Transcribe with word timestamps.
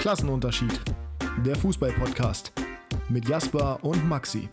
Klassenunterschied. 0.00 0.80
Der 1.44 1.54
Fußball-Podcast 1.56 2.52
mit 3.10 3.28
Jasper 3.28 3.78
und 3.82 4.08
Maxi. 4.08 4.48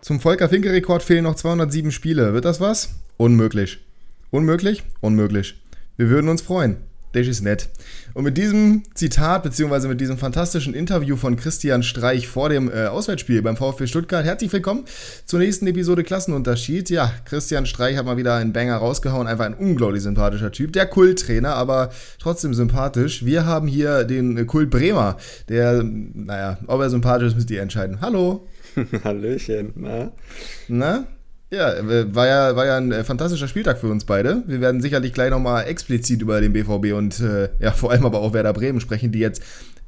Zum 0.00 0.18
Volker 0.18 0.48
Finke-Rekord 0.48 1.04
fehlen 1.04 1.22
noch 1.22 1.36
207 1.36 1.92
Spiele. 1.92 2.32
Wird 2.32 2.44
das 2.44 2.60
was? 2.60 2.96
Unmöglich. 3.18 3.78
Unmöglich? 4.32 4.82
Unmöglich. 5.00 5.62
Wir 5.96 6.08
würden 6.08 6.28
uns 6.28 6.42
freuen. 6.42 6.78
Das 7.14 7.28
ist 7.28 7.42
nett. 7.42 7.68
Und 8.12 8.24
mit 8.24 8.36
diesem 8.36 8.82
Zitat, 8.94 9.44
beziehungsweise 9.44 9.86
mit 9.86 10.00
diesem 10.00 10.18
fantastischen 10.18 10.74
Interview 10.74 11.14
von 11.14 11.36
Christian 11.36 11.84
Streich 11.84 12.26
vor 12.26 12.48
dem 12.48 12.68
äh, 12.68 12.86
Auswärtsspiel 12.86 13.40
beim 13.40 13.56
VfB 13.56 13.86
Stuttgart, 13.86 14.24
herzlich 14.24 14.52
willkommen 14.52 14.84
zur 15.24 15.38
nächsten 15.38 15.68
Episode 15.68 16.02
Klassenunterschied. 16.02 16.90
Ja, 16.90 17.12
Christian 17.24 17.66
Streich 17.66 17.96
hat 17.96 18.04
mal 18.04 18.16
wieder 18.16 18.34
einen 18.34 18.52
Banger 18.52 18.78
rausgehauen. 18.78 19.28
Einfach 19.28 19.44
ein 19.44 19.54
unglaublich 19.54 20.02
sympathischer 20.02 20.50
Typ. 20.50 20.72
Der 20.72 20.86
Kulttrainer, 20.86 21.54
aber 21.54 21.90
trotzdem 22.18 22.52
sympathisch. 22.52 23.24
Wir 23.24 23.46
haben 23.46 23.68
hier 23.68 24.02
den 24.02 24.44
Kult 24.48 24.70
Bremer, 24.70 25.16
der, 25.48 25.84
naja, 25.84 26.58
ob 26.66 26.80
er 26.80 26.90
sympathisch 26.90 27.28
ist, 27.28 27.34
müsst 27.36 27.50
ihr 27.52 27.62
entscheiden. 27.62 28.00
Hallo. 28.00 28.48
Hallöchen, 29.04 29.72
na? 29.76 30.10
Na? 30.66 31.06
Ja, 31.54 31.72
äh, 31.72 32.12
war 32.12 32.26
ja, 32.26 32.56
war 32.56 32.66
ja 32.66 32.76
ein 32.76 32.90
äh, 32.90 33.04
fantastischer 33.04 33.46
Spieltag 33.46 33.78
für 33.78 33.86
uns 33.86 34.04
beide. 34.04 34.42
Wir 34.46 34.60
werden 34.60 34.80
sicherlich 34.80 35.12
gleich 35.12 35.30
nochmal 35.30 35.66
explizit 35.66 36.20
über 36.20 36.40
den 36.40 36.52
BVB 36.52 36.92
und 36.94 37.20
äh, 37.20 37.48
ja, 37.60 37.70
vor 37.70 37.92
allem 37.92 38.04
aber 38.04 38.18
auch 38.18 38.32
Werder 38.32 38.52
Bremen 38.52 38.80
sprechen, 38.80 39.12
die 39.12 39.20
jetzt 39.20 39.40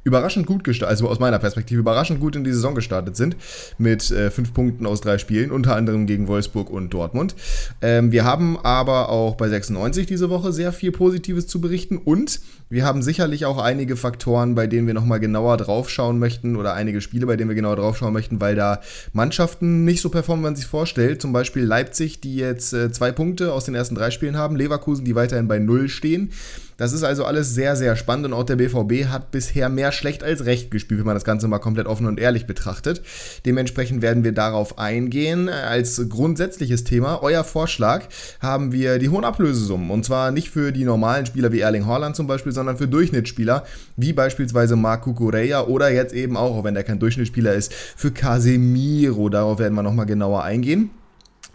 überraschend 0.07 0.47
gut 0.47 0.63
gestartet, 0.63 0.91
also 0.91 1.09
aus 1.09 1.19
meiner 1.19 1.37
Perspektive 1.37 1.81
überraschend 1.81 2.19
gut 2.19 2.35
in 2.35 2.43
die 2.43 2.51
Saison 2.51 2.73
gestartet 2.73 3.15
sind, 3.15 3.35
mit 3.77 4.09
äh, 4.09 4.31
fünf 4.31 4.53
Punkten 4.53 4.85
aus 4.85 5.01
drei 5.01 5.17
Spielen, 5.17 5.51
unter 5.51 5.75
anderem 5.75 6.07
gegen 6.07 6.27
Wolfsburg 6.27 6.69
und 6.69 6.93
Dortmund. 6.93 7.35
Ähm, 7.81 8.11
wir 8.11 8.23
haben 8.23 8.57
aber 8.57 9.09
auch 9.09 9.35
bei 9.35 9.49
96 9.49 10.05
diese 10.07 10.29
Woche 10.29 10.51
sehr 10.51 10.71
viel 10.71 10.91
Positives 10.91 11.47
zu 11.47 11.61
berichten 11.61 11.97
und 11.97 12.39
wir 12.69 12.85
haben 12.85 13.01
sicherlich 13.01 13.45
auch 13.45 13.59
einige 13.59 13.95
Faktoren, 13.95 14.55
bei 14.55 14.67
denen 14.67 14.87
wir 14.87 14.93
nochmal 14.93 15.19
genauer 15.19 15.57
draufschauen 15.57 16.19
möchten 16.19 16.55
oder 16.55 16.73
einige 16.73 16.99
Spiele, 16.99 17.25
bei 17.25 17.35
denen 17.35 17.49
wir 17.49 17.55
genauer 17.55 17.77
draufschauen 17.77 18.13
möchten, 18.13 18.41
weil 18.41 18.55
da 18.55 18.81
Mannschaften 19.13 19.85
nicht 19.85 20.01
so 20.01 20.09
performen, 20.09 20.43
wie 20.43 20.47
man 20.47 20.55
sich 20.55 20.65
vorstellt. 20.65 21.21
Zum 21.21 21.33
Beispiel 21.33 21.63
Leipzig, 21.63 22.19
die 22.19 22.35
jetzt 22.35 22.73
äh, 22.73 22.91
zwei 22.91 23.11
Punkte 23.11 23.53
aus 23.53 23.65
den 23.65 23.75
ersten 23.75 23.95
drei 23.95 24.11
Spielen 24.11 24.37
haben, 24.37 24.55
Leverkusen, 24.55 25.05
die 25.05 25.15
weiterhin 25.15 25.47
bei 25.47 25.59
Null 25.59 25.89
stehen. 25.89 26.31
Das 26.77 26.93
ist 26.93 27.03
also 27.03 27.25
alles 27.25 27.55
sehr, 27.55 27.75
sehr 27.75 27.95
spannend 27.95 28.27
und 28.27 28.33
auch 28.33 28.43
der 28.43 28.55
BVB 28.55 29.07
hat 29.09 29.31
bisher 29.31 29.67
mehr 29.67 29.91
schlecht 29.91 30.23
als 30.23 30.45
recht 30.45 30.69
gespielt, 30.69 30.99
wenn 30.99 31.07
man 31.07 31.15
das 31.15 31.23
Ganze 31.23 31.47
mal 31.47 31.57
komplett 31.57 31.87
offen 31.87 32.05
und 32.05 32.19
ehrlich 32.19 32.45
betrachtet. 32.45 33.01
Dementsprechend 33.45 34.03
werden 34.03 34.23
wir 34.23 34.31
darauf 34.31 34.77
eingehen. 34.77 35.49
Als 35.49 36.01
grundsätzliches 36.07 36.83
Thema, 36.83 37.23
euer 37.23 37.43
Vorschlag, 37.43 38.05
haben 38.39 38.71
wir 38.71 38.99
die 38.99 39.09
hohen 39.09 39.25
Ablösesummen. 39.25 39.89
Und 39.89 40.05
zwar 40.05 40.31
nicht 40.31 40.49
für 40.49 40.71
die 40.71 40.85
normalen 40.85 41.25
Spieler 41.25 41.51
wie 41.51 41.61
Erling 41.61 41.87
Haaland 41.87 42.15
zum 42.15 42.27
Beispiel, 42.27 42.51
sondern 42.51 42.77
für 42.77 42.87
Durchschnittsspieler 42.87 43.65
wie 43.95 44.13
beispielsweise 44.13 44.75
Marco 44.75 45.13
Correa 45.13 45.61
oder 45.61 45.89
jetzt 45.89 46.13
eben 46.13 46.37
auch, 46.37 46.57
auch 46.57 46.63
wenn 46.63 46.75
der 46.75 46.83
kein 46.83 46.99
Durchschnittsspieler 46.99 47.55
ist, 47.55 47.73
für 47.73 48.11
Casemiro. 48.11 49.29
Darauf 49.29 49.57
werden 49.57 49.73
wir 49.73 49.83
nochmal 49.83 50.05
genauer 50.05 50.43
eingehen. 50.43 50.91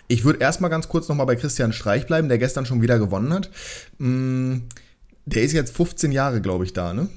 Ich 0.08 0.24
würde 0.24 0.40
erstmal 0.40 0.70
ganz 0.70 0.88
kurz 0.88 1.08
nochmal 1.08 1.26
bei 1.26 1.36
Christian 1.36 1.72
Streich 1.72 2.06
bleiben, 2.06 2.28
der 2.28 2.38
gestern 2.38 2.66
schon 2.66 2.82
wieder 2.82 2.98
gewonnen 2.98 3.32
hat. 3.32 3.50
Hm 3.98 4.62
der 5.24 5.42
ist 5.42 5.52
jetzt 5.52 5.76
15 5.76 6.12
Jahre, 6.12 6.40
glaube 6.40 6.64
ich, 6.64 6.72
da, 6.72 6.92
ne? 6.92 7.08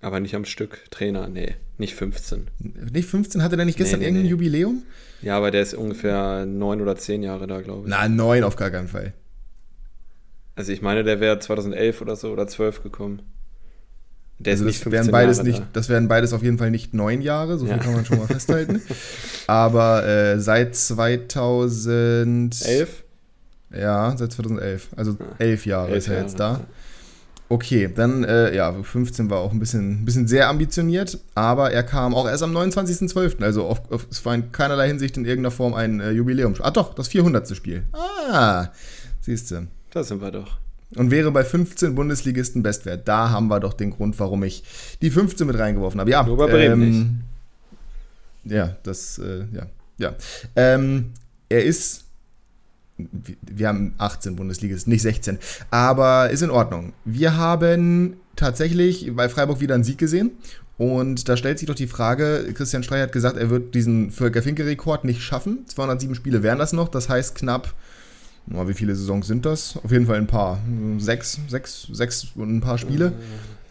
Aber 0.00 0.18
nicht 0.18 0.34
am 0.34 0.44
Stück 0.44 0.90
Trainer, 0.90 1.28
nee, 1.28 1.54
nicht 1.78 1.94
15. 1.94 2.48
Nicht 2.92 3.08
15? 3.08 3.42
Hatte 3.42 3.56
der 3.56 3.64
nicht 3.64 3.78
gestern 3.78 4.00
nee, 4.00 4.04
nee, 4.04 4.08
irgendein 4.08 4.24
nee. 4.24 4.30
Jubiläum? 4.30 4.82
Ja, 5.22 5.36
aber 5.36 5.52
der 5.52 5.62
ist 5.62 5.74
ungefähr 5.74 6.44
neun 6.44 6.80
oder 6.80 6.96
zehn 6.96 7.22
Jahre 7.22 7.46
da, 7.46 7.60
glaube 7.60 7.84
ich. 7.84 7.90
Na, 7.90 8.08
neun 8.08 8.42
auf 8.42 8.56
gar 8.56 8.70
keinen 8.70 8.88
Fall. 8.88 9.12
Also 10.54 10.72
ich 10.72 10.82
meine, 10.82 11.04
der 11.04 11.20
wäre 11.20 11.38
2011 11.38 12.00
oder 12.00 12.16
so 12.16 12.32
oder 12.32 12.48
12 12.48 12.82
gekommen. 12.82 13.22
Der 14.38 14.54
also 14.54 14.66
ist 14.66 14.84
das 14.84 14.92
wären 14.92 15.12
beides 15.12 15.36
Jahre 15.38 15.48
nicht, 15.48 15.60
da. 15.60 15.68
das 15.72 15.88
wären 15.88 16.08
beides 16.08 16.32
auf 16.32 16.42
jeden 16.42 16.58
Fall 16.58 16.72
nicht 16.72 16.94
neun 16.94 17.22
Jahre, 17.22 17.58
so 17.58 17.66
viel 17.66 17.76
ja. 17.76 17.80
kann 17.80 17.92
man 17.92 18.04
schon 18.04 18.18
mal 18.18 18.26
festhalten. 18.26 18.82
Aber 19.46 20.04
äh, 20.04 20.40
seit 20.40 20.74
2011 20.74 23.04
ja, 23.76 24.14
seit 24.16 24.32
2011. 24.32 24.88
Also 24.96 25.16
elf 25.38 25.66
Jahre 25.66 25.88
elf 25.92 25.98
ist 25.98 26.08
er 26.08 26.22
jetzt 26.22 26.40
da. 26.40 26.60
Okay, 27.52 27.90
dann, 27.94 28.24
äh, 28.24 28.56
ja, 28.56 28.72
15 28.72 29.28
war 29.28 29.40
auch 29.40 29.52
ein 29.52 29.60
bisschen, 29.60 30.00
ein 30.00 30.04
bisschen 30.06 30.26
sehr 30.26 30.48
ambitioniert, 30.48 31.18
aber 31.34 31.70
er 31.70 31.82
kam 31.82 32.14
auch 32.14 32.26
erst 32.26 32.42
am 32.42 32.56
29.12., 32.56 33.42
also 33.42 33.66
auf, 33.66 33.92
auf, 33.92 34.06
es 34.10 34.24
war 34.24 34.34
in 34.34 34.52
keinerlei 34.52 34.88
Hinsicht 34.88 35.18
in 35.18 35.26
irgendeiner 35.26 35.50
Form 35.50 35.74
ein 35.74 36.00
äh, 36.00 36.12
Jubiläum. 36.12 36.54
Ah, 36.60 36.70
doch, 36.70 36.94
das 36.94 37.08
400. 37.08 37.54
Spiel. 37.54 37.84
Ah, 37.92 38.68
siehst 39.20 39.50
du. 39.50 39.66
Da 39.90 40.02
sind 40.02 40.22
wir 40.22 40.30
doch. 40.30 40.58
Und 40.96 41.10
wäre 41.10 41.30
bei 41.30 41.44
15 41.44 41.94
Bundesligisten 41.94 42.62
Bestwert. 42.62 43.06
Da 43.06 43.28
haben 43.28 43.48
wir 43.48 43.60
doch 43.60 43.74
den 43.74 43.90
Grund, 43.90 44.18
warum 44.18 44.42
ich 44.44 44.62
die 45.02 45.10
15 45.10 45.46
mit 45.46 45.58
reingeworfen 45.58 46.00
habe. 46.00 46.10
Ja, 46.10 46.22
Nur 46.22 46.38
bei 46.38 46.46
Bremen 46.46 46.82
ähm, 46.82 47.22
nicht. 48.44 48.52
Ja, 48.54 48.76
das, 48.82 49.18
äh, 49.18 49.44
ja, 49.52 49.66
ja. 49.98 50.14
Ähm, 50.56 51.12
er 51.50 51.64
ist 51.64 52.04
wir 52.96 53.68
haben 53.68 53.94
18 53.98 54.36
Bundesligisten, 54.36 54.92
nicht 54.92 55.02
16. 55.02 55.38
Aber 55.70 56.30
ist 56.30 56.42
in 56.42 56.50
Ordnung. 56.50 56.92
Wir 57.04 57.36
haben 57.36 58.16
tatsächlich 58.36 59.10
bei 59.14 59.28
Freiburg 59.28 59.60
wieder 59.60 59.74
einen 59.74 59.84
Sieg 59.84 59.98
gesehen. 59.98 60.32
Und 60.78 61.28
da 61.28 61.36
stellt 61.36 61.58
sich 61.58 61.68
doch 61.68 61.74
die 61.74 61.86
Frage, 61.86 62.52
Christian 62.54 62.82
Streich 62.82 63.02
hat 63.02 63.12
gesagt, 63.12 63.36
er 63.36 63.50
wird 63.50 63.74
diesen 63.74 64.10
Völker-Finke-Rekord 64.10 65.04
nicht 65.04 65.22
schaffen. 65.22 65.64
207 65.66 66.14
Spiele 66.14 66.42
wären 66.42 66.58
das 66.58 66.72
noch, 66.72 66.88
das 66.88 67.08
heißt 67.08 67.36
knapp, 67.36 67.74
na, 68.46 68.66
wie 68.66 68.74
viele 68.74 68.94
Saisons 68.94 69.26
sind 69.26 69.46
das? 69.46 69.78
Auf 69.82 69.92
jeden 69.92 70.06
Fall 70.06 70.16
ein 70.16 70.26
paar. 70.26 70.58
Sechs, 70.98 71.38
sechs, 71.48 71.86
sechs 71.92 72.28
und 72.34 72.56
ein 72.56 72.60
paar 72.60 72.78
Spiele. 72.78 73.12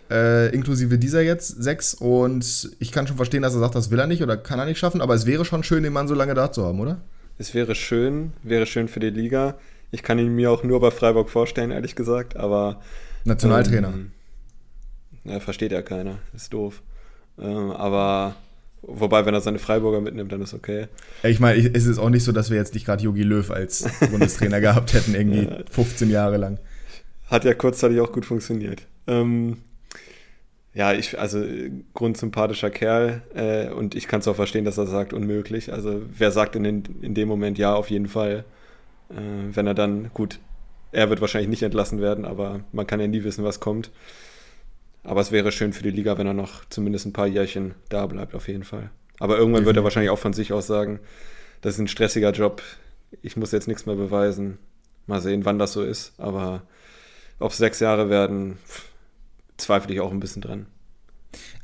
Äh, 0.09 0.53
inklusive 0.55 0.97
dieser 0.97 1.21
jetzt 1.21 1.61
sechs. 1.61 1.93
Und 1.93 2.71
ich 2.79 2.91
kann 2.91 3.07
schon 3.07 3.17
verstehen, 3.17 3.41
dass 3.41 3.53
er 3.53 3.59
sagt, 3.59 3.75
das 3.75 3.91
will 3.91 3.99
er 3.99 4.07
nicht 4.07 4.23
oder 4.23 4.37
kann 4.37 4.59
er 4.59 4.65
nicht 4.65 4.79
schaffen, 4.79 5.01
aber 5.01 5.13
es 5.13 5.25
wäre 5.25 5.43
schon 5.43 5.63
schön, 5.63 5.83
den 5.83 5.93
Mann 5.93 6.07
so 6.07 6.13
lange 6.13 6.33
da 6.33 6.51
zu 6.51 6.65
haben, 6.65 6.79
oder? 6.79 7.01
Es 7.37 7.53
wäre 7.53 7.75
schön, 7.75 8.33
wäre 8.43 8.65
schön 8.65 8.87
für 8.87 8.99
die 8.99 9.09
Liga. 9.09 9.57
Ich 9.91 10.03
kann 10.03 10.19
ihn 10.19 10.35
mir 10.35 10.51
auch 10.51 10.63
nur 10.63 10.79
bei 10.79 10.91
Freiburg 10.91 11.29
vorstellen, 11.29 11.71
ehrlich 11.71 11.95
gesagt, 11.95 12.35
aber. 12.37 12.81
Nationaltrainer. 13.25 13.89
Ähm, 13.89 14.11
ja, 15.23 15.39
versteht 15.39 15.71
ja 15.71 15.81
keiner, 15.81 16.19
ist 16.33 16.53
doof. 16.53 16.81
Ähm, 17.39 17.71
aber. 17.71 18.35
Wobei, 18.83 19.27
wenn 19.27 19.35
er 19.35 19.41
seine 19.41 19.59
Freiburger 19.59 20.01
mitnimmt, 20.01 20.31
dann 20.31 20.41
ist 20.41 20.55
okay. 20.55 20.87
Ich 21.21 21.39
meine, 21.39 21.59
es 21.59 21.85
ist 21.85 21.99
auch 21.99 22.09
nicht 22.09 22.23
so, 22.23 22.31
dass 22.31 22.49
wir 22.49 22.57
jetzt 22.57 22.73
nicht 22.73 22.87
gerade 22.87 23.03
Jogi 23.03 23.21
Löw 23.21 23.51
als 23.51 23.87
Bundestrainer 24.11 24.59
gehabt 24.59 24.93
hätten, 24.93 25.13
irgendwie 25.13 25.43
ja. 25.43 25.59
15 25.69 26.09
Jahre 26.09 26.37
lang. 26.37 26.57
Hat 27.27 27.45
ja 27.45 27.53
kurzzeitig 27.53 27.99
auch 27.99 28.11
gut 28.11 28.25
funktioniert. 28.25 28.81
Ähm, 29.05 29.57
ja, 30.73 30.93
ich, 30.93 31.19
also 31.19 31.43
grundsympathischer 31.93 32.69
Kerl 32.69 33.21
äh, 33.35 33.69
und 33.69 33.93
ich 33.95 34.07
kann 34.07 34.21
es 34.21 34.27
auch 34.27 34.35
verstehen, 34.35 34.63
dass 34.63 34.77
er 34.77 34.87
sagt, 34.87 35.11
unmöglich. 35.11 35.73
Also 35.73 36.01
wer 36.07 36.31
sagt 36.31 36.55
in, 36.55 36.63
den, 36.63 36.83
in 37.01 37.13
dem 37.13 37.27
Moment 37.27 37.57
ja, 37.57 37.75
auf 37.75 37.89
jeden 37.89 38.07
Fall. 38.07 38.45
Äh, 39.09 39.53
wenn 39.53 39.67
er 39.67 39.73
dann, 39.73 40.11
gut, 40.13 40.39
er 40.91 41.09
wird 41.09 41.21
wahrscheinlich 41.21 41.49
nicht 41.49 41.63
entlassen 41.63 42.01
werden, 42.01 42.25
aber 42.25 42.61
man 42.71 42.87
kann 42.87 42.99
ja 42.99 43.07
nie 43.07 43.23
wissen, 43.23 43.43
was 43.43 43.59
kommt. 43.59 43.91
Aber 45.03 45.19
es 45.19 45.31
wäre 45.31 45.51
schön 45.51 45.73
für 45.73 45.83
die 45.83 45.91
Liga, 45.91 46.17
wenn 46.17 46.27
er 46.27 46.33
noch 46.33 46.63
zumindest 46.69 47.05
ein 47.05 47.13
paar 47.13 47.27
Jährchen 47.27 47.73
da 47.89 48.05
bleibt, 48.05 48.35
auf 48.35 48.47
jeden 48.47 48.63
Fall. 48.63 48.91
Aber 49.19 49.37
irgendwann 49.37 49.65
wird 49.65 49.77
er 49.77 49.83
wahrscheinlich 49.83 50.11
auch 50.11 50.19
von 50.19 50.33
sich 50.33 50.53
aus 50.53 50.67
sagen, 50.67 50.99
das 51.61 51.75
ist 51.75 51.79
ein 51.79 51.87
stressiger 51.87 52.31
Job, 52.31 52.61
ich 53.21 53.35
muss 53.35 53.51
jetzt 53.51 53.67
nichts 53.67 53.85
mehr 53.85 53.95
beweisen. 53.95 54.57
Mal 55.07 55.21
sehen, 55.21 55.45
wann 55.45 55.59
das 55.59 55.73
so 55.73 55.83
ist. 55.83 56.13
Aber 56.17 56.61
ob 57.39 57.51
es 57.51 57.57
sechs 57.57 57.79
Jahre 57.79 58.09
werden, 58.09 58.57
pff, 58.65 58.90
zweifle 59.61 59.93
ich 59.93 60.01
auch 60.01 60.11
ein 60.11 60.19
bisschen 60.19 60.41
dran. 60.41 60.65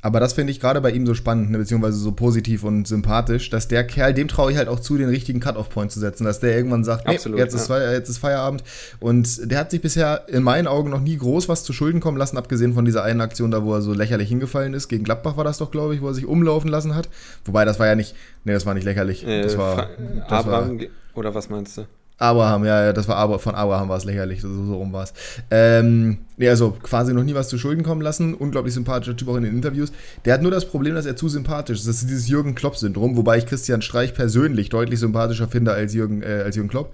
Aber 0.01 0.19
das 0.19 0.33
finde 0.33 0.51
ich 0.51 0.59
gerade 0.59 0.79
bei 0.79 0.91
ihm 0.91 1.05
so 1.05 1.13
spannend, 1.13 1.51
ne, 1.51 1.57
beziehungsweise 1.57 1.97
so 1.97 2.11
positiv 2.11 2.63
und 2.63 2.87
sympathisch, 2.87 3.49
dass 3.49 3.67
der 3.67 3.85
Kerl, 3.85 4.13
dem 4.13 4.27
traue 4.27 4.51
ich 4.51 4.57
halt 4.57 4.69
auch 4.69 4.79
zu, 4.79 4.97
den 4.97 5.09
richtigen 5.09 5.39
Cut-Off-Point 5.39 5.91
zu 5.91 5.99
setzen, 5.99 6.23
dass 6.23 6.39
der 6.39 6.55
irgendwann 6.55 6.83
sagt, 6.83 7.07
nee, 7.07 7.15
Absolut, 7.15 7.39
jetzt, 7.39 7.53
ist, 7.53 7.69
jetzt 7.69 8.07
ist 8.07 8.19
Feierabend. 8.19 8.63
Und 8.99 9.51
der 9.51 9.59
hat 9.59 9.71
sich 9.71 9.81
bisher 9.81 10.25
in 10.27 10.43
meinen 10.43 10.67
Augen 10.67 10.89
noch 10.89 11.01
nie 11.01 11.17
groß 11.17 11.49
was 11.49 11.63
zu 11.63 11.73
Schulden 11.73 11.99
kommen 11.99 12.17
lassen, 12.17 12.37
abgesehen 12.37 12.73
von 12.73 12.85
dieser 12.85 13.03
einen 13.03 13.21
Aktion 13.21 13.51
da, 13.51 13.63
wo 13.63 13.73
er 13.73 13.81
so 13.81 13.93
lächerlich 13.93 14.29
hingefallen 14.29 14.73
ist. 14.73 14.87
Gegen 14.87 15.03
Gladbach 15.03 15.35
war 15.35 15.43
das 15.43 15.57
doch, 15.57 15.71
glaube 15.71 15.95
ich, 15.95 16.01
wo 16.01 16.07
er 16.07 16.13
sich 16.13 16.25
umlaufen 16.25 16.69
lassen 16.69 16.95
hat. 16.95 17.09
Wobei, 17.45 17.65
das 17.65 17.79
war 17.79 17.87
ja 17.87 17.95
nicht, 17.95 18.15
nee, 18.45 18.53
das 18.53 18.65
war 18.65 18.73
nicht 18.75 18.85
lächerlich. 18.85 19.25
Äh, 19.25 19.41
das 19.41 19.57
war, 19.57 19.89
das 20.29 20.31
Abraham, 20.31 20.79
war, 20.79 20.87
oder 21.15 21.33
was 21.33 21.49
meinst 21.49 21.77
du? 21.77 21.85
Abraham, 22.19 22.65
ja, 22.65 22.85
ja, 22.85 22.93
das 22.93 23.07
war 23.07 23.17
aber 23.17 23.37
von 23.37 23.53
Abraham 23.53 23.89
war 23.89 23.97
es 23.97 24.05
lächerlich, 24.05 24.41
so, 24.41 24.49
so 24.49 24.75
rum 24.75 24.91
war 24.91 25.03
es. 25.03 25.13
Ähm, 25.51 26.17
nee, 26.37 26.49
also 26.49 26.71
quasi 26.71 27.13
noch 27.13 27.23
nie 27.23 27.35
was 27.35 27.47
zu 27.47 27.59
Schulden 27.59 27.83
kommen 27.83 28.01
lassen. 28.01 28.33
Unglaublich 28.33 28.73
sympathischer 28.73 29.15
Typ 29.15 29.27
auch 29.27 29.35
in 29.35 29.43
den 29.43 29.53
Interviews. 29.53 29.91
Der 30.25 30.33
hat 30.33 30.41
nur 30.41 30.49
das 30.49 30.65
Problem, 30.65 30.95
dass 30.95 31.05
er 31.05 31.15
zu 31.15 31.29
sympathisch 31.29 31.79
ist. 31.79 31.87
Das 31.87 31.97
ist 31.97 32.09
dieses 32.09 32.27
Jürgen 32.27 32.55
Klopp-Syndrom, 32.55 33.17
wobei 33.17 33.37
ich 33.37 33.45
Christian 33.45 33.83
Streich 33.83 34.15
persönlich 34.15 34.69
deutlich 34.69 34.99
sympathischer 34.99 35.47
finde 35.47 35.73
als 35.73 35.93
Jürgen, 35.93 36.23
äh, 36.23 36.41
als 36.43 36.55
Jürgen 36.55 36.69
Klopp. 36.69 36.93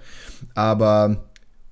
Aber 0.54 1.24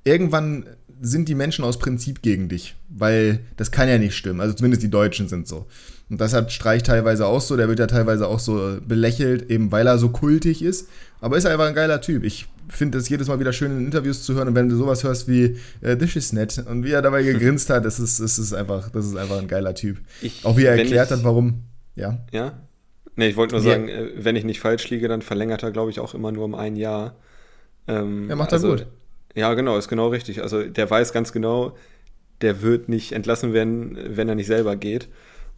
irgendwann 0.04 0.64
sind 1.02 1.28
die 1.28 1.34
Menschen 1.34 1.64
aus 1.64 1.78
Prinzip 1.78 2.22
gegen 2.22 2.49
dich, 2.49 2.76
weil 2.88 3.40
das 3.56 3.70
kann 3.70 3.88
ja 3.88 3.99
nicht 3.99 4.16
stimmen. 4.16 4.40
Also 4.40 4.54
zumindest 4.54 4.82
die 4.82 4.90
Deutschen 4.90 5.28
sind 5.28 5.46
so. 5.46 5.66
Und 6.08 6.20
das 6.20 6.32
hat 6.32 6.52
Streich 6.52 6.84
teilweise 6.84 7.26
auch 7.26 7.40
so. 7.40 7.56
Der 7.56 7.69
wird 7.69 7.81
ja 7.81 7.87
teilweise 7.87 8.28
auch 8.28 8.38
so 8.38 8.78
belächelt, 8.87 9.50
eben 9.50 9.72
weil 9.72 9.87
er 9.87 9.99
so 9.99 10.10
kultig 10.10 10.62
ist. 10.62 10.88
Aber 11.20 11.37
ist 11.37 11.46
einfach 11.46 11.66
ein 11.66 11.75
geiler 11.75 12.00
Typ. 12.00 12.22
Ich 12.22 12.49
finde 12.69 12.99
es 12.99 13.09
jedes 13.09 13.29
Mal 13.29 13.41
wieder 13.41 13.53
schön 13.53 13.73
in 13.73 13.85
Interviews 13.87 14.23
zu 14.23 14.35
hören 14.35 14.49
und 14.49 14.55
wenn 14.55 14.69
du 14.69 14.76
sowas 14.76 15.05
hörst 15.05 15.29
wie 15.29 15.56
äh, 15.81 15.97
This 15.97 16.17
is 16.17 16.32
nett 16.32 16.62
und 16.67 16.85
wie 16.85 16.93
er 16.93 17.03
dabei 17.03 17.23
gegrinst 17.25 17.70
hat, 17.70 17.85
das 17.85 17.99
ist, 17.99 18.20
das 18.20 18.38
ist 18.38 18.53
einfach, 18.53 18.91
das 18.91 19.06
ist 19.06 19.17
einfach 19.17 19.38
ein 19.38 19.49
geiler 19.49 19.75
Typ. 19.75 19.99
Ich, 20.20 20.44
auch 20.44 20.56
wie 20.56 20.64
er 20.64 20.76
erklärt 20.76 21.11
ich, 21.11 21.17
hat, 21.17 21.25
warum. 21.25 21.62
Ja. 21.94 22.25
Ja. 22.32 22.59
Nee, 23.17 23.29
ich 23.29 23.37
wollte 23.37 23.55
nur 23.55 23.62
sagen, 23.62 23.88
äh, 23.88 24.11
wenn 24.17 24.37
ich 24.37 24.44
nicht 24.44 24.61
falsch 24.61 24.88
liege, 24.91 25.09
dann 25.09 25.23
verlängert 25.23 25.62
er, 25.62 25.70
glaube 25.70 25.91
ich, 25.91 26.00
auch 26.00 26.14
immer 26.14 26.32
nur 26.32 26.44
um 26.44 26.55
ein 26.55 26.76
Jahr. 26.76 27.17
Ähm, 27.87 28.31
er 28.31 28.37
macht 28.37 28.53
also, 28.53 28.70
gut. 28.70 28.87
Ja, 29.35 29.53
genau, 29.55 29.76
ist 29.76 29.88
genau 29.88 30.09
richtig. 30.09 30.43
Also 30.43 30.62
der 30.62 30.91
weiß 30.91 31.12
ganz 31.12 31.32
genau, 31.32 31.76
der 32.41 32.62
wird 32.62 32.88
nicht 32.88 33.12
entlassen 33.12 33.53
werden, 33.53 33.99
wenn 34.17 34.29
er 34.29 34.35
nicht 34.35 34.47
selber 34.47 34.76
geht. 34.76 35.09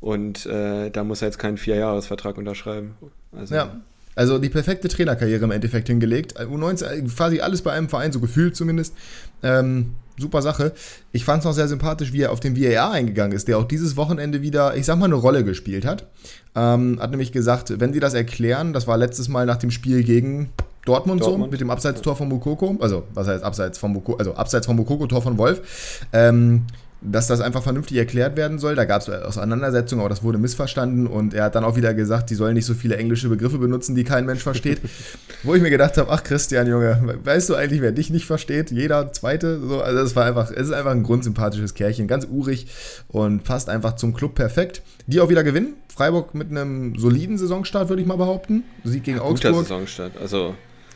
Und 0.01 0.47
äh, 0.47 0.91
da 0.91 1.05
muss 1.05 1.23
er 1.23 1.29
jetzt 1.29 1.39
keinen 1.39 1.56
Vierjahresvertrag 1.56 2.37
unterschreiben. 2.37 2.97
Also, 3.33 3.55
ja, 3.55 3.81
also 4.15 4.39
die 4.39 4.49
perfekte 4.49 4.89
Trainerkarriere 4.89 5.45
im 5.45 5.51
Endeffekt 5.51 5.89
hingelegt. 5.89 6.39
U19, 6.39 6.85
äh, 6.85 7.03
quasi 7.03 7.41
alles 7.41 7.63
bei 7.63 7.73
einem 7.73 7.89
Verein, 7.89 8.13
so 8.13 8.21
gefühlt 8.21 8.57
zumindest. 8.57 8.95
Ähm, 9.43 9.95
super 10.19 10.43
Sache. 10.43 10.73
Ich 11.13 11.25
fand 11.25 11.41
es 11.41 11.45
noch 11.45 11.53
sehr 11.53 11.69
sympathisch, 11.69 12.13
wie 12.13 12.23
er 12.23 12.33
auf 12.33 12.41
den 12.41 12.57
VAR 12.57 12.93
eingegangen 12.93 13.37
ist, 13.37 13.49
der 13.49 13.59
auch 13.59 13.65
dieses 13.65 13.97
Wochenende 13.97 14.43
wieder, 14.43 14.77
ich 14.77 14.87
sag 14.87 14.99
mal, 14.99 15.07
eine 15.07 15.15
Rolle 15.17 15.45
gespielt 15.45 15.85
hat. 15.85 16.07
Ähm, 16.55 16.99
hat 17.01 17.11
nämlich 17.11 17.33
gesagt, 17.33 17.81
wenn 17.81 17.93
sie 17.93 18.01
das 18.01 18.15
erklären, 18.15 18.73
das 18.73 18.87
war 18.87 18.97
letztes 18.97 19.29
Mal 19.29 19.47
nach 19.47 19.57
dem 19.57 19.71
Spiel 19.71 20.05
gegen 20.05 20.51
Dortmund, 20.85 21.23
Dortmund. 21.23 21.45
so, 21.45 21.51
mit 21.51 21.61
dem 21.61 21.71
Abseitstor 21.71 22.15
von 22.15 22.29
Mukoko, 22.29 22.77
also 22.81 23.05
was 23.15 23.27
heißt 23.27 23.43
Abseits 23.43 23.79
von 23.79 23.93
Mukoko, 23.93 24.19
also 24.19 24.35
Abseits 24.35 24.67
von 24.67 24.77
Mukoko, 24.77 25.07
Tor 25.07 25.23
von 25.23 25.39
Wolf. 25.39 26.07
Ähm, 26.13 26.67
dass 27.05 27.27
das 27.27 27.41
einfach 27.41 27.62
vernünftig 27.62 27.99
erklärt 27.99 28.37
werden 28.37 28.59
soll. 28.59 28.75
Da 28.75 28.85
gab 28.85 29.03
es 29.03 29.09
Auseinandersetzungen, 29.09 30.01
aber 30.01 30.09
das 30.09 30.23
wurde 30.23 30.39
missverstanden 30.39 31.06
und 31.06 31.35
er 31.35 31.45
hat 31.45 31.55
dann 31.55 31.65
auch 31.65 31.77
wieder 31.77 31.95
gesagt, 31.95 32.31
die 32.31 32.35
sollen 32.35 32.55
nicht 32.55 32.65
so 32.65 32.75
viele 32.75 32.97
englische 32.97 33.29
Begriffe 33.29 33.59
benutzen, 33.59 33.95
die 33.95 34.05
kein 34.05 34.25
Mensch 34.27 34.43
versteht. 34.43 34.81
Wo 35.43 35.55
ich 35.55 35.62
mir 35.62 35.71
gedacht 35.71 35.97
habe, 35.99 36.11
ach 36.11 36.25
Christian, 36.25 36.67
Junge, 36.67 37.21
weißt 37.23 37.51
du 37.51 37.55
eigentlich, 37.55 37.83
wer 37.83 37.93
dich 37.93 38.11
nicht 38.11 38.27
versteht? 38.27 38.71
Jeder 38.71 39.12
Zweite. 39.12 39.61
So, 39.61 39.83
also 39.83 40.01
es 40.01 40.17
war 40.17 40.25
einfach, 40.25 40.51
es 40.51 40.69
ist 40.69 40.73
einfach 40.73 40.93
ein 40.93 41.03
grundsympathisches 41.03 41.75
Kerlchen, 41.75 42.09
ganz 42.09 42.27
urig 42.31 42.67
und 43.09 43.45
passt 43.45 43.69
einfach 43.69 43.97
zum 43.97 44.15
Club 44.15 44.35
perfekt. 44.35 44.83
Die 45.06 45.21
auch 45.21 45.29
wieder 45.29 45.45
gewinnen. 45.45 45.75
Freiburg 45.95 46.35
mit 46.35 46.51
einem 46.51 46.97
soliden 46.97 47.39
Saisonstart, 47.39 47.89
würde 47.89 48.03
ich 48.03 48.09
mal 48.09 48.17
behaupten. 48.17 48.65
Sieg 48.83 49.05
gegen 49.05 49.19
ja, 49.19 49.23
Augsburg. 49.23 49.53
Guter 49.53 49.65
Saisonstart, 49.65 50.12
also 50.21 50.55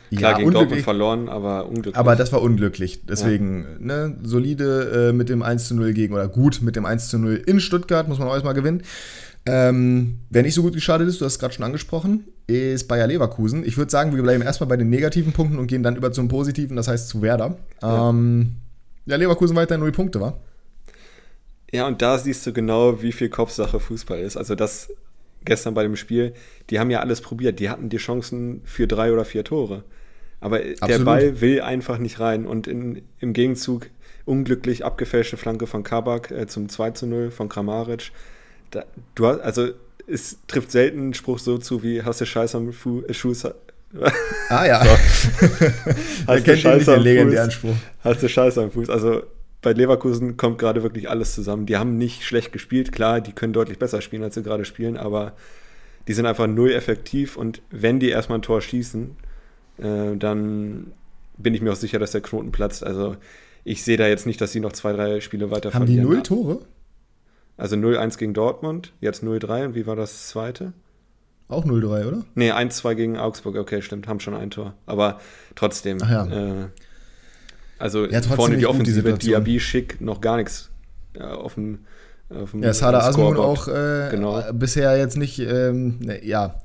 Klar, 0.09 0.31
ja, 0.31 0.37
gegen 0.39 0.51
Dortmund 0.51 0.81
verloren, 0.81 1.29
aber 1.29 1.67
unglücklich. 1.67 1.95
Aber 1.95 2.15
das 2.15 2.31
war 2.31 2.41
unglücklich. 2.41 3.01
Deswegen, 3.07 3.65
ja. 3.79 4.07
ne, 4.07 4.17
solide 4.23 5.09
äh, 5.09 5.13
mit 5.13 5.29
dem 5.29 5.43
1 5.43 5.67
zu 5.67 5.75
0 5.75 5.93
gegen, 5.93 6.13
oder 6.13 6.27
gut 6.27 6.61
mit 6.61 6.75
dem 6.75 6.85
1 6.85 7.09
zu 7.09 7.19
0 7.19 7.35
in 7.45 7.59
Stuttgart, 7.59 8.07
muss 8.07 8.17
man 8.17 8.27
auch 8.27 8.33
erstmal 8.33 8.55
gewinnen. 8.55 8.83
Ähm, 9.45 10.19
wer 10.29 10.43
nicht 10.43 10.53
so 10.53 10.63
gut 10.63 10.73
gestartet 10.73 11.07
ist, 11.07 11.21
du 11.21 11.25
hast 11.25 11.33
es 11.33 11.39
gerade 11.39 11.53
schon 11.53 11.65
angesprochen, 11.65 12.25
ist 12.47 12.87
Bayer 12.87 13.07
Leverkusen. 13.07 13.63
Ich 13.63 13.77
würde 13.77 13.91
sagen, 13.91 14.15
wir 14.15 14.21
bleiben 14.21 14.43
erstmal 14.43 14.67
bei 14.67 14.77
den 14.77 14.89
negativen 14.89 15.31
Punkten 15.31 15.57
und 15.57 15.67
gehen 15.67 15.83
dann 15.83 15.95
über 15.95 16.11
zum 16.11 16.27
positiven, 16.27 16.75
das 16.75 16.87
heißt 16.87 17.07
zu 17.07 17.21
Werder. 17.21 17.57
Ja, 17.81 18.09
ähm, 18.09 18.55
ja 19.05 19.15
Leverkusen 19.15 19.55
weiter 19.55 19.77
0 19.77 19.91
Punkte, 19.91 20.19
war. 20.19 20.39
Ja, 21.71 21.87
und 21.87 22.01
da 22.01 22.17
siehst 22.17 22.45
du 22.47 22.53
genau, 22.53 23.01
wie 23.01 23.11
viel 23.11 23.29
Kopfsache 23.29 23.79
Fußball 23.79 24.19
ist. 24.19 24.37
Also 24.37 24.55
das 24.55 24.89
gestern 25.45 25.73
bei 25.73 25.83
dem 25.83 25.95
Spiel, 25.95 26.33
die 26.69 26.79
haben 26.79 26.89
ja 26.89 26.99
alles 26.99 27.21
probiert. 27.21 27.59
Die 27.59 27.69
hatten 27.69 27.89
die 27.89 27.97
Chancen 27.97 28.61
für 28.65 28.87
drei 28.87 29.11
oder 29.11 29.25
vier 29.25 29.43
Tore. 29.43 29.83
Aber 30.41 30.57
Absolut. 30.57 30.89
der 30.89 30.99
Ball 30.99 31.41
will 31.41 31.61
einfach 31.61 31.97
nicht 31.97 32.19
rein. 32.19 32.45
Und 32.45 32.67
in, 32.67 33.01
im 33.19 33.33
Gegenzug 33.33 33.89
unglücklich 34.25 34.85
abgefälschte 34.85 35.37
Flanke 35.37 35.67
von 35.67 35.83
Kabak 35.83 36.31
äh, 36.31 36.47
zum 36.47 36.69
2 36.69 36.91
zu 36.91 37.07
0 37.07 37.31
von 37.31 37.49
Kramaric. 37.49 38.11
Da, 38.71 38.85
du 39.15 39.25
hast, 39.25 39.39
also 39.41 39.69
es 40.07 40.37
trifft 40.47 40.71
selten 40.71 41.09
ein 41.09 41.13
Spruch 41.13 41.39
so 41.39 41.57
zu 41.57 41.83
wie 41.83 42.03
hast 42.03 42.21
du 42.21 42.25
Scheiß 42.25 42.55
am 42.55 42.71
Fu 42.71 43.01
äh, 43.01 43.13
Schuss. 43.13 43.45
Ah 44.49 44.65
ja. 44.65 44.83
So. 44.83 44.89
hast 46.27 46.47
du 46.47 46.57
Scheiß 46.57 46.89
am 46.89 47.03
Fuß. 47.03 47.75
Hast 48.03 48.23
du 48.23 48.29
Scheiß 48.29 48.57
am 48.59 48.71
Fuß. 48.71 48.89
Also 48.89 49.23
bei 49.61 49.73
Leverkusen 49.73 50.37
kommt 50.37 50.57
gerade 50.57 50.83
wirklich 50.83 51.09
alles 51.09 51.35
zusammen. 51.35 51.65
Die 51.65 51.77
haben 51.77 51.97
nicht 51.97 52.23
schlecht 52.23 52.51
gespielt, 52.51 52.91
klar, 52.91 53.21
die 53.21 53.33
können 53.33 53.53
deutlich 53.53 53.79
besser 53.79 54.01
spielen, 54.01 54.23
als 54.23 54.35
sie 54.35 54.43
gerade 54.43 54.65
spielen, 54.65 54.97
aber 54.97 55.33
die 56.07 56.13
sind 56.13 56.25
einfach 56.25 56.47
null 56.47 56.71
effektiv 56.71 57.37
und 57.37 57.61
wenn 57.69 57.99
die 57.99 58.09
erstmal 58.09 58.39
ein 58.39 58.43
Tor 58.43 58.61
schießen, 58.61 59.15
äh, 59.77 60.15
dann 60.15 60.91
bin 61.37 61.53
ich 61.53 61.61
mir 61.61 61.71
auch 61.71 61.77
sicher, 61.77 61.99
dass 61.99 62.11
der 62.11 62.21
Knoten 62.21 62.51
platzt. 62.51 62.83
Also 62.83 63.15
ich 63.63 63.83
sehe 63.83 63.97
da 63.97 64.07
jetzt 64.07 64.25
nicht, 64.25 64.39
dass 64.41 64.51
sie 64.51 64.59
noch 64.59 64.73
zwei, 64.73 64.93
drei 64.93 65.21
Spiele 65.21 65.51
weiter 65.51 65.73
Haben 65.73 65.85
verlieren. 65.85 66.05
Haben 66.05 66.11
die 66.11 66.15
null 66.15 66.23
Tore? 66.23 66.65
Also 67.57 67.75
0-1 67.75 68.17
gegen 68.17 68.33
Dortmund, 68.33 68.93
jetzt 69.01 69.21
0-3 69.21 69.65
und 69.65 69.75
wie 69.75 69.85
war 69.85 69.97
das 69.97 70.29
zweite? 70.29 70.71
Auch 71.49 71.65
0-3, 71.65 72.07
oder? 72.07 72.25
Nee, 72.35 72.53
1-2 72.53 72.95
gegen 72.95 73.17
Augsburg, 73.17 73.57
okay, 73.57 73.81
stimmt, 73.81 74.07
haben 74.07 74.21
schon 74.21 74.33
ein 74.33 74.49
Tor. 74.49 74.75
Aber 74.85 75.19
trotzdem. 75.55 75.97
Ach 76.01 76.09
ja. 76.09 76.25
Äh, 76.25 76.67
also 77.79 78.05
ja, 78.05 78.21
vorne 78.21 78.57
die 78.57 78.67
Offensive, 78.67 79.13
Diaby, 79.13 79.59
Schick, 79.59 79.99
noch 80.01 80.21
gar 80.21 80.37
nichts 80.37 80.69
ja, 81.17 81.33
auf 81.33 81.55
dem 81.55 81.79
auf 82.29 82.51
dem 82.51 82.61
Ja, 82.61 82.73
Sada 82.73 82.99
Asmun 82.99 83.37
auch 83.37 83.67
äh, 83.67 84.09
genau. 84.11 84.43
bisher 84.53 84.95
jetzt 84.97 85.17
nicht, 85.17 85.39
ähm, 85.39 85.97
ne, 85.99 86.23
ja, 86.23 86.61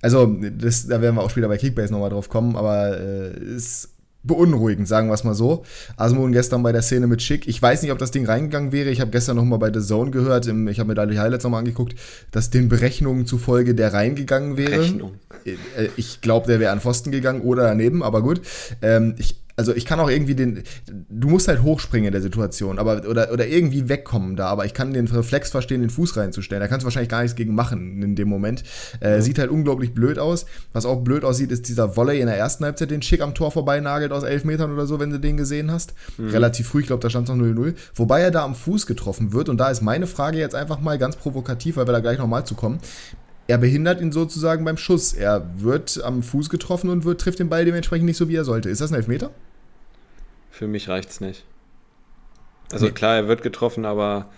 also, 0.00 0.26
das, 0.26 0.86
da 0.86 1.00
werden 1.00 1.16
wir 1.16 1.22
auch 1.22 1.30
später 1.30 1.48
bei 1.48 1.56
Kickbase 1.56 1.92
nochmal 1.92 2.10
drauf 2.10 2.28
kommen, 2.28 2.56
aber 2.56 2.98
äh, 2.98 3.38
ist 3.38 3.90
beunruhigend, 4.22 4.86
sagen 4.86 5.08
wir 5.08 5.14
es 5.14 5.24
mal 5.24 5.34
so. 5.34 5.64
Asmun 5.96 6.32
gestern 6.32 6.62
bei 6.62 6.72
der 6.72 6.82
Szene 6.82 7.06
mit 7.06 7.22
Schick. 7.22 7.48
Ich 7.48 7.60
weiß 7.60 7.82
nicht, 7.82 7.92
ob 7.92 7.98
das 7.98 8.10
Ding 8.10 8.26
reingegangen 8.26 8.72
wäre. 8.72 8.90
Ich 8.90 9.00
habe 9.00 9.10
gestern 9.10 9.36
nochmal 9.36 9.58
bei 9.58 9.72
The 9.72 9.80
Zone 9.80 10.10
gehört, 10.10 10.46
im, 10.46 10.68
ich 10.68 10.80
habe 10.80 10.88
mir 10.88 10.94
da 10.94 11.06
die 11.06 11.18
Highlights 11.18 11.44
nochmal 11.44 11.60
angeguckt, 11.60 11.94
dass 12.30 12.50
den 12.50 12.68
Berechnungen 12.68 13.26
zufolge 13.26 13.74
der 13.74 13.92
reingegangen 13.92 14.56
wäre. 14.56 14.70
Berechnung. 14.70 15.14
Äh, 15.44 15.88
ich 15.96 16.20
glaube, 16.20 16.46
der 16.46 16.60
wäre 16.60 16.72
an 16.72 16.80
Pfosten 16.80 17.10
gegangen 17.10 17.40
oder 17.40 17.62
daneben, 17.62 18.02
aber 18.02 18.22
gut. 18.22 18.42
Ähm, 18.82 19.14
ich 19.18 19.36
also 19.58 19.74
ich 19.74 19.84
kann 19.84 19.98
auch 19.98 20.08
irgendwie 20.08 20.36
den, 20.36 20.62
du 20.86 21.28
musst 21.28 21.48
halt 21.48 21.64
hochspringen 21.64 22.06
in 22.06 22.12
der 22.12 22.22
Situation, 22.22 22.78
aber 22.78 23.02
oder, 23.08 23.32
oder 23.32 23.48
irgendwie 23.48 23.88
wegkommen 23.88 24.36
da, 24.36 24.46
aber 24.46 24.64
ich 24.66 24.72
kann 24.72 24.92
den 24.92 25.08
Reflex 25.08 25.50
verstehen, 25.50 25.80
den 25.80 25.90
Fuß 25.90 26.16
reinzustellen. 26.16 26.60
Da 26.60 26.68
kannst 26.68 26.84
du 26.84 26.86
wahrscheinlich 26.86 27.08
gar 27.08 27.22
nichts 27.22 27.34
gegen 27.34 27.56
machen 27.56 28.00
in 28.00 28.14
dem 28.14 28.28
Moment. 28.28 28.62
Äh, 29.00 29.16
ja. 29.16 29.20
Sieht 29.20 29.40
halt 29.40 29.50
unglaublich 29.50 29.94
blöd 29.94 30.20
aus. 30.20 30.46
Was 30.72 30.86
auch 30.86 31.02
blöd 31.02 31.24
aussieht, 31.24 31.50
ist 31.50 31.68
dieser 31.68 31.96
Volley 31.96 32.20
in 32.20 32.28
der 32.28 32.36
ersten 32.36 32.64
Halbzeit, 32.64 32.92
den 32.92 33.02
Schick 33.02 33.20
am 33.20 33.34
Tor 33.34 33.50
vorbei 33.50 33.80
nagelt 33.80 34.12
aus 34.12 34.22
elf 34.22 34.44
Metern 34.44 34.72
oder 34.72 34.86
so, 34.86 35.00
wenn 35.00 35.10
du 35.10 35.18
den 35.18 35.36
gesehen 35.36 35.72
hast. 35.72 35.92
Mhm. 36.18 36.30
Relativ 36.30 36.68
früh, 36.68 36.82
ich 36.82 36.86
glaube, 36.86 37.02
da 37.02 37.10
stand 37.10 37.28
es 37.28 37.34
noch 37.34 37.44
0-0. 37.44 37.74
Wobei 37.96 38.20
er 38.20 38.30
da 38.30 38.44
am 38.44 38.54
Fuß 38.54 38.86
getroffen 38.86 39.32
wird 39.32 39.48
und 39.48 39.58
da 39.58 39.70
ist 39.70 39.82
meine 39.82 40.06
Frage 40.06 40.38
jetzt 40.38 40.54
einfach 40.54 40.80
mal 40.80 40.98
ganz 40.98 41.16
provokativ, 41.16 41.78
weil 41.78 41.88
wir 41.88 41.92
da 41.92 42.00
gleich 42.00 42.18
nochmal 42.18 42.46
zu 42.46 42.54
kommen 42.54 42.78
er 43.48 43.56
behindert 43.56 44.00
ihn 44.02 44.12
sozusagen 44.12 44.64
beim 44.64 44.76
Schuss. 44.76 45.14
Er 45.14 45.48
wird 45.56 46.02
am 46.04 46.22
Fuß 46.22 46.50
getroffen 46.50 46.90
und 46.90 47.04
wird, 47.04 47.20
trifft 47.20 47.38
den 47.38 47.48
Ball 47.48 47.64
dementsprechend 47.64 48.04
nicht 48.04 48.18
so, 48.18 48.28
wie 48.28 48.36
er 48.36 48.44
sollte. 48.44 48.68
Ist 48.68 48.82
das 48.82 48.92
ein 48.92 48.96
Elfmeter? 48.96 49.30
Für 50.58 50.66
mich 50.66 50.88
reicht 50.88 51.10
es 51.10 51.20
nicht. 51.20 51.44
Also 52.72 52.86
nee. 52.86 52.90
klar, 52.90 53.14
er 53.14 53.28
wird 53.28 53.42
getroffen, 53.42 53.84
aber. 53.84 54.28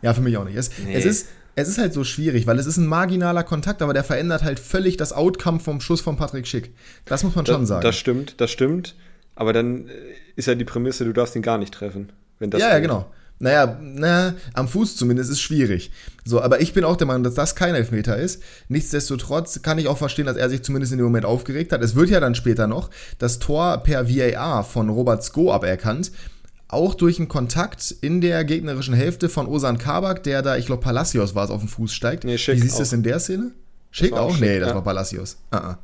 Ja, 0.00 0.14
für 0.14 0.20
mich 0.20 0.36
auch 0.36 0.44
nicht. 0.44 0.54
Es, 0.54 0.70
nee. 0.78 0.94
es, 0.94 1.04
ist, 1.04 1.28
es 1.56 1.66
ist 1.66 1.78
halt 1.78 1.92
so 1.92 2.04
schwierig, 2.04 2.46
weil 2.46 2.56
es 2.60 2.66
ist 2.66 2.76
ein 2.76 2.86
marginaler 2.86 3.42
Kontakt, 3.42 3.82
aber 3.82 3.92
der 3.92 4.04
verändert 4.04 4.44
halt 4.44 4.60
völlig 4.60 4.96
das 4.96 5.12
Outcome 5.12 5.58
vom 5.58 5.80
Schuss 5.80 6.02
von 6.02 6.16
Patrick 6.16 6.46
Schick. 6.46 6.72
Das 7.04 7.24
muss 7.24 7.34
man 7.34 7.44
das, 7.44 7.56
schon 7.56 7.66
sagen. 7.66 7.82
Das 7.82 7.96
stimmt, 7.96 8.40
das 8.40 8.52
stimmt. 8.52 8.94
Aber 9.34 9.52
dann 9.52 9.88
äh, 9.88 9.92
ist 10.36 10.46
ja 10.46 10.54
die 10.54 10.64
Prämisse, 10.64 11.04
du 11.04 11.12
darfst 11.12 11.34
ihn 11.34 11.42
gar 11.42 11.58
nicht 11.58 11.74
treffen. 11.74 12.12
Wenn 12.38 12.50
das 12.50 12.60
ja, 12.60 12.68
ja, 12.68 12.78
genau. 12.78 13.10
Naja, 13.42 13.78
na, 13.80 14.34
am 14.52 14.68
Fuß 14.68 14.96
zumindest 14.96 15.30
ist 15.30 15.40
schwierig. 15.40 15.90
So, 16.26 16.42
aber 16.42 16.60
ich 16.60 16.74
bin 16.74 16.84
auch 16.84 16.96
der 16.96 17.06
Meinung, 17.06 17.24
dass 17.24 17.32
das 17.32 17.54
kein 17.54 17.74
Elfmeter 17.74 18.18
ist. 18.18 18.42
Nichtsdestotrotz 18.68 19.62
kann 19.62 19.78
ich 19.78 19.88
auch 19.88 19.96
verstehen, 19.96 20.26
dass 20.26 20.36
er 20.36 20.50
sich 20.50 20.62
zumindest 20.62 20.92
in 20.92 20.98
dem 20.98 21.06
Moment 21.06 21.24
aufgeregt 21.24 21.72
hat. 21.72 21.82
Es 21.82 21.94
wird 21.94 22.10
ja 22.10 22.20
dann 22.20 22.34
später 22.34 22.66
noch 22.66 22.90
das 23.18 23.38
Tor 23.38 23.78
per 23.78 24.10
VAR 24.10 24.62
von 24.62 24.90
Robert 24.90 25.24
Sko 25.24 25.52
aberkannt. 25.52 26.12
Auch 26.68 26.94
durch 26.94 27.18
einen 27.18 27.28
Kontakt 27.28 27.90
in 28.02 28.20
der 28.20 28.44
gegnerischen 28.44 28.92
Hälfte 28.92 29.30
von 29.30 29.48
Osan 29.48 29.78
Kabak, 29.78 30.22
der 30.22 30.42
da, 30.42 30.58
ich 30.58 30.66
glaube, 30.66 30.82
Palacios 30.82 31.34
war 31.34 31.44
es, 31.44 31.50
auf 31.50 31.60
den 31.60 31.68
Fuß 31.68 31.94
steigt. 31.94 32.24
Nee, 32.24 32.36
Wie 32.36 32.60
siehst 32.60 32.78
du 32.78 32.82
es 32.82 32.92
in 32.92 33.02
der 33.02 33.20
Szene? 33.20 33.52
Schick 33.90 34.12
auch? 34.12 34.32
Schick, 34.32 34.42
nee, 34.42 34.60
das 34.60 34.68
ja. 34.68 34.74
war 34.74 34.84
Palacios. 34.84 35.38
Uh 35.52 35.56
-uh. 35.56 35.76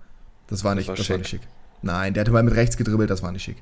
Das 0.48 0.62
war 0.62 0.74
nicht, 0.74 0.88
das 0.88 0.90
war, 0.90 0.96
das 0.96 1.10
war 1.10 1.18
nicht 1.18 1.28
schick. 1.28 1.40
Nein, 1.80 2.12
der 2.12 2.20
hatte 2.20 2.30
mal 2.30 2.42
mit 2.42 2.54
rechts 2.54 2.76
gedribbelt, 2.76 3.08
das 3.08 3.22
war 3.22 3.32
nicht 3.32 3.42
schick. 3.42 3.56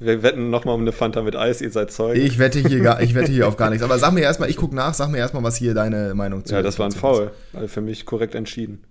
Wir 0.00 0.22
wetten 0.22 0.50
nochmal 0.50 0.74
um 0.74 0.80
eine 0.80 0.92
Fanta 0.92 1.22
mit 1.22 1.36
Eis, 1.36 1.60
ihr 1.60 1.70
seid 1.70 1.90
Zeugen. 1.90 2.20
Ich 2.20 2.38
wette 2.38 2.58
hier, 2.58 2.80
gar, 2.80 3.00
ich 3.00 3.14
wette 3.14 3.30
hier 3.30 3.46
auf 3.46 3.56
gar 3.56 3.70
nichts. 3.70 3.84
Aber 3.84 3.98
sag 3.98 4.12
mir 4.12 4.22
erstmal, 4.22 4.50
ich 4.50 4.56
gucke 4.56 4.74
nach, 4.74 4.92
sag 4.92 5.08
mir 5.08 5.18
erstmal, 5.18 5.42
was 5.42 5.56
hier 5.56 5.72
deine 5.74 6.14
Meinung 6.14 6.40
zu 6.40 6.46
ist. 6.46 6.50
Ja, 6.52 6.62
das 6.62 6.78
war 6.78 6.86
ein 6.86 6.92
Foul. 6.92 7.30
Also 7.52 7.68
für 7.68 7.80
mich 7.80 8.04
korrekt 8.04 8.34
entschieden. 8.34 8.82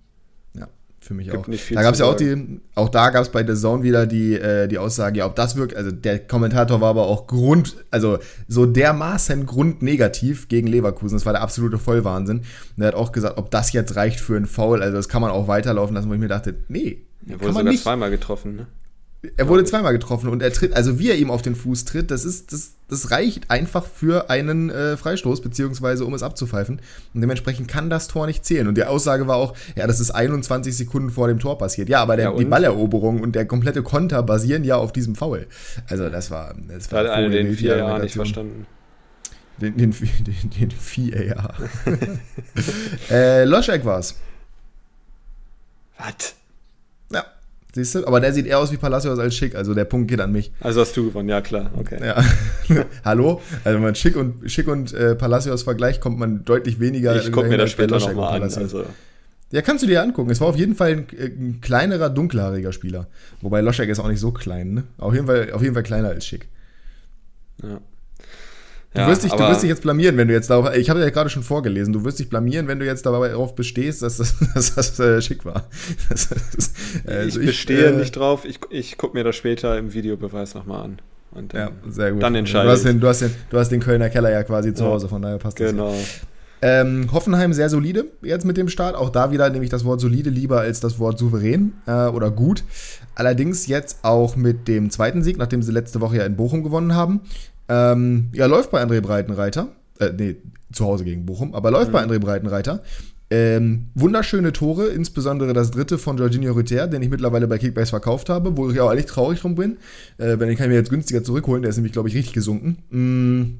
Ja, 0.54 0.68
für 1.00 1.12
mich 1.12 1.28
Gibt 1.30 1.46
auch. 1.46 1.74
da 1.74 1.82
gab 1.82 1.92
es 1.92 2.00
ja 2.00 2.06
auch 2.06 2.16
die, 2.16 2.60
auch 2.74 2.88
da 2.88 3.10
gab 3.10 3.22
es 3.22 3.28
bei 3.28 3.46
The 3.46 3.54
Zone 3.54 3.82
wieder 3.82 4.06
die, 4.06 4.34
äh, 4.34 4.66
die 4.66 4.78
Aussage, 4.78 5.18
ja, 5.18 5.26
ob 5.26 5.36
das 5.36 5.56
wirkt, 5.56 5.76
also 5.76 5.90
der 5.90 6.20
Kommentator 6.20 6.80
war 6.80 6.88
aber 6.88 7.06
auch 7.06 7.26
Grund, 7.26 7.76
also 7.90 8.18
so 8.48 8.64
dermaßen 8.64 9.44
grundnegativ 9.44 10.48
gegen 10.48 10.68
Leverkusen. 10.68 11.16
Das 11.16 11.26
war 11.26 11.34
der 11.34 11.42
absolute 11.42 11.76
Vollwahnsinn. 11.78 12.38
Und 12.76 12.82
er 12.82 12.88
hat 12.88 12.94
auch 12.94 13.12
gesagt, 13.12 13.36
ob 13.36 13.50
das 13.50 13.72
jetzt 13.74 13.94
reicht 13.94 14.20
für 14.20 14.36
einen 14.36 14.46
Foul, 14.46 14.82
also 14.82 14.96
das 14.96 15.10
kann 15.10 15.20
man 15.20 15.30
auch 15.30 15.48
weiterlaufen 15.48 15.94
lassen, 15.94 16.08
wo 16.08 16.14
ich 16.14 16.20
mir 16.20 16.28
dachte, 16.28 16.54
nee. 16.68 17.02
Er 17.28 17.40
wurde 17.40 17.52
sogar 17.52 17.64
nicht. 17.64 17.82
zweimal 17.82 18.10
getroffen, 18.10 18.56
ne? 18.56 18.66
Er 19.36 19.48
wurde 19.48 19.64
zweimal 19.64 19.92
getroffen 19.92 20.28
und 20.28 20.42
er 20.42 20.52
tritt, 20.52 20.74
also 20.74 20.98
wie 20.98 21.10
er 21.10 21.16
ihm 21.16 21.30
auf 21.30 21.42
den 21.42 21.54
Fuß 21.54 21.84
tritt, 21.84 22.10
das 22.10 22.24
ist, 22.24 22.52
das, 22.52 22.72
das 22.88 23.10
reicht 23.10 23.50
einfach 23.50 23.86
für 23.86 24.30
einen 24.30 24.70
äh, 24.70 24.96
Freistoß, 24.96 25.40
beziehungsweise 25.40 26.04
um 26.04 26.14
es 26.14 26.22
abzupfeifen. 26.22 26.80
Und 27.14 27.20
dementsprechend 27.20 27.68
kann 27.68 27.90
das 27.90 28.08
Tor 28.08 28.26
nicht 28.26 28.44
zählen. 28.44 28.68
Und 28.68 28.76
die 28.76 28.84
Aussage 28.84 29.26
war 29.26 29.36
auch, 29.36 29.54
ja, 29.76 29.86
das 29.86 30.00
ist 30.00 30.10
21 30.10 30.76
Sekunden 30.76 31.10
vor 31.10 31.28
dem 31.28 31.38
Tor 31.38 31.58
passiert. 31.58 31.88
Ja, 31.88 32.02
aber 32.02 32.16
der, 32.16 32.30
Ja, 32.30 32.36
die? 32.36 32.44
Balleroberung 32.44 33.20
und 33.20 33.34
der 33.34 33.46
komplette 33.46 33.82
Konter 33.82 34.22
basieren 34.22 34.64
ja 34.64 34.76
auf 34.76 34.92
diesem 34.92 35.14
Foul. 35.14 35.46
Also 35.88 36.08
das 36.08 36.30
war, 36.30 36.54
das 36.68 36.88
Da 36.88 36.98
hat 36.98 37.06
einer 37.06 37.30
den 37.30 37.54
vier 37.54 37.76
Jahren 37.76 38.02
nicht 38.02 38.14
verstanden. 38.14 38.66
Den, 39.60 39.76
den, 39.76 39.90
den, 39.92 40.50
den 40.50 40.70
vier 40.70 41.26
Jahr. 41.26 41.54
äh, 43.10 43.44
Loschek 43.44 43.84
war's. 43.84 44.16
Was? 45.96 46.34
Siehst 47.74 47.96
du? 47.96 48.06
Aber 48.06 48.20
der 48.20 48.32
sieht 48.32 48.46
eher 48.46 48.60
aus 48.60 48.70
wie 48.70 48.76
Palacios 48.76 49.18
als 49.18 49.34
schick, 49.34 49.56
also 49.56 49.74
der 49.74 49.84
Punkt 49.84 50.08
geht 50.08 50.20
an 50.20 50.30
mich. 50.30 50.52
Also 50.60 50.80
hast 50.80 50.96
du 50.96 51.06
gewonnen, 51.06 51.28
ja 51.28 51.40
klar, 51.40 51.72
okay. 51.76 51.98
Ja. 52.00 52.24
Hallo? 53.04 53.40
Also 53.64 53.76
wenn 53.76 53.82
man 53.82 53.94
Schick 53.96 54.16
und, 54.16 54.48
Schick 54.48 54.68
und 54.68 54.92
äh, 54.92 55.16
Palacios 55.16 55.64
vergleicht, 55.64 56.00
kommt 56.00 56.18
man 56.18 56.44
deutlich 56.44 56.78
weniger. 56.78 57.16
ich 57.16 57.32
gucke 57.32 57.48
mir 57.48 57.58
das 57.58 57.72
später 57.72 57.98
nochmal 57.98 58.36
an. 58.36 58.42
Also, 58.44 58.84
Ja, 59.50 59.62
kannst 59.62 59.82
du 59.82 59.88
dir 59.88 60.02
angucken. 60.02 60.30
Es 60.30 60.40
war 60.40 60.48
auf 60.48 60.56
jeden 60.56 60.76
Fall 60.76 60.92
ein, 60.92 61.06
äh, 61.18 61.26
ein 61.26 61.58
kleinerer, 61.60 62.10
dunkelhaariger 62.10 62.72
Spieler. 62.72 63.08
Wobei 63.40 63.60
Loschek 63.60 63.88
ist 63.88 63.98
auch 63.98 64.08
nicht 64.08 64.20
so 64.20 64.30
klein, 64.30 64.74
ne? 64.74 64.84
Auf 64.98 65.12
jeden 65.12 65.26
Fall, 65.26 65.50
auf 65.52 65.62
jeden 65.62 65.74
Fall 65.74 65.82
kleiner 65.82 66.08
als 66.08 66.24
Schick. 66.26 66.46
ja. 67.62 67.80
Du, 68.94 69.00
Ja, 69.00 69.08
wirst 69.08 69.24
dich, 69.24 69.32
du 69.32 69.38
wirst 69.40 69.62
dich 69.62 69.68
jetzt 69.70 69.82
blamieren, 69.82 70.16
wenn 70.16 70.28
du 70.28 70.34
jetzt 70.34 70.50
darauf. 70.50 70.72
Ich 70.76 70.88
habe 70.88 71.00
ja 71.00 71.10
gerade 71.10 71.28
schon 71.28 71.42
vorgelesen. 71.42 71.92
Du 71.92 72.04
wirst 72.04 72.20
dich 72.20 72.28
blamieren, 72.28 72.68
wenn 72.68 72.78
du 72.78 72.86
jetzt 72.86 73.04
darauf 73.04 73.54
bestehst, 73.56 74.02
dass 74.02 74.18
das, 74.18 74.36
dass 74.54 74.74
das 74.74 74.98
äh, 75.00 75.20
schick 75.20 75.44
war. 75.44 75.64
Das, 76.08 76.28
das, 76.28 76.72
also 77.06 77.40
ich 77.40 77.46
bestehe 77.46 77.86
äh, 77.86 77.96
nicht 77.96 78.12
drauf. 78.16 78.44
Ich, 78.44 78.60
ich 78.70 78.96
gucke 78.96 79.16
mir 79.16 79.24
das 79.24 79.34
später 79.34 79.76
im 79.78 79.92
Videobeweis 79.94 80.54
nochmal 80.54 80.84
an. 80.84 80.98
Und 81.32 81.52
Ja, 81.52 81.70
dann, 81.82 81.92
sehr 81.92 82.12
gut. 82.12 82.22
Dann 82.22 82.34
du 82.34 82.38
entscheide 82.38 82.70
hast, 82.70 82.80
ich. 82.80 82.86
den, 82.86 83.00
du, 83.00 83.08
hast 83.08 83.20
den, 83.22 83.30
du 83.50 83.58
hast 83.58 83.70
den 83.70 83.80
Kölner 83.80 84.10
Keller 84.10 84.30
ja 84.30 84.44
quasi 84.44 84.72
zu 84.72 84.84
Ja. 84.84 84.90
Hause, 84.90 85.08
von 85.08 85.20
daher 85.22 85.38
passt 85.38 85.58
das. 85.58 85.70
Genau. 85.72 85.92
Ähm, 86.62 87.08
Hoffenheim 87.12 87.52
sehr 87.52 87.68
solide 87.68 88.06
jetzt 88.22 88.46
mit 88.46 88.56
dem 88.56 88.68
Start. 88.68 88.94
Auch 88.94 89.10
da 89.10 89.32
wieder 89.32 89.50
nehme 89.50 89.64
ich 89.64 89.70
das 89.70 89.84
Wort 89.84 90.00
solide 90.00 90.30
lieber 90.30 90.60
als 90.60 90.78
das 90.80 90.98
Wort 91.00 91.18
souverän 91.18 91.72
äh, 91.86 92.06
oder 92.06 92.30
gut. 92.30 92.62
Allerdings 93.16 93.66
jetzt 93.66 93.98
auch 94.02 94.36
mit 94.36 94.66
dem 94.68 94.88
zweiten 94.90 95.22
Sieg, 95.22 95.36
nachdem 95.36 95.62
sie 95.62 95.72
letzte 95.72 96.00
Woche 96.00 96.16
ja 96.18 96.24
in 96.24 96.36
Bochum 96.36 96.62
gewonnen 96.62 96.94
haben. 96.94 97.20
Ähm, 97.68 98.28
ja, 98.32 98.46
läuft 98.46 98.70
bei 98.70 98.82
André 98.82 99.00
Breitenreiter. 99.00 99.68
Äh, 99.98 100.12
nee, 100.16 100.36
zu 100.72 100.84
Hause 100.84 101.04
gegen 101.04 101.24
Bochum, 101.24 101.54
aber 101.54 101.70
läuft 101.70 101.92
bei 101.92 102.02
André 102.02 102.18
Breitenreiter. 102.18 102.82
Ähm, 103.30 103.86
wunderschöne 103.94 104.52
Tore, 104.52 104.88
insbesondere 104.88 105.54
das 105.54 105.70
dritte 105.70 105.98
von 105.98 106.18
Jorginho 106.18 106.52
Rüther, 106.52 106.86
den 106.86 107.02
ich 107.02 107.08
mittlerweile 107.08 107.48
bei 107.48 107.58
Kickbase 107.58 107.90
verkauft 107.90 108.28
habe, 108.28 108.56
wo 108.56 108.70
ich 108.70 108.78
auch 108.80 108.90
eigentlich 108.90 109.06
traurig 109.06 109.40
drum 109.40 109.54
bin. 109.54 109.78
Äh, 110.18 110.38
wenn 110.38 110.50
ich 110.50 110.58
kann 110.58 110.66
ihn 110.66 110.70
mir 110.70 110.76
jetzt 110.76 110.90
günstiger 110.90 111.24
zurückholen, 111.24 111.62
der 111.62 111.70
ist 111.70 111.76
nämlich, 111.76 111.92
glaube 111.92 112.08
ich, 112.08 112.14
richtig 112.14 112.34
gesunken. 112.34 112.78
Mm, 112.90 113.58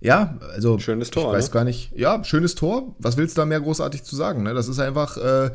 ja, 0.00 0.38
also 0.52 0.78
Schönes 0.78 1.10
Tor, 1.10 1.32
ich 1.32 1.38
weiß 1.38 1.48
ne? 1.48 1.52
gar 1.52 1.64
nicht. 1.64 1.92
Ja, 1.96 2.22
schönes 2.22 2.54
Tor. 2.54 2.94
Was 2.98 3.16
willst 3.16 3.36
du 3.36 3.40
da 3.40 3.46
mehr 3.46 3.60
großartig 3.60 4.02
zu 4.02 4.14
sagen? 4.14 4.42
Ne? 4.42 4.52
Das 4.52 4.68
ist 4.68 4.78
einfach 4.78 5.16
äh, 5.16 5.50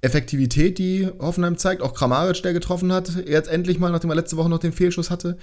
Effektivität, 0.00 0.78
die 0.78 1.08
Hoffenheim 1.18 1.58
zeigt. 1.58 1.82
Auch 1.82 1.94
Kramaric, 1.94 2.42
der 2.42 2.54
getroffen 2.54 2.92
hat, 2.92 3.10
jetzt 3.26 3.48
endlich 3.48 3.78
mal, 3.78 3.90
nachdem 3.90 4.10
er 4.10 4.16
letzte 4.16 4.36
Woche 4.36 4.48
noch 4.48 4.58
den 4.58 4.72
Fehlschuss 4.72 5.10
hatte. 5.10 5.38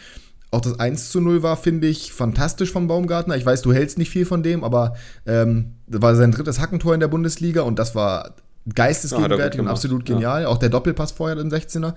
Auch 0.52 0.62
das 0.62 0.80
1 0.80 1.10
zu 1.12 1.22
0 1.22 1.44
war, 1.44 1.56
finde 1.56 1.88
ich, 1.88 2.12
fantastisch 2.12 2.72
vom 2.72 2.88
Baumgartner. 2.88 3.38
Ich 3.38 3.46
weiß, 3.46 3.62
du 3.62 3.74
hältst 3.74 3.98
nicht 3.98 4.10
viel 4.10 4.26
von 4.26 4.44
dem, 4.44 4.64
aber 4.64 4.96
ähm, 5.26 5.76
das 5.88 6.02
war 6.02 6.16
sein 6.16 6.32
drittes 6.32 6.60
Hackentor 6.60 6.94
in 6.94 7.00
der 7.00 7.08
Bundesliga 7.08 7.62
und 7.62 7.80
das 7.80 7.96
war 7.96 8.36
Ja, 8.66 8.74
geistesgegenwärtig 8.76 9.60
gut 9.60 9.66
und 9.66 9.72
absolut 9.72 10.08
ja. 10.10 10.16
genial. 10.16 10.46
Auch 10.46 10.58
der 10.58 10.70
Doppelpass 10.70 11.14
vorher 11.14 11.38
im 11.38 11.50
16er. 11.50 11.94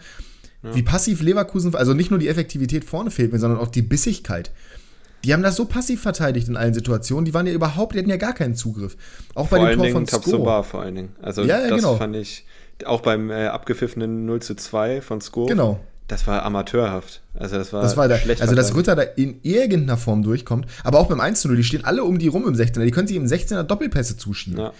Wie 0.73 0.83
passiv 0.83 1.21
Leverkusen, 1.21 1.75
also 1.75 1.93
nicht 1.93 2.11
nur 2.11 2.19
die 2.19 2.29
Effektivität 2.29 2.87
vorne 2.87 3.11
fehlt 3.11 3.33
mir, 3.33 3.39
sondern 3.39 3.61
auch 3.61 3.69
die 3.69 3.83
Bissigkeit. 3.83 4.51
Die 5.23 5.35
haben 5.35 5.43
das 5.43 5.57
so 5.57 5.67
passiv 5.67 6.01
verteidigt 6.01 6.49
in 6.49 6.57
allen 6.57 6.73
Situationen. 6.73 7.27
Die 7.27 7.35
waren 7.35 7.47
ja 7.47 7.53
überhaupt, 7.53 7.95
die 7.95 7.99
hatten 7.99 8.09
ja 8.09 8.17
gar 8.17 8.33
keinen 8.33 8.55
Zugriff. 8.55 8.97
Auch 9.35 9.49
bei 9.49 9.57
Vor 9.57 9.59
dem 9.59 9.67
allen 9.67 9.77
Tor 9.77 9.85
Dingen 9.85 9.95
von 9.95 10.07
Sko. 10.07 10.17
Tabsoba 10.31 10.63
vor 10.63 10.81
allen 10.81 10.95
Dingen. 10.95 11.17
Also 11.21 11.43
Ja, 11.43 11.61
ja, 11.61 11.69
das 11.69 11.81
genau. 11.81 11.97
fand 11.97 12.17
ich 12.17 12.47
auch 12.87 13.03
beim 13.03 13.31
äh, 13.31 13.47
abgepfiffenen 13.47 14.25
0 14.25 14.41
zu 14.41 14.55
2 14.55 15.03
von 15.03 15.21
Sko. 15.21 15.47
Genau. 15.47 15.81
Das 16.07 16.27
war 16.27 16.43
amateurhaft. 16.45 17.23
Also 17.35 17.57
das 17.57 17.73
war, 17.73 17.83
Das 17.83 17.97
war 17.97 18.09
der, 18.09 18.19
schlecht 18.19 18.43
also 18.43 18.55
dass. 18.55 18.75
Rütter 18.75 18.95
da 18.95 19.03
in 19.03 19.41
irgendeiner 19.43 19.97
Form 19.97 20.23
durchkommt, 20.23 20.67
aber 20.85 20.99
auch 20.99 21.09
beim 21.09 21.21
1 21.21 21.41
zu 21.41 21.49
0, 21.49 21.57
die 21.57 21.65
stehen 21.65 21.85
alle 21.85 22.05
um 22.05 22.19
die 22.19 22.29
rum 22.29 22.47
im 22.47 22.55
16er, 22.55 22.85
die 22.85 22.91
können 22.91 23.09
sich 23.09 23.17
im 23.17 23.25
16er 23.25 23.63
Doppelpässe 23.63 24.17
zuschieben. 24.19 24.59
Ja. 24.59 24.73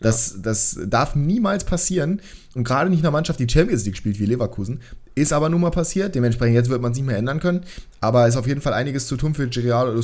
Das, 0.00 0.42
das 0.42 0.80
darf 0.86 1.14
niemals 1.14 1.62
passieren 1.62 2.20
und 2.56 2.64
gerade 2.64 2.90
nicht 2.90 3.04
einer 3.04 3.12
Mannschaft, 3.12 3.38
die 3.38 3.48
Champions 3.48 3.84
League 3.84 3.96
spielt 3.96 4.18
wie 4.18 4.26
Leverkusen, 4.26 4.80
ist 5.14 5.32
aber 5.32 5.48
nun 5.48 5.60
mal 5.60 5.70
passiert, 5.70 6.16
dementsprechend 6.16 6.56
jetzt 6.56 6.68
wird 6.68 6.82
man 6.82 6.90
es 6.90 6.98
nicht 6.98 7.06
mehr 7.06 7.16
ändern 7.16 7.38
können, 7.38 7.60
aber 8.00 8.26
ist 8.26 8.34
auf 8.36 8.48
jeden 8.48 8.60
Fall 8.60 8.72
einiges 8.72 9.06
zu 9.06 9.16
tun 9.16 9.32
für 9.36 9.46
Gerardo, 9.48 10.00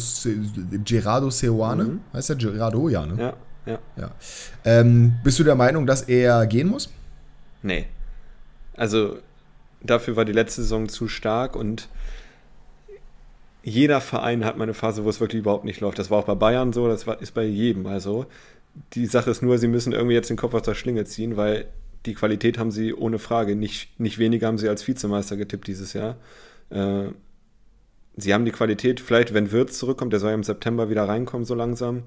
Gerardo 0.84 1.30
Seoane, 1.30 1.82
Mhm. 1.84 2.00
heißt 2.12 2.28
der 2.28 2.36
Gerardo, 2.36 2.88
ja, 2.88 3.04
ne? 3.04 3.20
Ja, 3.20 3.32
ja. 3.72 3.78
Ja. 3.96 4.10
Ähm, 4.64 5.14
bist 5.24 5.40
du 5.40 5.42
der 5.44 5.56
Meinung, 5.56 5.84
dass 5.84 6.02
er 6.02 6.46
gehen 6.46 6.68
muss? 6.68 6.88
Nee. 7.62 7.86
Also 8.76 9.18
dafür 9.82 10.16
war 10.16 10.24
die 10.24 10.32
letzte 10.32 10.62
Saison 10.62 10.88
zu 10.88 11.08
stark 11.08 11.56
und 11.56 11.88
jeder 13.62 14.00
Verein 14.00 14.44
hat 14.44 14.56
mal 14.56 14.64
eine 14.64 14.74
Phase, 14.74 15.04
wo 15.04 15.10
es 15.10 15.20
wirklich 15.20 15.40
überhaupt 15.40 15.64
nicht 15.64 15.80
läuft. 15.80 15.98
Das 15.98 16.10
war 16.10 16.18
auch 16.18 16.24
bei 16.24 16.34
Bayern 16.34 16.72
so, 16.72 16.88
das 16.88 17.06
war, 17.06 17.20
ist 17.20 17.34
bei 17.34 17.44
jedem 17.44 17.82
mal 17.82 18.00
so. 18.00 18.26
Die 18.94 19.06
Sache 19.06 19.30
ist 19.30 19.42
nur, 19.42 19.58
sie 19.58 19.68
müssen 19.68 19.92
irgendwie 19.92 20.14
jetzt 20.14 20.30
den 20.30 20.36
Kopf 20.36 20.54
aus 20.54 20.62
der 20.62 20.74
Schlinge 20.74 21.04
ziehen, 21.04 21.36
weil 21.36 21.66
die 22.06 22.14
Qualität 22.14 22.58
haben 22.58 22.70
sie 22.70 22.94
ohne 22.94 23.18
Frage. 23.18 23.56
Nicht, 23.56 23.98
nicht 24.00 24.18
weniger 24.18 24.46
haben 24.46 24.58
sie 24.58 24.68
als 24.68 24.86
Vizemeister 24.86 25.36
getippt 25.36 25.66
dieses 25.66 25.92
Jahr. 25.92 26.16
Äh, 26.70 27.08
sie 28.16 28.32
haben 28.32 28.44
die 28.44 28.52
Qualität, 28.52 29.00
vielleicht 29.00 29.34
wenn 29.34 29.50
Wirtz 29.52 29.78
zurückkommt, 29.78 30.12
der 30.12 30.20
soll 30.20 30.30
ja 30.30 30.34
im 30.34 30.44
September 30.44 30.88
wieder 30.90 31.08
reinkommen, 31.08 31.44
so 31.44 31.54
langsam. 31.54 32.04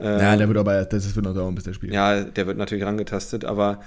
Äh, 0.00 0.04
Ja, 0.20 0.36
der 0.36 0.48
wird 0.48 0.58
aber, 0.58 0.84
das 0.84 1.14
wird 1.14 1.24
noch 1.24 1.34
dauern, 1.34 1.54
bis 1.54 1.64
der 1.64 1.72
spielt. 1.72 1.92
ja, 1.94 2.22
der 2.24 2.46
wird 2.46 2.58
natürlich 2.58 2.84
rangetastet, 2.84 3.44
aber 3.44 3.80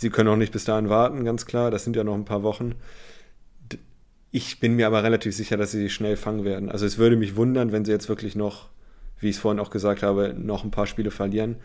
sie 0.00 0.10
können 0.10 0.28
auch 0.28 0.36
nicht 0.36 0.52
bis 0.52 0.64
dahin 0.64 0.88
warten, 0.88 1.24
ganz 1.24 1.46
klar. 1.46 1.70
Das 1.70 1.84
sind 1.84 1.96
ja 1.96 2.04
noch 2.04 2.14
ein 2.14 2.24
paar 2.24 2.42
Wochen. 2.42 2.74
Ich 4.30 4.60
bin 4.60 4.74
mir 4.74 4.86
aber 4.86 5.02
relativ 5.02 5.34
sicher, 5.34 5.56
dass 5.56 5.70
sie 5.70 5.80
sich 5.80 5.94
schnell 5.94 6.16
fangen 6.16 6.44
werden. 6.44 6.68
Also 6.70 6.84
es 6.84 6.98
würde 6.98 7.16
mich 7.16 7.36
wundern, 7.36 7.72
wenn 7.72 7.84
sie 7.84 7.92
jetzt 7.92 8.08
wirklich 8.08 8.36
noch, 8.36 8.68
wie 9.18 9.30
ich 9.30 9.36
es 9.36 9.40
vorhin 9.40 9.60
auch 9.60 9.70
gesagt 9.70 10.02
habe, 10.02 10.34
noch 10.36 10.64
ein 10.64 10.70
paar 10.70 10.86
Spiele 10.86 11.10
verlieren. 11.10 11.56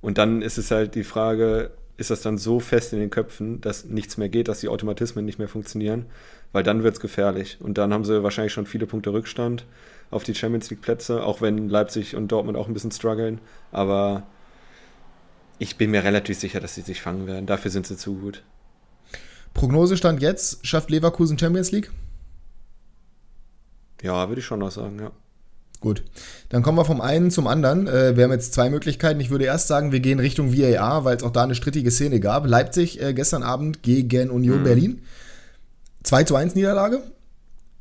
Und 0.00 0.18
dann 0.18 0.42
ist 0.42 0.58
es 0.58 0.70
halt 0.70 0.94
die 0.94 1.04
Frage, 1.04 1.70
ist 1.96 2.10
das 2.10 2.22
dann 2.22 2.38
so 2.38 2.60
fest 2.60 2.92
in 2.92 3.00
den 3.00 3.10
Köpfen, 3.10 3.60
dass 3.60 3.84
nichts 3.84 4.16
mehr 4.18 4.28
geht, 4.28 4.48
dass 4.48 4.60
die 4.60 4.68
Automatismen 4.68 5.24
nicht 5.24 5.38
mehr 5.38 5.48
funktionieren? 5.48 6.06
Weil 6.52 6.62
dann 6.62 6.82
wird 6.82 6.94
es 6.94 7.00
gefährlich. 7.00 7.58
Und 7.60 7.78
dann 7.78 7.92
haben 7.92 8.04
sie 8.04 8.22
wahrscheinlich 8.22 8.52
schon 8.52 8.66
viele 8.66 8.86
Punkte 8.86 9.12
Rückstand 9.12 9.66
auf 10.10 10.22
die 10.22 10.34
Champions 10.34 10.70
League 10.70 10.80
Plätze, 10.80 11.22
auch 11.24 11.40
wenn 11.40 11.68
Leipzig 11.68 12.14
und 12.14 12.28
Dortmund 12.30 12.56
auch 12.56 12.68
ein 12.68 12.74
bisschen 12.74 12.92
strugglen. 12.92 13.40
Aber 13.72 14.24
ich 15.58 15.76
bin 15.76 15.90
mir 15.90 16.04
relativ 16.04 16.38
sicher, 16.38 16.60
dass 16.60 16.74
sie 16.74 16.82
sich 16.82 17.00
fangen 17.00 17.26
werden. 17.26 17.46
Dafür 17.46 17.70
sind 17.70 17.86
sie 17.86 17.96
zu 17.96 18.14
gut. 18.16 18.42
Prognosestand 19.54 20.22
jetzt, 20.22 20.66
schafft 20.66 20.90
Leverkusen 20.90 21.38
Champions 21.38 21.72
League? 21.72 21.90
Ja, 24.02 24.28
würde 24.28 24.40
ich 24.40 24.46
schon 24.46 24.60
noch 24.60 24.70
sagen, 24.70 24.98
ja. 25.00 25.10
Gut, 25.80 26.02
dann 26.48 26.62
kommen 26.62 26.76
wir 26.76 26.84
vom 26.84 27.00
einen 27.00 27.30
zum 27.30 27.46
anderen. 27.46 27.86
Äh, 27.86 28.16
wir 28.16 28.24
haben 28.24 28.32
jetzt 28.32 28.52
zwei 28.52 28.68
Möglichkeiten. 28.68 29.20
Ich 29.20 29.30
würde 29.30 29.44
erst 29.44 29.68
sagen, 29.68 29.92
wir 29.92 30.00
gehen 30.00 30.18
Richtung 30.18 30.52
VAR, 30.52 31.04
weil 31.04 31.16
es 31.16 31.22
auch 31.22 31.30
da 31.30 31.44
eine 31.44 31.54
strittige 31.54 31.92
Szene 31.92 32.18
gab. 32.18 32.46
Leipzig 32.46 33.00
äh, 33.00 33.14
gestern 33.14 33.44
Abend 33.44 33.82
gegen 33.84 34.30
Union 34.30 34.60
Mhm. 34.60 34.64
Berlin. 34.64 35.02
2 36.02 36.24
zu 36.24 36.34
1 36.34 36.54
Niederlage. 36.56 37.02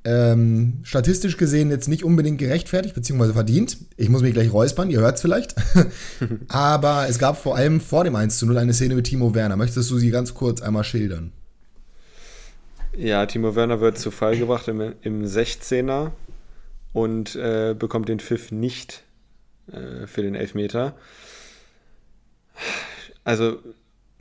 Ähm, 0.09 0.79
statistisch 0.83 1.35
gesehen 1.35 1.69
jetzt 1.69 1.89
nicht 1.89 2.05
unbedingt 2.05 2.37
gerechtfertigt, 2.37 2.95
beziehungsweise 2.95 3.33
verdient. 3.33 3.77
Ich 3.97 4.07
muss 4.07 4.21
mich 4.21 4.33
gleich 4.33 4.53
räuspern, 4.53 4.89
ihr 4.89 5.01
hört 5.01 5.15
es 5.15 5.21
vielleicht. 5.21 5.53
Aber 6.47 7.07
es 7.09 7.19
gab 7.19 7.37
vor 7.37 7.57
allem 7.57 7.81
vor 7.81 8.05
dem 8.05 8.15
1 8.15 8.39
zu 8.39 8.45
0 8.45 8.57
eine 8.57 8.73
Szene 8.73 8.95
mit 8.95 9.07
Timo 9.07 9.35
Werner. 9.35 9.57
Möchtest 9.57 9.91
du 9.91 9.97
sie 9.97 10.09
ganz 10.09 10.33
kurz 10.33 10.61
einmal 10.61 10.85
schildern? 10.85 11.33
Ja, 12.95 13.25
Timo 13.25 13.53
Werner 13.57 13.81
wird 13.81 13.97
zu 13.97 14.09
Fall 14.09 14.37
gebracht 14.37 14.69
im, 14.69 14.93
im 15.01 15.25
16er 15.25 16.11
und 16.93 17.35
äh, 17.35 17.75
bekommt 17.77 18.07
den 18.07 18.21
Pfiff 18.21 18.49
nicht 18.51 19.03
äh, 19.73 20.07
für 20.07 20.21
den 20.21 20.35
Elfmeter. 20.35 20.95
Also 23.25 23.59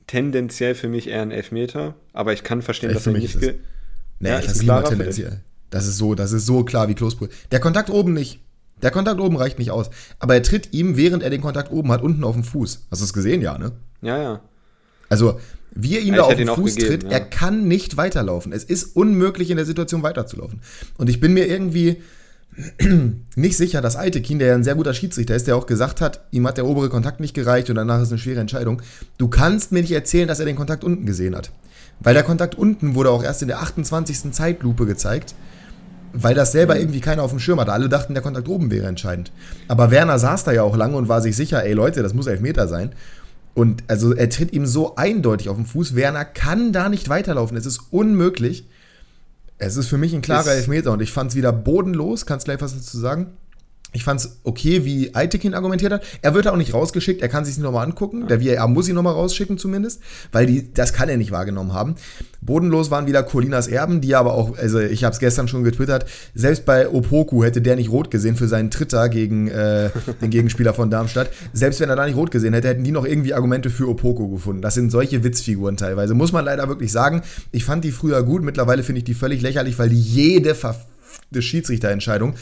tendenziell 0.08 0.74
für 0.74 0.88
mich 0.88 1.06
eher 1.06 1.22
ein 1.22 1.30
Elfmeter, 1.30 1.94
aber 2.12 2.32
ich 2.32 2.42
kann 2.42 2.60
verstehen, 2.60 2.90
Äh, 2.90 2.94
dass 2.94 3.06
er 3.06 3.12
nicht 3.12 3.40
Nee, 3.40 4.30
Ja, 4.30 4.40
das 4.40 4.52
ist 4.56 4.62
klarer 4.62 4.88
tendenziell. 4.88 5.42
Das 5.70 5.86
ist 5.86 5.96
so, 5.96 6.14
das 6.14 6.32
ist 6.32 6.46
so 6.46 6.64
klar 6.64 6.88
wie 6.88 6.94
Kloßbrühe. 6.94 7.28
Der 7.50 7.60
Kontakt 7.60 7.90
oben 7.90 8.12
nicht. 8.12 8.40
Der 8.82 8.90
Kontakt 8.90 9.20
oben 9.20 9.36
reicht 9.36 9.58
nicht 9.58 9.70
aus. 9.70 9.90
Aber 10.18 10.34
er 10.34 10.42
tritt 10.42 10.72
ihm, 10.72 10.96
während 10.96 11.22
er 11.22 11.30
den 11.30 11.40
Kontakt 11.40 11.72
oben 11.72 11.90
hat, 11.92 12.02
unten 12.02 12.24
auf 12.24 12.34
den 12.34 12.44
Fuß. 12.44 12.86
Hast 12.90 13.00
du 13.00 13.04
es 13.04 13.12
gesehen, 13.12 13.40
ja, 13.40 13.58
ne? 13.58 13.72
Ja, 14.02 14.22
ja. 14.22 14.40
Also, 15.08 15.40
wie 15.74 15.96
er 15.96 16.02
ihm 16.02 16.14
Ja, 16.14 16.20
da 16.20 16.22
auf 16.24 16.34
den 16.34 16.48
Fuß 16.48 16.76
gegeben, 16.76 17.00
tritt, 17.00 17.02
ja. 17.04 17.10
er 17.10 17.20
kann 17.20 17.68
nicht 17.68 17.96
weiterlaufen. 17.96 18.52
Es 18.52 18.64
ist 18.64 18.96
unmöglich, 18.96 19.50
in 19.50 19.56
der 19.56 19.66
Situation 19.66 20.02
weiterzulaufen. 20.02 20.60
Und 20.98 21.08
ich 21.08 21.20
bin 21.20 21.32
mir 21.32 21.46
irgendwie 21.46 22.02
nicht 23.36 23.56
sicher, 23.56 23.80
dass 23.80 23.96
Altekin, 23.96 24.38
der 24.38 24.48
ja 24.48 24.54
ein 24.54 24.64
sehr 24.64 24.74
guter 24.74 24.94
Schiedsrichter 24.94 25.34
ist, 25.34 25.46
der 25.46 25.56
auch 25.56 25.66
gesagt 25.66 26.00
hat, 26.00 26.20
ihm 26.30 26.46
hat 26.46 26.56
der 26.56 26.66
obere 26.66 26.88
Kontakt 26.88 27.20
nicht 27.20 27.34
gereicht 27.34 27.68
und 27.70 27.76
danach 27.76 28.00
ist 28.00 28.10
eine 28.10 28.18
schwere 28.18 28.40
Entscheidung. 28.40 28.82
Du 29.18 29.28
kannst 29.28 29.72
mir 29.72 29.80
nicht 29.80 29.92
erzählen, 29.92 30.28
dass 30.28 30.40
er 30.40 30.46
den 30.46 30.56
Kontakt 30.56 30.84
unten 30.84 31.06
gesehen 31.06 31.36
hat. 31.36 31.50
Weil 32.00 32.14
der 32.14 32.22
Kontakt 32.22 32.54
unten 32.56 32.94
wurde 32.94 33.10
auch 33.10 33.22
erst 33.22 33.42
in 33.42 33.48
der 33.48 33.60
28. 33.60 34.32
Zeitlupe 34.32 34.86
gezeigt, 34.86 35.34
weil 36.22 36.34
das 36.34 36.52
selber 36.52 36.78
irgendwie 36.78 37.00
keiner 37.00 37.22
auf 37.22 37.30
dem 37.30 37.38
Schirm 37.38 37.60
hatte. 37.60 37.72
Alle 37.72 37.88
dachten, 37.88 38.14
der 38.14 38.22
Kontakt 38.22 38.48
oben 38.48 38.70
wäre 38.70 38.86
entscheidend. 38.86 39.32
Aber 39.68 39.90
Werner 39.90 40.18
saß 40.18 40.44
da 40.44 40.52
ja 40.52 40.62
auch 40.62 40.76
lange 40.76 40.96
und 40.96 41.08
war 41.08 41.20
sich 41.20 41.36
sicher, 41.36 41.64
ey 41.64 41.72
Leute, 41.72 42.02
das 42.02 42.14
muss 42.14 42.26
Elfmeter 42.26 42.68
sein. 42.68 42.92
Und 43.54 43.84
also 43.88 44.14
er 44.14 44.28
tritt 44.28 44.52
ihm 44.52 44.66
so 44.66 44.96
eindeutig 44.96 45.48
auf 45.48 45.56
den 45.56 45.66
Fuß. 45.66 45.94
Werner 45.94 46.24
kann 46.24 46.72
da 46.72 46.88
nicht 46.88 47.08
weiterlaufen. 47.08 47.56
Es 47.56 47.64
ist 47.66 47.80
unmöglich. 47.90 48.68
Es 49.58 49.76
ist 49.76 49.88
für 49.88 49.96
mich 49.96 50.14
ein 50.14 50.20
klarer 50.20 50.52
Elfmeter 50.52 50.92
und 50.92 51.00
ich 51.00 51.10
fand 51.12 51.30
es 51.30 51.36
wieder 51.36 51.52
bodenlos. 51.52 52.26
Kannst 52.26 52.46
du 52.46 52.50
gleich 52.50 52.60
was 52.60 52.74
dazu 52.74 52.98
sagen? 52.98 53.28
Ich 53.96 54.04
fand 54.04 54.20
es 54.20 54.40
okay, 54.44 54.84
wie 54.84 55.14
Aitekin 55.14 55.54
argumentiert 55.54 55.90
hat. 55.90 56.04
Er 56.20 56.34
wird 56.34 56.46
auch 56.48 56.58
nicht 56.58 56.74
rausgeschickt, 56.74 57.22
er 57.22 57.30
kann 57.30 57.46
sich 57.46 57.56
nochmal 57.56 57.86
angucken. 57.86 58.28
Der 58.28 58.44
VAR 58.44 58.68
muss 58.68 58.90
ihn 58.90 58.94
nochmal 58.94 59.14
rausschicken 59.14 59.56
zumindest, 59.56 60.02
weil 60.32 60.44
die, 60.44 60.70
das 60.74 60.92
kann 60.92 61.08
er 61.08 61.16
nicht 61.16 61.30
wahrgenommen 61.30 61.72
haben. 61.72 61.94
Bodenlos 62.42 62.90
waren 62.90 63.06
wieder 63.06 63.22
Colinas 63.22 63.68
Erben, 63.68 64.02
die 64.02 64.14
aber 64.14 64.34
auch, 64.34 64.58
also 64.58 64.80
ich 64.80 65.02
habe 65.02 65.14
es 65.14 65.18
gestern 65.18 65.48
schon 65.48 65.64
getwittert, 65.64 66.04
selbst 66.34 66.66
bei 66.66 66.90
Opoku 66.90 67.42
hätte 67.42 67.62
der 67.62 67.76
nicht 67.76 67.90
rot 67.90 68.10
gesehen 68.10 68.36
für 68.36 68.48
seinen 68.48 68.70
Tritter 68.70 69.08
gegen 69.08 69.48
äh, 69.48 69.88
den 70.20 70.28
Gegenspieler 70.28 70.74
von 70.74 70.90
Darmstadt. 70.90 71.30
Selbst 71.54 71.80
wenn 71.80 71.88
er 71.88 71.96
da 71.96 72.04
nicht 72.04 72.16
rot 72.16 72.30
gesehen 72.30 72.52
hätte, 72.52 72.68
hätten 72.68 72.84
die 72.84 72.92
noch 72.92 73.06
irgendwie 73.06 73.32
Argumente 73.32 73.70
für 73.70 73.88
Opoku 73.88 74.28
gefunden. 74.28 74.60
Das 74.60 74.74
sind 74.74 74.90
solche 74.90 75.24
Witzfiguren 75.24 75.78
teilweise, 75.78 76.12
muss 76.12 76.32
man 76.32 76.44
leider 76.44 76.68
wirklich 76.68 76.92
sagen. 76.92 77.22
Ich 77.50 77.64
fand 77.64 77.82
die 77.82 77.92
früher 77.92 78.22
gut, 78.22 78.42
mittlerweile 78.42 78.82
finde 78.82 78.98
ich 78.98 79.04
die 79.04 79.14
völlig 79.14 79.40
lächerlich, 79.40 79.78
weil 79.78 79.88
die 79.88 79.98
jede 79.98 80.54
verfickte 80.54 81.40
Schiedsrichterentscheidung 81.40 82.34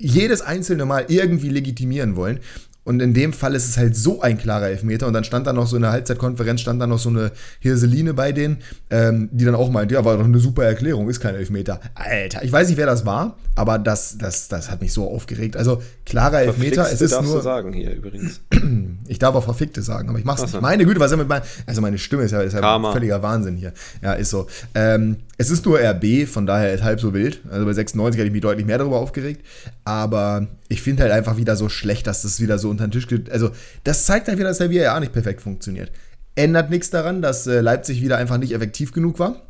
jedes 0.00 0.42
einzelne 0.42 0.86
Mal 0.86 1.06
irgendwie 1.08 1.48
legitimieren 1.48 2.16
wollen. 2.16 2.40
Und 2.82 3.00
in 3.00 3.12
dem 3.12 3.32
Fall 3.32 3.54
ist 3.54 3.68
es 3.68 3.76
halt 3.76 3.94
so 3.94 4.22
ein 4.22 4.38
klarer 4.38 4.68
Elfmeter. 4.68 5.06
Und 5.06 5.12
dann 5.12 5.22
stand 5.22 5.46
da 5.46 5.52
noch 5.52 5.66
so 5.66 5.76
in 5.76 5.82
der 5.82 5.92
Halbzeitkonferenz, 5.92 6.62
stand 6.62 6.80
da 6.80 6.86
noch 6.86 6.98
so 6.98 7.10
eine 7.10 7.30
Hirseline 7.60 8.14
bei 8.14 8.32
denen, 8.32 8.58
ähm, 8.88 9.28
die 9.32 9.44
dann 9.44 9.54
auch 9.54 9.70
meint, 9.70 9.92
ja, 9.92 10.04
war 10.04 10.16
doch 10.16 10.24
eine 10.24 10.38
super 10.38 10.64
Erklärung, 10.64 11.08
ist 11.08 11.20
kein 11.20 11.34
Elfmeter. 11.34 11.78
Alter, 11.94 12.42
ich 12.42 12.50
weiß 12.50 12.68
nicht, 12.68 12.78
wer 12.78 12.86
das 12.86 13.04
war, 13.04 13.36
aber 13.54 13.78
das, 13.78 14.16
das, 14.16 14.48
das 14.48 14.70
hat 14.70 14.80
mich 14.80 14.94
so 14.94 15.08
aufgeregt. 15.08 15.56
Also 15.56 15.82
klarer 16.06 16.40
Elfmeter, 16.40 16.90
es 16.90 17.02
ist 17.02 17.12
darfst 17.12 17.28
nur. 17.28 17.36
Du 17.36 17.42
sagen 17.42 17.72
hier 17.72 17.94
übrigens. 17.94 18.40
Ich 19.06 19.18
darf 19.18 19.34
auch 19.34 19.42
Verfickte 19.42 19.82
sagen, 19.82 20.08
aber 20.08 20.20
ich 20.20 20.24
mach's 20.24 20.40
Achso. 20.42 20.58
nicht. 20.58 20.62
Meine 20.62 20.84
Güte, 20.84 21.00
was 21.00 21.10
ist 21.10 21.18
mit 21.18 21.26
meinem. 21.26 21.42
Also 21.66 21.80
meine 21.80 21.98
Stimme 21.98 22.22
ist 22.22 22.30
ja, 22.30 22.42
ist 22.42 22.52
ja 22.52 22.92
völliger 22.92 23.22
Wahnsinn 23.22 23.56
hier. 23.56 23.72
Ja, 24.02 24.12
ist 24.12 24.30
so. 24.30 24.46
Ähm, 24.74 25.16
es 25.40 25.48
ist 25.48 25.64
nur 25.64 25.80
RB, 25.80 26.28
von 26.28 26.44
daher 26.44 26.74
ist 26.74 26.82
halb 26.82 27.00
so 27.00 27.14
wild. 27.14 27.40
Also 27.50 27.64
bei 27.64 27.72
96 27.72 28.18
hätte 28.18 28.26
ich 28.26 28.32
mich 28.32 28.42
deutlich 28.42 28.66
mehr 28.66 28.76
darüber 28.76 28.98
aufgeregt. 28.98 29.42
Aber 29.84 30.48
ich 30.68 30.82
finde 30.82 31.02
halt 31.02 31.12
einfach 31.12 31.38
wieder 31.38 31.56
so 31.56 31.70
schlecht, 31.70 32.06
dass 32.06 32.20
das 32.20 32.42
wieder 32.42 32.58
so 32.58 32.68
unter 32.68 32.86
den 32.86 32.90
Tisch 32.90 33.06
geht. 33.06 33.30
Also, 33.30 33.50
das 33.84 34.04
zeigt 34.04 34.28
halt 34.28 34.36
wieder, 34.36 34.48
dass 34.48 34.58
der 34.58 34.70
VAR 34.70 35.00
nicht 35.00 35.14
perfekt 35.14 35.40
funktioniert. 35.40 35.92
Ändert 36.34 36.68
nichts 36.68 36.90
daran, 36.90 37.22
dass 37.22 37.46
äh, 37.46 37.62
Leipzig 37.62 38.02
wieder 38.02 38.18
einfach 38.18 38.36
nicht 38.36 38.52
effektiv 38.52 38.92
genug 38.92 39.18
war. 39.18 39.40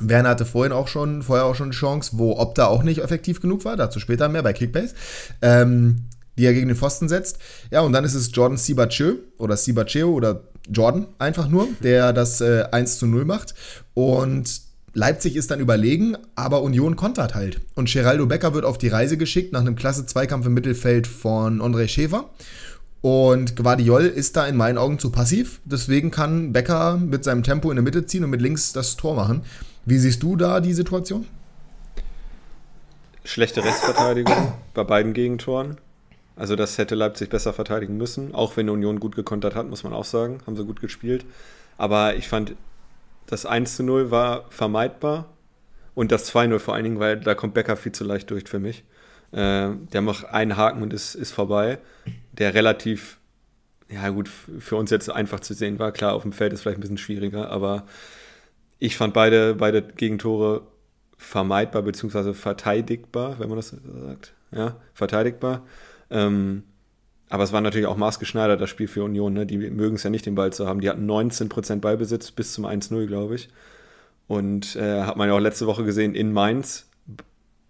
Werner 0.00 0.28
hatte 0.28 0.44
vorhin 0.44 0.72
auch 0.72 0.86
schon, 0.86 1.22
vorher 1.22 1.46
auch 1.46 1.54
schon 1.54 1.68
eine 1.68 1.74
Chance, 1.74 2.10
wo 2.16 2.36
Opta 2.36 2.66
auch 2.66 2.82
nicht 2.82 3.02
effektiv 3.02 3.40
genug 3.40 3.64
war, 3.64 3.78
dazu 3.78 4.00
später 4.00 4.28
mehr 4.28 4.42
bei 4.42 4.52
Kickbase, 4.52 4.94
ähm, 5.40 6.08
die 6.36 6.44
er 6.44 6.52
gegen 6.52 6.68
den 6.68 6.76
Pfosten 6.76 7.08
setzt. 7.08 7.38
Ja, 7.70 7.80
und 7.80 7.94
dann 7.94 8.04
ist 8.04 8.12
es 8.12 8.30
Jordan 8.34 8.58
Sibachö 8.58 9.14
oder 9.38 9.56
Sibacheo 9.56 10.10
oder 10.10 10.42
Jordan 10.70 11.06
einfach 11.18 11.48
nur, 11.48 11.68
der 11.82 12.12
das 12.12 12.42
äh, 12.42 12.64
1 12.70 12.98
zu 12.98 13.06
0 13.06 13.24
macht. 13.24 13.54
Und 13.94 14.71
Leipzig 14.94 15.36
ist 15.36 15.50
dann 15.50 15.60
überlegen, 15.60 16.16
aber 16.34 16.62
Union 16.62 16.96
kontert 16.96 17.34
halt. 17.34 17.60
Und 17.74 17.90
Geraldo 17.90 18.26
Becker 18.26 18.52
wird 18.52 18.66
auf 18.66 18.76
die 18.76 18.88
Reise 18.88 19.16
geschickt 19.16 19.52
nach 19.52 19.60
einem 19.60 19.74
klasse 19.74 20.04
Zweikampf 20.04 20.44
im 20.44 20.52
Mittelfeld 20.52 21.06
von 21.06 21.62
André 21.62 21.88
Schäfer. 21.88 22.28
Und 23.00 23.56
Guardiol 23.56 24.04
ist 24.04 24.36
da 24.36 24.46
in 24.46 24.56
meinen 24.56 24.78
Augen 24.78 24.98
zu 24.98 25.10
passiv. 25.10 25.60
Deswegen 25.64 26.10
kann 26.10 26.52
Becker 26.52 26.98
mit 26.98 27.24
seinem 27.24 27.42
Tempo 27.42 27.70
in 27.70 27.76
der 27.76 27.82
Mitte 27.82 28.06
ziehen 28.06 28.22
und 28.22 28.30
mit 28.30 28.42
links 28.42 28.72
das 28.72 28.96
Tor 28.96 29.16
machen. 29.16 29.42
Wie 29.86 29.98
siehst 29.98 30.22
du 30.22 30.36
da 30.36 30.60
die 30.60 30.74
Situation? 30.74 31.26
Schlechte 33.24 33.64
Restverteidigung 33.64 34.52
bei 34.74 34.84
beiden 34.84 35.14
Gegentoren. 35.14 35.78
Also 36.36 36.54
das 36.54 36.76
hätte 36.76 36.94
Leipzig 36.94 37.30
besser 37.30 37.52
verteidigen 37.52 37.96
müssen. 37.96 38.34
Auch 38.34 38.56
wenn 38.56 38.68
Union 38.68 39.00
gut 39.00 39.16
gekontert 39.16 39.54
hat, 39.54 39.68
muss 39.68 39.84
man 39.84 39.92
auch 39.94 40.04
sagen. 40.04 40.40
Haben 40.46 40.56
sie 40.56 40.64
gut 40.64 40.80
gespielt. 40.80 41.24
Aber 41.78 42.14
ich 42.14 42.28
fand 42.28 42.54
das 43.26 43.46
1 43.46 43.76
zu 43.76 43.82
0 43.82 44.10
war 44.10 44.50
vermeidbar 44.50 45.32
und 45.94 46.12
das 46.12 46.32
2-0 46.34 46.58
vor 46.58 46.74
allen 46.74 46.84
Dingen, 46.84 46.98
weil 46.98 47.20
da 47.20 47.34
kommt 47.34 47.54
Becker 47.54 47.76
viel 47.76 47.92
zu 47.92 48.04
leicht 48.04 48.30
durch 48.30 48.44
für 48.44 48.58
mich. 48.58 48.84
Äh, 49.32 49.70
der 49.92 50.02
macht 50.02 50.26
einen 50.26 50.56
Haken 50.56 50.82
und 50.82 50.92
ist, 50.92 51.14
ist 51.14 51.32
vorbei. 51.32 51.78
Der 52.32 52.54
relativ, 52.54 53.18
ja 53.88 54.08
gut, 54.10 54.28
für 54.28 54.76
uns 54.76 54.90
jetzt 54.90 55.10
einfach 55.10 55.40
zu 55.40 55.54
sehen 55.54 55.78
war. 55.78 55.92
Klar, 55.92 56.14
auf 56.14 56.22
dem 56.22 56.32
Feld 56.32 56.52
ist 56.52 56.62
vielleicht 56.62 56.78
ein 56.78 56.82
bisschen 56.82 56.98
schwieriger, 56.98 57.50
aber 57.50 57.86
ich 58.78 58.96
fand 58.96 59.14
beide, 59.14 59.54
beide 59.54 59.82
Gegentore 59.82 60.62
vermeidbar 61.16 61.82
bzw. 61.82 62.34
verteidigbar, 62.34 63.38
wenn 63.38 63.48
man 63.48 63.56
das 63.56 63.68
sagt. 63.68 64.34
Ja, 64.50 64.76
verteidigbar. 64.92 65.64
Ähm, 66.10 66.64
aber 67.32 67.44
es 67.44 67.52
war 67.54 67.62
natürlich 67.62 67.86
auch 67.86 67.96
maßgeschneidert, 67.96 68.60
das 68.60 68.68
Spiel 68.68 68.88
für 68.88 69.02
Union. 69.02 69.32
Ne? 69.32 69.46
Die 69.46 69.56
mögen 69.56 69.94
es 69.94 70.02
ja 70.02 70.10
nicht, 70.10 70.26
den 70.26 70.34
Ball 70.34 70.52
zu 70.52 70.66
haben. 70.66 70.82
Die 70.82 70.90
hatten 70.90 71.10
19% 71.10 71.76
Ballbesitz 71.76 72.30
bis 72.30 72.52
zum 72.52 72.66
1-0, 72.66 73.06
glaube 73.06 73.36
ich. 73.36 73.48
Und 74.28 74.76
äh, 74.76 75.00
hat 75.04 75.16
man 75.16 75.28
ja 75.28 75.34
auch 75.34 75.40
letzte 75.40 75.66
Woche 75.66 75.82
gesehen 75.82 76.14
in 76.14 76.34
Mainz. 76.34 76.90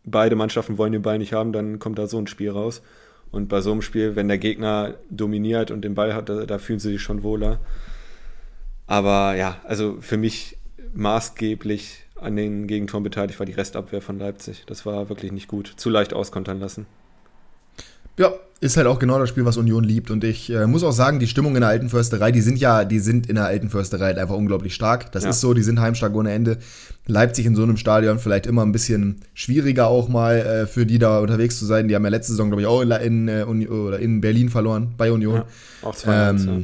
Beide 0.02 0.34
Mannschaften 0.34 0.78
wollen 0.78 0.90
den 0.90 1.02
Ball 1.02 1.16
nicht 1.16 1.32
haben, 1.32 1.52
dann 1.52 1.78
kommt 1.78 1.96
da 2.00 2.08
so 2.08 2.18
ein 2.18 2.26
Spiel 2.26 2.50
raus. 2.50 2.82
Und 3.30 3.48
bei 3.48 3.60
so 3.60 3.70
einem 3.70 3.82
Spiel, 3.82 4.16
wenn 4.16 4.26
der 4.26 4.38
Gegner 4.38 4.94
dominiert 5.10 5.70
und 5.70 5.82
den 5.82 5.94
Ball 5.94 6.12
hat, 6.12 6.28
da, 6.28 6.44
da 6.44 6.58
fühlen 6.58 6.80
sie 6.80 6.90
sich 6.90 7.02
schon 7.02 7.22
wohler. 7.22 7.60
Aber 8.88 9.36
ja, 9.36 9.58
also 9.62 9.98
für 10.00 10.16
mich 10.16 10.58
maßgeblich 10.92 12.06
an 12.16 12.34
den 12.34 12.66
Gegentoren 12.66 13.04
beteiligt 13.04 13.38
war 13.38 13.46
die 13.46 13.52
Restabwehr 13.52 14.02
von 14.02 14.18
Leipzig. 14.18 14.64
Das 14.66 14.84
war 14.86 15.08
wirklich 15.08 15.30
nicht 15.30 15.46
gut. 15.46 15.72
Zu 15.76 15.88
leicht 15.88 16.14
auskontern 16.14 16.58
lassen. 16.58 16.86
Ja, 18.18 18.32
ist 18.60 18.76
halt 18.76 18.86
auch 18.86 19.00
genau 19.00 19.18
das 19.18 19.28
Spiel, 19.28 19.44
was 19.44 19.56
Union 19.56 19.82
liebt. 19.82 20.10
Und 20.10 20.22
ich 20.22 20.48
äh, 20.48 20.68
muss 20.68 20.84
auch 20.84 20.92
sagen, 20.92 21.18
die 21.18 21.26
Stimmung 21.26 21.56
in 21.56 21.62
der 21.62 21.70
alten 21.70 21.88
Försterei, 21.88 22.30
die 22.30 22.40
sind 22.40 22.58
ja, 22.60 22.84
die 22.84 23.00
sind 23.00 23.28
in 23.28 23.34
der 23.34 23.46
alten 23.46 23.68
Försterei 23.68 24.06
halt 24.06 24.18
einfach 24.18 24.36
unglaublich 24.36 24.72
stark. 24.72 25.10
Das 25.10 25.24
ja. 25.24 25.30
ist 25.30 25.40
so, 25.40 25.52
die 25.52 25.62
sind 25.62 25.80
heimstark 25.80 26.14
ohne 26.14 26.30
Ende. 26.30 26.58
Leipzig 27.06 27.44
in 27.44 27.56
so 27.56 27.64
einem 27.64 27.76
Stadion 27.76 28.20
vielleicht 28.20 28.46
immer 28.46 28.62
ein 28.62 28.70
bisschen 28.70 29.22
schwieriger 29.34 29.88
auch 29.88 30.08
mal 30.08 30.36
äh, 30.36 30.66
für 30.68 30.86
die 30.86 31.00
da 31.00 31.18
unterwegs 31.18 31.58
zu 31.58 31.66
sein. 31.66 31.88
Die 31.88 31.96
haben 31.96 32.04
ja 32.04 32.10
letzte 32.10 32.34
Saison, 32.34 32.50
glaube 32.50 32.62
ich, 32.62 32.68
auch 32.68 32.82
in, 32.82 33.26
äh, 33.26 33.42
oder 33.42 33.98
in 33.98 34.20
Berlin 34.20 34.48
verloren, 34.48 34.94
bei 34.96 35.10
Union. 35.10 35.34
Ja, 35.34 35.46
auch 35.82 35.96
zwei 35.96 36.28
ähm, 36.28 36.38
ja. 36.46 36.58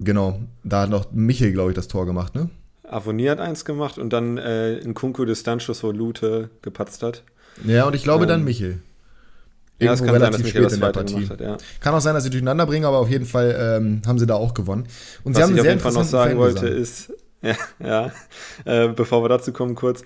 Genau, 0.00 0.40
da 0.64 0.82
hat 0.82 0.90
noch 0.90 1.12
Michel, 1.12 1.52
glaube 1.52 1.70
ich, 1.70 1.76
das 1.76 1.86
Tor 1.86 2.06
gemacht, 2.06 2.34
ne? 2.34 2.50
Avoni 2.88 3.26
hat 3.26 3.38
eins 3.38 3.64
gemacht 3.64 3.98
und 3.98 4.12
dann 4.12 4.38
äh, 4.38 4.80
ein 4.82 4.94
Kunku 4.94 5.24
Distanzschuss, 5.24 5.82
wo 5.84 5.92
Lute 5.92 6.50
gepatzt 6.62 7.02
hat. 7.02 7.22
Ja, 7.64 7.84
und 7.86 7.94
ich 7.94 8.02
glaube 8.02 8.24
ähm, 8.24 8.28
dann 8.28 8.44
Michel. 8.44 8.80
Ja, 9.80 9.92
es 9.92 10.00
kann 10.00 10.10
relativ 10.10 10.52
sein, 10.52 10.62
dass 10.62 10.72
spät 10.72 10.72
in 10.72 10.80
der 10.80 10.88
Partie. 10.88 11.28
Hat, 11.28 11.40
ja. 11.40 11.56
Kann 11.80 11.94
auch 11.94 12.00
sein, 12.00 12.14
dass 12.14 12.24
sie 12.24 12.30
durcheinander 12.30 12.66
bringen, 12.66 12.84
aber 12.84 12.98
auf 12.98 13.08
jeden 13.08 13.26
Fall 13.26 13.76
ähm, 13.78 14.02
haben 14.06 14.18
sie 14.18 14.26
da 14.26 14.34
auch 14.34 14.54
gewonnen. 14.54 14.88
Und 15.22 15.34
Was 15.34 15.38
sie 15.38 15.42
haben 15.44 15.54
ich 15.54 15.60
auf 15.60 15.66
jeden 15.66 15.80
Fall 15.80 15.92
noch 15.92 16.04
sagen 16.04 16.36
wollte, 16.38 16.66
ist, 16.66 17.12
ja, 17.42 17.54
ja 17.78 18.12
äh, 18.64 18.88
bevor 18.88 19.22
wir 19.22 19.28
dazu 19.28 19.52
kommen, 19.52 19.76
kurz, 19.76 20.02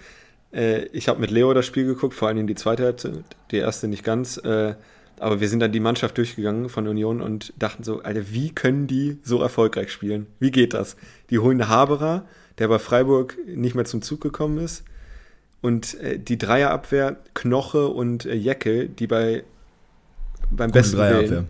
äh, 0.52 0.84
ich 0.86 1.08
habe 1.08 1.20
mit 1.20 1.30
Leo 1.30 1.54
das 1.54 1.64
Spiel 1.64 1.86
geguckt, 1.86 2.14
vor 2.14 2.28
allem 2.28 2.46
die 2.46 2.54
zweite 2.54 2.84
Hälfte, 2.84 3.24
die 3.50 3.56
erste 3.56 3.88
nicht 3.88 4.04
ganz, 4.04 4.36
äh, 4.36 4.74
aber 5.18 5.40
wir 5.40 5.48
sind 5.48 5.60
dann 5.60 5.72
die 5.72 5.80
Mannschaft 5.80 6.18
durchgegangen 6.18 6.68
von 6.68 6.86
Union 6.86 7.22
und 7.22 7.54
dachten 7.58 7.82
so, 7.84 8.02
Alter, 8.02 8.30
wie 8.30 8.50
können 8.50 8.86
die 8.86 9.18
so 9.22 9.40
erfolgreich 9.40 9.90
spielen? 9.90 10.26
Wie 10.38 10.50
geht 10.50 10.74
das? 10.74 10.96
Die 11.30 11.38
holen 11.38 11.68
Haberer, 11.68 12.26
der 12.58 12.68
bei 12.68 12.78
Freiburg 12.78 13.36
nicht 13.46 13.74
mehr 13.74 13.84
zum 13.84 14.02
Zug 14.02 14.20
gekommen 14.20 14.58
ist, 14.58 14.84
und 15.62 15.94
äh, 16.00 16.18
die 16.18 16.36
Dreierabwehr, 16.36 17.16
Knoche 17.34 17.88
und 17.88 18.26
äh, 18.26 18.34
Jeckel, 18.34 18.88
die 18.88 19.06
bei 19.06 19.44
beim 20.56 20.70
Gute 20.70 20.78
besten 20.78 20.98
Willen. 20.98 21.48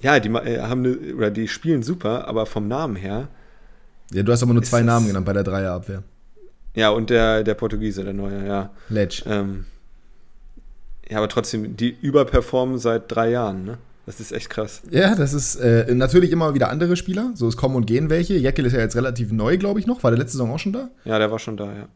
Ja, 0.00 0.20
die 0.20 0.28
äh, 0.28 0.60
haben 0.60 0.84
eine, 0.84 1.14
oder 1.14 1.30
die 1.30 1.48
spielen 1.48 1.82
super, 1.82 2.28
aber 2.28 2.46
vom 2.46 2.68
Namen 2.68 2.96
her. 2.96 3.28
Ja, 4.12 4.22
du 4.22 4.32
hast 4.32 4.42
aber 4.42 4.52
nur 4.52 4.62
zwei 4.62 4.82
Namen 4.82 5.06
genannt 5.06 5.24
bei 5.24 5.32
der 5.32 5.44
Dreierabwehr. 5.44 6.02
Ja, 6.74 6.90
und 6.90 7.08
der, 7.10 7.42
der 7.42 7.54
Portugiese, 7.54 8.04
der 8.04 8.12
neue, 8.12 8.46
ja. 8.46 8.70
Letsch. 8.90 9.22
Ähm, 9.26 9.64
ja, 11.08 11.18
aber 11.18 11.28
trotzdem, 11.28 11.76
die 11.76 11.96
überperformen 12.00 12.78
seit 12.78 13.10
drei 13.14 13.30
Jahren, 13.30 13.64
ne? 13.64 13.78
Das 14.06 14.20
ist 14.20 14.32
echt 14.32 14.50
krass. 14.50 14.82
Ja, 14.90 15.14
das 15.14 15.32
ist 15.32 15.56
äh, 15.56 15.94
natürlich 15.94 16.30
immer 16.30 16.52
wieder 16.52 16.68
andere 16.68 16.96
Spieler. 16.96 17.30
So, 17.34 17.48
es 17.48 17.56
kommen 17.56 17.74
und 17.74 17.86
gehen 17.86 18.10
welche. 18.10 18.34
Jekyll 18.34 18.66
ist 18.66 18.74
ja 18.74 18.80
jetzt 18.80 18.96
relativ 18.96 19.32
neu, 19.32 19.56
glaube 19.56 19.80
ich, 19.80 19.86
noch. 19.86 20.02
War 20.02 20.10
der 20.10 20.18
letzte 20.18 20.32
Saison 20.32 20.50
auch 20.50 20.58
schon 20.58 20.74
da? 20.74 20.90
Ja, 21.06 21.18
der 21.18 21.30
war 21.30 21.38
schon 21.38 21.56
da, 21.56 21.72
ja. 21.72 21.88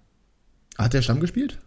Hat 0.79 0.94
der 0.94 1.03
Stamm 1.03 1.21
gespielt? 1.21 1.59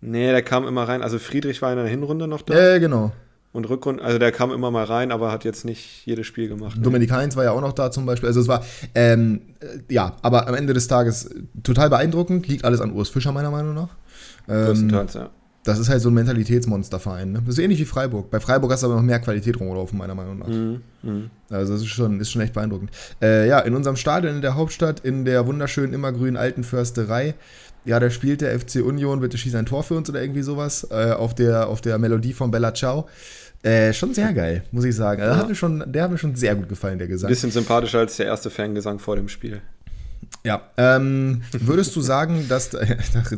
Nee, 0.00 0.30
der 0.30 0.42
kam 0.42 0.66
immer 0.66 0.88
rein. 0.88 1.02
Also 1.02 1.18
Friedrich 1.18 1.60
war 1.62 1.70
in 1.72 1.78
der 1.78 1.86
Hinrunde 1.86 2.26
noch 2.26 2.42
da. 2.42 2.54
Ja, 2.54 2.78
genau. 2.78 3.12
Und 3.52 3.68
Rückrunde, 3.68 4.02
also 4.04 4.18
der 4.18 4.30
kam 4.30 4.52
immer 4.52 4.70
mal 4.70 4.84
rein, 4.84 5.10
aber 5.10 5.32
hat 5.32 5.44
jetzt 5.44 5.64
nicht 5.64 6.06
jedes 6.06 6.26
Spiel 6.26 6.48
gemacht. 6.48 6.76
Ne? 6.76 6.82
Dominik 6.82 7.10
Heinz 7.10 7.34
war 7.34 7.42
ja 7.42 7.50
auch 7.50 7.60
noch 7.60 7.72
da 7.72 7.90
zum 7.90 8.06
Beispiel. 8.06 8.28
Also 8.28 8.40
es 8.40 8.48
war, 8.48 8.64
ähm, 8.94 9.40
äh, 9.60 9.92
ja, 9.92 10.16
aber 10.22 10.46
am 10.46 10.54
Ende 10.54 10.72
des 10.72 10.86
Tages 10.86 11.28
total 11.64 11.90
beeindruckend. 11.90 12.46
Liegt 12.46 12.64
alles 12.64 12.80
an 12.80 12.92
Urs 12.92 13.08
Fischer, 13.08 13.32
meiner 13.32 13.50
Meinung 13.50 13.74
nach. 13.74 13.88
Ähm, 14.48 14.66
Größtenteils, 14.66 15.14
ja. 15.14 15.30
Das 15.64 15.78
ist 15.78 15.90
halt 15.90 16.00
so 16.00 16.08
ein 16.08 16.14
Mentalitätsmonsterverein. 16.14 17.32
Ne? 17.32 17.42
Das 17.44 17.56
ist 17.56 17.58
ähnlich 17.58 17.78
wie 17.80 17.84
Freiburg. 17.84 18.30
Bei 18.30 18.40
Freiburg 18.40 18.72
hast 18.72 18.82
du 18.82 18.86
aber 18.86 18.96
noch 18.96 19.02
mehr 19.02 19.18
Qualität 19.18 19.60
rumlaufen, 19.60 19.98
meiner 19.98 20.14
Meinung 20.14 20.38
nach. 20.38 20.46
Mhm, 20.46 20.80
mh. 21.02 21.22
Also 21.50 21.74
das 21.74 21.82
ist 21.82 21.88
schon, 21.88 22.18
ist 22.18 22.30
schon 22.30 22.40
echt 22.40 22.54
beeindruckend. 22.54 22.90
Äh, 23.20 23.46
ja, 23.46 23.58
in 23.58 23.74
unserem 23.74 23.96
Stadion 23.96 24.36
in 24.36 24.40
der 24.40 24.54
Hauptstadt, 24.54 25.00
in 25.00 25.26
der 25.26 25.46
wunderschönen, 25.46 25.92
immergrünen 25.92 26.38
alten 26.38 26.64
Försterei, 26.64 27.34
ja, 27.84 27.98
da 27.98 28.10
spielt 28.10 28.40
der 28.40 28.58
FC 28.58 28.76
Union, 28.76 29.20
bitte 29.20 29.38
schieß 29.38 29.54
ein 29.54 29.66
Tor 29.66 29.82
für 29.82 29.94
uns 29.94 30.08
oder 30.08 30.20
irgendwie 30.20 30.42
sowas, 30.42 30.86
äh, 30.90 31.12
auf, 31.12 31.34
der, 31.34 31.68
auf 31.68 31.80
der 31.80 31.98
Melodie 31.98 32.32
von 32.32 32.50
Bella 32.50 32.74
Ciao. 32.74 33.08
Äh, 33.62 33.92
schon 33.92 34.14
sehr 34.14 34.32
geil, 34.32 34.62
muss 34.72 34.84
ich 34.84 34.96
sagen. 34.96 35.20
Also, 35.20 35.34
ja. 35.34 35.40
hat 35.40 35.48
mir 35.48 35.54
schon, 35.54 35.84
der 35.86 36.04
hat 36.04 36.10
mir 36.10 36.18
schon 36.18 36.34
sehr 36.34 36.54
gut 36.54 36.68
gefallen, 36.68 36.98
der 36.98 37.08
Gesang. 37.08 37.28
Bisschen 37.28 37.50
sympathischer 37.50 37.98
als 37.98 38.16
der 38.16 38.26
erste 38.26 38.50
Fangesang 38.50 38.98
vor 38.98 39.16
dem 39.16 39.28
Spiel. 39.28 39.60
Ja, 40.44 40.62
ähm, 40.78 41.42
würdest 41.52 41.94
du 41.94 42.00
sagen, 42.00 42.46
dass, 42.48 42.70
da, 42.70 42.80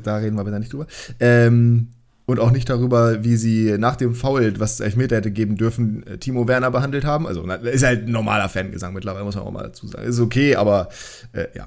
da 0.02 0.16
reden 0.16 0.37
wir 0.37 0.40
aber 0.40 0.57
nicht 0.59 0.72
drüber, 0.72 0.87
ähm, 1.18 1.88
und 2.24 2.38
auch 2.38 2.52
nicht 2.52 2.68
darüber, 2.70 3.24
wie 3.24 3.37
sie 3.37 3.76
nach 3.78 3.96
dem 3.96 4.14
Foul, 4.14 4.59
was 4.59 4.78
Elfmeter 4.81 5.16
hätte 5.16 5.33
geben 5.33 5.57
dürfen, 5.57 6.07
äh, 6.07 6.18
Timo 6.18 6.46
Werner 6.46 6.70
behandelt 6.70 7.05
haben. 7.05 7.26
Also 7.26 7.44
ist 7.44 7.85
halt 7.85 8.07
ein 8.07 8.12
normaler 8.12 8.48
Fangesang 8.48 8.94
mittlerweile, 8.94 9.24
muss 9.24 9.35
man 9.35 9.44
auch 9.44 9.50
mal 9.50 9.64
dazu 9.64 9.88
sagen. 9.88 10.05
Ist 10.07 10.20
okay, 10.20 10.55
aber 10.55 10.88
äh, 11.33 11.46
ja. 11.55 11.66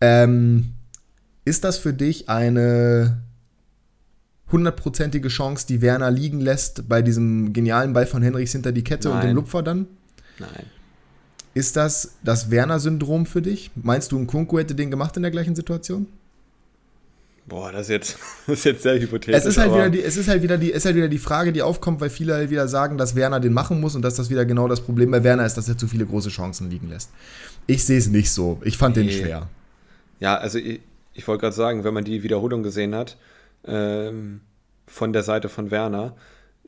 Ähm, 0.00 0.73
ist 1.44 1.64
das 1.64 1.78
für 1.78 1.92
dich 1.92 2.28
eine 2.28 3.22
hundertprozentige 4.50 5.28
Chance, 5.28 5.66
die 5.66 5.82
Werner 5.82 6.10
liegen 6.10 6.40
lässt 6.40 6.88
bei 6.88 7.02
diesem 7.02 7.52
genialen 7.52 7.92
Ball 7.92 8.06
von 8.06 8.22
Henrichs 8.22 8.52
hinter 8.52 8.72
die 8.72 8.84
Kette 8.84 9.08
Nein. 9.08 9.16
und 9.16 9.24
dem 9.24 9.36
Lupfer 9.36 9.62
dann? 9.62 9.86
Nein. 10.38 10.66
Ist 11.54 11.76
das 11.76 12.16
das 12.22 12.50
Werner-Syndrom 12.50 13.26
für 13.26 13.42
dich? 13.42 13.70
Meinst 13.76 14.12
du, 14.12 14.18
ein 14.18 14.26
Kunku 14.26 14.58
hätte 14.58 14.74
den 14.74 14.90
gemacht 14.90 15.16
in 15.16 15.22
der 15.22 15.30
gleichen 15.30 15.54
Situation? 15.54 16.06
Boah, 17.46 17.70
das 17.70 17.82
ist 17.82 17.88
jetzt, 17.90 18.18
das 18.46 18.58
ist 18.58 18.64
jetzt 18.64 18.82
sehr 18.82 18.98
hypothetisch. 18.98 19.36
Es 19.36 19.46
ist, 19.46 19.58
halt 19.58 19.72
wieder 19.72 19.90
die, 19.90 20.02
es 20.02 20.16
ist 20.16 20.28
halt 20.28 20.42
wieder 20.42 20.58
die, 20.58 20.70
ist 20.70 20.84
halt 20.84 20.96
wieder 20.96 21.08
die 21.08 21.18
Frage, 21.18 21.52
die 21.52 21.62
aufkommt, 21.62 22.00
weil 22.00 22.10
viele 22.10 22.34
halt 22.34 22.50
wieder 22.50 22.68
sagen, 22.68 22.98
dass 22.98 23.14
Werner 23.14 23.38
den 23.38 23.52
machen 23.52 23.80
muss 23.80 23.94
und 23.94 24.02
dass 24.02 24.14
das 24.14 24.30
wieder 24.30 24.44
genau 24.44 24.66
das 24.66 24.80
Problem 24.80 25.10
bei 25.10 25.22
Werner 25.22 25.46
ist, 25.46 25.54
dass 25.54 25.68
er 25.68 25.76
zu 25.76 25.86
viele 25.86 26.06
große 26.06 26.30
Chancen 26.30 26.70
liegen 26.70 26.88
lässt. 26.88 27.10
Ich 27.66 27.84
sehe 27.84 27.98
es 27.98 28.08
nicht 28.08 28.30
so. 28.30 28.60
Ich 28.64 28.78
fand 28.78 28.96
nee. 28.96 29.04
den 29.04 29.12
schwer. 29.12 29.48
Ja, 30.20 30.36
also 30.36 30.58
ich, 30.58 30.80
ich 31.14 31.26
wollte 31.26 31.42
gerade 31.42 31.56
sagen, 31.56 31.84
wenn 31.84 31.94
man 31.94 32.04
die 32.04 32.22
Wiederholung 32.22 32.62
gesehen 32.62 32.94
hat, 32.94 33.16
ähm, 33.64 34.40
von 34.86 35.12
der 35.12 35.22
Seite 35.22 35.48
von 35.48 35.70
Werner, 35.70 36.16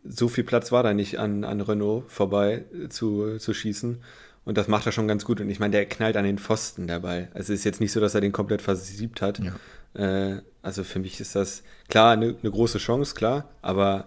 so 0.05 0.29
viel 0.29 0.45
Platz 0.45 0.73
war 0.73 0.83
da 0.83 0.95
nicht 0.95 1.19
an, 1.19 1.45
an 1.45 1.61
Renault 1.61 2.11
vorbei 2.11 2.65
zu, 2.89 3.39
zu 3.39 3.53
schießen. 3.53 4.03
Und 4.45 4.57
das 4.57 4.69
macht 4.69 4.87
er 4.87 4.93
schon 4.93 5.09
ganz 5.09 5.25
gut. 5.25 5.41
Und 5.41 5.51
ich 5.51 5.59
meine, 5.59 5.73
der 5.73 5.87
knallt 5.87 6.17
an 6.17 6.25
den 6.25 6.39
Pfosten 6.39 6.87
dabei. 6.87 7.29
Also 7.35 7.53
es 7.53 7.61
ist 7.61 7.65
jetzt 7.65 7.81
nicht 7.81 7.91
so, 7.91 7.99
dass 7.99 8.15
er 8.15 8.21
den 8.21 8.31
komplett 8.31 8.63
versiebt 8.63 9.21
hat. 9.21 9.41
Ja. 9.41 10.31
Äh, 10.35 10.43
also 10.63 10.85
für 10.85 11.01
mich 11.01 11.21
ist 11.21 11.35
das 11.35 11.65
klar 11.89 12.13
eine, 12.13 12.37
eine 12.41 12.51
große 12.51 12.79
Chance, 12.79 13.15
klar, 13.15 13.49
aber 13.63 14.07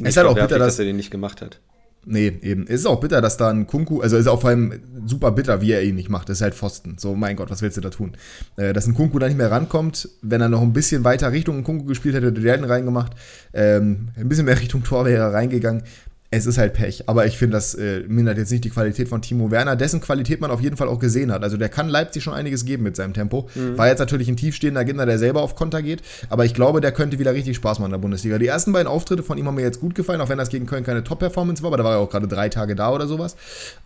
es 0.00 0.10
ist 0.10 0.16
halt 0.16 0.26
auch 0.26 0.34
bitter, 0.34 0.58
dass, 0.58 0.74
dass 0.74 0.78
er 0.80 0.84
den 0.86 0.96
nicht 0.96 1.10
gemacht 1.10 1.42
hat. 1.42 1.60
Nee, 2.06 2.32
eben. 2.42 2.64
Es 2.66 2.80
ist 2.80 2.86
auch 2.86 3.00
bitter, 3.00 3.20
dass 3.20 3.36
da 3.36 3.50
ein 3.50 3.66
Kunku, 3.66 4.00
also 4.00 4.16
ist 4.16 4.28
auch 4.28 4.40
vor 4.40 4.50
allem 4.50 4.80
super 5.04 5.30
bitter, 5.32 5.60
wie 5.60 5.72
er 5.72 5.82
ihn 5.82 5.94
nicht 5.94 6.08
macht. 6.08 6.28
Das 6.28 6.38
ist 6.38 6.42
halt 6.42 6.54
Pfosten. 6.54 6.96
So, 6.98 7.14
mein 7.14 7.36
Gott, 7.36 7.50
was 7.50 7.60
willst 7.60 7.76
du 7.76 7.80
da 7.80 7.90
tun? 7.90 8.12
Äh, 8.56 8.72
dass 8.72 8.86
ein 8.86 8.94
Kunku 8.94 9.18
da 9.18 9.26
nicht 9.26 9.36
mehr 9.36 9.50
rankommt, 9.50 10.08
wenn 10.22 10.40
er 10.40 10.48
noch 10.48 10.62
ein 10.62 10.72
bisschen 10.72 11.04
weiter 11.04 11.32
Richtung 11.32 11.62
Kunku 11.64 11.84
gespielt 11.84 12.14
hätte, 12.14 12.28
hätte 12.28 12.40
der 12.40 12.56
den 12.56 12.64
reingemacht. 12.64 13.12
Ähm, 13.52 14.08
ein 14.16 14.28
bisschen 14.28 14.46
mehr 14.46 14.58
Richtung 14.58 14.84
Tor 14.84 15.04
wäre 15.04 15.24
er 15.24 15.34
reingegangen 15.34 15.82
es 16.30 16.44
ist 16.44 16.58
halt 16.58 16.74
Pech. 16.74 17.08
Aber 17.08 17.24
ich 17.24 17.38
finde, 17.38 17.56
das 17.56 17.74
äh, 17.74 18.00
mindert 18.06 18.36
jetzt 18.36 18.52
nicht 18.52 18.62
die 18.64 18.68
Qualität 18.70 19.08
von 19.08 19.22
Timo 19.22 19.50
Werner, 19.50 19.76
dessen 19.76 20.00
Qualität 20.00 20.40
man 20.40 20.50
auf 20.50 20.60
jeden 20.60 20.76
Fall 20.76 20.88
auch 20.88 20.98
gesehen 20.98 21.32
hat. 21.32 21.42
Also 21.42 21.56
der 21.56 21.70
kann 21.70 21.88
Leipzig 21.88 22.22
schon 22.22 22.34
einiges 22.34 22.66
geben 22.66 22.82
mit 22.82 22.96
seinem 22.96 23.14
Tempo. 23.14 23.48
Mhm. 23.54 23.78
War 23.78 23.88
jetzt 23.88 23.98
natürlich 24.00 24.28
ein 24.28 24.36
tiefstehender 24.36 24.84
Gegner, 24.84 25.06
der 25.06 25.18
selber 25.18 25.40
auf 25.40 25.54
Konter 25.54 25.80
geht. 25.80 26.02
Aber 26.28 26.44
ich 26.44 26.52
glaube, 26.52 26.82
der 26.82 26.92
könnte 26.92 27.18
wieder 27.18 27.32
richtig 27.32 27.56
Spaß 27.56 27.78
machen 27.78 27.88
in 27.88 27.92
der 27.92 27.98
Bundesliga. 27.98 28.38
Die 28.38 28.46
ersten 28.46 28.72
beiden 28.72 28.88
Auftritte 28.88 29.22
von 29.22 29.38
ihm 29.38 29.46
haben 29.46 29.54
mir 29.54 29.62
jetzt 29.62 29.80
gut 29.80 29.94
gefallen, 29.94 30.20
auch 30.20 30.28
wenn 30.28 30.38
das 30.38 30.50
gegen 30.50 30.66
Köln 30.66 30.84
keine 30.84 31.02
Top-Performance 31.02 31.62
war, 31.62 31.68
aber 31.68 31.78
da 31.78 31.84
war 31.84 31.92
er 31.92 31.98
auch 31.98 32.10
gerade 32.10 32.28
drei 32.28 32.50
Tage 32.50 32.74
da 32.74 32.92
oder 32.92 33.06
sowas. 33.06 33.36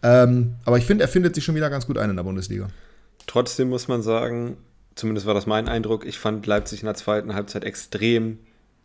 Ähm, 0.02 0.54
aber 0.64 0.78
ich 0.78 0.84
finde, 0.84 1.04
er 1.04 1.08
findet 1.08 1.36
sich 1.36 1.44
schon 1.44 1.54
wieder 1.54 1.70
ganz 1.70 1.86
gut 1.86 1.96
ein 1.96 2.10
in 2.10 2.16
der 2.16 2.24
Bundesliga. 2.24 2.68
Trotzdem 3.28 3.68
muss 3.68 3.86
man 3.86 4.02
sagen, 4.02 4.56
zumindest 4.96 5.28
war 5.28 5.34
das 5.34 5.46
mein 5.46 5.68
Eindruck, 5.68 6.04
ich 6.04 6.18
fand 6.18 6.44
Leipzig 6.46 6.80
in 6.80 6.86
der 6.86 6.96
zweiten 6.96 7.34
Halbzeit 7.34 7.62
extrem 7.62 8.38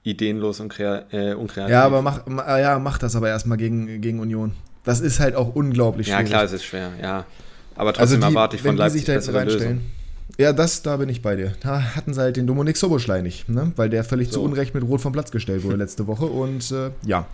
ideenlos 0.03 0.59
und 0.59 0.77
äh, 0.79 1.33
unkreativ. 1.33 1.71
Ja, 1.71 1.83
aber 1.83 2.01
mach, 2.01 2.21
ja, 2.27 2.79
mach 2.79 2.97
das 2.97 3.15
aber 3.15 3.29
erstmal 3.29 3.57
gegen, 3.57 4.01
gegen 4.01 4.19
Union. 4.19 4.53
Das 4.83 5.01
ist 5.01 5.19
halt 5.19 5.35
auch 5.35 5.53
unglaublich 5.55 6.07
schwer. 6.07 6.19
Ja, 6.19 6.23
klar, 6.23 6.43
es 6.43 6.53
ist 6.53 6.63
schwer, 6.63 6.91
ja. 7.01 7.25
Aber 7.75 7.93
trotzdem 7.93 8.23
also 8.23 8.27
die, 8.27 8.33
erwarte 8.35 8.55
ich 8.55 8.61
von 8.61 8.77
Leipzig 8.77 8.99
sich 8.99 9.05
da 9.05 9.13
jetzt 9.13 9.33
reinstellen. 9.33 9.77
Lösung. 9.77 9.91
Ja, 10.39 10.53
das, 10.53 10.83
da 10.83 10.97
bin 10.97 11.09
ich 11.09 11.23
bei 11.23 11.35
dir. 11.35 11.53
Da 11.61 11.95
hatten 11.95 12.13
sie 12.13 12.21
halt 12.21 12.37
den 12.37 12.45
Dominik 12.45 12.77
Soboschlei 12.77 13.21
nicht, 13.21 13.49
ne? 13.49 13.71
weil 13.75 13.89
der 13.89 14.03
völlig 14.03 14.27
so. 14.27 14.35
zu 14.35 14.43
Unrecht 14.43 14.75
mit 14.75 14.83
Rot 14.83 15.01
vom 15.01 15.11
Platz 15.11 15.31
gestellt 15.31 15.63
wurde 15.63 15.77
letzte 15.77 16.05
Woche. 16.05 16.25
Und 16.25 16.71
äh, 16.71 16.91
ja, 17.05 17.25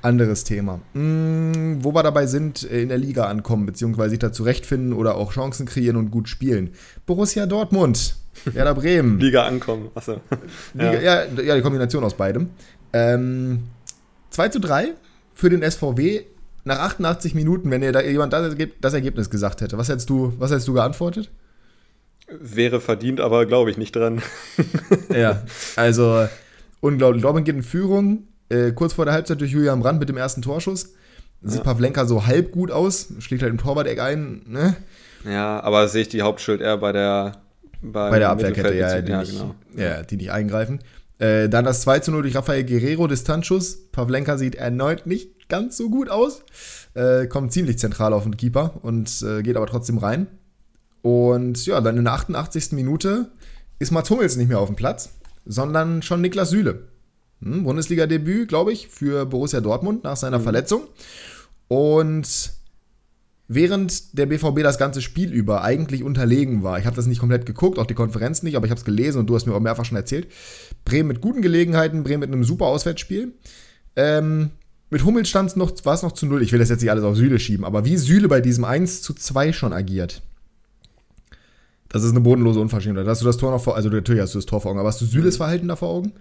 anderes 0.00 0.44
Thema. 0.44 0.80
Hm, 0.92 1.78
wo 1.82 1.92
wir 1.92 2.04
dabei 2.04 2.26
sind, 2.26 2.70
äh, 2.70 2.82
in 2.82 2.88
der 2.88 2.98
Liga 2.98 3.24
ankommen, 3.24 3.66
beziehungsweise 3.66 4.10
sich 4.10 4.20
da 4.20 4.32
zurechtfinden 4.32 4.92
oder 4.92 5.16
auch 5.16 5.32
Chancen 5.32 5.66
kreieren 5.66 5.96
und 5.96 6.10
gut 6.12 6.28
spielen. 6.28 6.70
Borussia 7.04 7.46
Dortmund 7.46 8.14
Werder 8.44 8.74
Bremen. 8.74 9.18
Liga 9.20 9.44
ankommen. 9.44 9.90
Achso. 9.94 10.20
Liga, 10.74 10.94
ja. 10.94 11.24
ja. 11.24 11.42
ja, 11.42 11.56
die 11.56 11.62
Kombination 11.62 12.04
aus 12.04 12.14
beidem. 12.14 12.50
Ähm, 12.92 13.64
2 14.30 14.48
zu 14.48 14.60
3 14.60 14.94
für 15.34 15.50
den 15.50 15.68
SVW 15.68 16.22
nach 16.64 16.78
88 16.78 17.34
Minuten, 17.34 17.70
wenn 17.70 17.82
ihr 17.82 17.92
da 17.92 18.02
jemand 18.02 18.32
das 18.32 18.94
Ergebnis 18.94 19.30
gesagt 19.30 19.60
hätte. 19.60 19.78
Was 19.78 19.88
hättest 19.88 20.10
du, 20.10 20.32
was 20.38 20.50
hättest 20.50 20.68
du 20.68 20.74
geantwortet? 20.74 21.30
Wäre 22.28 22.80
verdient, 22.80 23.20
aber 23.20 23.46
glaube 23.46 23.70
ich 23.70 23.76
nicht 23.76 23.94
dran. 23.94 24.22
ja, 25.14 25.42
also 25.76 26.28
unglaublich. 26.80 27.22
Dortmund 27.22 27.46
geht 27.46 27.56
in 27.56 27.62
Führung, 27.62 28.28
äh, 28.48 28.72
kurz 28.72 28.94
vor 28.94 29.04
der 29.04 29.14
Halbzeit 29.14 29.40
durch 29.40 29.50
Julian 29.50 29.80
Brandt 29.80 30.00
mit 30.00 30.08
dem 30.08 30.16
ersten 30.16 30.40
Torschuss. 30.40 30.94
Sieht 31.42 31.58
ja. 31.58 31.64
Pavlenka 31.64 32.06
so 32.06 32.26
halb 32.26 32.52
gut 32.52 32.70
aus, 32.70 33.08
schlägt 33.18 33.42
halt 33.42 33.50
im 33.50 33.58
Torwart-Eck 33.58 34.00
ein. 34.00 34.42
Ne? 34.46 34.76
Ja, 35.24 35.60
aber 35.60 35.88
sehe 35.88 36.02
ich 36.02 36.08
die 36.08 36.22
Hauptschuld 36.22 36.60
eher 36.60 36.78
bei 36.78 36.92
der 36.92 37.41
bei 37.82 38.18
der 38.18 38.30
Abwehrkette, 38.30 38.74
ja, 38.74 39.00
die, 39.00 39.10
ja, 39.10 39.20
nicht, 39.20 39.32
genau. 39.32 39.54
ja, 39.76 40.02
die 40.02 40.16
nicht 40.16 40.30
eingreifen. 40.30 40.80
Äh, 41.18 41.48
dann 41.48 41.64
das 41.64 41.82
2 41.82 42.00
zu 42.00 42.10
0 42.10 42.22
durch 42.22 42.36
Rafael 42.36 42.64
Guerrero, 42.64 43.06
Distanzschuss. 43.06 43.90
Pavlenka 43.92 44.38
sieht 44.38 44.54
erneut 44.54 45.06
nicht 45.06 45.48
ganz 45.48 45.76
so 45.76 45.90
gut 45.90 46.08
aus. 46.08 46.42
Äh, 46.94 47.26
kommt 47.26 47.52
ziemlich 47.52 47.78
zentral 47.78 48.12
auf 48.12 48.24
den 48.24 48.36
Keeper 48.36 48.80
und 48.82 49.22
äh, 49.22 49.42
geht 49.42 49.56
aber 49.56 49.66
trotzdem 49.66 49.98
rein. 49.98 50.26
Und 51.02 51.66
ja, 51.66 51.80
dann 51.80 51.96
in 51.96 52.04
der 52.04 52.14
88. 52.14 52.72
Minute 52.72 53.30
ist 53.78 53.90
Mats 53.90 54.10
Hummels 54.10 54.36
nicht 54.36 54.48
mehr 54.48 54.60
auf 54.60 54.68
dem 54.68 54.76
Platz, 54.76 55.10
sondern 55.44 56.02
schon 56.02 56.20
Niklas 56.20 56.50
Süle. 56.50 56.88
Hm, 57.42 57.64
Bundesliga-Debüt, 57.64 58.48
glaube 58.48 58.72
ich, 58.72 58.88
für 58.88 59.26
Borussia 59.26 59.60
Dortmund 59.60 60.04
nach 60.04 60.16
seiner 60.16 60.38
mhm. 60.38 60.44
Verletzung. 60.44 60.82
Und 61.68 62.52
während 63.54 64.18
der 64.18 64.26
BVB 64.26 64.62
das 64.62 64.78
ganze 64.78 65.02
Spiel 65.02 65.32
über 65.32 65.62
eigentlich 65.62 66.02
unterlegen 66.02 66.62
war. 66.62 66.78
Ich 66.78 66.86
habe 66.86 66.96
das 66.96 67.06
nicht 67.06 67.18
komplett 67.18 67.46
geguckt, 67.46 67.78
auch 67.78 67.86
die 67.86 67.94
Konferenz 67.94 68.42
nicht, 68.42 68.56
aber 68.56 68.66
ich 68.66 68.70
habe 68.70 68.78
es 68.78 68.84
gelesen 68.84 69.18
und 69.18 69.26
du 69.26 69.34
hast 69.34 69.46
mir 69.46 69.54
auch 69.54 69.60
mehrfach 69.60 69.84
schon 69.84 69.96
erzählt. 69.96 70.28
Bremen 70.84 71.08
mit 71.08 71.20
guten 71.20 71.42
Gelegenheiten, 71.42 72.02
Bremen 72.02 72.20
mit 72.20 72.32
einem 72.32 72.44
super 72.44 72.66
Auswärtsspiel. 72.66 73.32
Ähm, 73.96 74.50
mit 74.90 75.04
Hummels 75.04 75.28
stand 75.28 75.50
es 75.50 75.56
noch, 75.56 75.72
war 75.84 75.94
es 75.94 76.02
noch 76.02 76.12
zu 76.12 76.26
null. 76.26 76.42
Ich 76.42 76.52
will 76.52 76.58
das 76.58 76.68
jetzt 76.68 76.82
nicht 76.82 76.90
alles 76.90 77.04
auf 77.04 77.16
Süle 77.16 77.38
schieben, 77.38 77.64
aber 77.64 77.84
wie 77.84 77.96
Süle 77.96 78.28
bei 78.28 78.40
diesem 78.40 78.64
1 78.64 79.02
zu 79.02 79.14
2 79.14 79.52
schon 79.52 79.72
agiert. 79.72 80.22
Das 81.88 82.04
ist 82.04 82.10
eine 82.10 82.20
bodenlose 82.20 82.60
Unverschämtheit. 82.60 83.06
Hast 83.06 83.20
du 83.20 83.26
das 83.26 83.36
Tor 83.36 83.50
noch 83.50 83.62
vor, 83.62 83.76
also 83.76 83.88
natürlich 83.88 84.22
hast 84.22 84.34
du 84.34 84.38
das 84.38 84.46
Tor 84.46 84.60
vor 84.60 84.70
Augen, 84.70 84.80
aber 84.80 84.88
hast 84.88 85.00
du 85.00 85.04
Süles 85.04 85.36
Verhalten 85.36 85.68
da 85.68 85.76
vor 85.76 85.88
Augen? 85.88 86.12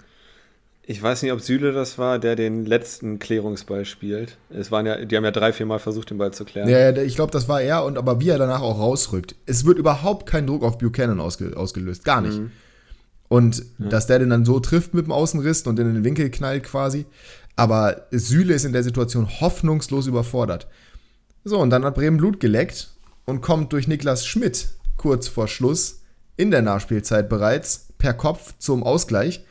Ich 0.84 1.02
weiß 1.02 1.22
nicht, 1.22 1.32
ob 1.32 1.42
Süle 1.42 1.74
das 1.74 1.98
war, 1.98 2.18
der 2.18 2.36
den 2.36 2.66
letzten 2.66 3.20
Klärungsball 3.20 3.86
spielt. 3.86 4.38
Es 4.50 4.72
waren 4.72 4.86
ja, 4.86 5.06
die 5.06 5.16
haben 5.16 5.24
ja 5.24 5.32
drei, 5.32 5.54
vier 5.54 5.68
Mal 5.68 5.80
versucht, 5.80 6.10
den 6.10 6.18
Ball 6.18 6.34
zu 6.34 6.44
klären. 6.44 6.68
Ja, 6.68 6.92
ich 6.92 7.16
glaube, 7.16 7.32
das 7.32 7.48
war 7.48 7.62
er 7.62 7.86
und 7.86 7.98
aber 7.98 8.20
wie 8.20 8.30
er 8.30 8.40
danach 8.40 8.62
auch 8.62 8.80
rausrückt. 8.80 9.36
Es 9.46 9.66
wird 9.66 9.78
überhaupt 9.78 10.26
kein 10.26 10.48
Druck 10.48 10.64
auf 10.64 10.80
Buchanan 10.80 11.20
ausge, 11.20 11.56
ausgelöst. 11.56 12.04
Gar 12.04 12.22
nicht. 12.22 12.40
Mhm. 12.40 12.52
Und 13.28 13.64
ja. 13.78 13.90
dass 13.90 14.08
der 14.08 14.20
den 14.20 14.32
dann 14.32 14.44
so 14.44 14.60
trifft 14.60 14.94
mit 14.94 15.06
dem 15.06 15.12
Außenriss 15.12 15.62
und 15.62 15.80
in 15.80 15.94
den 15.94 16.04
Winkel 16.04 16.30
knallt 16.32 16.64
quasi. 16.64 17.06
Aber 17.56 18.08
Süle 18.12 18.56
ist 18.56 18.66
in 18.66 18.74
der 18.74 18.84
Situation 18.84 19.30
hoffnungslos 19.40 20.08
überfordert. 20.08 20.68
So, 21.44 21.60
und 21.60 21.70
dann 21.70 21.86
hat 21.86 21.96
Bremen 21.96 22.18
Blut 22.18 22.40
geleckt 22.40 22.90
und 23.26 23.42
kommt 23.42 23.72
durch 23.72 23.88
Niklas 23.88 24.26
Schmidt 24.26 24.70
kurz 24.98 25.28
vor 25.28 25.48
Schluss 25.48 26.02
in 26.38 26.52
der 26.52 26.62
Nachspielzeit 26.62 27.30
bereits 27.30 27.88
per 27.98 28.14
Kopf 28.14 28.56
zum 28.58 28.84
Ausgleich 28.84 29.46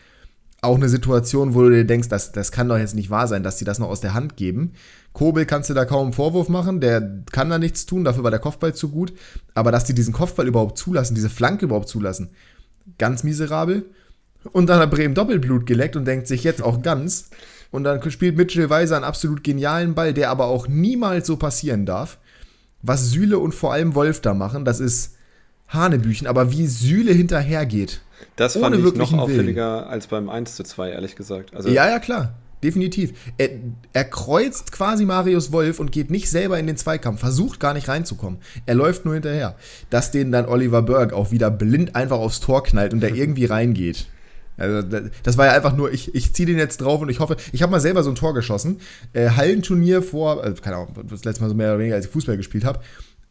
auch 0.62 0.76
eine 0.76 0.88
Situation, 0.88 1.54
wo 1.54 1.62
du 1.62 1.70
dir 1.70 1.84
denkst, 1.84 2.08
das, 2.08 2.32
das 2.32 2.52
kann 2.52 2.68
doch 2.68 2.78
jetzt 2.78 2.94
nicht 2.94 3.10
wahr 3.10 3.26
sein, 3.26 3.42
dass 3.42 3.58
sie 3.58 3.64
das 3.64 3.78
noch 3.78 3.88
aus 3.88 4.00
der 4.00 4.14
Hand 4.14 4.36
geben. 4.36 4.72
Kobel 5.12 5.46
kannst 5.46 5.70
du 5.70 5.74
da 5.74 5.84
kaum 5.84 6.06
einen 6.06 6.12
Vorwurf 6.12 6.48
machen, 6.48 6.80
der 6.80 7.22
kann 7.32 7.50
da 7.50 7.58
nichts 7.58 7.86
tun, 7.86 8.04
dafür 8.04 8.24
war 8.24 8.30
der 8.30 8.40
Kopfball 8.40 8.74
zu 8.74 8.90
gut. 8.90 9.12
Aber 9.54 9.72
dass 9.72 9.84
die 9.84 9.94
diesen 9.94 10.12
Kopfball 10.12 10.46
überhaupt 10.46 10.78
zulassen, 10.78 11.14
diese 11.14 11.30
Flanke 11.30 11.64
überhaupt 11.64 11.88
zulassen, 11.88 12.30
ganz 12.98 13.24
miserabel. 13.24 13.86
Und 14.52 14.68
dann 14.68 14.80
hat 14.80 14.90
Bremen 14.90 15.14
Doppelblut 15.14 15.66
geleckt 15.66 15.96
und 15.96 16.04
denkt 16.04 16.26
sich 16.26 16.44
jetzt 16.44 16.62
auch 16.62 16.82
ganz. 16.82 17.30
Und 17.70 17.84
dann 17.84 18.08
spielt 18.10 18.36
Mitchell 18.36 18.70
Weiser 18.70 18.96
einen 18.96 19.04
absolut 19.04 19.44
genialen 19.44 19.94
Ball, 19.94 20.12
der 20.12 20.30
aber 20.30 20.46
auch 20.46 20.66
niemals 20.68 21.26
so 21.26 21.36
passieren 21.36 21.86
darf. 21.86 22.18
Was 22.82 23.10
Süle 23.10 23.38
und 23.38 23.54
vor 23.54 23.72
allem 23.72 23.94
Wolf 23.94 24.20
da 24.20 24.34
machen, 24.34 24.64
das 24.64 24.80
ist 24.80 25.16
Hanebüchen. 25.70 26.26
Aber 26.26 26.52
wie 26.52 26.66
Süle 26.66 27.12
hinterhergeht 27.12 28.02
Das 28.36 28.56
fand 28.56 28.76
ich 28.76 28.94
noch 28.94 29.12
auffälliger 29.12 29.78
Willen. 29.78 29.88
als 29.88 30.06
beim 30.06 30.28
1 30.28 30.56
zu 30.56 30.64
2, 30.64 30.90
ehrlich 30.90 31.16
gesagt. 31.16 31.54
Also 31.54 31.68
ja, 31.68 31.88
ja, 31.88 31.98
klar. 31.98 32.34
Definitiv. 32.62 33.14
Er, 33.38 33.48
er, 33.94 34.04
kreuzt 34.04 34.70
quasi 34.70 35.06
Marius 35.06 35.50
Wolf 35.50 35.80
und 35.80 35.92
geht 35.92 36.10
nicht 36.10 36.28
selber 36.28 36.58
in 36.58 36.66
den 36.66 36.76
Zweikampf, 36.76 37.20
versucht 37.20 37.58
gar 37.58 37.72
nicht 37.72 37.88
reinzukommen. 37.88 38.38
Er 38.66 38.74
läuft 38.74 39.06
nur 39.06 39.14
hinterher. 39.14 39.56
Dass 39.88 40.10
den 40.10 40.30
dann 40.30 40.44
Oliver 40.44 40.82
Berg 40.82 41.14
auch 41.14 41.30
wieder 41.30 41.50
blind 41.50 41.96
einfach 41.96 42.18
aufs 42.18 42.40
Tor 42.40 42.62
knallt 42.62 42.92
und 42.92 43.00
der 43.00 43.14
irgendwie 43.14 43.44
reingeht. 43.46 44.08
Also, 44.58 44.86
das 45.22 45.38
war 45.38 45.46
ja 45.46 45.52
einfach 45.52 45.74
nur, 45.74 45.90
ich, 45.90 46.14
ich 46.14 46.34
ziehe 46.34 46.44
den 46.44 46.58
jetzt 46.58 46.82
drauf 46.82 47.00
und 47.00 47.08
ich 47.08 47.18
hoffe, 47.18 47.36
ich 47.50 47.62
habe 47.62 47.72
mal 47.72 47.80
selber 47.80 48.02
so 48.02 48.10
ein 48.10 48.14
Tor 48.14 48.34
geschossen. 48.34 48.80
Äh, 49.14 49.30
Hallenturnier 49.30 50.02
vor, 50.02 50.44
also, 50.44 50.60
keine 50.60 50.76
Ahnung, 50.76 50.94
das 51.08 51.24
letzte 51.24 51.42
Mal 51.42 51.48
so 51.48 51.54
mehr 51.54 51.70
oder 51.70 51.78
weniger, 51.78 51.96
als 51.96 52.04
ich 52.04 52.12
Fußball 52.12 52.36
gespielt 52.36 52.66
habe, 52.66 52.80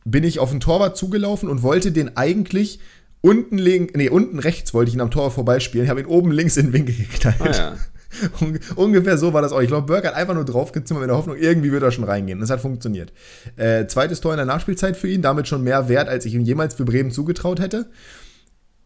bin 0.05 0.23
ich 0.23 0.39
auf 0.39 0.51
den 0.51 0.59
Torwart 0.59 0.97
zugelaufen 0.97 1.49
und 1.49 1.63
wollte 1.63 1.91
den 1.91 2.17
eigentlich 2.17 2.79
unten 3.21 3.57
links, 3.57 3.93
nee, 3.95 4.09
unten 4.09 4.39
rechts 4.39 4.73
wollte 4.73 4.89
ich 4.89 4.95
ihn 4.95 5.01
am 5.01 5.12
Tor 5.12 5.31
vorbeispielen. 5.31 5.85
Ich 5.85 5.89
habe 5.89 6.01
ihn 6.01 6.05
oben 6.05 6.31
links 6.31 6.57
in 6.57 6.67
den 6.67 6.73
Winkel 6.73 6.95
geknallt. 6.95 7.41
Ah, 7.41 7.51
ja. 7.51 7.75
Ungefähr 8.75 9.17
so 9.17 9.33
war 9.33 9.41
das 9.41 9.51
auch. 9.51 9.62
Ich 9.62 9.67
glaube, 9.67 9.88
Burke 9.88 10.07
hat 10.07 10.15
einfach 10.15 10.33
nur 10.33 10.45
draufgezimmert 10.45 11.01
mit 11.01 11.09
der 11.09 11.17
Hoffnung, 11.17 11.35
irgendwie 11.38 11.71
wird 11.71 11.83
er 11.83 11.91
schon 11.91 12.03
reingehen. 12.03 12.39
Das 12.39 12.49
hat 12.49 12.62
funktioniert. 12.62 13.13
Äh, 13.55 13.85
zweites 13.88 14.21
Tor 14.21 14.33
in 14.33 14.38
der 14.38 14.45
Nachspielzeit 14.45 14.97
für 14.97 15.07
ihn, 15.07 15.21
damit 15.21 15.47
schon 15.47 15.63
mehr 15.63 15.89
wert, 15.89 16.09
als 16.09 16.25
ich 16.25 16.33
ihm 16.33 16.41
jemals 16.41 16.75
für 16.75 16.85
Bremen 16.85 17.12
zugetraut 17.12 17.59
hätte. 17.59 17.89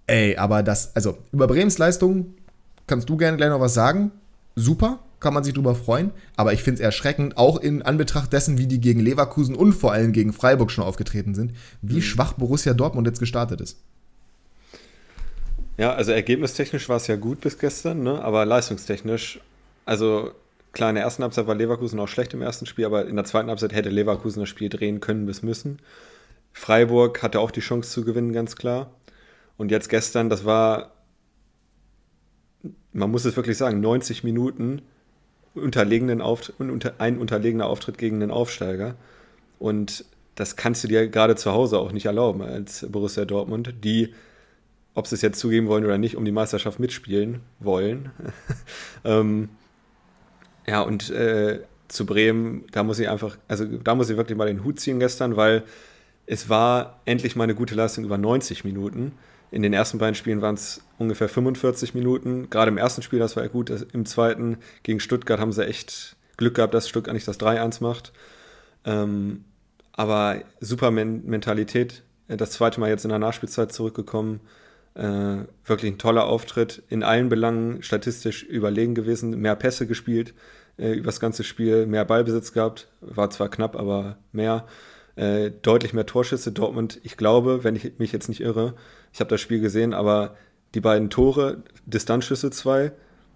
Ey, 0.08 0.36
aber 0.36 0.64
das, 0.64 0.96
also 0.96 1.18
über 1.32 1.48
Bremens 1.48 1.78
Leistung 1.78 2.34
kannst 2.88 3.10
du 3.10 3.16
gerne 3.16 3.38
gleich 3.38 3.50
noch 3.50 3.62
was 3.62 3.74
sagen. 3.74 4.12
Super, 4.56 5.00
kann 5.24 5.34
man 5.34 5.44
sich 5.44 5.56
drüber 5.56 5.74
freuen. 5.74 6.12
Aber 6.36 6.54
ich 6.54 6.62
finde 6.62 6.82
es 6.82 6.86
erschreckend, 6.86 7.38
auch 7.38 7.58
in 7.58 7.82
Anbetracht 7.82 8.32
dessen, 8.32 8.60
wie 8.60 8.68
die 8.68 8.80
gegen 8.80 9.00
Leverkusen 9.00 9.56
und 9.56 9.74
vor 9.74 9.92
allem 9.92 10.12
gegen 10.12 10.34
Freiburg 10.34 10.70
schon 10.70 10.84
aufgetreten 10.84 11.34
sind, 11.34 11.54
wie 11.82 11.96
mhm. 11.96 12.02
schwach 12.02 12.34
Borussia 12.34 12.74
Dortmund 12.74 13.08
jetzt 13.08 13.20
gestartet 13.20 13.62
ist. 13.62 13.80
Ja, 15.78 15.94
also 15.94 16.12
ergebnistechnisch 16.12 16.88
war 16.88 16.98
es 16.98 17.08
ja 17.08 17.16
gut 17.16 17.42
bis 17.42 17.58
gestern, 17.58 18.04
ne? 18.04 18.22
aber 18.22 18.46
leistungstechnisch, 18.46 19.40
also 19.86 20.32
klar, 20.72 20.90
in 20.90 20.96
der 20.96 21.04
ersten 21.04 21.24
Halbzeit 21.24 21.48
war 21.48 21.56
Leverkusen 21.56 22.00
auch 22.00 22.08
schlecht 22.08 22.34
im 22.34 22.44
ersten 22.44 22.68
Spiel, 22.68 22.86
aber 22.86 23.08
in 23.08 23.16
der 23.16 23.26
zweiten 23.26 23.50
Halbzeit 23.50 23.74
hätte 23.74 23.90
Leverkusen 23.90 24.42
das 24.42 24.50
Spiel 24.50 24.70
drehen 24.70 25.00
können 25.00 25.26
bis 25.26 25.42
müssen. 25.42 25.80
Freiburg 26.52 27.24
hatte 27.24 27.40
auch 27.40 27.50
die 27.50 27.62
Chance 27.62 27.90
zu 27.90 28.04
gewinnen, 28.06 28.34
ganz 28.34 28.56
klar. 28.56 28.92
Und 29.58 29.72
jetzt 29.72 29.90
gestern, 29.90 30.30
das 30.30 30.46
war, 30.46 30.92
man 32.92 33.10
muss 33.10 33.26
es 33.26 33.36
wirklich 33.36 33.58
sagen, 33.58 33.82
90 33.82 34.24
Minuten 34.24 34.84
unterlegenen 35.56 36.22
Auft 36.22 36.54
unter, 36.58 36.96
ein 36.98 37.18
unterlegener 37.18 37.68
Auftritt 37.68 37.98
gegen 37.98 38.20
den 38.20 38.32
Aufsteiger. 38.32 38.96
Und 39.60 40.06
das 40.36 40.56
kannst 40.56 40.84
du 40.84 40.88
dir 40.88 41.08
gerade 41.08 41.36
zu 41.36 41.52
Hause 41.52 41.80
auch 41.80 41.92
nicht 41.92 42.06
erlauben 42.06 42.42
als 42.42 42.86
Borussia 42.90 43.26
Dortmund, 43.26 43.74
die 43.84 44.14
ob 44.96 45.08
sie 45.08 45.16
es 45.16 45.22
jetzt 45.22 45.40
zugeben 45.40 45.68
wollen 45.68 45.86
oder 45.86 45.98
nicht, 45.98 46.16
um 46.16 46.26
die 46.26 46.32
Meisterschaft 46.32 46.80
mitspielen 46.80 47.42
wollen. 47.60 48.12
ähm, 49.04 49.50
ja, 50.68 50.82
und 50.82 51.10
äh, 51.10 51.62
zu 51.88 52.06
Bremen, 52.06 52.66
da 52.72 52.84
muss 52.84 53.00
ich 53.00 53.10
einfach, 53.10 53.38
also 53.48 53.66
da 53.66 53.96
muss 53.96 54.10
ich 54.10 54.18
wirklich 54.18 54.38
mal 54.38 54.48
den 54.48 54.64
Hut 54.64 54.80
ziehen 54.80 55.00
gestern, 55.00 55.36
weil 55.36 55.64
es 56.26 56.48
war 56.48 57.02
endlich 57.06 57.36
mal 57.36 57.44
eine 57.44 57.56
gute 57.56 57.76
Leistung 57.76 58.06
über 58.06 58.18
90 58.18 58.64
Minuten. 58.64 59.14
In 59.54 59.62
den 59.62 59.72
ersten 59.72 60.00
beiden 60.00 60.16
Spielen 60.16 60.42
waren 60.42 60.56
es 60.56 60.82
ungefähr 60.98 61.30
45 61.30 61.94
Minuten. 61.94 62.50
Gerade 62.50 62.72
im 62.72 62.80
ersten 62.80 63.04
Spiel, 63.04 63.20
das 63.20 63.36
war 63.36 63.44
ja 63.44 63.50
gut. 63.50 63.70
Im 63.70 64.04
zweiten 64.08 64.58
gegen 64.82 65.00
Stuttgart 65.00 65.40
haben 65.40 65.52
sie 65.52 65.64
echt 65.64 66.16
Glück 66.38 66.56
gehabt, 66.56 66.74
dass 66.74 66.90
Stuttgart 66.90 67.14
nicht 67.14 67.28
das 67.28 67.40
3-1 67.40 67.84
macht. 67.84 68.14
Ähm, 68.84 69.46
aber 69.92 70.42
super 70.60 70.90
Men 70.90 71.24
Mentalität. 71.28 72.02
Das 72.28 72.50
zweite 72.50 72.80
Mal 72.80 72.90
jetzt 72.90 73.06
in 73.06 73.10
der 73.10 73.20
Nachspielzeit 73.20 73.72
zurückgekommen. 73.72 74.40
Äh, 74.96 75.46
wirklich 75.66 75.92
ein 75.92 76.00
toller 76.00 76.26
Auftritt, 76.26 76.82
in 76.90 77.04
allen 77.04 77.30
Belangen 77.30 77.84
statistisch 77.84 78.42
überlegen 78.42 78.96
gewesen, 78.96 79.40
mehr 79.40 79.56
Pässe 79.56 79.86
gespielt 79.86 80.34
äh, 80.80 80.94
über 80.94 81.06
das 81.08 81.20
ganze 81.20 81.44
Spiel, 81.44 81.86
mehr 81.86 82.06
Ballbesitz 82.06 82.54
gehabt, 82.54 82.88
war 83.02 83.30
zwar 83.30 83.50
knapp, 83.50 83.76
aber 83.76 84.18
mehr. 84.32 84.66
Äh, 85.16 85.52
deutlich 85.62 85.94
mehr 85.94 86.06
Torschüsse. 86.06 86.52
Dortmund, 86.52 87.00
ich 87.04 87.18
glaube, 87.18 87.64
wenn 87.64 87.76
ich 87.76 88.00
mich 88.00 88.12
jetzt 88.12 88.30
nicht 88.30 88.42
irre, 88.42 88.74
ich 89.12 89.20
habe 89.20 89.30
das 89.30 89.42
Spiel 89.42 89.60
gesehen, 89.60 89.94
aber 89.94 90.36
die 90.74 90.82
beiden 90.82 91.12
Tore, 91.12 91.64
Distanzschüsse 91.86 92.50
zwei 92.50 92.92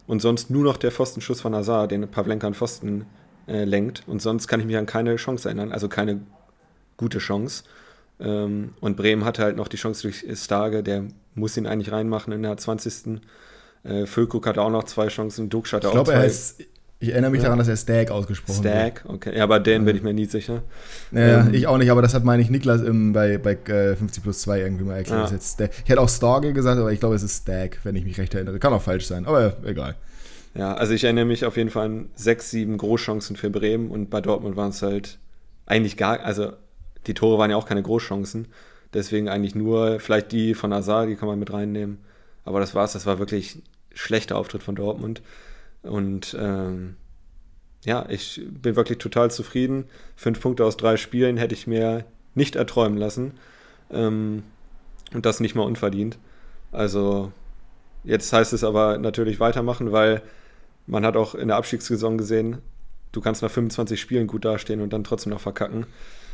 und 0.08 0.22
sonst 0.22 0.50
nur 0.50 0.64
noch 0.64 0.78
der 0.78 0.92
Pfostenschuss 0.92 1.42
von 1.42 1.54
Azar, 1.54 1.88
den 1.88 2.08
Pavlenka 2.08 2.48
an 2.48 2.56
Pfosten 2.56 3.06
äh, 3.48 3.64
lenkt. 3.64 4.04
Und 4.08 4.22
sonst 4.22 4.48
kann 4.48 4.60
ich 4.60 4.66
mich 4.66 4.78
an 4.78 4.88
keine 4.88 5.16
Chance 5.18 5.48
erinnern, 5.48 5.72
also 5.72 5.88
keine 5.88 6.22
gute 6.98 7.20
Chance. 7.20 7.64
Ähm, 8.20 8.74
und 8.80 8.98
Bremen 8.98 9.24
hatte 9.24 9.44
halt 9.44 9.56
noch 9.56 9.68
die 9.68 9.78
Chance 9.78 10.02
durch 10.02 10.26
Starge, 10.34 10.82
der 10.82 11.06
muss 11.36 11.58
ihn 11.58 11.68
eigentlich 11.68 11.92
reinmachen 11.92 12.34
in 12.34 12.42
der 12.42 12.58
20. 12.58 13.22
Äh, 13.84 14.06
Füllkrug 14.08 14.48
hatte 14.48 14.62
auch 14.62 14.72
noch 14.72 14.86
zwei 14.86 15.08
Chancen, 15.08 15.50
Dux 15.50 15.72
hatte 15.74 15.86
ich 15.86 15.90
auch 15.90 15.94
glaub, 15.94 16.08
zwei. 16.08 16.18
Heißt, 16.18 16.64
ich 17.00 17.10
erinnere 17.10 17.32
mich 17.32 17.40
ja. 17.40 17.46
daran, 17.46 17.60
dass 17.60 17.68
er 17.68 17.78
Stag 17.78 18.10
ausgesprochen 18.10 18.62
Stag, 18.62 19.04
wird. 19.04 19.14
okay. 19.14 19.38
Ja, 19.38 19.44
aber 19.44 19.60
den 19.60 19.86
bin 19.86 19.96
ich 19.96 20.02
mir 20.02 20.14
nie 20.14 20.26
sicher. 20.26 20.64
Ja, 21.12 21.42
ähm, 21.42 21.54
ich 21.54 21.68
auch 21.68 21.78
nicht, 21.78 21.92
aber 21.92 22.02
das 22.02 22.14
hat, 22.16 22.24
meine 22.24 22.42
ich, 22.42 22.50
Niklas 22.50 22.82
im, 22.82 23.14
bei, 23.14 23.38
bei 23.38 23.52
äh, 23.72 23.96
50 23.96 24.24
plus 24.24 24.42
2 24.42 24.62
irgendwie 24.62 24.84
mal 24.84 24.98
erklärt. 24.98 25.32
Ja. 25.32 25.68
Ich 25.84 25.90
hätte 25.90 26.02
auch 26.02 26.10
Starge 26.10 26.54
gesagt, 26.54 26.80
aber 26.80 26.92
ich 26.92 27.00
glaube, 27.00 27.16
es 27.16 27.24
ist 27.24 27.44
Stag, 27.44 27.80
wenn 27.84 27.96
ich 27.96 28.04
mich 28.04 28.18
recht 28.18 28.34
erinnere. 28.34 28.58
Kann 28.58 28.74
auch 28.74 28.82
falsch 28.82 29.06
sein, 29.06 29.28
aber 29.28 29.58
egal. 29.64 29.96
Ja, 30.56 30.74
also 30.74 30.94
ich 30.94 31.04
erinnere 31.04 31.26
mich 31.26 31.46
auf 31.46 31.56
jeden 31.56 31.70
Fall 31.70 31.86
an 31.86 32.10
sechs, 32.16 32.50
sieben 32.50 32.78
Großchancen 32.80 33.36
für 33.36 33.52
Bremen 33.52 33.92
und 33.92 34.10
bei 34.10 34.22
Dortmund 34.22 34.56
waren 34.56 34.70
es 34.70 34.82
halt 34.82 35.20
eigentlich 35.68 35.98
gar, 35.98 36.22
also 36.22 36.54
die 37.06 37.14
Tore 37.14 37.38
waren 37.38 37.52
ja 37.52 37.58
auch 37.58 37.68
keine 37.68 37.84
Großchancen. 37.84 38.48
Deswegen 38.94 39.30
eigentlich 39.30 39.54
nur 39.54 40.00
vielleicht 40.00 40.32
die 40.32 40.56
von 40.56 40.74
Azar, 40.74 41.06
die 41.06 41.16
kann 41.16 41.28
man 41.28 41.38
mit 41.38 41.54
reinnehmen. 41.54 42.00
Aber 42.46 42.60
das 42.60 42.74
war's. 42.74 42.94
Das 42.94 43.06
war 43.06 43.20
wirklich 43.20 43.62
schlechter 43.94 44.38
Auftritt 44.38 44.64
von 44.64 44.76
Dortmund. 44.76 45.22
Und 45.84 46.36
ähm, 46.40 46.96
ja, 47.84 48.06
ich 48.10 48.42
bin 48.46 48.76
wirklich 48.76 48.98
total 48.98 49.32
zufrieden. 49.32 49.86
Fünf 50.16 50.42
Punkte 50.42 50.66
aus 50.66 50.78
drei 50.78 50.98
Spielen 50.98 51.38
hätte 51.38 51.56
ich 51.56 51.68
mir 51.68 52.06
nicht 52.36 52.56
erträumen 52.56 52.98
lassen. 52.98 53.34
Ähm, 53.92 54.44
und 55.14 55.26
das 55.26 55.40
nicht 55.40 55.56
mal 55.56 55.64
unverdient. 55.64 56.18
Also 56.72 57.32
jetzt 58.04 58.32
heißt 58.34 58.54
es 58.54 58.64
aber 58.64 58.98
natürlich 58.98 59.40
weitermachen, 59.40 59.92
weil 59.92 60.22
man 60.86 61.06
hat 61.06 61.16
auch 61.16 61.36
in 61.36 61.48
der 61.48 61.58
Abstiegssaison 61.58 62.18
gesehen, 62.18 62.58
du 63.12 63.22
kannst 63.22 63.42
nach 63.42 63.52
25 63.52 64.00
Spielen 64.00 64.28
gut 64.28 64.46
dastehen 64.46 64.82
und 64.82 64.94
dann 64.94 65.04
trotzdem 65.04 65.32
noch 65.32 65.40
verkacken. 65.40 65.86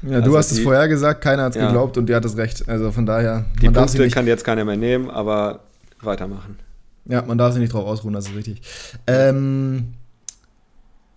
Ja, 0.02 0.10
du 0.10 0.16
also 0.16 0.38
hast 0.38 0.52
die, 0.52 0.58
es 0.58 0.64
vorher 0.64 0.88
gesagt, 0.88 1.22
keiner 1.22 1.44
hat 1.44 1.52
es 1.52 1.58
ja. 1.58 1.68
geglaubt 1.68 1.98
und 1.98 2.08
der 2.08 2.18
hat 2.18 2.26
es 2.26 2.36
recht. 2.36 2.68
Also 2.68 2.92
von 2.92 3.06
daher. 3.06 3.46
Die 3.62 3.70
Punkte 3.70 4.10
kann 4.10 4.28
jetzt 4.28 4.44
keiner 4.44 4.66
mehr 4.66 4.76
nehmen, 4.76 5.10
aber 5.10 5.62
weitermachen. 6.02 6.58
Ja, 7.06 7.22
man 7.22 7.38
darf 7.38 7.54
sich 7.54 7.62
nicht 7.62 7.74
drauf 7.74 7.86
ausruhen, 7.86 8.14
das 8.14 8.28
ist 8.28 8.36
richtig. 8.36 8.62
Ähm, 9.08 9.94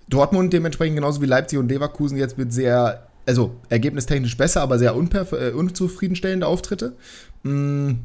Dortmund 0.08 0.52
dementsprechend 0.52 0.96
genauso 0.96 1.20
wie 1.22 1.26
Leipzig 1.26 1.58
und 1.58 1.68
Leverkusen 1.68 2.16
jetzt 2.16 2.38
mit 2.38 2.52
sehr, 2.52 3.08
also 3.26 3.54
ergebnistechnisch 3.68 4.36
besser, 4.36 4.62
aber 4.62 4.78
sehr 4.78 4.92
äh, 4.92 5.50
unzufriedenstellende 5.50 6.46
Auftritte. 6.46 6.96
Hm, 7.42 8.00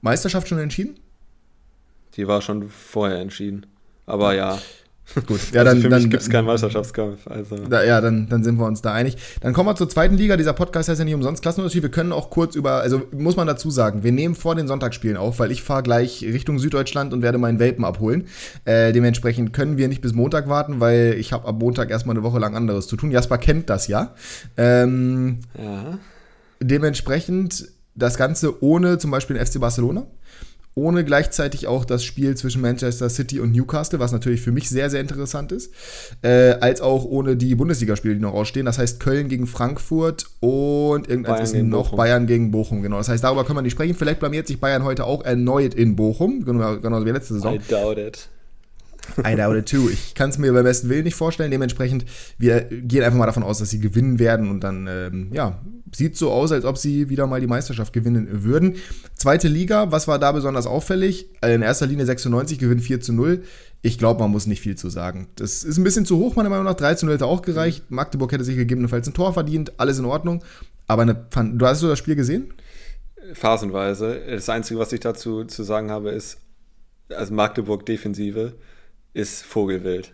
Meisterschaft 0.00 0.48
schon 0.48 0.58
entschieden? 0.58 0.98
Die 2.16 2.28
war 2.28 2.42
schon 2.42 2.68
vorher 2.68 3.18
entschieden. 3.20 3.66
Aber 4.06 4.34
ja. 4.34 4.58
Gut, 5.26 5.52
ja, 5.52 5.60
also 5.60 5.72
dann, 5.72 5.82
für 5.82 5.88
dann, 5.88 6.02
mich 6.02 6.10
gibt 6.10 6.22
es 6.22 6.30
keinen 6.30 6.46
Meisterschaftskampf. 6.46 7.26
Also. 7.26 7.56
Da, 7.56 7.84
ja, 7.84 8.00
dann, 8.00 8.28
dann 8.28 8.42
sind 8.42 8.56
wir 8.56 8.66
uns 8.66 8.80
da 8.80 8.92
einig. 8.92 9.16
Dann 9.40 9.52
kommen 9.52 9.68
wir 9.68 9.76
zur 9.76 9.88
zweiten 9.88 10.16
Liga. 10.16 10.36
Dieser 10.36 10.54
Podcast 10.54 10.88
heißt 10.88 10.98
ja 10.98 11.04
nicht 11.04 11.14
umsonst 11.14 11.42
Klassenunterschied. 11.42 11.82
Wir 11.82 11.90
können 11.90 12.10
auch 12.10 12.30
kurz 12.30 12.56
über, 12.56 12.80
also 12.80 13.02
muss 13.12 13.36
man 13.36 13.46
dazu 13.46 13.70
sagen, 13.70 14.02
wir 14.02 14.12
nehmen 14.12 14.34
vor 14.34 14.54
den 14.54 14.66
Sonntagsspielen 14.66 15.16
auf, 15.16 15.38
weil 15.38 15.52
ich 15.52 15.62
fahre 15.62 15.82
gleich 15.82 16.22
Richtung 16.22 16.58
Süddeutschland 16.58 17.12
und 17.12 17.22
werde 17.22 17.38
meinen 17.38 17.58
Welpen 17.58 17.84
abholen. 17.84 18.28
Äh, 18.64 18.92
dementsprechend 18.92 19.52
können 19.52 19.76
wir 19.76 19.88
nicht 19.88 20.00
bis 20.00 20.14
Montag 20.14 20.48
warten, 20.48 20.80
weil 20.80 21.16
ich 21.18 21.32
habe 21.32 21.46
ab 21.46 21.56
Montag 21.58 21.90
erstmal 21.90 22.16
eine 22.16 22.24
Woche 22.24 22.38
lang 22.38 22.56
anderes 22.56 22.86
zu 22.86 22.96
tun. 22.96 23.10
Jasper 23.10 23.38
kennt 23.38 23.68
das 23.68 23.88
ja. 23.88 24.14
Ähm, 24.56 25.40
ja. 25.58 25.98
Dementsprechend 26.60 27.68
das 27.94 28.16
Ganze 28.16 28.62
ohne 28.62 28.98
zum 28.98 29.10
Beispiel 29.10 29.36
den 29.36 29.46
FC 29.46 29.60
Barcelona 29.60 30.06
ohne 30.74 31.04
gleichzeitig 31.04 31.66
auch 31.66 31.84
das 31.84 32.04
Spiel 32.04 32.36
zwischen 32.36 32.60
Manchester 32.60 33.08
City 33.08 33.40
und 33.40 33.52
Newcastle, 33.52 34.00
was 34.00 34.12
natürlich 34.12 34.40
für 34.40 34.52
mich 34.52 34.68
sehr, 34.68 34.90
sehr 34.90 35.00
interessant 35.00 35.52
ist, 35.52 35.72
äh, 36.22 36.54
als 36.60 36.80
auch 36.80 37.04
ohne 37.04 37.36
die 37.36 37.54
Bundesligaspiele, 37.54 38.14
die 38.14 38.20
noch 38.20 38.34
ausstehen. 38.34 38.66
Das 38.66 38.78
heißt 38.78 38.98
Köln 39.00 39.28
gegen 39.28 39.46
Frankfurt 39.46 40.26
und 40.40 41.08
irgendeins 41.08 41.52
ist 41.52 41.62
noch 41.62 41.84
Bochum. 41.84 41.96
Bayern 41.96 42.26
gegen 42.26 42.50
Bochum, 42.50 42.82
genau. 42.82 42.98
Das 42.98 43.08
heißt, 43.08 43.22
darüber 43.22 43.44
können 43.44 43.58
wir 43.58 43.62
nicht 43.62 43.72
sprechen. 43.72 43.94
Vielleicht 43.94 44.20
blamiert 44.20 44.46
sich 44.46 44.58
Bayern 44.60 44.84
heute 44.84 45.04
auch 45.04 45.24
erneut 45.24 45.74
in 45.74 45.94
Bochum, 45.96 46.44
genau, 46.44 46.78
genauso 46.78 47.06
wie 47.06 47.10
letzte 47.10 47.34
Saison. 47.34 47.54
I 47.54 47.60
doubt 47.68 47.98
it. 47.98 48.28
I 49.18 49.36
doubt 49.36 49.56
it 49.56 49.68
too. 49.68 49.88
Ich 49.90 50.14
kann 50.14 50.30
es 50.30 50.38
mir 50.38 50.52
beim 50.52 50.64
besten 50.64 50.88
Willen 50.88 51.04
nicht 51.04 51.14
vorstellen. 51.14 51.50
Dementsprechend, 51.50 52.04
wir 52.38 52.62
gehen 52.62 53.02
einfach 53.02 53.18
mal 53.18 53.26
davon 53.26 53.42
aus, 53.42 53.58
dass 53.58 53.70
sie 53.70 53.80
gewinnen 53.80 54.18
werden 54.18 54.50
und 54.50 54.60
dann, 54.60 54.88
ähm, 54.88 55.28
ja, 55.32 55.60
sieht 55.94 56.16
so 56.16 56.30
aus, 56.30 56.52
als 56.52 56.64
ob 56.64 56.78
sie 56.78 57.08
wieder 57.08 57.26
mal 57.26 57.40
die 57.40 57.46
Meisterschaft 57.46 57.92
gewinnen 57.92 58.44
würden. 58.44 58.76
Zweite 59.14 59.48
Liga, 59.48 59.92
was 59.92 60.08
war 60.08 60.18
da 60.18 60.32
besonders 60.32 60.66
auffällig? 60.66 61.28
In 61.42 61.62
erster 61.62 61.86
Linie 61.86 62.06
96 62.06 62.58
gewinnt 62.58 62.82
4 62.82 63.00
zu 63.00 63.12
0. 63.12 63.42
Ich 63.82 63.98
glaube, 63.98 64.20
man 64.20 64.30
muss 64.30 64.46
nicht 64.46 64.60
viel 64.60 64.76
zu 64.76 64.88
sagen. 64.88 65.28
Das 65.36 65.64
ist 65.64 65.76
ein 65.76 65.84
bisschen 65.84 66.06
zu 66.06 66.18
hoch, 66.18 66.36
meiner 66.36 66.48
Meinung 66.48 66.64
nach. 66.64 66.74
3 66.74 66.94
zu 66.94 67.06
0 67.06 67.14
hätte 67.14 67.26
auch 67.26 67.42
gereicht. 67.42 67.90
Magdeburg 67.90 68.32
hätte 68.32 68.44
sich 68.44 68.56
gegebenenfalls 68.56 69.06
ein 69.06 69.14
Tor 69.14 69.32
verdient. 69.32 69.72
Alles 69.78 69.98
in 69.98 70.04
Ordnung. 70.04 70.42
Aber 70.86 71.02
eine, 71.02 71.14
du 71.14 71.66
hast 71.66 71.82
du 71.82 71.88
das 71.88 71.98
Spiel 71.98 72.16
gesehen? 72.16 72.52
phasenweise. 73.32 74.20
Das 74.28 74.48
Einzige, 74.48 74.80
was 74.80 74.92
ich 74.92 75.00
dazu 75.00 75.44
zu 75.44 75.62
sagen 75.62 75.90
habe, 75.90 76.10
ist, 76.10 76.38
also 77.08 77.32
Magdeburg 77.32 77.86
Defensive 77.86 78.54
ist 79.12 79.44
Vogelwild. 79.44 80.12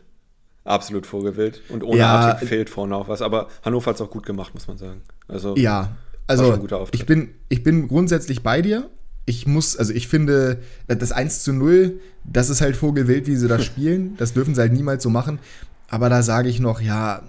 Absolut 0.64 1.06
Vogelwild. 1.06 1.62
Und 1.68 1.82
ohne 1.82 1.98
ja, 1.98 2.08
Artig 2.08 2.48
fehlt 2.48 2.70
vorne 2.70 2.94
auch 2.94 3.08
was. 3.08 3.22
Aber 3.22 3.48
Hannover 3.64 3.86
hat 3.86 3.96
es 3.96 4.02
auch 4.02 4.10
gut 4.10 4.26
gemacht, 4.26 4.54
muss 4.54 4.68
man 4.68 4.76
sagen. 4.76 5.02
Also, 5.26 5.56
ja, 5.56 5.96
also 6.26 6.58
ich 6.92 7.06
bin, 7.06 7.30
ich 7.48 7.62
bin 7.64 7.88
grundsätzlich 7.88 8.42
bei 8.42 8.62
dir. 8.62 8.88
Ich 9.26 9.46
muss, 9.46 9.76
also 9.76 9.92
ich 9.92 10.08
finde, 10.08 10.58
das 10.86 11.12
1 11.12 11.42
zu 11.42 11.52
0, 11.52 12.00
das 12.24 12.50
ist 12.50 12.60
halt 12.60 12.76
Vogelwild, 12.76 13.26
wie 13.26 13.36
sie 13.36 13.48
das 13.48 13.64
spielen. 13.66 14.16
Das 14.16 14.32
dürfen 14.32 14.54
sie 14.54 14.60
halt 14.60 14.72
niemals 14.72 15.02
so 15.02 15.10
machen. 15.10 15.38
Aber 15.88 16.08
da 16.08 16.22
sage 16.22 16.48
ich 16.48 16.60
noch, 16.60 16.80
ja, 16.80 17.22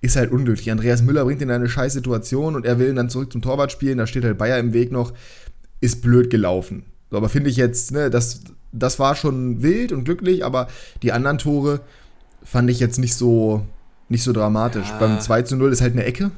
ist 0.00 0.16
halt 0.16 0.30
unglücklich. 0.30 0.70
Andreas 0.70 1.02
Müller 1.02 1.24
bringt 1.24 1.42
ihn 1.42 1.48
in 1.48 1.54
eine 1.54 1.68
scheiß 1.68 1.92
Situation 1.92 2.54
und 2.54 2.64
er 2.64 2.78
will 2.78 2.88
ihn 2.88 2.96
dann 2.96 3.10
zurück 3.10 3.32
zum 3.32 3.42
Torwart 3.42 3.72
spielen. 3.72 3.98
Da 3.98 4.06
steht 4.06 4.24
halt 4.24 4.38
Bayer 4.38 4.58
im 4.58 4.72
Weg 4.72 4.92
noch. 4.92 5.12
Ist 5.80 6.02
blöd 6.02 6.30
gelaufen. 6.30 6.84
So, 7.10 7.16
aber 7.16 7.28
finde 7.28 7.50
ich 7.50 7.56
jetzt, 7.56 7.92
ne, 7.92 8.10
das, 8.10 8.42
das 8.72 8.98
war 8.98 9.14
schon 9.16 9.62
wild 9.62 9.92
und 9.92 10.04
glücklich, 10.04 10.44
aber 10.44 10.68
die 11.02 11.12
anderen 11.12 11.38
Tore 11.38 11.80
fand 12.42 12.70
ich 12.70 12.80
jetzt 12.80 12.98
nicht 12.98 13.14
so, 13.14 13.62
nicht 14.08 14.22
so 14.22 14.32
dramatisch. 14.32 14.88
Ja. 14.88 14.98
Beim 14.98 15.20
2 15.20 15.42
zu 15.42 15.56
0 15.56 15.72
ist 15.72 15.80
halt 15.80 15.92
eine 15.92 16.04
Ecke. 16.04 16.30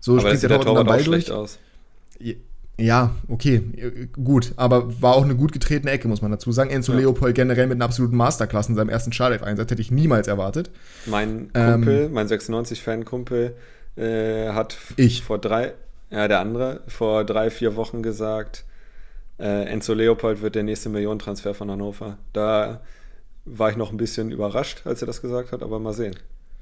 So 0.00 0.12
aber 0.12 0.28
spielt 0.28 0.42
der 0.42 0.48
der 0.50 0.60
Torwart 0.60 0.88
auch 0.88 1.00
schlecht 1.00 1.30
aus. 1.30 1.58
Ja, 2.76 3.14
okay, 3.28 3.62
gut. 4.12 4.52
Aber 4.56 5.00
war 5.00 5.14
auch 5.14 5.22
eine 5.22 5.36
gut 5.36 5.52
getretene 5.52 5.92
Ecke, 5.92 6.08
muss 6.08 6.22
man 6.22 6.32
dazu 6.32 6.50
sagen. 6.50 6.70
Enzo 6.70 6.92
ja. 6.92 6.98
Leopold 6.98 7.34
generell 7.34 7.68
mit 7.68 7.76
einer 7.76 7.84
absoluten 7.84 8.16
Masterklasse 8.16 8.70
in 8.70 8.74
seinem 8.76 8.88
ersten 8.88 9.12
Startelf-Einsatz 9.12 9.70
hätte 9.70 9.80
ich 9.80 9.92
niemals 9.92 10.26
erwartet. 10.26 10.70
Mein 11.06 11.52
Kumpel, 11.52 12.06
ähm, 12.06 12.12
mein 12.12 12.26
96-Fan-Kumpel, 12.26 13.54
äh, 13.96 14.48
hat 14.48 14.76
ich. 14.96 15.22
vor 15.22 15.38
drei, 15.38 15.74
ja, 16.10 16.26
der 16.26 16.40
andere, 16.40 16.80
vor 16.88 17.24
drei, 17.24 17.50
vier 17.50 17.76
Wochen 17.76 18.02
gesagt, 18.02 18.64
äh, 19.38 19.66
Enzo 19.66 19.94
Leopold 19.94 20.42
wird 20.42 20.56
der 20.56 20.64
nächste 20.64 20.88
Millionentransfer 20.88 21.54
von 21.54 21.70
Hannover. 21.70 22.18
Da 22.32 22.80
war 23.44 23.70
ich 23.70 23.76
noch 23.76 23.90
ein 23.90 23.96
bisschen 23.96 24.30
überrascht, 24.30 24.82
als 24.84 25.02
er 25.02 25.06
das 25.06 25.20
gesagt 25.20 25.52
hat, 25.52 25.62
aber 25.62 25.78
mal 25.78 25.92
sehen. 25.92 26.16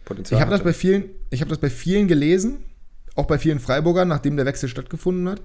Potenzial 0.05 0.39
ich 0.39 0.43
habe 0.43 0.51
das 0.51 0.63
bei 0.63 0.73
vielen, 0.73 1.05
ich 1.31 1.41
habe 1.41 1.49
das 1.49 1.59
bei 1.59 1.71
vielen 1.71 2.09
gelesen, 2.09 2.59
auch 3.15 3.27
bei 3.27 3.39
vielen 3.39 3.61
Freiburgern, 3.61 4.09
nachdem 4.09 4.37
der 4.37 4.47
Wechsel 4.47 4.69
stattgefunden 4.69 5.29
hat. 5.29 5.41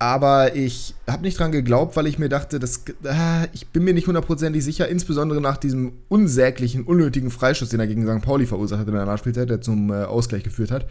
Aber 0.00 0.54
ich 0.54 0.94
habe 1.08 1.22
nicht 1.22 1.40
dran 1.40 1.50
geglaubt, 1.50 1.96
weil 1.96 2.06
ich 2.06 2.20
mir 2.20 2.28
dachte, 2.28 2.60
das, 2.60 2.84
äh, 3.02 3.48
ich 3.52 3.68
bin 3.68 3.82
mir 3.82 3.94
nicht 3.94 4.06
hundertprozentig 4.06 4.62
sicher, 4.62 4.88
insbesondere 4.88 5.40
nach 5.40 5.56
diesem 5.56 5.92
unsäglichen, 6.08 6.84
unnötigen 6.84 7.30
Freischuss, 7.30 7.70
den 7.70 7.80
er 7.80 7.88
gegen 7.88 8.06
St. 8.06 8.24
Pauli 8.24 8.46
verursacht 8.46 8.80
hat 8.80 8.86
in 8.86 8.94
der 8.94 9.06
Nachspielzeit, 9.06 9.50
der 9.50 9.60
zum 9.60 9.90
äh, 9.90 10.04
Ausgleich 10.04 10.44
geführt 10.44 10.70
hat. 10.70 10.86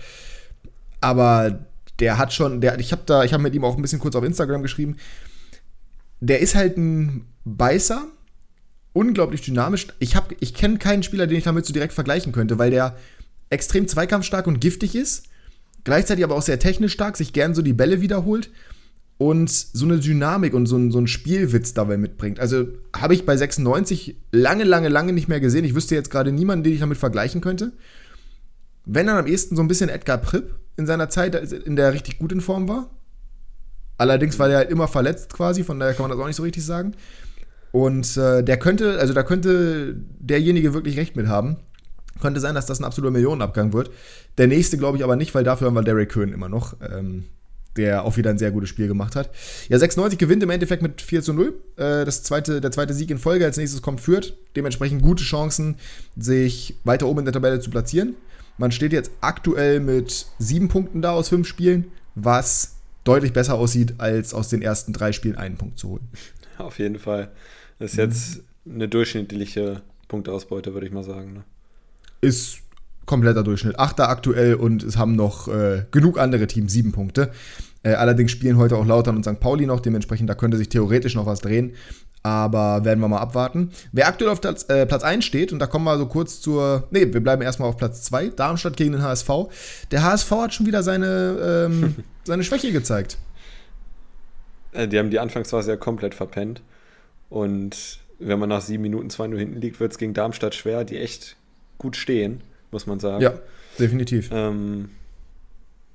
Aber 0.99 1.59
der 1.99 2.17
hat 2.17 2.33
schon, 2.33 2.59
der, 2.59 2.79
ich 2.79 2.91
habe 2.91 3.03
da, 3.05 3.23
ich 3.23 3.31
habe 3.31 3.43
mit 3.43 3.55
ihm 3.55 3.63
auch 3.63 3.77
ein 3.77 3.81
bisschen 3.81 3.99
kurz 3.99 4.15
auf 4.15 4.25
Instagram 4.25 4.61
geschrieben. 4.61 4.97
Der 6.19 6.41
ist 6.41 6.55
halt 6.55 6.77
ein 6.77 7.27
Beißer, 7.45 8.03
unglaublich 8.97 9.41
dynamisch. 9.41 9.87
Ich, 9.99 10.15
ich 10.39 10.53
kenne 10.55 10.79
keinen 10.79 11.03
Spieler, 11.03 11.27
den 11.27 11.37
ich 11.37 11.43
damit 11.43 11.65
so 11.65 11.73
direkt 11.73 11.93
vergleichen 11.93 12.31
könnte, 12.31 12.57
weil 12.57 12.71
der 12.71 12.97
extrem 13.49 13.87
zweikampfstark 13.87 14.47
und 14.47 14.59
giftig 14.59 14.95
ist, 14.95 15.25
gleichzeitig 15.83 16.23
aber 16.23 16.35
auch 16.35 16.41
sehr 16.41 16.59
technisch 16.59 16.93
stark, 16.93 17.15
sich 17.15 17.31
gern 17.31 17.53
so 17.53 17.61
die 17.61 17.73
Bälle 17.73 18.01
wiederholt 18.01 18.49
und 19.19 19.49
so 19.49 19.85
eine 19.85 19.99
Dynamik 19.99 20.53
und 20.55 20.65
so 20.65 20.77
ein, 20.77 20.91
so 20.91 20.99
ein 20.99 21.07
Spielwitz 21.07 21.75
dabei 21.75 21.97
mitbringt. 21.97 22.39
Also 22.39 22.67
habe 22.95 23.13
ich 23.13 23.25
bei 23.25 23.37
96 23.37 24.15
lange, 24.31 24.63
lange, 24.63 24.89
lange 24.89 25.13
nicht 25.13 25.27
mehr 25.27 25.39
gesehen. 25.39 25.63
Ich 25.63 25.75
wüsste 25.75 25.93
jetzt 25.93 26.09
gerade 26.09 26.31
niemanden, 26.31 26.63
den 26.63 26.73
ich 26.73 26.79
damit 26.79 26.97
vergleichen 26.97 27.39
könnte. 27.39 27.73
Wenn 28.85 29.05
dann 29.05 29.17
am 29.17 29.27
ehesten 29.27 29.55
so 29.55 29.61
ein 29.61 29.67
bisschen 29.67 29.89
Edgar 29.89 30.17
Pripp 30.17 30.55
in 30.75 30.87
seiner 30.87 31.09
Zeit, 31.09 31.35
in 31.35 31.75
der 31.75 31.85
er 31.85 31.93
richtig 31.93 32.17
gut 32.17 32.31
in 32.31 32.41
Form 32.41 32.67
war. 32.67 32.89
Allerdings 33.99 34.39
war 34.39 34.47
der 34.47 34.57
halt 34.57 34.71
immer 34.71 34.87
verletzt 34.87 35.33
quasi, 35.33 35.63
von 35.63 35.79
daher 35.79 35.93
kann 35.93 36.03
man 36.03 36.11
das 36.11 36.19
auch 36.19 36.27
nicht 36.27 36.35
so 36.35 36.43
richtig 36.43 36.63
sagen. 36.63 36.93
Und 37.77 38.17
äh, 38.17 38.43
der 38.43 38.57
könnte, 38.57 38.97
also 38.97 39.13
da 39.13 39.21
könnte 39.21 39.95
derjenige 40.17 40.73
wirklich 40.73 40.97
recht 40.97 41.15
mit 41.15 41.27
haben. 41.27 41.57
Könnte 42.19 42.39
sein, 42.39 42.55
dass 42.55 42.65
das 42.65 42.79
ein 42.79 42.85
absoluter 42.85 43.11
Millionenabgang 43.11 43.71
wird. 43.71 43.91
Der 44.39 44.47
nächste 44.47 44.79
glaube 44.79 44.97
ich 44.97 45.03
aber 45.03 45.15
nicht, 45.15 45.35
weil 45.35 45.43
dafür 45.43 45.67
haben 45.67 45.75
wir 45.75 45.83
Derek 45.83 46.09
Köhn 46.09 46.33
immer 46.33 46.49
noch. 46.49 46.75
Ähm, 46.81 47.25
der 47.75 48.03
auch 48.03 48.17
wieder 48.17 48.31
ein 48.31 48.39
sehr 48.39 48.49
gutes 48.49 48.69
Spiel 48.69 48.87
gemacht 48.87 49.15
hat. 49.15 49.29
Ja, 49.69 49.77
96 49.77 50.17
gewinnt 50.17 50.41
im 50.41 50.49
Endeffekt 50.49 50.81
mit 50.81 51.03
4 51.03 51.21
zu 51.21 51.33
0. 51.33 51.53
Äh, 51.75 52.03
das 52.03 52.23
zweite, 52.23 52.61
der 52.61 52.71
zweite 52.71 52.95
Sieg 52.95 53.11
in 53.11 53.19
Folge. 53.19 53.45
Als 53.45 53.57
nächstes 53.57 53.83
kommt 53.83 54.01
Fürth. 54.01 54.33
Dementsprechend 54.55 55.03
gute 55.03 55.23
Chancen, 55.23 55.75
sich 56.15 56.79
weiter 56.83 57.05
oben 57.05 57.19
in 57.19 57.25
der 57.25 57.33
Tabelle 57.35 57.59
zu 57.59 57.69
platzieren. 57.69 58.15
Man 58.57 58.71
steht 58.71 58.91
jetzt 58.91 59.11
aktuell 59.21 59.81
mit 59.81 60.25
sieben 60.39 60.67
Punkten 60.67 61.03
da 61.03 61.11
aus 61.11 61.29
fünf 61.29 61.47
Spielen, 61.47 61.91
was 62.15 62.77
deutlich 63.03 63.33
besser 63.33 63.53
aussieht, 63.53 63.93
als 63.99 64.33
aus 64.33 64.49
den 64.49 64.63
ersten 64.63 64.93
drei 64.93 65.11
Spielen 65.11 65.35
einen 65.35 65.57
Punkt 65.57 65.77
zu 65.77 65.89
holen. 65.89 66.07
Auf 66.57 66.79
jeden 66.79 66.97
Fall. 66.97 67.29
Das 67.79 67.91
ist 67.91 67.97
jetzt 67.97 68.43
eine 68.65 68.87
durchschnittliche 68.87 69.81
Punkteausbeute, 70.07 70.73
würde 70.73 70.87
ich 70.87 70.93
mal 70.93 71.03
sagen. 71.03 71.33
Ne? 71.33 71.43
Ist 72.21 72.59
kompletter 73.05 73.43
Durchschnitt. 73.43 73.79
Achter 73.79 74.09
aktuell 74.09 74.55
und 74.55 74.83
es 74.83 74.97
haben 74.97 75.15
noch 75.15 75.47
äh, 75.47 75.85
genug 75.91 76.19
andere 76.19 76.47
Teams 76.47 76.71
sieben 76.71 76.91
Punkte. 76.91 77.31
Äh, 77.83 77.93
allerdings 77.93 78.31
spielen 78.31 78.57
heute 78.57 78.75
auch 78.75 78.85
Lautern 78.85 79.15
und 79.15 79.23
St. 79.23 79.39
Pauli 79.39 79.65
noch, 79.65 79.79
dementsprechend 79.79 80.29
da 80.29 80.35
könnte 80.35 80.57
sich 80.57 80.69
theoretisch 80.69 81.15
noch 81.15 81.25
was 81.25 81.39
drehen. 81.39 81.73
Aber 82.23 82.83
werden 82.83 82.99
wir 82.99 83.07
mal 83.07 83.19
abwarten. 83.19 83.71
Wer 83.93 84.07
aktuell 84.07 84.31
auf 84.31 84.41
Platz, 84.41 84.63
äh, 84.69 84.85
Platz 84.85 85.03
1 85.03 85.23
steht, 85.23 85.53
und 85.53 85.59
da 85.59 85.67
kommen 85.67 85.85
wir 85.85 85.97
so 85.97 86.07
kurz 86.07 86.41
zur. 86.41 86.87
Ne, 86.91 87.13
wir 87.13 87.21
bleiben 87.21 87.41
erstmal 87.41 87.69
auf 87.69 87.77
Platz 87.77 88.03
2, 88.03 88.29
Darmstadt 88.29 88.75
gegen 88.75 88.91
den 88.93 89.03
HSV. 89.03 89.29
Der 89.91 90.03
HSV 90.03 90.31
hat 90.31 90.53
schon 90.53 90.65
wieder 90.65 90.83
seine, 90.83 91.67
ähm, 91.69 91.95
seine 92.25 92.43
Schwäche 92.43 92.71
gezeigt. 92.73 93.17
Äh, 94.73 94.87
die 94.87 94.99
haben 94.99 95.11
die 95.11 95.19
Anfangsphase 95.19 95.71
ja 95.71 95.77
komplett 95.77 96.15
verpennt. 96.15 96.61
Und 97.29 97.99
wenn 98.19 98.39
man 98.39 98.49
nach 98.49 98.61
sieben 98.61 98.83
Minuten 98.83 99.09
2-0 99.09 99.37
hinten 99.37 99.61
liegt, 99.61 99.79
wird 99.79 99.91
es 99.91 99.97
gegen 99.97 100.13
Darmstadt 100.13 100.55
schwer, 100.55 100.83
die 100.83 100.97
echt 100.97 101.35
gut 101.77 101.95
stehen, 101.95 102.41
muss 102.71 102.87
man 102.87 102.99
sagen. 102.99 103.21
Ja, 103.21 103.33
definitiv. 103.79 104.29
Ähm, 104.31 104.89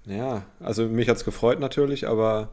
ja, 0.07 0.45
also 0.61 0.87
mich 0.87 1.09
hat 1.09 1.17
es 1.17 1.25
gefreut 1.25 1.61
natürlich, 1.61 2.07
aber 2.07 2.51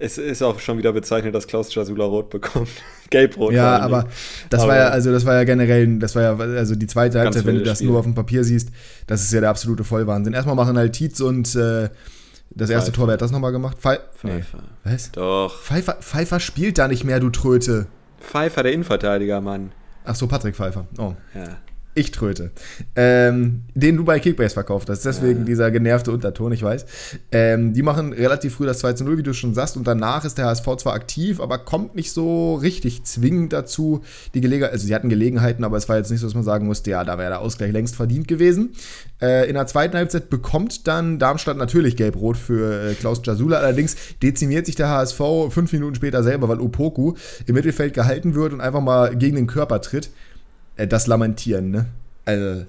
es 0.00 0.16
ist 0.16 0.42
auch 0.42 0.60
schon 0.60 0.78
wieder 0.78 0.92
bezeichnet, 0.92 1.34
dass 1.34 1.46
Klaus 1.46 1.74
Jasula 1.74 2.04
rot 2.04 2.30
bekommt. 2.30 2.68
Gelb-rot. 3.10 3.52
Ja, 3.52 3.78
aber 3.78 4.06
das 4.50 4.60
aber 4.60 4.72
war 4.72 4.76
ja, 4.76 4.88
also 4.88 5.10
das 5.10 5.24
war 5.24 5.34
ja 5.34 5.44
generell, 5.44 5.98
das 5.98 6.14
war 6.14 6.22
ja, 6.22 6.36
also 6.36 6.74
die 6.74 6.86
zweite 6.86 7.18
Halbzeit, 7.20 7.46
wenn 7.46 7.56
du 7.56 7.62
das 7.62 7.78
Spiel. 7.78 7.88
nur 7.88 7.98
auf 7.98 8.04
dem 8.04 8.14
Papier 8.14 8.44
siehst, 8.44 8.68
das 9.06 9.22
ist 9.22 9.32
ja 9.32 9.40
der 9.40 9.50
absolute 9.50 9.84
Vollwahnsinn. 9.84 10.34
Erstmal 10.34 10.54
machen 10.54 10.76
halt 10.76 10.92
Tietz 10.92 11.20
und 11.20 11.54
äh, 11.56 11.88
das 12.58 12.70
erste 12.70 12.90
Pfeiffer. 12.90 12.96
Tor, 12.96 13.06
wer 13.08 13.12
hat 13.14 13.22
das 13.22 13.30
nochmal 13.30 13.52
gemacht? 13.52 13.78
Pfeiffer. 13.78 14.02
Pfeiffer. 14.14 14.58
Nee. 14.84 14.92
Was? 14.92 15.12
Doch. 15.12 15.58
Pfeiffer, 15.60 15.94
Pfeiffer 16.00 16.40
spielt 16.40 16.78
da 16.78 16.88
nicht 16.88 17.04
mehr, 17.04 17.20
du 17.20 17.30
Tröte. 17.30 17.86
Pfeiffer, 18.20 18.62
der 18.62 18.72
Innenverteidiger, 18.72 19.40
Mann. 19.40 19.72
Ach 20.04 20.14
so, 20.14 20.26
Patrick 20.26 20.56
Pfeiffer. 20.56 20.86
Oh. 20.98 21.14
Ja. 21.34 21.56
Ich 21.98 22.12
tröte. 22.12 22.52
Ähm, 22.94 23.62
den 23.74 23.96
du 23.96 24.04
bei 24.04 24.20
Kickbase 24.20 24.54
verkauft 24.54 24.88
hast. 24.88 25.04
Deswegen 25.04 25.40
ja. 25.40 25.46
dieser 25.46 25.70
genervte 25.72 26.12
Unterton, 26.12 26.52
ich 26.52 26.62
weiß. 26.62 26.86
Ähm, 27.32 27.72
die 27.72 27.82
machen 27.82 28.12
relativ 28.12 28.54
früh 28.54 28.66
das 28.66 28.78
2 28.78 28.92
zu 28.92 29.04
0, 29.04 29.18
wie 29.18 29.24
du 29.24 29.32
schon 29.32 29.52
sagst. 29.52 29.76
Und 29.76 29.84
danach 29.84 30.24
ist 30.24 30.38
der 30.38 30.44
HSV 30.44 30.76
zwar 30.76 30.94
aktiv, 30.94 31.40
aber 31.40 31.58
kommt 31.58 31.96
nicht 31.96 32.12
so 32.12 32.54
richtig 32.54 33.02
zwingend 33.02 33.52
dazu. 33.52 34.02
Die 34.34 34.40
Gelegenheit, 34.40 34.70
also 34.70 34.86
sie 34.86 34.94
hatten 34.94 35.08
Gelegenheiten, 35.08 35.64
aber 35.64 35.76
es 35.76 35.88
war 35.88 35.96
jetzt 35.96 36.12
nicht 36.12 36.20
so, 36.20 36.28
dass 36.28 36.34
man 36.34 36.44
sagen 36.44 36.66
musste, 36.66 36.88
ja, 36.92 37.02
da 37.02 37.18
wäre 37.18 37.30
der 37.30 37.40
Ausgleich 37.40 37.72
längst 37.72 37.96
verdient 37.96 38.28
gewesen. 38.28 38.74
Äh, 39.20 39.48
in 39.48 39.54
der 39.54 39.66
zweiten 39.66 39.96
Halbzeit 39.96 40.30
bekommt 40.30 40.86
dann 40.86 41.18
Darmstadt 41.18 41.56
natürlich 41.56 41.96
gelb-rot 41.96 42.36
für 42.36 42.90
äh, 42.90 42.94
Klaus 42.94 43.22
Jasula. 43.24 43.56
Allerdings 43.56 43.96
dezimiert 44.22 44.66
sich 44.66 44.76
der 44.76 44.88
HSV 44.88 45.20
fünf 45.50 45.72
Minuten 45.72 45.96
später 45.96 46.22
selber, 46.22 46.48
weil 46.48 46.60
Opoku 46.60 47.14
im 47.46 47.56
Mittelfeld 47.56 47.92
gehalten 47.92 48.36
wird 48.36 48.52
und 48.52 48.60
einfach 48.60 48.82
mal 48.82 49.16
gegen 49.16 49.34
den 49.34 49.48
Körper 49.48 49.80
tritt 49.80 50.10
das 50.86 51.06
Lamentieren, 51.06 51.70
ne? 51.70 51.86
Also, 52.24 52.64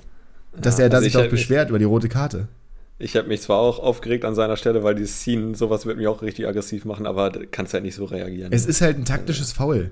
dass 0.55 0.77
ja, 0.77 0.85
er 0.85 0.89
da 0.89 0.97
also 0.97 1.05
sich 1.05 1.17
auch 1.17 1.29
beschwert 1.29 1.65
mich, 1.65 1.69
über 1.69 1.79
die 1.79 1.85
rote 1.85 2.09
Karte. 2.09 2.47
Ich 2.97 3.15
habe 3.15 3.27
mich 3.27 3.41
zwar 3.41 3.59
auch 3.59 3.79
aufgeregt 3.79 4.25
an 4.25 4.35
seiner 4.35 4.57
Stelle, 4.57 4.83
weil 4.83 4.95
dieses 4.95 5.21
Scene, 5.21 5.55
sowas 5.55 5.85
wird 5.85 5.97
mich 5.97 6.07
auch 6.07 6.21
richtig 6.21 6.47
aggressiv 6.47 6.85
machen, 6.85 7.05
aber 7.05 7.31
kannst 7.51 7.73
halt 7.73 7.83
nicht 7.83 7.95
so 7.95 8.05
reagieren. 8.05 8.51
Es 8.51 8.65
ist 8.65 8.81
halt 8.81 8.97
ein 8.97 9.05
taktisches 9.05 9.53
Foul. 9.53 9.91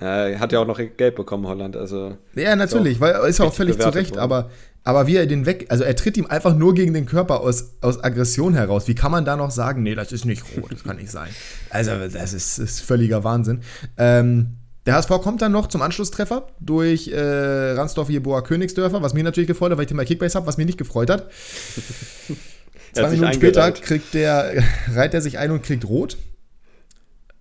Ja, 0.00 0.28
er 0.28 0.40
hat 0.40 0.52
ja 0.52 0.60
auch 0.60 0.66
noch 0.66 0.80
Geld 0.96 1.14
bekommen, 1.14 1.46
Holland. 1.46 1.76
Also 1.76 2.16
ja, 2.34 2.56
natürlich, 2.56 2.94
ist 2.94 3.00
weil 3.00 3.28
ist 3.28 3.38
ja 3.38 3.44
auch 3.44 3.52
völlig 3.52 3.78
zu 3.78 3.90
Recht, 3.90 4.16
aber, 4.16 4.50
aber 4.82 5.06
wie 5.06 5.16
er 5.16 5.26
den 5.26 5.44
weg, 5.44 5.66
also 5.68 5.84
er 5.84 5.94
tritt 5.94 6.16
ihm 6.16 6.24
einfach 6.26 6.56
nur 6.56 6.74
gegen 6.74 6.94
den 6.94 7.04
Körper 7.04 7.40
aus, 7.40 7.74
aus 7.82 8.02
Aggression 8.02 8.54
heraus. 8.54 8.88
Wie 8.88 8.94
kann 8.94 9.12
man 9.12 9.26
da 9.26 9.36
noch 9.36 9.50
sagen, 9.50 9.82
nee, 9.82 9.94
das 9.94 10.10
ist 10.12 10.24
nicht 10.24 10.42
rot, 10.56 10.72
das 10.72 10.84
kann 10.84 10.96
nicht 10.96 11.10
sein. 11.10 11.28
Also, 11.68 11.90
das 12.10 12.32
ist, 12.32 12.58
ist 12.58 12.80
völliger 12.80 13.24
Wahnsinn. 13.24 13.60
Ähm, 13.98 14.56
der 14.90 14.96
HSV 14.96 15.22
kommt 15.22 15.42
dann 15.42 15.52
noch 15.52 15.68
zum 15.68 15.82
Anschlusstreffer 15.82 16.48
durch 16.60 17.08
äh, 17.08 17.72
Ransdorf 17.72 18.10
Jeboa 18.10 18.42
Königsdörfer, 18.42 19.02
was 19.02 19.14
mich 19.14 19.24
natürlich 19.24 19.48
gefreut 19.48 19.70
hat, 19.70 19.78
weil 19.78 19.84
ich 19.84 19.88
den 19.88 19.96
bei 19.96 20.04
Kickbase 20.04 20.36
habe, 20.36 20.46
was 20.46 20.56
mich 20.56 20.66
nicht 20.66 20.78
gefreut 20.78 21.10
hat. 21.10 21.30
Zwei 22.92 23.10
Minuten 23.10 23.32
später 23.34 23.70
kriegt 23.72 24.14
der, 24.14 24.62
reiht 24.94 25.14
er 25.14 25.20
sich 25.20 25.38
ein 25.38 25.52
und 25.52 25.62
kriegt 25.62 25.84
rot. 25.88 26.16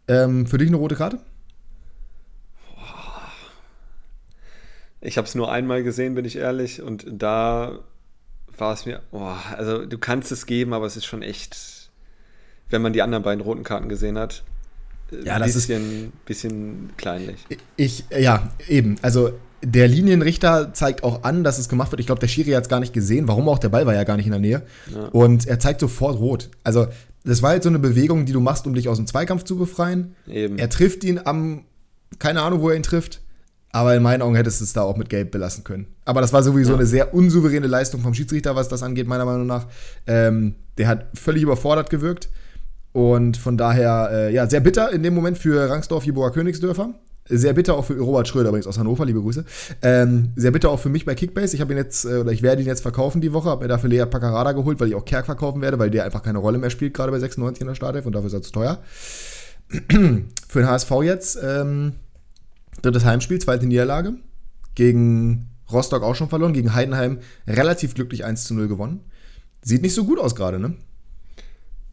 Ähm, 0.07 0.45
für 0.45 0.57
dich 0.57 0.67
eine 0.67 0.77
rote 0.77 0.95
Karte? 0.95 1.19
Ich 5.01 5.17
habe 5.17 5.27
es 5.27 5.33
nur 5.33 5.51
einmal 5.51 5.81
gesehen, 5.83 6.13
bin 6.15 6.25
ich 6.25 6.35
ehrlich, 6.35 6.81
und 6.81 7.05
da 7.09 7.79
war 8.57 8.73
es 8.73 8.85
mir, 8.85 9.01
oh, 9.11 9.31
also 9.57 9.85
du 9.85 9.97
kannst 9.97 10.31
es 10.31 10.45
geben, 10.45 10.73
aber 10.73 10.85
es 10.85 10.97
ist 10.97 11.05
schon 11.05 11.21
echt 11.21 11.79
wenn 12.69 12.81
man 12.81 12.93
die 12.93 13.01
anderen 13.01 13.23
beiden 13.23 13.41
roten 13.41 13.63
Karten 13.63 13.89
gesehen 13.89 14.17
hat, 14.17 14.43
ja, 15.23 15.39
das 15.39 15.53
bisschen, 15.53 16.05
ist 16.05 16.25
bisschen 16.25 16.89
kleinlich. 16.97 17.45
Ich, 17.75 18.05
ja, 18.17 18.51
eben. 18.67 18.97
Also 19.01 19.31
der 19.61 19.87
Linienrichter 19.87 20.73
zeigt 20.73 21.03
auch 21.03 21.23
an, 21.23 21.43
dass 21.43 21.59
es 21.59 21.69
gemacht 21.69 21.91
wird. 21.91 21.99
Ich 21.99 22.05
glaube, 22.05 22.21
der 22.21 22.27
Schiri 22.27 22.51
hat 22.51 22.63
es 22.63 22.69
gar 22.69 22.79
nicht 22.79 22.93
gesehen. 22.93 23.27
Warum 23.27 23.49
auch? 23.49 23.59
Der 23.59 23.69
Ball 23.69 23.85
war 23.85 23.93
ja 23.93 24.03
gar 24.03 24.17
nicht 24.17 24.25
in 24.25 24.31
der 24.31 24.39
Nähe. 24.39 24.61
Ja. 24.93 25.07
Und 25.07 25.47
er 25.47 25.59
zeigt 25.59 25.81
sofort 25.81 26.19
rot. 26.19 26.49
Also, 26.63 26.87
das 27.25 27.41
war 27.41 27.51
halt 27.51 27.63
so 27.63 27.69
eine 27.69 27.79
Bewegung, 27.79 28.25
die 28.25 28.31
du 28.31 28.39
machst, 28.39 28.65
um 28.67 28.73
dich 28.73 28.87
aus 28.87 28.97
dem 28.97 29.07
Zweikampf 29.07 29.43
zu 29.43 29.57
befreien. 29.57 30.15
Eben. 30.27 30.57
Er 30.57 30.69
trifft 30.69 31.03
ihn 31.03 31.19
am, 31.23 31.65
keine 32.17 32.41
Ahnung, 32.41 32.61
wo 32.61 32.69
er 32.69 32.75
ihn 32.75 32.83
trifft. 32.83 33.21
Aber 33.71 33.95
in 33.95 34.01
meinen 34.01 34.23
Augen 34.23 34.35
hättest 34.35 34.61
du 34.61 34.63
es 34.63 34.73
da 34.73 34.81
auch 34.81 34.97
mit 34.97 35.09
Gelb 35.09 35.29
belassen 35.31 35.63
können. 35.63 35.87
Aber 36.05 36.21
das 36.21 36.33
war 36.33 36.41
sowieso 36.41 36.71
ja. 36.71 36.77
eine 36.77 36.87
sehr 36.87 37.13
unsouveräne 37.13 37.67
Leistung 37.67 38.01
vom 38.01 38.15
Schiedsrichter, 38.15 38.55
was 38.55 38.67
das 38.67 38.81
angeht, 38.81 39.07
meiner 39.07 39.25
Meinung 39.25 39.45
nach. 39.45 39.67
Ähm, 40.07 40.55
der 40.79 40.87
hat 40.87 41.05
völlig 41.13 41.43
überfordert 41.43 41.89
gewirkt. 41.89 42.29
Und 42.91 43.37
von 43.37 43.57
daher, 43.57 44.09
äh, 44.11 44.33
ja, 44.33 44.49
sehr 44.49 44.61
bitter 44.61 44.91
in 44.91 45.03
dem 45.03 45.13
Moment 45.13 45.37
für 45.37 45.69
Rangsdorf, 45.69 46.05
Jeboa 46.05 46.31
Königsdörfer. 46.31 46.93
Sehr 47.31 47.53
bitter 47.53 47.75
auch 47.75 47.85
für 47.85 47.99
Robert 47.99 48.27
Schröder 48.27 48.49
übrigens 48.49 48.65
aus 48.65 48.79
Hannover, 48.79 49.05
liebe 49.05 49.21
Grüße. 49.21 49.45
Ähm, 49.83 50.33
sehr 50.35 50.49
bitter 50.49 50.71
auch 50.71 50.79
für 50.79 50.89
mich 50.89 51.05
bei 51.05 51.13
Kickbase. 51.13 51.55
Ich 51.55 51.61
habe 51.61 51.73
ihn 51.73 51.77
jetzt, 51.77 52.03
äh, 52.05 52.17
oder 52.17 52.31
ich 52.31 52.41
werde 52.41 52.63
ihn 52.63 52.67
jetzt 52.67 52.81
verkaufen 52.81 53.21
die 53.21 53.33
Woche, 53.33 53.49
habe 53.49 53.63
mir 53.63 53.67
dafür 53.67 53.87
Lea 53.87 54.05
Paccarada 54.05 54.53
geholt, 54.53 54.79
weil 54.79 54.87
ich 54.87 54.95
auch 54.95 55.05
Kerk 55.05 55.27
verkaufen 55.27 55.61
werde, 55.61 55.77
weil 55.77 55.91
der 55.91 56.05
einfach 56.05 56.23
keine 56.23 56.39
Rolle 56.39 56.57
mehr 56.57 56.71
spielt, 56.71 56.95
gerade 56.95 57.11
bei 57.11 57.19
96 57.19 57.61
in 57.61 57.67
der 57.67 57.75
Startelf 57.75 58.07
und 58.07 58.13
dafür 58.13 58.27
ist 58.27 58.33
er 58.33 58.41
zu 58.41 58.51
teuer. 58.51 58.79
für 59.69 60.59
den 60.59 60.67
HSV 60.67 60.91
jetzt, 61.03 61.37
ähm, 61.43 61.93
drittes 62.81 63.05
Heimspiel, 63.05 63.39
zweite 63.39 63.67
Niederlage. 63.67 64.13
Gegen 64.73 65.49
Rostock 65.71 66.01
auch 66.01 66.15
schon 66.15 66.29
verloren, 66.29 66.53
gegen 66.53 66.73
Heidenheim 66.73 67.19
relativ 67.45 67.93
glücklich 67.93 68.25
1 68.25 68.45
zu 68.45 68.55
0 68.55 68.67
gewonnen. 68.67 69.01
Sieht 69.61 69.83
nicht 69.83 69.93
so 69.93 70.05
gut 70.05 70.19
aus 70.19 70.35
gerade, 70.35 70.59
ne? 70.59 70.73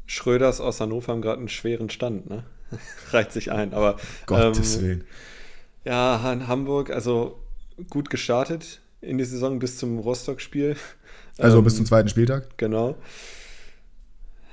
Schröders 0.06 0.60
aus 0.60 0.80
Hannover 0.80 1.12
haben 1.12 1.22
gerade 1.22 1.38
einen 1.38 1.48
schweren 1.48 1.90
Stand, 1.90 2.28
ne? 2.28 2.44
Reicht 3.10 3.32
sich 3.32 3.52
ein, 3.52 3.74
aber. 3.74 3.96
Gottes 4.26 4.76
ähm, 4.76 4.82
Willen. 4.82 5.04
Ja, 5.84 6.32
in 6.32 6.48
Hamburg, 6.48 6.90
also 6.90 7.38
gut 7.90 8.10
gestartet 8.10 8.80
in 9.00 9.18
die 9.18 9.24
Saison 9.24 9.58
bis 9.58 9.78
zum 9.78 9.98
Rostock-Spiel. 9.98 10.76
Also 11.38 11.58
ähm, 11.58 11.64
bis 11.64 11.76
zum 11.76 11.84
zweiten 11.84 12.08
Spieltag? 12.08 12.56
Genau. 12.56 12.96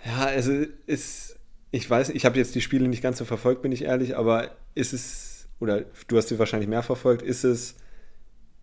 Ja, 0.06 0.26
also 0.26 0.52
ist, 0.86 1.38
ich 1.72 1.90
weiß, 1.90 2.10
ich 2.10 2.26
habe 2.26 2.38
jetzt 2.38 2.56
die 2.56 2.60
Spiele 2.60 2.90
nicht 2.90 3.02
ganz 3.02 3.20
so 3.20 3.24
verfolgt, 3.24 3.62
bin 3.62 3.72
ich 3.72 3.86
ehrlich, 3.86 4.18
aber 4.18 4.50
ist 4.76 4.92
es, 4.92 5.48
oder 5.62 5.86
du 6.10 6.18
hast 6.18 6.28
sie 6.28 6.40
wahrscheinlich 6.40 6.68
mehr 6.68 6.84
verfolgt, 6.84 7.22
ist 7.22 7.46
es 7.46 7.76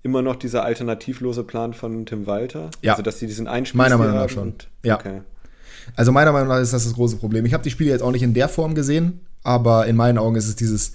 immer 0.03 0.21
noch 0.21 0.37
dieser 0.37 0.65
alternativlose 0.65 1.45
Plan 1.45 1.73
von 1.73 2.05
Tim 2.05 2.27
Walter? 2.27 2.71
Ja. 2.83 2.93
Also, 2.93 3.03
dass 3.03 3.21
sie 3.21 3.27
diesen 3.27 3.49
Einspiel 3.49 3.79
Meiner 3.79 3.97
Meinung 3.97 4.17
nach 4.17 4.29
schon. 4.29 4.53
ja. 4.85 4.99
Okay. 4.99 5.23
Also 5.97 6.13
meiner 6.13 6.33
Meinung 6.33 6.49
nach 6.49 6.61
ist 6.61 6.73
das 6.73 6.85
das 6.85 6.95
große 6.95 7.17
Problem. 7.17 7.47
Ich 7.47 7.53
habe 7.53 7.63
die 7.63 7.71
Spiele 7.71 7.91
jetzt 7.91 8.03
auch 8.03 8.13
nicht 8.13 8.23
in 8.23 8.35
der 8.35 8.49
Form 8.49 8.75
gesehen, 8.75 9.21
aber 9.43 9.87
in 9.87 9.97
meinen 9.97 10.19
Augen 10.19 10.37
ist 10.37 10.49
es 10.49 10.57
dieses 10.57 10.93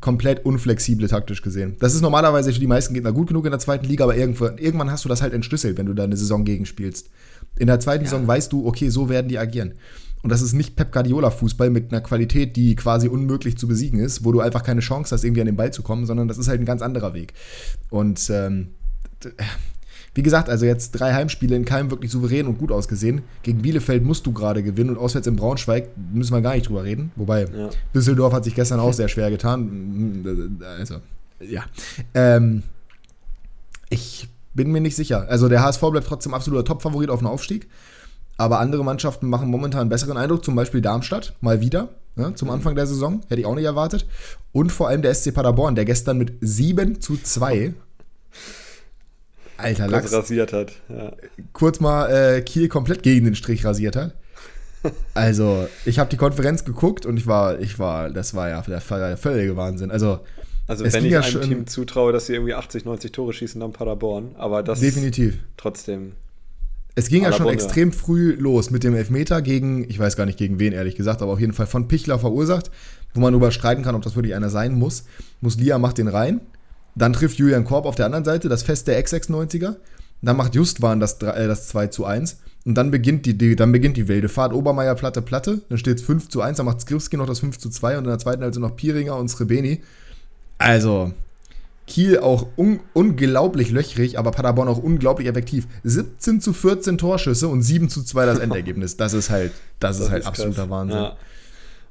komplett 0.00 0.44
unflexible 0.44 1.08
taktisch 1.08 1.42
gesehen. 1.42 1.76
Das 1.80 1.94
ist 1.94 2.00
normalerweise 2.00 2.52
für 2.52 2.60
die 2.60 2.66
meisten 2.66 2.94
Gegner 2.94 3.12
gut 3.12 3.28
genug 3.28 3.44
in 3.44 3.50
der 3.50 3.60
zweiten 3.60 3.86
Liga, 3.86 4.04
aber 4.04 4.16
irgendwann, 4.16 4.58
irgendwann 4.58 4.90
hast 4.90 5.04
du 5.04 5.08
das 5.08 5.22
halt 5.22 5.34
entschlüsselt, 5.34 5.76
wenn 5.76 5.86
du 5.86 5.94
da 5.94 6.04
eine 6.04 6.16
Saison 6.16 6.44
gegenspielst. 6.44 7.10
In 7.58 7.66
der 7.66 7.80
zweiten 7.80 8.04
ja. 8.04 8.10
Saison 8.10 8.26
weißt 8.26 8.52
du, 8.52 8.66
okay, 8.66 8.88
so 8.88 9.08
werden 9.08 9.28
die 9.28 9.38
agieren. 9.38 9.74
Und 10.22 10.30
das 10.30 10.40
ist 10.40 10.52
nicht 10.52 10.76
Pep 10.76 10.92
Guardiola 10.92 11.30
Fußball 11.30 11.68
mit 11.68 11.92
einer 11.92 12.00
Qualität, 12.00 12.54
die 12.56 12.76
quasi 12.76 13.08
unmöglich 13.08 13.58
zu 13.58 13.66
besiegen 13.66 13.98
ist, 13.98 14.24
wo 14.24 14.32
du 14.32 14.40
einfach 14.40 14.62
keine 14.62 14.80
Chance 14.80 15.14
hast, 15.14 15.24
irgendwie 15.24 15.40
an 15.40 15.46
den 15.46 15.56
Ball 15.56 15.72
zu 15.72 15.82
kommen, 15.82 16.06
sondern 16.06 16.28
das 16.28 16.38
ist 16.38 16.48
halt 16.48 16.60
ein 16.60 16.64
ganz 16.64 16.80
anderer 16.80 17.12
Weg. 17.12 17.34
Und 17.90 18.30
ähm, 18.30 18.68
wie 20.14 20.22
gesagt, 20.22 20.50
also 20.50 20.66
jetzt 20.66 20.92
drei 20.92 21.14
Heimspiele 21.14 21.56
in 21.56 21.64
keinem 21.64 21.90
wirklich 21.90 22.10
souverän 22.10 22.46
und 22.46 22.58
gut 22.58 22.70
ausgesehen. 22.70 23.22
Gegen 23.42 23.62
Bielefeld 23.62 24.04
musst 24.04 24.26
du 24.26 24.32
gerade 24.32 24.62
gewinnen 24.62 24.90
und 24.90 24.98
auswärts 24.98 25.26
in 25.26 25.36
Braunschweig 25.36 25.88
müssen 26.12 26.34
wir 26.34 26.42
gar 26.42 26.54
nicht 26.54 26.68
drüber 26.68 26.84
reden. 26.84 27.12
Wobei 27.16 27.44
ja. 27.44 27.70
Düsseldorf 27.94 28.32
hat 28.32 28.44
sich 28.44 28.54
gestern 28.54 28.80
auch 28.80 28.92
sehr 28.92 29.08
schwer 29.08 29.30
getan. 29.30 30.60
Also, 30.78 30.96
ja. 31.40 31.64
Ähm, 32.14 32.62
ich 33.88 34.28
bin 34.54 34.70
mir 34.70 34.80
nicht 34.80 34.96
sicher. 34.96 35.26
Also 35.28 35.48
der 35.48 35.62
HSV 35.62 35.80
bleibt 35.80 36.06
trotzdem 36.06 36.34
absoluter 36.34 36.64
Topfavorit 36.64 37.08
auf 37.08 37.20
den 37.20 37.28
Aufstieg. 37.28 37.68
Aber 38.36 38.58
andere 38.58 38.84
Mannschaften 38.84 39.28
machen 39.28 39.48
momentan 39.48 39.82
einen 39.82 39.90
besseren 39.90 40.16
Eindruck, 40.16 40.44
zum 40.44 40.54
Beispiel 40.56 40.80
Darmstadt, 40.80 41.34
mal 41.40 41.60
wieder, 41.60 41.90
ne, 42.16 42.34
zum 42.34 42.48
mhm. 42.48 42.54
Anfang 42.54 42.74
der 42.74 42.86
Saison. 42.86 43.20
Hätte 43.28 43.40
ich 43.40 43.46
auch 43.46 43.54
nicht 43.54 43.64
erwartet. 43.64 44.06
Und 44.52 44.72
vor 44.72 44.88
allem 44.88 45.02
der 45.02 45.14
SC 45.14 45.32
Paderborn, 45.32 45.74
der 45.74 45.84
gestern 45.84 46.18
mit 46.18 46.34
7 46.40 47.00
zu 47.00 47.16
2 47.16 47.72
Alter 49.62 49.88
Lachs. 49.88 50.12
rasiert 50.12 50.52
hat. 50.52 50.72
Ja. 50.88 51.12
Kurz 51.52 51.80
mal 51.80 52.08
äh, 52.08 52.42
Kiel 52.42 52.68
komplett 52.68 53.02
gegen 53.02 53.24
den 53.24 53.34
Strich 53.34 53.64
rasiert 53.64 53.96
hat. 53.96 54.14
Also, 55.14 55.68
ich 55.84 56.00
habe 56.00 56.10
die 56.10 56.16
Konferenz 56.16 56.64
geguckt 56.64 57.06
und 57.06 57.16
ich 57.16 57.28
war, 57.28 57.60
ich 57.60 57.78
war, 57.78 58.10
das 58.10 58.34
war 58.34 58.48
ja 58.48 58.60
der, 58.62 58.80
der 58.80 59.16
völlige 59.16 59.56
Wahnsinn. 59.56 59.92
Also, 59.92 60.18
also 60.66 60.84
wenn 60.84 61.04
ich 61.04 61.12
ja 61.12 61.20
einem 61.20 61.42
Team 61.42 61.66
zutraue, 61.66 62.12
dass 62.12 62.26
sie 62.26 62.34
irgendwie 62.34 62.54
80, 62.54 62.84
90 62.84 63.12
Tore 63.12 63.32
schießen, 63.32 63.60
dann 63.60 63.72
Paderborn. 63.72 64.34
Aber 64.36 64.62
das 64.62 64.80
definitiv. 64.80 65.38
Trotzdem. 65.56 66.12
Es 66.94 67.08
ging 67.08 67.22
Paderborn, 67.22 67.46
ja 67.46 67.52
schon 67.52 67.54
extrem 67.54 67.92
früh 67.92 68.32
los 68.32 68.70
mit 68.70 68.84
dem 68.84 68.94
Elfmeter 68.94 69.42
gegen, 69.42 69.88
ich 69.88 69.98
weiß 69.98 70.16
gar 70.16 70.26
nicht 70.26 70.38
gegen 70.38 70.58
wen, 70.58 70.72
ehrlich 70.72 70.96
gesagt, 70.96 71.22
aber 71.22 71.32
auf 71.32 71.40
jeden 71.40 71.52
Fall 71.52 71.66
von 71.66 71.88
Pichler 71.88 72.18
verursacht, 72.18 72.70
wo 73.14 73.20
man 73.20 73.32
darüber 73.32 73.50
streiten 73.50 73.82
kann, 73.82 73.94
ob 73.94 74.02
das 74.02 74.16
wirklich 74.16 74.34
einer 74.34 74.50
sein 74.50 74.74
muss. 74.74 75.04
Muslia 75.40 75.78
macht 75.78 75.98
den 75.98 76.08
rein. 76.08 76.40
Dann 76.94 77.12
trifft 77.12 77.38
Julian 77.38 77.64
Korb 77.64 77.86
auf 77.86 77.94
der 77.94 78.06
anderen 78.06 78.24
Seite, 78.24 78.48
das 78.48 78.62
Fest 78.62 78.86
der 78.86 78.98
Ex-96er. 78.98 79.76
Dann 80.20 80.36
macht 80.36 80.54
Justwan 80.54 81.00
das, 81.00 81.14
äh, 81.22 81.46
das 81.46 81.68
2 81.68 81.88
zu 81.88 82.04
1. 82.04 82.38
Und 82.64 82.74
dann 82.76 82.90
beginnt 82.90 83.26
die, 83.26 83.36
die, 83.36 83.56
dann 83.56 83.72
beginnt 83.72 83.96
die 83.96 84.06
wilde 84.06 84.28
Fahrt. 84.28 84.52
Obermeier, 84.52 84.94
Platte, 84.94 85.20
Platte. 85.20 85.62
Dann 85.68 85.78
steht 85.78 85.98
es 85.98 86.04
5 86.04 86.28
zu 86.28 86.42
1. 86.42 86.58
Dann 86.58 86.66
macht 86.66 86.80
Skripski 86.80 87.16
noch 87.16 87.26
das 87.26 87.40
5 87.40 87.58
zu 87.58 87.70
2. 87.70 87.98
Und 87.98 88.04
in 88.04 88.10
der 88.10 88.18
zweiten 88.18 88.42
also 88.42 88.60
noch 88.60 88.76
Piringer 88.76 89.16
und 89.16 89.28
Srebeni. 89.28 89.82
Also, 90.58 91.12
Kiel 91.88 92.20
auch 92.20 92.46
un 92.56 92.78
unglaublich 92.92 93.70
löchrig, 93.70 94.18
aber 94.18 94.30
Paderborn 94.30 94.68
auch 94.68 94.78
unglaublich 94.78 95.26
effektiv. 95.26 95.66
17 95.82 96.40
zu 96.40 96.52
14 96.52 96.98
Torschüsse 96.98 97.48
und 97.48 97.62
7 97.62 97.88
zu 97.88 98.04
2 98.04 98.26
das 98.26 98.38
Endergebnis. 98.38 98.96
Das 98.96 99.12
ist 99.12 99.30
halt, 99.30 99.52
das, 99.80 99.96
das 99.96 100.06
ist 100.06 100.12
halt 100.12 100.22
ist 100.22 100.28
absoluter 100.28 100.62
krass. 100.62 100.70
Wahnsinn. 100.70 100.98
Ja. 100.98 101.16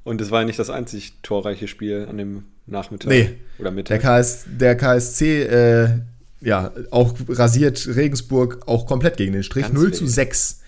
Und 0.04 0.20
es 0.22 0.32
war 0.32 0.42
ja 0.42 0.46
nicht 0.48 0.60
das 0.60 0.70
einzig 0.70 1.14
torreiche 1.22 1.68
Spiel 1.68 2.08
an 2.10 2.18
dem 2.18 2.44
Nachmittag 2.66 3.10
nee. 3.10 3.30
oder 3.60 3.72
Mittag. 3.72 4.02
Der, 4.02 4.22
KS, 4.22 4.46
der 4.48 4.76
KSC, 4.76 5.44
äh, 5.44 5.90
ja, 6.42 6.72
auch 6.90 7.14
rasiert 7.30 7.88
Regensburg 7.88 8.68
auch 8.68 8.88
komplett 8.88 9.18
gegen 9.18 9.34
den 9.34 9.44
Strich. 9.44 9.64
Ganz 9.64 9.76
0 9.76 9.94
zu 9.94 10.08
6. 10.08 10.62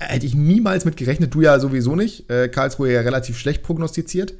Hätte 0.00 0.26
ich 0.26 0.34
niemals 0.34 0.84
mit 0.84 0.96
gerechnet, 0.96 1.34
du 1.34 1.42
ja 1.42 1.58
sowieso 1.60 1.94
nicht. 1.94 2.28
Äh, 2.30 2.48
Karlsruhe 2.48 2.92
ja 2.92 3.00
relativ 3.00 3.38
schlecht 3.38 3.62
prognostiziert. 3.62 4.34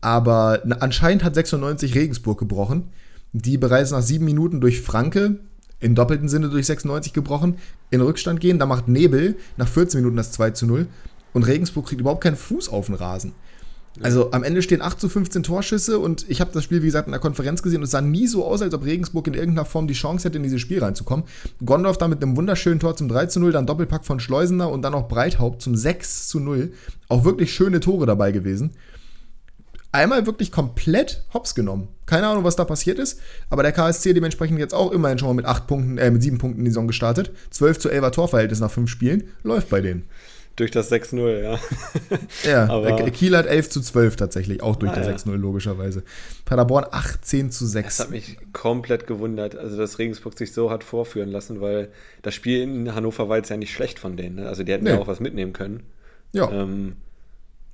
Aber 0.00 0.62
anscheinend 0.80 1.24
hat 1.24 1.34
96 1.34 1.94
Regensburg 1.94 2.38
gebrochen, 2.38 2.90
die 3.32 3.58
bereits 3.58 3.90
nach 3.90 4.02
sieben 4.02 4.24
Minuten 4.24 4.60
durch 4.60 4.80
Franke, 4.80 5.38
im 5.80 5.94
doppelten 5.94 6.28
Sinne 6.28 6.48
durch 6.48 6.66
96 6.66 7.12
gebrochen, 7.12 7.58
in 7.90 8.00
Rückstand 8.00 8.40
gehen. 8.40 8.58
Da 8.58 8.66
macht 8.66 8.88
Nebel 8.88 9.36
nach 9.56 9.68
14 9.68 10.00
Minuten 10.00 10.16
das 10.16 10.32
2 10.32 10.50
zu 10.50 10.66
0 10.66 10.86
und 11.36 11.46
Regensburg 11.46 11.84
kriegt 11.84 12.00
überhaupt 12.00 12.22
keinen 12.22 12.34
Fuß 12.36 12.70
auf 12.70 12.86
den 12.86 12.94
Rasen. 12.94 13.32
Also 14.00 14.30
am 14.32 14.42
Ende 14.42 14.62
stehen 14.62 14.80
8 14.80 14.98
zu 14.98 15.10
15 15.10 15.42
Torschüsse 15.42 15.98
und 15.98 16.24
ich 16.30 16.40
habe 16.40 16.50
das 16.50 16.64
Spiel, 16.64 16.80
wie 16.80 16.86
gesagt, 16.86 17.08
in 17.08 17.12
der 17.12 17.20
Konferenz 17.20 17.62
gesehen 17.62 17.80
und 17.80 17.84
es 17.84 17.90
sah 17.90 18.00
nie 18.00 18.26
so 18.26 18.46
aus, 18.46 18.62
als 18.62 18.72
ob 18.72 18.86
Regensburg 18.86 19.26
in 19.26 19.34
irgendeiner 19.34 19.66
Form 19.66 19.86
die 19.86 19.92
Chance 19.92 20.26
hätte, 20.26 20.38
in 20.38 20.44
dieses 20.44 20.62
Spiel 20.62 20.82
reinzukommen. 20.82 21.26
Gondorf 21.62 21.98
da 21.98 22.08
mit 22.08 22.22
einem 22.22 22.38
wunderschönen 22.38 22.80
Tor 22.80 22.96
zum 22.96 23.08
3 23.08 23.26
zu 23.26 23.40
0, 23.40 23.52
dann 23.52 23.66
Doppelpack 23.66 24.06
von 24.06 24.18
Schleusener 24.18 24.70
und 24.70 24.80
dann 24.80 24.94
auch 24.94 25.08
Breithaupt 25.08 25.60
zum 25.60 25.76
6 25.76 26.28
zu 26.28 26.40
0. 26.40 26.72
Auch 27.08 27.24
wirklich 27.26 27.52
schöne 27.52 27.80
Tore 27.80 28.06
dabei 28.06 28.32
gewesen. 28.32 28.70
Einmal 29.92 30.24
wirklich 30.24 30.50
komplett 30.50 31.22
hops 31.34 31.54
genommen. 31.54 31.88
Keine 32.06 32.28
Ahnung, 32.28 32.44
was 32.44 32.56
da 32.56 32.64
passiert 32.64 32.98
ist, 32.98 33.20
aber 33.50 33.62
der 33.62 33.72
KSC 33.72 34.14
dementsprechend 34.14 34.58
jetzt 34.58 34.74
auch 34.74 34.90
immerhin 34.90 35.18
schon 35.18 35.28
mal 35.28 35.34
mit 35.34 35.44
8 35.44 35.66
Punkten, 35.66 35.98
äh, 35.98 36.10
mit 36.10 36.22
7 36.22 36.38
Punkten 36.38 36.60
in 36.60 36.64
die 36.64 36.70
Saison 36.70 36.86
gestartet. 36.86 37.30
12 37.50 37.78
zu 37.78 37.90
11er 37.90 38.10
Torverhältnis 38.10 38.60
nach 38.60 38.70
5 38.70 38.88
Spielen. 38.88 39.24
Läuft 39.42 39.68
bei 39.68 39.82
denen. 39.82 40.08
Durch 40.56 40.70
das 40.70 40.90
6-0, 40.90 41.42
ja. 41.42 41.58
ja, 42.44 42.66
Aber 42.70 42.96
Kiel 43.10 43.36
hat 43.36 43.44
11 43.44 43.68
zu 43.68 43.82
12 43.82 44.16
tatsächlich, 44.16 44.62
auch 44.62 44.76
durch 44.76 44.90
ah, 44.92 44.96
das 44.96 45.06
ja. 45.06 45.32
6-0 45.32 45.36
logischerweise. 45.36 46.02
Paderborn 46.46 46.86
18 46.90 47.50
zu 47.50 47.66
6. 47.66 47.98
Das 47.98 48.06
hat 48.06 48.10
mich 48.10 48.38
komplett 48.54 49.06
gewundert, 49.06 49.54
also 49.54 49.76
dass 49.76 49.98
Regensburg 49.98 50.38
sich 50.38 50.54
so 50.54 50.70
hat 50.70 50.82
vorführen 50.82 51.30
lassen, 51.30 51.60
weil 51.60 51.90
das 52.22 52.34
Spiel 52.34 52.62
in 52.62 52.94
Hannover 52.94 53.28
war 53.28 53.36
jetzt 53.36 53.50
ja 53.50 53.58
nicht 53.58 53.72
schlecht 53.72 53.98
von 53.98 54.16
denen. 54.16 54.36
Ne? 54.36 54.48
Also 54.48 54.62
die 54.62 54.72
hätten 54.72 54.84
nee. 54.84 54.90
ja 54.90 54.98
auch 54.98 55.08
was 55.08 55.20
mitnehmen 55.20 55.52
können. 55.52 55.82
Ja. 56.32 56.50
Ähm, 56.50 56.96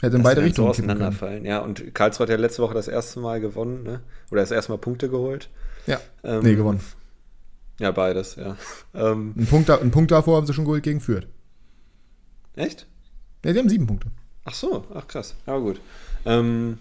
Hätte 0.01 0.17
in 0.17 0.25
beide 0.25 0.43
Richtungen 0.43 0.67
so 0.67 0.71
auseinanderfallen. 0.71 1.45
Ja, 1.45 1.61
und 1.61 1.95
Karlsruhe 1.95 2.25
hat 2.25 2.31
ja 2.31 2.37
letzte 2.37 2.63
Woche 2.63 2.75
das 2.75 2.89
erste 2.89 3.21
Mal 3.21 3.41
gewonnen, 3.41 3.85
ne? 3.85 4.01
Oder 4.33 4.41
das 4.41 4.51
erste 4.51 4.73
Mal 4.73 4.79
Punkte 4.79 5.09
geholt. 5.09 5.49
Ja. 5.87 6.01
Ähm, 6.25 6.41
nee, 6.43 6.57
gewonnen. 6.57 6.81
Ja, 7.79 7.93
beides, 7.93 8.35
ja. 8.35 8.57
Ähm, 8.95 9.35
ein, 9.37 9.47
Punkt, 9.47 9.71
ein 9.71 9.91
Punkt 9.93 10.11
davor 10.11 10.37
haben 10.37 10.47
sie 10.47 10.53
schon 10.53 10.65
geholt 10.65 10.83
gegen 10.83 11.01
Fürth. 11.01 11.27
Echt? 12.57 12.87
Ja, 13.45 13.53
die 13.53 13.59
haben 13.59 13.69
sieben 13.69 13.87
Punkte. 13.87 14.09
Ach 14.45 14.55
so, 14.55 14.85
ach 14.95 15.07
krass. 15.07 15.35
Ja, 15.47 15.59
gut. 15.59 15.81
Ähm, 16.25 16.79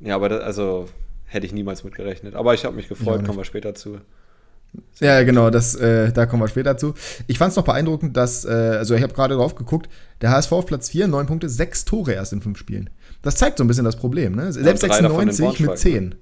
ja, 0.00 0.14
aber 0.14 0.28
das, 0.28 0.42
also 0.42 0.88
hätte 1.24 1.46
ich 1.46 1.52
niemals 1.52 1.84
mit 1.84 1.94
gerechnet. 1.94 2.34
Aber 2.34 2.54
ich 2.54 2.64
habe 2.64 2.76
mich 2.76 2.88
gefreut, 2.88 3.24
kommen 3.24 3.38
wir 3.38 3.44
später 3.44 3.74
zu. 3.74 3.98
Ja, 5.00 5.22
genau, 5.22 5.50
das, 5.50 5.74
äh, 5.76 6.12
da 6.12 6.26
kommen 6.26 6.42
wir 6.42 6.48
später 6.48 6.76
zu. 6.76 6.94
Ich 7.26 7.38
fand 7.38 7.50
es 7.50 7.56
noch 7.56 7.64
beeindruckend, 7.64 8.16
dass, 8.16 8.44
äh, 8.44 8.48
also 8.48 8.94
ich 8.94 9.02
habe 9.02 9.12
gerade 9.12 9.34
drauf 9.34 9.54
geguckt, 9.54 9.88
der 10.20 10.30
HSV 10.30 10.52
auf 10.52 10.66
Platz 10.66 10.90
4, 10.90 11.06
9 11.06 11.26
Punkte, 11.26 11.48
6 11.48 11.84
Tore 11.84 12.12
erst 12.12 12.32
in 12.32 12.40
5 12.40 12.58
Spielen. 12.58 12.90
Das 13.22 13.36
zeigt 13.36 13.58
so 13.58 13.64
ein 13.64 13.68
bisschen 13.68 13.84
das 13.84 13.96
Problem, 13.96 14.34
ne? 14.34 14.52
Selbst 14.52 14.80
96 14.80 15.60
mit 15.60 15.78
10. 15.78 16.08
Ne? 16.08 16.16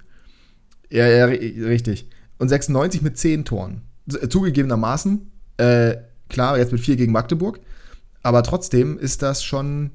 Ja, 0.89 1.07
ja, 1.07 1.25
richtig. 1.25 2.07
Und 2.37 2.49
96 2.49 3.01
mit 3.01 3.17
10 3.17 3.45
Toren. 3.45 3.81
Äh, 4.07 4.27
zugegebenermaßen, 4.27 5.31
äh, 5.57 5.95
klar, 6.29 6.57
jetzt 6.57 6.71
mit 6.71 6.81
4 6.81 6.95
gegen 6.95 7.11
Magdeburg, 7.11 7.59
aber 8.23 8.41
trotzdem 8.43 8.97
ist 8.97 9.21
das 9.21 9.43
schon 9.43 9.91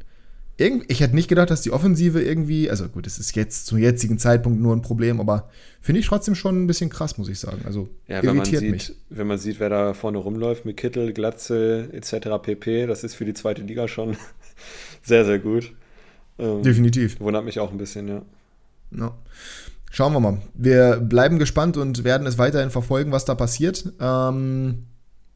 ich 0.61 1.01
hätte 1.01 1.15
nicht 1.15 1.29
gedacht, 1.29 1.51
dass 1.51 1.63
die 1.63 1.71
Offensive 1.71 2.21
irgendwie, 2.21 2.69
also 2.69 2.89
gut, 2.89 3.07
es 3.07 3.21
ist 3.21 3.37
jetzt 3.37 3.67
zum 3.67 3.79
jetzigen 3.79 4.19
Zeitpunkt 4.19 4.61
nur 4.61 4.75
ein 4.75 4.83
Problem, 4.83 5.21
aber 5.21 5.49
finde 5.81 6.01
ich 6.01 6.07
trotzdem 6.07 6.35
schon 6.35 6.65
ein 6.65 6.67
bisschen 6.67 6.91
krass, 6.91 7.17
muss 7.17 7.29
ich 7.29 7.39
sagen. 7.39 7.63
Also 7.65 7.89
ja, 8.09 8.23
wenn 8.25 8.35
irritiert 8.35 8.63
man 8.63 8.79
sieht, 8.79 8.89
mich. 8.89 8.93
Wenn 9.09 9.27
man 9.29 9.39
sieht, 9.39 9.61
wer 9.61 9.69
da 9.69 9.95
vorne 9.95 10.19
rumläuft 10.19 10.65
mit 10.65 10.77
Kittel, 10.77 11.13
Glatze 11.13 11.89
etc. 11.93 12.43
pp, 12.43 12.87
das 12.87 13.05
ist 13.05 13.15
für 13.15 13.25
die 13.25 13.35
zweite 13.35 13.63
Liga 13.63 13.87
schon 13.87 14.17
sehr, 15.03 15.25
sehr 15.25 15.39
gut. 15.39 15.73
Ähm, 16.41 16.65
Definitiv. 16.65 17.21
Wundert 17.21 17.45
mich 17.45 17.61
auch 17.61 17.71
ein 17.71 17.79
bisschen, 17.79 18.09
ja. 18.09 18.23
ja. 18.97 19.17
Schauen 19.93 20.13
wir 20.13 20.21
mal. 20.21 20.39
Wir 20.55 20.97
bleiben 20.97 21.39
gespannt 21.39 21.77
und 21.77 22.03
werden 22.03 22.27
es 22.27 22.37
weiterhin 22.37 22.71
verfolgen, 22.71 23.13
was 23.13 23.25
da 23.25 23.37
passiert. 23.37 23.93
Ähm, 24.01 24.87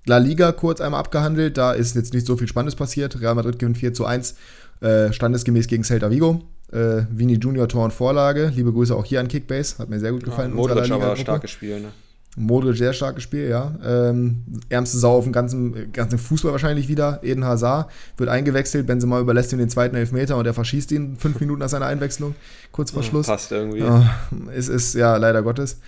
La 0.07 0.19
Liga 0.19 0.51
kurz 0.53 0.81
einmal 0.81 1.01
abgehandelt, 1.01 1.57
da 1.57 1.73
ist 1.73 1.95
jetzt 1.95 2.13
nicht 2.13 2.27
so 2.27 2.37
viel 2.37 2.49
Spannendes 2.49 2.75
passiert. 2.75 3.21
Real 3.21 3.35
Madrid 3.35 3.59
gewinnt 3.59 3.79
4 3.79 3.95
zu 3.95 4.05
1 4.05 4.35
äh, 4.81 5.13
standesgemäß 5.13 5.69
gegen 5.69 5.85
Celta 5.85 6.11
Vigo. 6.11 6.43
Äh, 6.73 7.05
Vini 7.11 7.35
Junior 7.35 7.69
Tor 7.69 7.85
und 7.85 7.93
Vorlage. 7.93 8.51
Liebe 8.55 8.73
Grüße 8.73 8.95
auch 8.95 9.05
hier 9.05 9.21
an 9.21 9.29
Kickbase. 9.29 9.79
Hat 9.79 9.89
mir 9.89 10.01
sehr 10.01 10.13
gut 10.13 10.25
gefallen. 10.25 10.51
Ja, 10.51 10.57
Modric 10.57 10.91
aber 10.91 11.17
starkes 11.17 11.51
Spiel, 11.51 11.81
ne? 11.81 11.89
Modric 12.35 12.79
sehr 12.79 12.95
starkes 12.95 13.23
Spiel, 13.23 13.49
ja. 13.49 13.75
Ähm, 13.85 14.43
ärmste 14.71 14.97
Sau 14.97 15.19
auf 15.19 15.25
dem 15.25 15.35
ganzen, 15.35 15.93
ganzen 15.93 16.19
Fußball 16.19 16.51
wahrscheinlich 16.51 16.89
wieder. 16.89 17.21
Eden 17.23 17.45
Hazard 17.45 17.91
wird 18.17 18.31
eingewechselt. 18.31 18.87
Benzema 18.87 19.21
überlässt 19.21 19.53
ihm 19.53 19.59
den 19.59 19.69
zweiten 19.69 19.95
Elfmeter 19.95 20.37
und 20.39 20.47
er 20.47 20.55
verschießt 20.55 20.91
ihn 20.93 21.17
fünf 21.19 21.39
Minuten 21.41 21.61
nach 21.61 21.69
seiner 21.69 21.87
Einwechslung. 21.87 22.35
Kurz 22.73 22.91
vor 22.91 23.03
Schluss. 23.03 23.27
Ja, 23.27 23.35
passt 23.35 23.53
irgendwie. 23.53 23.83
Oh, 23.83 24.03
es 24.53 24.69
ist, 24.69 24.95
ja, 24.95 25.17
leider 25.19 25.43
Gottes. 25.43 25.79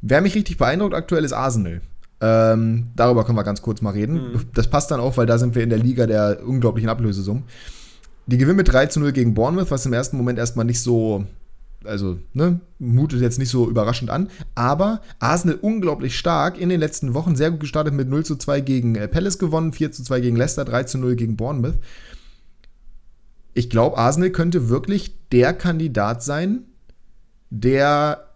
Wer 0.00 0.20
mich 0.20 0.34
richtig 0.34 0.58
beeindruckt 0.58 0.94
aktuell 0.94 1.24
ist 1.24 1.32
Arsenal. 1.32 1.80
Ähm, 2.24 2.86
darüber 2.94 3.24
können 3.24 3.36
wir 3.36 3.42
ganz 3.42 3.62
kurz 3.62 3.82
mal 3.82 3.90
reden. 3.90 4.14
Mhm. 4.14 4.40
Das 4.54 4.68
passt 4.68 4.92
dann 4.92 5.00
auch, 5.00 5.16
weil 5.16 5.26
da 5.26 5.38
sind 5.38 5.56
wir 5.56 5.64
in 5.64 5.70
der 5.70 5.80
Liga 5.80 6.06
der 6.06 6.46
unglaublichen 6.46 6.88
Ablösesummen. 6.88 7.42
Die 8.26 8.38
gewinnen 8.38 8.58
mit 8.58 8.72
3 8.72 8.86
zu 8.86 9.00
0 9.00 9.10
gegen 9.10 9.34
Bournemouth, 9.34 9.72
was 9.72 9.84
im 9.86 9.92
ersten 9.92 10.16
Moment 10.16 10.38
erstmal 10.38 10.64
nicht 10.64 10.80
so, 10.80 11.24
also, 11.84 12.18
ne, 12.32 12.60
mutet 12.78 13.20
jetzt 13.20 13.40
nicht 13.40 13.48
so 13.50 13.68
überraschend 13.68 14.08
an. 14.08 14.30
Aber 14.54 15.00
Arsenal 15.18 15.58
unglaublich 15.60 16.16
stark 16.16 16.60
in 16.60 16.68
den 16.68 16.78
letzten 16.78 17.12
Wochen, 17.12 17.34
sehr 17.34 17.50
gut 17.50 17.58
gestartet 17.58 17.92
mit 17.92 18.08
0 18.08 18.24
zu 18.24 18.36
2 18.36 18.60
gegen 18.60 18.94
äh, 18.94 19.08
Palace 19.08 19.40
gewonnen, 19.40 19.72
4 19.72 19.90
zu 19.90 20.04
2 20.04 20.20
gegen 20.20 20.36
Leicester, 20.36 20.64
3 20.64 20.84
zu 20.84 20.98
0 20.98 21.16
gegen 21.16 21.36
Bournemouth. 21.36 21.78
Ich 23.52 23.68
glaube, 23.68 23.98
Arsenal 23.98 24.30
könnte 24.30 24.68
wirklich 24.68 25.18
der 25.32 25.54
Kandidat 25.54 26.22
sein, 26.22 26.66
der 27.50 28.28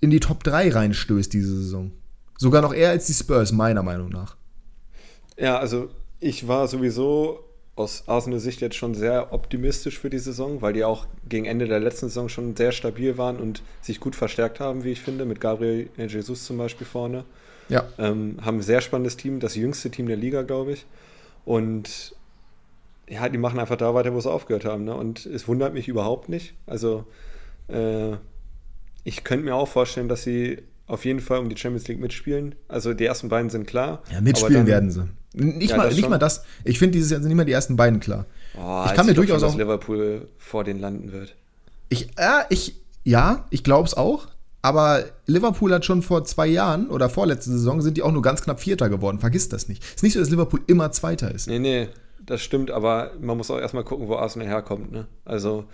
in 0.00 0.10
die 0.10 0.20
Top 0.20 0.44
3 0.44 0.70
reinstößt 0.70 1.32
diese 1.32 1.56
Saison. 1.56 1.92
Sogar 2.38 2.62
noch 2.62 2.74
eher 2.74 2.90
als 2.90 3.06
die 3.06 3.14
Spurs, 3.14 3.52
meiner 3.52 3.82
Meinung 3.82 4.10
nach. 4.10 4.36
Ja, 5.38 5.58
also 5.58 5.88
ich 6.20 6.48
war 6.48 6.68
sowieso 6.68 7.44
aus 7.76 8.04
Arsenal 8.06 8.40
Sicht 8.40 8.62
jetzt 8.62 8.76
schon 8.76 8.94
sehr 8.94 9.34
optimistisch 9.34 9.98
für 9.98 10.08
die 10.08 10.18
Saison, 10.18 10.62
weil 10.62 10.72
die 10.72 10.84
auch 10.84 11.06
gegen 11.28 11.44
Ende 11.44 11.66
der 11.66 11.78
letzten 11.78 12.08
Saison 12.08 12.30
schon 12.30 12.56
sehr 12.56 12.72
stabil 12.72 13.18
waren 13.18 13.36
und 13.36 13.62
sich 13.82 14.00
gut 14.00 14.16
verstärkt 14.16 14.60
haben, 14.60 14.82
wie 14.82 14.92
ich 14.92 15.02
finde, 15.02 15.26
mit 15.26 15.40
Gabriel 15.40 15.90
Jesus 15.96 16.46
zum 16.46 16.56
Beispiel 16.56 16.86
vorne. 16.86 17.24
Ja. 17.68 17.86
Ähm, 17.98 18.38
haben 18.42 18.58
ein 18.58 18.62
sehr 18.62 18.80
spannendes 18.80 19.18
Team, 19.18 19.40
das 19.40 19.56
jüngste 19.56 19.90
Team 19.90 20.06
der 20.06 20.16
Liga, 20.16 20.42
glaube 20.42 20.72
ich. 20.72 20.86
Und 21.44 22.14
ja, 23.08 23.28
die 23.28 23.38
machen 23.38 23.60
einfach 23.60 23.76
da 23.76 23.92
weiter, 23.94 24.14
wo 24.14 24.20
sie 24.20 24.30
aufgehört 24.30 24.64
haben. 24.64 24.84
Ne? 24.84 24.94
Und 24.94 25.26
es 25.26 25.46
wundert 25.46 25.74
mich 25.74 25.86
überhaupt 25.86 26.28
nicht. 26.30 26.54
Also 26.66 27.04
äh, 27.68 28.12
ich 29.04 29.22
könnte 29.22 29.44
mir 29.44 29.54
auch 29.54 29.68
vorstellen, 29.68 30.08
dass 30.08 30.22
sie 30.22 30.62
auf 30.86 31.04
jeden 31.04 31.20
Fall 31.20 31.38
um 31.40 31.48
die 31.48 31.56
Champions 31.56 31.88
League 31.88 32.00
mitspielen. 32.00 32.54
Also 32.68 32.94
die 32.94 33.04
ersten 33.04 33.28
beiden 33.28 33.50
sind 33.50 33.66
klar. 33.66 34.02
Ja, 34.12 34.20
mitspielen 34.20 34.54
dann, 34.54 34.66
werden 34.66 34.90
sie. 34.90 35.08
Nicht, 35.32 35.70
ja, 35.70 35.76
mal, 35.76 35.92
nicht 35.92 36.08
mal 36.08 36.18
das. 36.18 36.44
Ich 36.64 36.78
finde 36.78 36.92
dieses 36.92 37.10
Jahr 37.10 37.20
sind 37.20 37.28
nicht 37.28 37.36
mal 37.36 37.44
die 37.44 37.52
ersten 37.52 37.76
beiden 37.76 38.00
klar. 38.00 38.26
Oh, 38.56 38.84
ich 38.86 38.94
kann 38.94 39.06
mir 39.06 39.14
durchaus 39.14 39.40
schon, 39.40 39.48
auch. 39.48 39.52
dass 39.52 39.58
Liverpool 39.58 40.28
vor 40.38 40.64
denen 40.64 40.80
landen 40.80 41.12
wird. 41.12 41.34
Ich, 41.88 42.08
äh, 42.16 42.44
ich, 42.48 42.76
ja, 43.04 43.44
ich 43.50 43.62
glaube 43.62 43.86
es 43.86 43.94
auch. 43.94 44.28
Aber 44.62 45.04
Liverpool 45.26 45.72
hat 45.72 45.84
schon 45.84 46.02
vor 46.02 46.24
zwei 46.24 46.46
Jahren 46.46 46.88
oder 46.88 47.08
vorletzte 47.08 47.50
Saison 47.50 47.82
sind 47.82 47.96
die 47.96 48.02
auch 48.02 48.10
nur 48.10 48.22
ganz 48.22 48.42
knapp 48.42 48.60
Vierter 48.60 48.88
geworden. 48.88 49.20
Vergiss 49.20 49.48
das 49.48 49.68
nicht. 49.68 49.82
Es 49.82 49.96
ist 49.96 50.02
nicht 50.02 50.14
so, 50.14 50.20
dass 50.20 50.30
Liverpool 50.30 50.60
immer 50.66 50.90
Zweiter 50.90 51.32
ist. 51.32 51.46
Nee, 51.46 51.58
nee, 51.58 51.88
das 52.24 52.42
stimmt. 52.42 52.70
Aber 52.70 53.12
man 53.20 53.36
muss 53.36 53.50
auch 53.50 53.60
erstmal 53.60 53.84
gucken, 53.84 54.08
wo 54.08 54.16
Arsenal 54.16 54.48
herkommt. 54.48 54.90
Ne? 54.90 55.06
Also 55.24 55.66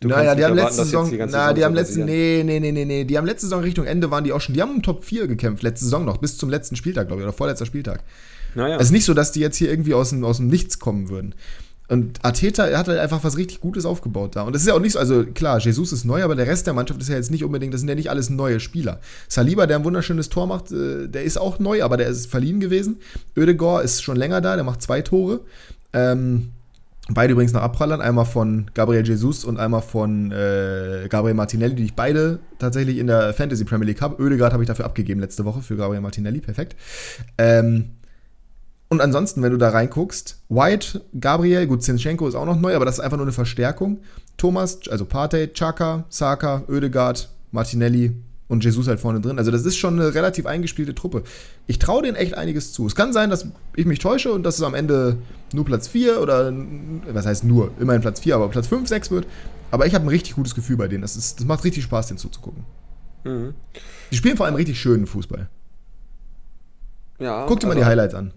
Du 0.00 0.08
naja, 0.08 0.34
die 0.34 0.44
haben 0.44 0.54
letzte 0.54 0.84
Saison, 0.84 1.10
die 1.10 1.16
na, 1.16 1.54
die 1.54 1.64
haben 1.64 1.74
letzte, 1.74 2.00
nee, 2.00 2.42
nee, 2.44 2.60
nee, 2.60 2.72
nee, 2.72 2.84
nee, 2.84 3.04
die 3.04 3.16
haben 3.16 3.24
letzte 3.24 3.46
Saison 3.46 3.62
Richtung 3.62 3.86
Ende 3.86 4.10
waren 4.10 4.24
die 4.24 4.32
auch 4.32 4.40
schon, 4.40 4.54
die 4.54 4.60
haben 4.60 4.70
um 4.70 4.82
Top 4.82 5.04
4 5.04 5.26
gekämpft, 5.26 5.62
letzte 5.62 5.86
Saison 5.86 6.04
noch, 6.04 6.18
bis 6.18 6.36
zum 6.36 6.50
letzten 6.50 6.76
Spieltag, 6.76 7.06
glaube 7.06 7.22
ich, 7.22 7.26
oder 7.26 7.32
vorletzter 7.32 7.64
Spieltag. 7.64 8.02
Naja. 8.54 8.76
Es 8.76 8.84
ist 8.84 8.92
nicht 8.92 9.06
so, 9.06 9.14
dass 9.14 9.32
die 9.32 9.40
jetzt 9.40 9.56
hier 9.56 9.70
irgendwie 9.70 9.94
aus 9.94 10.10
dem, 10.10 10.22
aus 10.24 10.36
dem 10.36 10.48
Nichts 10.48 10.78
kommen 10.78 11.08
würden. 11.08 11.34
Und 11.88 12.24
Arteta 12.24 12.64
hat 12.76 12.88
halt 12.88 12.98
einfach 12.98 13.22
was 13.22 13.36
richtig 13.36 13.60
Gutes 13.60 13.86
aufgebaut 13.86 14.34
da. 14.34 14.42
Und 14.42 14.54
das 14.54 14.62
ist 14.62 14.68
ja 14.68 14.74
auch 14.74 14.80
nicht 14.80 14.92
so, 14.92 14.98
also 14.98 15.24
klar, 15.24 15.60
Jesus 15.60 15.92
ist 15.92 16.04
neu, 16.04 16.24
aber 16.24 16.34
der 16.34 16.46
Rest 16.46 16.66
der 16.66 16.74
Mannschaft 16.74 17.00
ist 17.00 17.08
ja 17.08 17.14
jetzt 17.14 17.30
nicht 17.30 17.44
unbedingt, 17.44 17.72
das 17.72 17.80
sind 17.80 17.88
ja 17.88 17.94
nicht 17.94 18.10
alles 18.10 18.28
neue 18.28 18.58
Spieler. 18.58 19.00
Saliba, 19.28 19.66
der 19.66 19.78
ein 19.78 19.84
wunderschönes 19.84 20.28
Tor 20.28 20.48
macht, 20.48 20.72
äh, 20.72 21.06
der 21.06 21.22
ist 21.22 21.38
auch 21.38 21.60
neu, 21.60 21.84
aber 21.84 21.96
der 21.96 22.08
ist 22.08 22.26
verliehen 22.26 22.58
gewesen. 22.58 22.98
Ödegor 23.36 23.82
ist 23.82 24.02
schon 24.02 24.16
länger 24.16 24.40
da, 24.40 24.56
der 24.56 24.64
macht 24.64 24.82
zwei 24.82 25.00
Tore. 25.00 25.40
Ähm, 25.92 26.50
Beide 27.08 27.34
übrigens 27.34 27.52
nach 27.52 27.62
Abprallern, 27.62 28.00
einmal 28.00 28.24
von 28.24 28.68
Gabriel 28.74 29.06
Jesus 29.06 29.44
und 29.44 29.58
einmal 29.58 29.82
von 29.82 30.32
äh, 30.32 31.06
Gabriel 31.08 31.34
Martinelli, 31.34 31.76
die 31.76 31.84
ich 31.84 31.94
beide 31.94 32.40
tatsächlich 32.58 32.98
in 32.98 33.06
der 33.06 33.32
Fantasy 33.32 33.64
Premier 33.64 33.86
League 33.86 34.00
habe. 34.00 34.20
Oedegaard 34.20 34.52
habe 34.52 34.64
ich 34.64 34.66
dafür 34.66 34.86
abgegeben 34.86 35.20
letzte 35.20 35.44
Woche 35.44 35.62
für 35.62 35.76
Gabriel 35.76 36.00
Martinelli, 36.00 36.40
perfekt. 36.40 36.74
Ähm, 37.38 37.92
und 38.88 39.00
ansonsten, 39.00 39.42
wenn 39.42 39.52
du 39.52 39.56
da 39.56 39.70
reinguckst, 39.70 40.42
White, 40.48 41.02
Gabriel, 41.18 41.66
gut, 41.68 41.82
Zinchenko 41.82 42.26
ist 42.26 42.34
auch 42.34 42.44
noch 42.44 42.58
neu, 42.58 42.74
aber 42.74 42.84
das 42.84 42.96
ist 42.96 43.00
einfach 43.00 43.16
nur 43.16 43.26
eine 43.26 43.32
Verstärkung. 43.32 44.00
Thomas, 44.36 44.80
also 44.88 45.04
Partey, 45.04 45.52
Chaka, 45.52 46.04
Saka, 46.08 46.64
Oedegaard, 46.68 47.28
Martinelli, 47.52 48.16
und 48.48 48.64
Jesus 48.64 48.86
halt 48.86 49.00
vorne 49.00 49.20
drin. 49.20 49.38
Also 49.38 49.50
das 49.50 49.64
ist 49.64 49.76
schon 49.76 49.98
eine 49.98 50.14
relativ 50.14 50.46
eingespielte 50.46 50.94
Truppe. 50.94 51.22
Ich 51.66 51.78
traue 51.78 52.02
denen 52.02 52.16
echt 52.16 52.34
einiges 52.34 52.72
zu. 52.72 52.86
Es 52.86 52.94
kann 52.94 53.12
sein, 53.12 53.30
dass 53.30 53.46
ich 53.74 53.86
mich 53.86 53.98
täusche 53.98 54.32
und 54.32 54.44
dass 54.44 54.56
es 54.56 54.62
am 54.62 54.74
Ende 54.74 55.18
nur 55.52 55.64
Platz 55.64 55.88
4 55.88 56.20
oder, 56.20 56.52
was 57.12 57.26
heißt 57.26 57.44
nur, 57.44 57.72
immerhin 57.80 58.02
Platz 58.02 58.20
4, 58.20 58.36
aber 58.36 58.48
Platz 58.48 58.68
5, 58.68 58.88
6 58.88 59.10
wird. 59.10 59.26
Aber 59.70 59.86
ich 59.86 59.94
habe 59.94 60.04
ein 60.04 60.08
richtig 60.08 60.34
gutes 60.34 60.54
Gefühl 60.54 60.76
bei 60.76 60.88
denen. 60.88 61.02
Das, 61.02 61.16
ist, 61.16 61.40
das 61.40 61.46
macht 61.46 61.64
richtig 61.64 61.82
Spaß, 61.84 62.08
denen 62.08 62.18
zuzugucken. 62.18 62.64
Mhm. 63.24 63.54
Die 64.12 64.16
spielen 64.16 64.36
vor 64.36 64.46
allem 64.46 64.54
richtig 64.54 64.80
schönen 64.80 65.06
Fußball. 65.06 65.48
Ja. 67.18 67.46
Guck 67.46 67.60
dir 67.60 67.66
also, 67.66 67.78
mal 67.78 67.82
die 67.82 67.84
Highlights 67.84 68.14
an. 68.14 68.32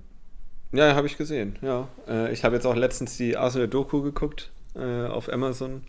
Ja, 0.71 0.95
habe 0.95 1.07
ich 1.07 1.17
gesehen, 1.17 1.57
ja. 1.61 1.87
Äh, 2.07 2.31
ich 2.31 2.43
habe 2.43 2.55
jetzt 2.55 2.65
auch 2.65 2.75
letztens 2.75 3.17
die 3.17 3.37
Arsenal-Doku 3.37 4.01
geguckt 4.01 4.51
äh, 4.75 5.05
auf 5.05 5.31
Amazon. 5.31 5.81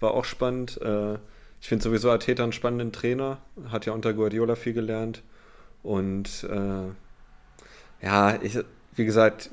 War 0.00 0.12
auch 0.12 0.24
spannend. 0.24 0.80
Äh, 0.82 1.18
ich 1.64 1.68
finde 1.68 1.82
sowieso 1.82 2.10
Arteta 2.10 2.42
einen 2.42 2.52
spannenden 2.52 2.92
Trainer, 2.92 3.38
hat 3.70 3.86
ja 3.86 3.94
unter 3.94 4.12
Guardiola 4.12 4.54
viel 4.54 4.74
gelernt. 4.74 5.22
Und 5.82 6.46
äh, 6.50 8.04
ja, 8.04 8.38
ich, 8.42 8.58
wie 8.96 9.06
gesagt, 9.06 9.48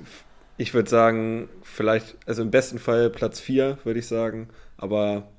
ich 0.57 0.73
würde 0.73 0.89
sagen, 0.89 1.47
vielleicht, 1.63 2.17
also 2.25 2.41
im 2.41 2.51
besten 2.51 2.79
Fall 2.79 3.09
Platz 3.09 3.39
4, 3.39 3.77
würde 3.85 3.99
ich 3.99 4.07
sagen, 4.07 4.49
aber 4.75 5.29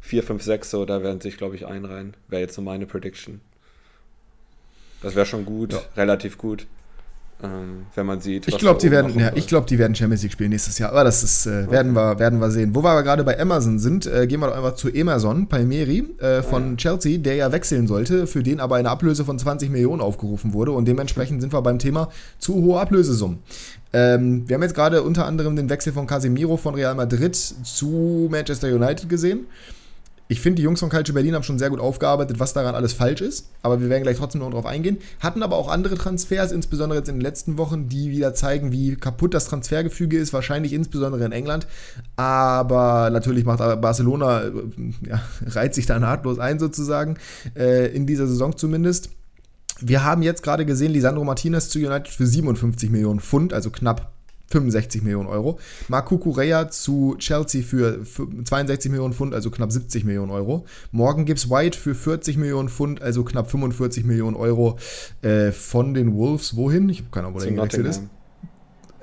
4, 0.00 0.24
5, 0.24 0.42
6 0.42 0.68
so, 0.68 0.84
da 0.84 1.04
werden 1.04 1.20
sich, 1.20 1.36
glaube 1.36 1.54
ich, 1.54 1.64
einreihen. 1.64 2.16
Wäre 2.26 2.42
jetzt 2.42 2.56
so 2.56 2.60
meine 2.60 2.86
Prediction. 2.86 3.40
Das 5.02 5.14
wäre 5.14 5.26
schon 5.26 5.44
gut, 5.44 5.74
ja. 5.74 5.82
relativ 5.96 6.38
gut. 6.38 6.66
Ähm, 7.42 7.84
wenn 7.94 8.06
man 8.06 8.20
sieht. 8.20 8.48
Ich 8.48 8.56
glaube, 8.56 8.80
die 8.80 8.90
werden, 8.90 9.18
ja, 9.18 9.30
ich 9.34 9.46
glaube, 9.46 9.66
die 9.66 9.78
werden 9.78 9.94
Champions 9.94 10.22
League 10.22 10.32
spielen 10.32 10.50
nächstes 10.50 10.78
Jahr. 10.78 10.90
Aber 10.90 11.04
das 11.04 11.22
ist, 11.22 11.44
äh, 11.44 11.64
okay. 11.64 11.70
werden 11.70 11.92
wir, 11.92 12.18
werden 12.18 12.38
wir 12.38 12.50
sehen. 12.50 12.74
Wo 12.74 12.82
wir 12.82 12.90
aber 12.90 13.02
gerade 13.02 13.24
bei 13.24 13.38
Amazon 13.38 13.78
sind, 13.78 14.06
äh, 14.06 14.26
gehen 14.26 14.40
wir 14.40 14.46
doch 14.46 14.56
einfach 14.56 14.74
zu 14.74 14.88
Emerson 14.88 15.46
Palmieri 15.46 16.06
äh, 16.18 16.42
von 16.42 16.62
ah, 16.62 16.70
ja. 16.70 16.76
Chelsea, 16.76 17.18
der 17.18 17.34
ja 17.34 17.52
wechseln 17.52 17.86
sollte, 17.86 18.26
für 18.26 18.42
den 18.42 18.58
aber 18.58 18.76
eine 18.76 18.88
Ablöse 18.88 19.26
von 19.26 19.38
20 19.38 19.68
Millionen 19.68 20.00
aufgerufen 20.00 20.54
wurde. 20.54 20.72
Und 20.72 20.88
dementsprechend 20.88 21.42
sind 21.42 21.52
wir 21.52 21.60
beim 21.60 21.78
Thema 21.78 22.08
zu 22.38 22.54
hohe 22.54 22.80
Ablösesummen. 22.80 23.40
Ähm, 23.92 24.48
wir 24.48 24.54
haben 24.54 24.62
jetzt 24.62 24.74
gerade 24.74 25.02
unter 25.02 25.26
anderem 25.26 25.56
den 25.56 25.68
Wechsel 25.68 25.92
von 25.92 26.06
Casemiro 26.06 26.56
von 26.56 26.74
Real 26.74 26.94
Madrid 26.94 27.36
zu 27.36 28.28
Manchester 28.30 28.68
United 28.68 29.10
gesehen. 29.10 29.46
Ich 30.28 30.40
finde, 30.40 30.56
die 30.56 30.62
Jungs 30.62 30.80
von 30.80 30.88
Calcio 30.88 31.14
Berlin 31.14 31.34
haben 31.34 31.44
schon 31.44 31.58
sehr 31.58 31.70
gut 31.70 31.78
aufgearbeitet, 31.78 32.40
was 32.40 32.52
daran 32.52 32.74
alles 32.74 32.92
falsch 32.92 33.20
ist. 33.20 33.48
Aber 33.62 33.80
wir 33.80 33.88
werden 33.88 34.02
gleich 34.02 34.16
trotzdem 34.16 34.40
noch 34.40 34.50
darauf 34.50 34.66
eingehen. 34.66 34.98
Hatten 35.20 35.42
aber 35.42 35.56
auch 35.56 35.68
andere 35.68 35.94
Transfers, 35.94 36.50
insbesondere 36.50 36.98
jetzt 36.98 37.08
in 37.08 37.16
den 37.16 37.20
letzten 37.20 37.58
Wochen, 37.58 37.88
die 37.88 38.10
wieder 38.10 38.34
zeigen, 38.34 38.72
wie 38.72 38.96
kaputt 38.96 39.34
das 39.34 39.46
Transfergefüge 39.46 40.18
ist. 40.18 40.32
Wahrscheinlich 40.32 40.72
insbesondere 40.72 41.24
in 41.24 41.32
England. 41.32 41.68
Aber 42.16 43.10
natürlich 43.10 43.44
macht 43.44 43.58
Barcelona, 43.80 44.42
äh, 44.42 44.52
ja, 45.08 45.20
reiht 45.46 45.74
sich 45.74 45.86
da 45.86 45.98
nahtlos 45.98 46.40
ein 46.40 46.58
sozusagen, 46.58 47.18
äh, 47.54 47.86
in 47.94 48.06
dieser 48.06 48.26
Saison 48.26 48.56
zumindest. 48.56 49.10
Wir 49.78 50.04
haben 50.04 50.22
jetzt 50.22 50.42
gerade 50.42 50.64
gesehen, 50.64 50.92
Lisandro 50.92 51.22
Martinez 51.22 51.68
zu 51.68 51.78
United 51.78 52.08
für 52.08 52.26
57 52.26 52.90
Millionen 52.90 53.20
Pfund, 53.20 53.52
also 53.52 53.70
knapp 53.70 54.15
65 54.48 55.02
Millionen 55.02 55.28
Euro. 55.28 55.58
Marco 55.88 56.18
Cucurella 56.18 56.68
zu 56.70 57.16
Chelsea 57.18 57.62
für 57.62 58.04
62 58.04 58.90
Millionen 58.90 59.14
Pfund, 59.14 59.34
also 59.34 59.50
knapp 59.50 59.72
70 59.72 60.04
Millionen 60.04 60.30
Euro. 60.30 60.64
Morgan 60.92 61.24
Gibbs 61.24 61.50
White 61.50 61.78
für 61.78 61.94
40 61.94 62.36
Millionen 62.36 62.68
Pfund, 62.68 63.02
also 63.02 63.24
knapp 63.24 63.50
45 63.50 64.04
Millionen 64.04 64.36
Euro 64.36 64.78
äh, 65.22 65.52
von 65.52 65.94
den 65.94 66.14
Wolves. 66.14 66.56
Wohin? 66.56 66.88
Ich 66.88 66.98
habe 66.98 67.10
keine 67.10 67.26
Ahnung, 67.26 67.40
wo 67.40 67.44
der 67.44 67.52
gewechselt 67.52 67.86
ist. 67.86 68.02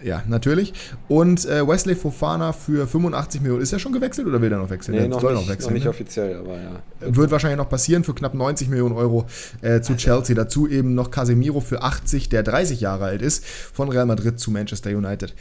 Ja, 0.03 0.21
natürlich. 0.27 0.73
Und 1.07 1.45
äh, 1.45 1.65
Wesley 1.65 1.95
Fofana 1.95 2.51
für 2.51 2.87
85 2.87 3.41
Millionen. 3.41 3.61
Ist 3.61 3.71
er 3.71 3.79
schon 3.79 3.93
gewechselt 3.93 4.27
oder 4.27 4.41
will 4.41 4.51
er 4.51 4.57
noch 4.57 4.69
wechseln? 4.69 4.97
Nee, 4.97 5.07
noch, 5.07 5.21
soll 5.21 5.33
nicht, 5.33 5.43
noch 5.43 5.49
wechseln. 5.49 5.67
Noch 5.69 5.73
nicht 5.73 5.83
ne? 5.85 5.89
offiziell, 5.89 6.35
aber 6.37 6.57
ja. 6.57 6.81
Wird 6.99 7.31
wahrscheinlich 7.31 7.57
noch 7.57 7.69
passieren 7.69 8.03
für 8.03 8.13
knapp 8.13 8.33
90 8.33 8.67
Millionen 8.67 8.95
Euro 8.95 9.25
äh, 9.61 9.81
zu 9.81 9.95
Chelsea. 9.95 10.35
Dazu 10.35 10.67
eben 10.67 10.93
noch 10.93 11.09
Casemiro 11.09 11.61
für 11.61 11.81
80, 11.83 12.27
der 12.29 12.43
30 12.43 12.81
Jahre 12.81 13.05
alt 13.05 13.21
ist, 13.21 13.45
von 13.45 13.89
Real 13.89 14.05
Madrid 14.05 14.39
zu 14.39 14.51
Manchester 14.51 14.89
United. 14.89 15.33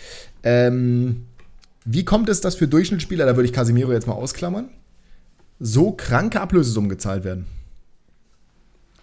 Ähm, 0.44 1.26
wie 1.84 2.04
kommt 2.04 2.28
es, 2.28 2.40
dass 2.40 2.54
für 2.54 2.68
Durchschnittsspieler, 2.68 3.26
da 3.26 3.36
würde 3.36 3.46
ich 3.46 3.52
Casemiro 3.52 3.92
jetzt 3.92 4.06
mal 4.06 4.14
ausklammern, 4.14 4.70
so 5.58 5.92
kranke 5.92 6.40
Ablösesummen 6.40 6.88
gezahlt 6.88 7.24
werden? 7.24 7.46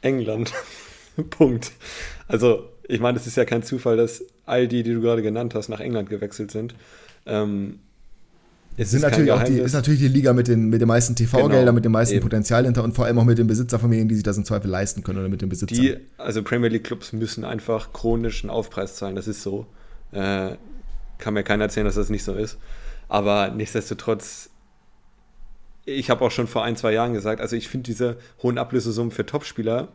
England. 0.02 0.54
Punkt. 1.32 1.74
Also, 2.30 2.70
ich 2.90 3.00
meine, 3.00 3.18
es 3.18 3.28
ist 3.28 3.38
ja 3.38 3.46
kein 3.46 3.62
Zufall, 3.62 3.98
dass 3.98 4.24
all 4.48 4.68
die, 4.68 4.82
die 4.82 4.94
du 4.94 5.00
gerade 5.00 5.22
genannt 5.22 5.54
hast, 5.54 5.70
nach 5.70 5.80
England 5.80 6.10
gewechselt 6.10 6.50
sind. 6.50 6.74
Ähm, 7.28 7.80
es 8.78 8.92
sind 8.92 9.02
natürlich 9.02 9.32
auch 9.32 9.44
die, 9.44 9.60
ist 9.60 9.74
natürlich 9.74 10.00
die 10.00 10.08
Liga 10.08 10.34
mit 10.34 10.48
den, 10.48 10.70
mit 10.70 10.82
den 10.82 10.88
meisten 10.88 11.16
TV-Geldern, 11.16 11.60
genau, 11.60 11.72
mit 11.74 11.86
dem 11.86 11.92
meisten 11.92 12.16
eben. 12.16 12.24
Potenzial 12.24 12.66
hinter 12.66 12.84
und 12.84 12.96
vor 12.96 13.06
allem 13.06 13.20
auch 13.20 13.26
mit 13.26 13.38
den 13.38 13.46
Besitzerfamilien, 13.46 14.08
die 14.08 14.16
sich 14.16 14.24
das 14.24 14.38
im 14.38 14.46
Zweifel 14.46 14.72
leisten 14.72 15.04
können 15.04 15.20
oder 15.20 15.30
mit 15.30 15.42
den 15.42 15.50
Besitzern. 15.50 15.78
Die, 15.78 15.98
also 16.18 16.42
Premier 16.42 16.70
League 16.70 16.86
Clubs 16.86 17.14
müssen 17.14 17.46
einfach 17.46 17.94
chronischen 17.94 18.50
Aufpreis 18.50 18.96
zahlen, 18.96 19.16
das 19.16 19.28
ist 19.28 19.44
so. 19.44 19.68
Äh, 20.12 20.56
kann 21.20 21.36
mir 21.36 21.44
keiner 21.44 21.66
erzählen, 21.66 21.86
dass 21.86 21.96
das 21.96 22.10
nicht 22.10 22.24
so 22.24 22.34
ist. 22.34 22.58
Aber 23.08 23.50
nichtsdestotrotz, 23.52 24.50
ich 25.86 26.10
habe 26.10 26.26
auch 26.26 26.32
schon 26.32 26.48
vor 26.48 26.64
ein, 26.64 26.76
zwei 26.76 26.94
Jahren 26.94 27.14
gesagt, 27.14 27.40
also 27.40 27.56
ich 27.56 27.68
finde 27.68 27.84
diese 27.84 28.18
hohen 28.42 28.58
Ablösesummen 28.58 29.12
für 29.12 29.26
Topspieler 29.26 29.90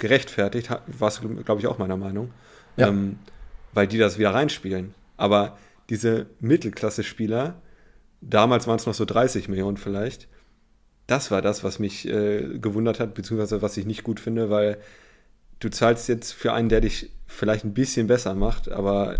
gerechtfertigt, 0.00 0.70
war 0.70 1.08
es, 1.08 1.20
glaube 1.44 1.60
ich, 1.60 1.66
auch 1.66 1.78
meiner 1.78 1.96
Meinung. 1.96 2.32
Ja. 2.76 2.88
Ähm, 2.88 3.18
weil 3.72 3.86
die 3.86 3.98
das 3.98 4.18
wieder 4.18 4.34
reinspielen. 4.34 4.94
Aber 5.16 5.56
diese 5.88 6.26
Mittelklasse-Spieler, 6.40 7.60
damals 8.20 8.66
waren 8.66 8.76
es 8.76 8.86
noch 8.86 8.94
so 8.94 9.04
30 9.04 9.48
Millionen 9.48 9.76
vielleicht, 9.76 10.28
das 11.06 11.30
war 11.30 11.42
das, 11.42 11.64
was 11.64 11.78
mich 11.78 12.06
äh, 12.06 12.58
gewundert 12.58 13.00
hat, 13.00 13.14
beziehungsweise 13.14 13.62
was 13.62 13.76
ich 13.76 13.84
nicht 13.84 14.04
gut 14.04 14.20
finde, 14.20 14.48
weil 14.48 14.78
du 15.58 15.68
zahlst 15.68 16.08
jetzt 16.08 16.32
für 16.32 16.52
einen, 16.52 16.68
der 16.68 16.80
dich 16.80 17.10
vielleicht 17.26 17.64
ein 17.64 17.74
bisschen 17.74 18.06
besser 18.06 18.34
macht, 18.34 18.70
aber 18.70 19.16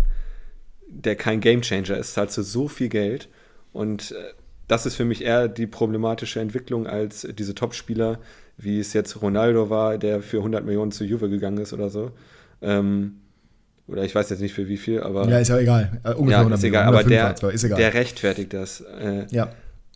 der 0.87 1.15
kein 1.15 1.41
Gamechanger 1.41 1.97
ist, 1.97 2.13
zahlst 2.13 2.37
du 2.37 2.43
so 2.43 2.67
viel 2.67 2.89
Geld 2.89 3.29
und 3.73 4.11
äh, 4.11 4.33
das 4.67 4.85
ist 4.85 4.95
für 4.95 5.03
mich 5.03 5.21
eher 5.21 5.49
die 5.49 5.67
problematische 5.67 6.39
Entwicklung 6.39 6.87
als 6.87 7.27
diese 7.37 7.53
Top-Spieler, 7.55 8.19
wie 8.63 8.79
es 8.79 8.93
jetzt 8.93 9.21
Ronaldo 9.21 9.69
war, 9.69 9.97
der 9.97 10.21
für 10.21 10.37
100 10.37 10.65
Millionen 10.65 10.91
zu 10.91 11.03
Juve 11.03 11.29
gegangen 11.29 11.57
ist 11.57 11.73
oder 11.73 11.89
so. 11.89 12.11
Ähm, 12.61 13.17
oder 13.87 14.03
ich 14.03 14.15
weiß 14.15 14.29
jetzt 14.29 14.39
nicht 14.39 14.53
für 14.53 14.67
wie 14.67 14.77
viel, 14.77 15.01
aber. 15.01 15.27
Ja, 15.27 15.39
ist 15.39 15.49
ja 15.49 15.59
egal. 15.59 15.99
Äh, 16.03 16.13
ungefähr 16.13 16.31
ja, 16.31 16.37
100 16.39 16.59
ist 16.59 16.63
egal, 16.63 16.85
aber 16.85 17.03
der, 17.03 17.35
egal. 17.41 17.77
der 17.77 17.93
rechtfertigt 17.93 18.53
das. 18.53 18.81
Äh, 18.81 19.25
ja. 19.31 19.51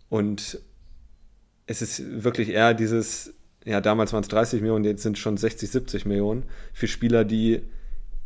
Und 0.10 0.60
es 1.68 1.82
ist 1.82 2.24
wirklich 2.24 2.50
eher 2.50 2.74
dieses, 2.74 3.34
ja, 3.64 3.82
damals 3.82 4.14
waren 4.14 4.22
es 4.22 4.28
30 4.28 4.62
Millionen, 4.62 4.86
jetzt 4.86 5.04
sind 5.04 5.18
es 5.18 5.20
schon 5.20 5.38
60, 5.38 5.70
70 5.70 6.06
Millionen 6.06 6.44
für 6.74 6.88
Spieler, 6.88 7.26
die 7.26 7.62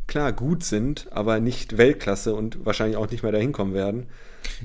klar 0.06 0.32
gut 0.32 0.64
sind, 0.64 1.06
aber 1.10 1.40
nicht 1.40 1.78
Weltklasse 1.78 2.34
und 2.34 2.64
wahrscheinlich 2.66 2.96
auch 2.96 3.10
nicht 3.10 3.22
mehr 3.22 3.32
dahin 3.32 3.52
kommen 3.52 3.72
werden. 3.72 4.06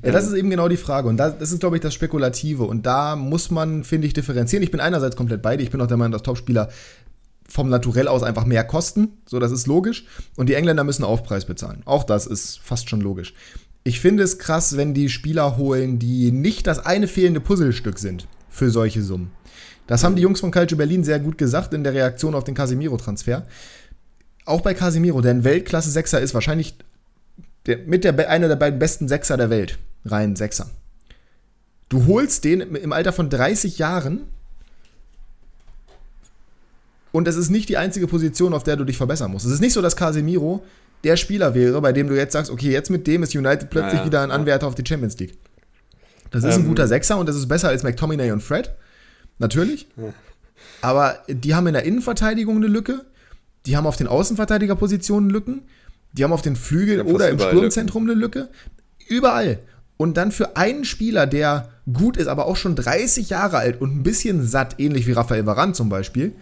Ja, 0.03 0.11
das 0.11 0.27
ist 0.27 0.33
eben 0.33 0.49
genau 0.49 0.67
die 0.67 0.77
Frage. 0.77 1.07
Und 1.07 1.17
das, 1.17 1.37
das 1.37 1.51
ist, 1.51 1.59
glaube 1.59 1.77
ich, 1.77 1.81
das 1.81 1.93
Spekulative. 1.93 2.63
Und 2.63 2.85
da 2.85 3.15
muss 3.15 3.51
man, 3.51 3.83
finde 3.83 4.07
ich, 4.07 4.13
differenzieren. 4.13 4.63
Ich 4.63 4.71
bin 4.71 4.79
einerseits 4.79 5.15
komplett 5.15 5.41
bei 5.41 5.57
dir. 5.57 5.63
Ich 5.63 5.71
bin 5.71 5.81
auch 5.81 5.87
der 5.87 5.97
Meinung, 5.97 6.11
dass 6.11 6.23
Topspieler 6.23 6.69
vom 7.47 7.69
Naturell 7.69 8.07
aus 8.07 8.23
einfach 8.23 8.45
mehr 8.45 8.63
kosten. 8.63 9.09
So, 9.25 9.39
das 9.39 9.51
ist 9.51 9.67
logisch. 9.67 10.05
Und 10.35 10.49
die 10.49 10.55
Engländer 10.55 10.83
müssen 10.83 11.03
Aufpreis 11.03 11.45
bezahlen. 11.45 11.81
Auch 11.85 12.03
das 12.03 12.27
ist 12.27 12.59
fast 12.59 12.89
schon 12.89 13.01
logisch. 13.01 13.33
Ich 13.83 13.99
finde 13.99 14.23
es 14.23 14.39
krass, 14.39 14.77
wenn 14.77 14.93
die 14.93 15.09
Spieler 15.09 15.57
holen, 15.57 15.99
die 15.99 16.31
nicht 16.31 16.65
das 16.65 16.85
eine 16.85 17.07
fehlende 17.07 17.39
Puzzlestück 17.39 17.99
sind 17.99 18.27
für 18.49 18.71
solche 18.71 19.03
Summen. 19.03 19.31
Das 19.87 20.03
haben 20.03 20.15
die 20.15 20.23
Jungs 20.23 20.39
von 20.39 20.49
Calcio 20.49 20.77
Berlin 20.77 21.03
sehr 21.03 21.19
gut 21.19 21.37
gesagt 21.37 21.73
in 21.73 21.83
der 21.83 21.93
Reaktion 21.93 22.33
auf 22.33 22.43
den 22.43 22.55
Casemiro-Transfer. 22.55 23.45
Auch 24.45 24.61
bei 24.61 24.73
Casemiro, 24.73 25.21
der 25.21 25.31
ein 25.31 25.43
Weltklasse-Sechser 25.43 26.19
ist, 26.19 26.33
wahrscheinlich 26.33 26.75
der, 27.65 27.79
mit 27.79 28.03
der, 28.03 28.29
einer 28.29 28.47
der 28.47 28.55
beiden 28.55 28.79
besten 28.79 29.07
Sechser 29.07 29.37
der 29.37 29.49
Welt. 29.49 29.77
Rein 30.05 30.35
Sechser. 30.35 30.69
Du 31.89 32.05
holst 32.07 32.43
den 32.43 32.61
im 32.61 32.93
Alter 32.93 33.13
von 33.13 33.29
30 33.29 33.77
Jahren 33.77 34.21
und 37.11 37.27
es 37.27 37.37
ist 37.37 37.49
nicht 37.49 37.69
die 37.69 37.77
einzige 37.77 38.07
Position, 38.07 38.53
auf 38.53 38.63
der 38.63 38.75
du 38.75 38.83
dich 38.83 38.97
verbessern 38.97 39.31
musst. 39.31 39.45
Es 39.45 39.51
ist 39.51 39.61
nicht 39.61 39.73
so, 39.73 39.81
dass 39.81 39.95
Casemiro 39.95 40.63
der 41.03 41.15
Spieler 41.17 41.53
wäre, 41.53 41.79
bei 41.81 41.93
dem 41.93 42.07
du 42.07 42.15
jetzt 42.15 42.33
sagst, 42.33 42.51
okay, 42.51 42.71
jetzt 42.71 42.89
mit 42.89 43.07
dem 43.07 43.23
ist 43.23 43.35
United 43.35 43.69
plötzlich 43.69 43.93
naja, 43.93 44.05
wieder 44.05 44.21
ein 44.21 44.31
Anwärter 44.31 44.67
auf 44.67 44.75
die 44.75 44.83
Champions 44.85 45.17
League. 45.19 45.37
Das 46.31 46.43
ist 46.43 46.55
ähm, 46.55 46.63
ein 46.63 46.67
guter 46.67 46.87
Sechser 46.87 47.17
und 47.17 47.29
das 47.29 47.35
ist 47.35 47.47
besser 47.47 47.69
als 47.69 47.83
McTominay 47.83 48.31
und 48.31 48.41
Fred. 48.41 48.71
Natürlich. 49.37 49.87
Ja. 49.95 50.13
Aber 50.81 51.19
die 51.27 51.55
haben 51.55 51.67
in 51.67 51.73
der 51.73 51.83
Innenverteidigung 51.83 52.57
eine 52.57 52.67
Lücke. 52.67 53.05
Die 53.65 53.77
haben 53.77 53.87
auf 53.87 53.97
den 53.97 54.07
Außenverteidigerpositionen 54.07 55.29
Lücken. 55.29 55.61
Die 56.17 56.23
haben 56.23 56.31
auf 56.31 56.41
den 56.41 56.55
Flügeln 56.55 57.01
oder 57.01 57.29
im 57.29 57.39
Sturmzentrum 57.39 58.07
Lücken. 58.07 58.17
eine 58.17 58.21
Lücke. 58.21 58.49
Überall. 59.07 59.59
Und 59.97 60.17
dann 60.17 60.31
für 60.31 60.57
einen 60.57 60.85
Spieler, 60.85 61.27
der 61.27 61.69
gut 61.91 62.17
ist, 62.17 62.27
aber 62.27 62.45
auch 62.45 62.55
schon 62.55 62.75
30 62.75 63.29
Jahre 63.29 63.57
alt 63.57 63.79
und 63.79 63.95
ein 63.95 64.03
bisschen 64.03 64.45
satt, 64.45 64.75
ähnlich 64.79 65.07
wie 65.07 65.13
Raphael 65.13 65.45
Varan 65.45 65.73
zum 65.73 65.89
Beispiel, 65.89 66.33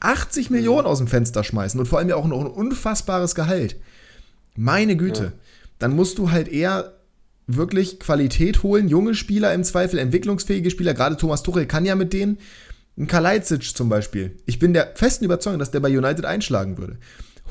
80 0.00 0.50
Millionen 0.50 0.86
aus 0.86 0.98
dem 0.98 1.06
Fenster 1.06 1.42
schmeißen 1.42 1.78
und 1.78 1.86
vor 1.86 1.98
allem 1.98 2.08
ja 2.08 2.16
auch 2.16 2.26
noch 2.26 2.40
ein 2.40 2.46
unfassbares 2.46 3.34
Gehalt. 3.34 3.76
Meine 4.56 4.96
Güte. 4.96 5.22
Ja. 5.22 5.32
Dann 5.78 5.94
musst 5.94 6.18
du 6.18 6.30
halt 6.30 6.48
eher 6.48 6.94
wirklich 7.46 8.00
Qualität 8.00 8.62
holen, 8.62 8.88
junge 8.88 9.14
Spieler 9.14 9.52
im 9.54 9.62
Zweifel, 9.64 9.98
entwicklungsfähige 9.98 10.70
Spieler. 10.70 10.94
Gerade 10.94 11.16
Thomas 11.16 11.42
Tuchel 11.42 11.66
kann 11.66 11.84
ja 11.84 11.94
mit 11.94 12.12
denen. 12.12 12.38
Ein 12.98 13.06
Kalajdzic 13.06 13.76
zum 13.76 13.88
Beispiel. 13.88 14.36
Ich 14.46 14.58
bin 14.58 14.72
der 14.72 14.92
festen 14.94 15.24
Überzeugung, 15.24 15.58
dass 15.58 15.70
der 15.70 15.80
bei 15.80 15.96
United 15.96 16.24
einschlagen 16.24 16.78
würde. 16.78 16.96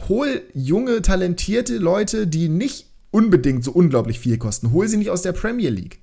Hol 0.10 0.42
junge, 0.54 1.02
talentierte 1.02 1.78
Leute, 1.78 2.28
die 2.28 2.50
nicht 2.50 2.88
unbedingt 3.12 3.64
so 3.64 3.72
unglaublich 3.72 4.20
viel 4.20 4.38
kosten. 4.38 4.72
Hol 4.72 4.88
sie 4.88 4.98
nicht 4.98 5.10
aus 5.10 5.22
der 5.22 5.32
Premier 5.32 5.70
League. 5.70 6.00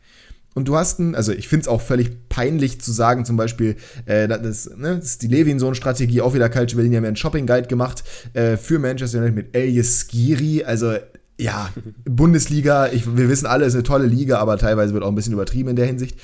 Und 0.55 0.69
du 0.69 0.77
hast 0.77 1.01
einen, 1.01 1.15
also 1.15 1.33
ich 1.33 1.49
finde 1.49 1.63
es 1.63 1.69
auch 1.69 1.81
völlig 1.81 2.29
peinlich 2.29 2.81
zu 2.81 2.93
sagen, 2.93 3.25
zum 3.25 3.37
Beispiel, 3.37 3.77
äh, 4.05 4.29
das, 4.29 4.71
ne, 4.77 4.97
das 4.97 5.05
ist 5.05 5.23
die 5.23 5.29
Levinson-Strategie, 5.29 6.21
auch 6.21 6.35
wieder 6.35 6.51
Culture 6.51 6.77
Berlin, 6.77 6.93
die 6.93 6.97
haben 6.99 7.05
ja 7.05 7.09
einen 7.09 7.17
Shopping-Guide 7.17 7.69
gemacht 7.69 8.05
äh, 8.35 8.57
für 8.57 8.79
Manchester 8.79 9.19
United 9.19 9.35
mit 9.35 9.57
Elias 9.57 10.01
Skiri, 10.01 10.65
also 10.65 10.95
ja, 11.39 11.71
Bundesliga, 12.05 12.89
ich, 12.89 13.17
wir 13.17 13.29
wissen 13.29 13.47
alle, 13.47 13.65
es 13.65 13.73
ist 13.73 13.77
eine 13.77 13.85
tolle 13.85 14.07
Liga, 14.07 14.39
aber 14.39 14.59
teilweise 14.59 14.93
wird 14.93 15.05
auch 15.05 15.09
ein 15.09 15.15
bisschen 15.15 15.33
übertrieben 15.33 15.71
in 15.71 15.77
der 15.77 15.87
Hinsicht. 15.87 16.19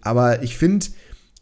Aber 0.00 0.42
ich 0.42 0.56
finde, 0.56 0.86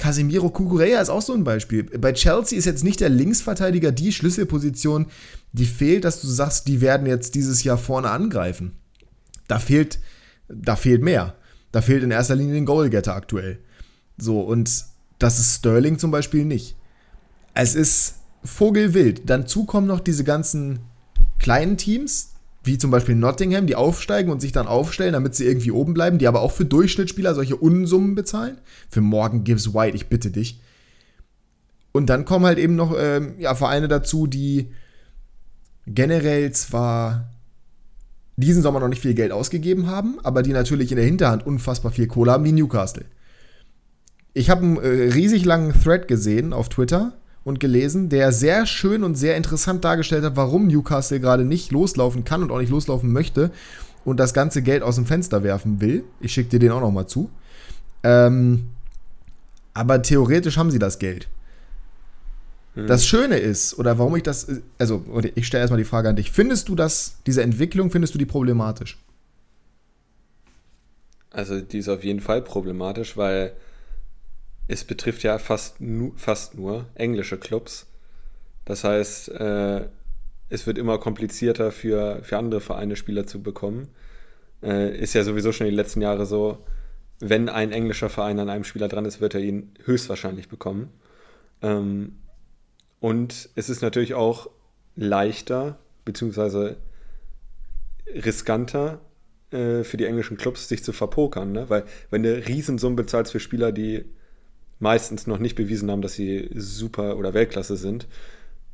Casemiro 0.02 0.50
Cucurella 0.50 1.00
ist 1.00 1.10
auch 1.10 1.22
so 1.22 1.32
ein 1.32 1.44
Beispiel. 1.44 1.84
Bei 1.84 2.12
Chelsea 2.12 2.58
ist 2.58 2.64
jetzt 2.64 2.82
nicht 2.82 2.98
der 2.98 3.08
Linksverteidiger 3.08 3.92
die 3.92 4.12
Schlüsselposition, 4.12 5.06
die 5.52 5.64
fehlt, 5.64 6.04
dass 6.04 6.20
du 6.20 6.26
sagst, 6.26 6.66
die 6.66 6.80
werden 6.80 7.06
jetzt 7.06 7.36
dieses 7.36 7.62
Jahr 7.62 7.78
vorne 7.78 8.10
angreifen. 8.10 8.72
Da 9.46 9.60
fehlt, 9.60 10.00
da 10.48 10.74
fehlt 10.74 11.02
mehr. 11.02 11.36
Da 11.70 11.82
fehlt 11.82 12.02
in 12.02 12.10
erster 12.10 12.34
Linie 12.34 12.54
den 12.54 12.66
Goalgetter 12.66 13.14
aktuell. 13.14 13.60
So, 14.18 14.40
und 14.40 14.86
das 15.20 15.38
ist 15.38 15.58
Sterling 15.58 16.00
zum 16.00 16.10
Beispiel 16.10 16.46
nicht. 16.46 16.74
Es 17.54 17.76
ist 17.76 18.16
Vogelwild. 18.42 19.30
Dazu 19.30 19.66
kommen 19.66 19.86
noch 19.86 20.00
diese 20.00 20.24
ganzen 20.24 20.80
kleinen 21.38 21.76
Teams, 21.76 22.32
wie 22.64 22.78
zum 22.78 22.90
Beispiel 22.90 23.14
Nottingham, 23.14 23.66
die 23.66 23.74
aufsteigen 23.74 24.30
und 24.30 24.40
sich 24.40 24.52
dann 24.52 24.66
aufstellen, 24.66 25.14
damit 25.14 25.34
sie 25.34 25.46
irgendwie 25.46 25.72
oben 25.72 25.94
bleiben, 25.94 26.18
die 26.18 26.28
aber 26.28 26.40
auch 26.40 26.52
für 26.52 26.64
Durchschnittsspieler 26.64 27.34
solche 27.34 27.56
Unsummen 27.56 28.14
bezahlen. 28.14 28.58
Für 28.88 29.00
Morgan 29.00 29.44
Gibbs 29.44 29.74
White, 29.74 29.96
ich 29.96 30.08
bitte 30.08 30.30
dich. 30.30 30.60
Und 31.90 32.06
dann 32.08 32.24
kommen 32.24 32.46
halt 32.46 32.58
eben 32.58 32.76
noch 32.76 32.94
ähm, 32.96 33.34
ja, 33.38 33.54
Vereine 33.54 33.88
dazu, 33.88 34.26
die 34.26 34.70
generell 35.86 36.52
zwar 36.52 37.30
diesen 38.36 38.62
Sommer 38.62 38.80
noch 38.80 38.88
nicht 38.88 39.02
viel 39.02 39.14
Geld 39.14 39.32
ausgegeben 39.32 39.88
haben, 39.88 40.18
aber 40.22 40.42
die 40.42 40.52
natürlich 40.52 40.90
in 40.90 40.96
der 40.96 41.04
Hinterhand 41.04 41.46
unfassbar 41.46 41.92
viel 41.92 42.06
Kohle 42.06 42.32
haben, 42.32 42.44
wie 42.44 42.52
Newcastle. 42.52 43.04
Ich 44.34 44.48
habe 44.48 44.62
einen 44.62 44.76
äh, 44.78 45.12
riesig 45.12 45.44
langen 45.44 45.74
Thread 45.74 46.08
gesehen 46.08 46.52
auf 46.52 46.68
Twitter 46.68 47.12
und 47.44 47.60
gelesen, 47.60 48.08
der 48.08 48.32
sehr 48.32 48.66
schön 48.66 49.02
und 49.02 49.16
sehr 49.16 49.36
interessant 49.36 49.84
dargestellt 49.84 50.24
hat, 50.24 50.36
warum 50.36 50.68
Newcastle 50.68 51.20
gerade 51.20 51.44
nicht 51.44 51.72
loslaufen 51.72 52.24
kann 52.24 52.42
und 52.42 52.50
auch 52.50 52.58
nicht 52.58 52.70
loslaufen 52.70 53.12
möchte 53.12 53.50
und 54.04 54.18
das 54.18 54.34
ganze 54.34 54.62
Geld 54.62 54.82
aus 54.82 54.96
dem 54.96 55.06
Fenster 55.06 55.42
werfen 55.42 55.80
will. 55.80 56.04
Ich 56.20 56.32
schicke 56.32 56.50
dir 56.50 56.58
den 56.58 56.72
auch 56.72 56.80
noch 56.80 56.92
mal 56.92 57.06
zu. 57.06 57.30
Ähm, 58.04 58.68
aber 59.74 60.02
theoretisch 60.02 60.56
haben 60.56 60.70
sie 60.70 60.78
das 60.78 60.98
Geld. 60.98 61.28
Mhm. 62.74 62.86
Das 62.86 63.06
Schöne 63.06 63.38
ist, 63.38 63.78
oder 63.78 63.98
warum 63.98 64.16
ich 64.16 64.22
das, 64.22 64.46
also 64.78 65.04
ich 65.34 65.46
stelle 65.46 65.62
erstmal 65.62 65.78
die 65.78 65.84
Frage 65.84 66.08
an 66.08 66.16
dich, 66.16 66.30
findest 66.30 66.68
du 66.68 66.74
das, 66.74 67.16
diese 67.26 67.42
Entwicklung, 67.42 67.90
findest 67.90 68.14
du 68.14 68.18
die 68.18 68.26
problematisch? 68.26 68.98
Also 71.30 71.60
die 71.60 71.78
ist 71.78 71.88
auf 71.88 72.04
jeden 72.04 72.20
Fall 72.20 72.42
problematisch, 72.42 73.16
weil 73.16 73.52
es 74.68 74.84
betrifft 74.84 75.22
ja 75.22 75.38
fast, 75.38 75.80
nu, 75.80 76.12
fast 76.16 76.54
nur 76.54 76.86
englische 76.94 77.38
Clubs. 77.38 77.86
Das 78.64 78.84
heißt, 78.84 79.28
äh, 79.30 79.86
es 80.48 80.66
wird 80.66 80.78
immer 80.78 80.98
komplizierter 80.98 81.72
für, 81.72 82.20
für 82.22 82.38
andere 82.38 82.60
Vereine 82.60 82.96
Spieler 82.96 83.26
zu 83.26 83.42
bekommen. 83.42 83.88
Äh, 84.62 84.96
ist 84.98 85.14
ja 85.14 85.24
sowieso 85.24 85.52
schon 85.52 85.66
die 85.66 85.74
letzten 85.74 86.00
Jahre 86.00 86.26
so, 86.26 86.58
wenn 87.20 87.48
ein 87.48 87.72
englischer 87.72 88.10
Verein 88.10 88.38
an 88.38 88.48
einem 88.48 88.64
Spieler 88.64 88.88
dran 88.88 89.04
ist, 89.04 89.20
wird 89.20 89.34
er 89.34 89.40
ihn 89.40 89.74
höchstwahrscheinlich 89.84 90.48
bekommen. 90.48 90.90
Ähm, 91.62 92.18
und 93.00 93.48
es 93.54 93.68
ist 93.68 93.82
natürlich 93.82 94.14
auch 94.14 94.50
leichter, 94.94 95.78
beziehungsweise 96.04 96.76
riskanter 98.06 99.00
äh, 99.50 99.84
für 99.84 99.96
die 99.96 100.04
englischen 100.04 100.36
Clubs, 100.36 100.68
sich 100.68 100.84
zu 100.84 100.92
verpokern. 100.92 101.52
Ne? 101.52 101.70
Weil 101.70 101.84
wenn 102.10 102.22
du 102.22 102.34
Riesensummen 102.34 102.96
bezahlst 102.96 103.32
für 103.32 103.40
Spieler, 103.40 103.72
die 103.72 104.04
meistens 104.82 105.26
noch 105.26 105.38
nicht 105.38 105.54
bewiesen 105.54 105.90
haben, 105.90 106.02
dass 106.02 106.14
sie 106.14 106.50
super 106.54 107.16
oder 107.16 107.32
Weltklasse 107.32 107.76
sind, 107.76 108.08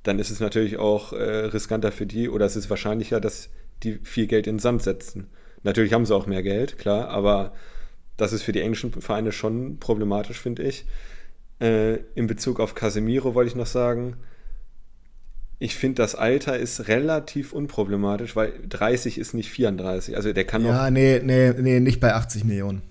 dann 0.03 0.19
ist 0.19 0.31
es 0.31 0.41
natürlich 0.41 0.79
auch 0.79 1.13
äh, 1.13 1.23
riskanter 1.23 1.93
für 1.93 2.07
die 2.07 2.29
oder 2.29 2.47
es 2.47 2.57
ist 2.57 2.71
wahrscheinlicher, 2.71 3.21
dass 3.21 3.51
die 3.83 4.01
viel 4.03 4.27
Geld 4.27 4.47
in 4.47 4.55
den 4.55 4.61
Sand 4.61 4.83
setzen. 4.83 5.29
Natürlich 5.63 5.93
haben 5.93 6.07
sie 6.07 6.15
auch 6.15 6.27
mehr 6.27 6.43
Geld, 6.43 6.79
klar, 6.79 7.09
aber 7.09 7.53
das 8.17 8.33
ist 8.33 8.43
für 8.43 8.53
die 8.53 8.63
englischen 8.63 8.91
Vereine 8.91 9.33
schon 9.33 9.79
problematisch, 9.79 10.41
finde 10.41 10.63
ich. 10.63 10.87
Äh, 11.61 11.99
in 12.15 12.27
Bezug 12.27 12.59
auf 12.59 12.75
Casemiro 12.75 13.35
wollte 13.35 13.51
ich 13.51 13.57
noch 13.57 13.67
sagen, 13.67 14.17
ich 15.59 15.75
finde, 15.75 16.03
das 16.03 16.15
Alter 16.15 16.57
ist 16.57 16.89
relativ 16.89 17.53
unproblematisch, 17.53 18.35
weil 18.35 18.53
30 18.69 19.19
ist 19.19 19.35
nicht 19.35 19.51
34. 19.51 20.17
Also 20.17 20.33
der 20.33 20.45
kann 20.45 20.63
noch. 20.63 20.71
Ja, 20.71 20.91
nee, 20.91 21.21
nee, 21.23 21.53
nee, 21.59 21.81
nicht 21.81 22.01
bei 22.01 22.15
80 22.15 22.45
Millionen. 22.45 22.83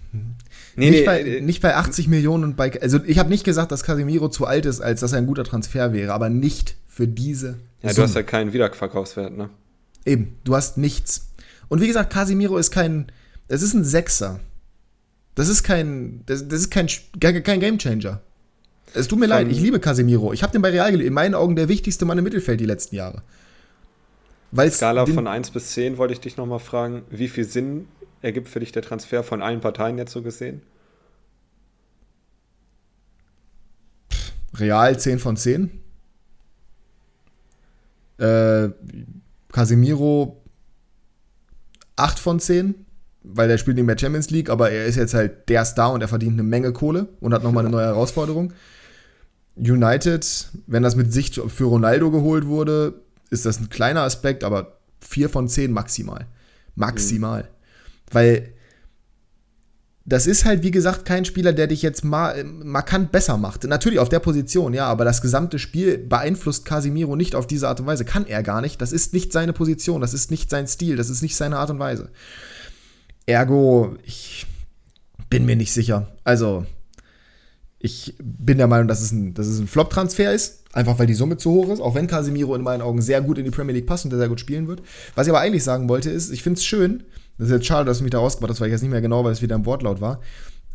Nee, 0.78 0.92
nicht, 0.92 1.00
nee, 1.00 1.06
bei, 1.06 1.22
äh, 1.22 1.42
nicht 1.42 1.62
bei 1.62 1.76
80 1.76 2.08
Millionen 2.08 2.44
und 2.44 2.56
bei. 2.56 2.80
Also 2.82 3.00
ich 3.04 3.18
habe 3.18 3.30
nicht 3.30 3.44
gesagt, 3.44 3.72
dass 3.72 3.84
Casemiro 3.84 4.30
zu 4.30 4.46
alt 4.46 4.68
ist, 4.68 4.80
als 4.80 5.02
dass 5.02 5.12
er 5.12 5.18
ein 5.18 5.26
guter 5.26 5.44
Transfer 5.44 5.92
wäre, 5.92 6.14
aber 6.14 6.30
nicht 6.30 6.76
für 6.88 7.08
diese. 7.08 7.58
Ja, 7.82 7.90
Summe. 7.90 7.96
du 7.96 8.02
hast 8.04 8.16
ja 8.16 8.24
keinen 8.24 8.54
Wiederverkaufswert, 8.54 9.36
ne? 9.36 9.50
Eben, 10.06 10.38
du 10.44 10.56
hast 10.56 10.78
nichts. 10.78 11.32
Und 11.68 11.82
wie 11.82 11.88
gesagt, 11.88 12.14
Casemiro 12.14 12.58
ist 12.58 12.70
kein. 12.70 13.12
Es 13.48 13.64
ist 13.64 13.74
ein 13.74 13.84
Sechser. 13.84 14.40
Das 15.34 15.50
ist 15.50 15.64
kein. 15.64 16.22
Das, 16.28 16.48
das 16.48 16.60
ist 16.62 16.70
kein, 16.70 16.88
kein 17.20 17.60
Gamechanger. 17.60 18.22
Es 18.94 19.08
tut 19.08 19.20
mir 19.20 19.26
leid, 19.26 19.48
ich 19.50 19.60
liebe 19.60 19.80
Casemiro. 19.80 20.32
Ich 20.32 20.44
habe 20.44 20.52
den 20.52 20.62
bei 20.62 20.70
Real 20.70 20.92
geliebt. 20.92 21.08
In 21.08 21.14
meinen 21.14 21.34
Augen 21.34 21.56
der 21.56 21.70
wichtigste 21.70 22.06
Mann 22.06 22.20
im 22.20 22.24
Mittelfeld 22.24 22.60
die 22.60 22.66
letzten 22.66 22.96
Jahre. 22.96 23.24
Weil's 24.52 24.78
Skala 24.78 25.08
von 25.08 25.28
1 25.28 25.52
bis 25.52 25.72
10 25.72 25.98
wollte 25.98 26.14
ich 26.14 26.20
dich 26.20 26.38
nochmal 26.38 26.60
fragen, 26.60 27.02
wie 27.10 27.28
viel 27.28 27.44
Sinn 27.44 27.88
ergibt 28.22 28.48
für 28.48 28.60
dich 28.60 28.72
der 28.72 28.82
Transfer 28.82 29.24
von 29.24 29.42
allen 29.42 29.62
Parteien 29.62 29.98
jetzt 29.98 30.12
so 30.12 30.22
gesehen? 30.22 30.62
Real 34.56 35.00
10 35.00 35.20
von 35.20 35.38
10. 35.38 35.72
Äh, 38.18 38.70
Casemiro 39.52 40.42
8 41.96 42.20
von 42.20 42.40
10 42.40 42.88
weil 43.30 43.50
er 43.50 43.58
spielt 43.58 43.78
nicht 43.78 43.86
mehr 43.86 43.98
Champions 43.98 44.30
League, 44.30 44.50
aber 44.50 44.72
er 44.72 44.86
ist 44.86 44.96
jetzt 44.96 45.14
halt 45.14 45.50
der 45.50 45.66
Star 45.66 45.92
und 45.92 46.02
er 46.02 46.08
verdient 46.08 46.34
eine 46.34 46.44
Menge 46.44 46.72
Kohle 46.72 47.08
und 47.20 47.34
hat 47.34 47.44
nochmal 47.44 47.66
eine 47.66 47.72
neue 47.72 47.86
Herausforderung. 47.86 48.54
United, 49.56 50.50
wenn 50.68 50.84
das 50.84 50.96
mit 50.96 51.12
Sicht 51.12 51.36
für 51.36 51.66
Ronaldo 51.66 52.12
geholt 52.12 52.46
wurde, 52.48 53.02
ist 53.30 53.46
das 53.46 53.60
ein 53.60 53.70
kleiner 53.70 54.02
Aspekt, 54.02 54.44
aber 54.44 54.78
vier 55.00 55.30
von 55.30 55.48
zehn 55.48 55.72
maximal. 55.72 56.26
Maximal. 56.76 57.44
Mhm. 57.44 57.57
Weil 58.12 58.54
das 60.08 60.26
ist 60.26 60.46
halt, 60.46 60.64
wie 60.64 60.72
gesagt, 60.72 61.04
kein 61.04 61.26
Spieler, 61.26 61.52
der 61.52 61.68
dich 61.68 61.82
jetzt 61.82 62.06
mal 62.06 62.42
markant 62.46 63.12
besser 63.12 63.38
macht. 63.38 63.66
Natürlich 63.66 64.00
auf 64.00 64.08
der 64.08 64.22
Position, 64.22 64.74
ja, 64.74 64.86
aber 64.86 65.04
das 65.04 65.22
gesamte 65.22 65.60
Spiel 65.60 65.98
beeinflusst 65.98 66.64
Casimiro 66.64 67.18
nicht 67.18 67.36
auf 67.36 67.46
diese 67.46 67.68
Art 67.68 67.82
und 67.82 67.88
Weise. 67.88 68.06
Kann 68.06 68.26
er 68.26 68.42
gar 68.42 68.62
nicht. 68.62 68.82
Das 68.82 68.94
ist 68.94 69.14
nicht 69.14 69.34
seine 69.34 69.52
Position, 69.52 70.00
das 70.00 70.14
ist 70.14 70.32
nicht 70.32 70.50
sein 70.50 70.66
Stil, 70.66 70.96
das 70.96 71.10
ist 71.10 71.22
nicht 71.22 71.36
seine 71.36 71.58
Art 71.58 71.70
und 71.72 71.80
Weise. 71.80 72.10
Ergo, 73.26 73.98
ich 74.06 74.48
bin 75.30 75.46
mir 75.46 75.58
nicht 75.58 75.74
sicher. 75.74 76.08
Also, 76.24 76.66
ich 77.80 78.16
bin 78.24 78.58
der 78.58 78.68
Meinung, 78.68 78.88
dass 78.88 79.02
es 79.02 79.12
ein, 79.12 79.36
ein 79.38 79.68
Flop-Transfer 79.68 80.34
ist, 80.34 80.64
einfach 80.72 80.98
weil 81.00 81.08
die 81.08 81.16
Summe 81.16 81.36
zu 81.36 81.52
hoch 81.52 81.70
ist, 81.70 81.82
auch 81.82 81.96
wenn 81.96 82.08
Casemiro 82.08 82.56
in 82.56 82.62
meinen 82.62 82.82
Augen 82.82 83.02
sehr 83.02 83.22
gut 83.22 83.38
in 83.38 83.44
die 83.44 83.52
Premier 83.52 83.76
League 83.76 83.88
passt 83.88 84.06
und 84.06 84.12
sehr 84.12 84.30
gut 84.30 84.40
spielen 84.40 84.70
wird. 84.70 84.84
Was 85.16 85.28
ich 85.28 85.32
aber 85.34 85.42
eigentlich 85.42 85.66
sagen 85.66 85.90
wollte, 85.90 86.10
ist, 86.10 86.32
ich 86.32 86.44
finde 86.44 86.60
es 86.60 86.66
schön, 86.66 87.04
das 87.38 87.48
ist 87.48 87.54
jetzt 87.54 87.66
schade, 87.66 87.86
dass 87.86 88.00
du 88.00 88.04
mich 88.04 88.12
da 88.12 88.20
rausgebracht 88.20 88.52
hast, 88.52 88.62
weil 88.62 88.68
ich 88.68 88.74
jetzt 88.74 88.82
nicht 88.82 88.92
mehr 88.92 89.02
genau, 89.02 89.24
weil 89.24 89.32
es 89.32 89.42
wieder 89.42 89.56
im 89.56 89.66
Wortlaut 89.66 90.02
war. 90.02 90.20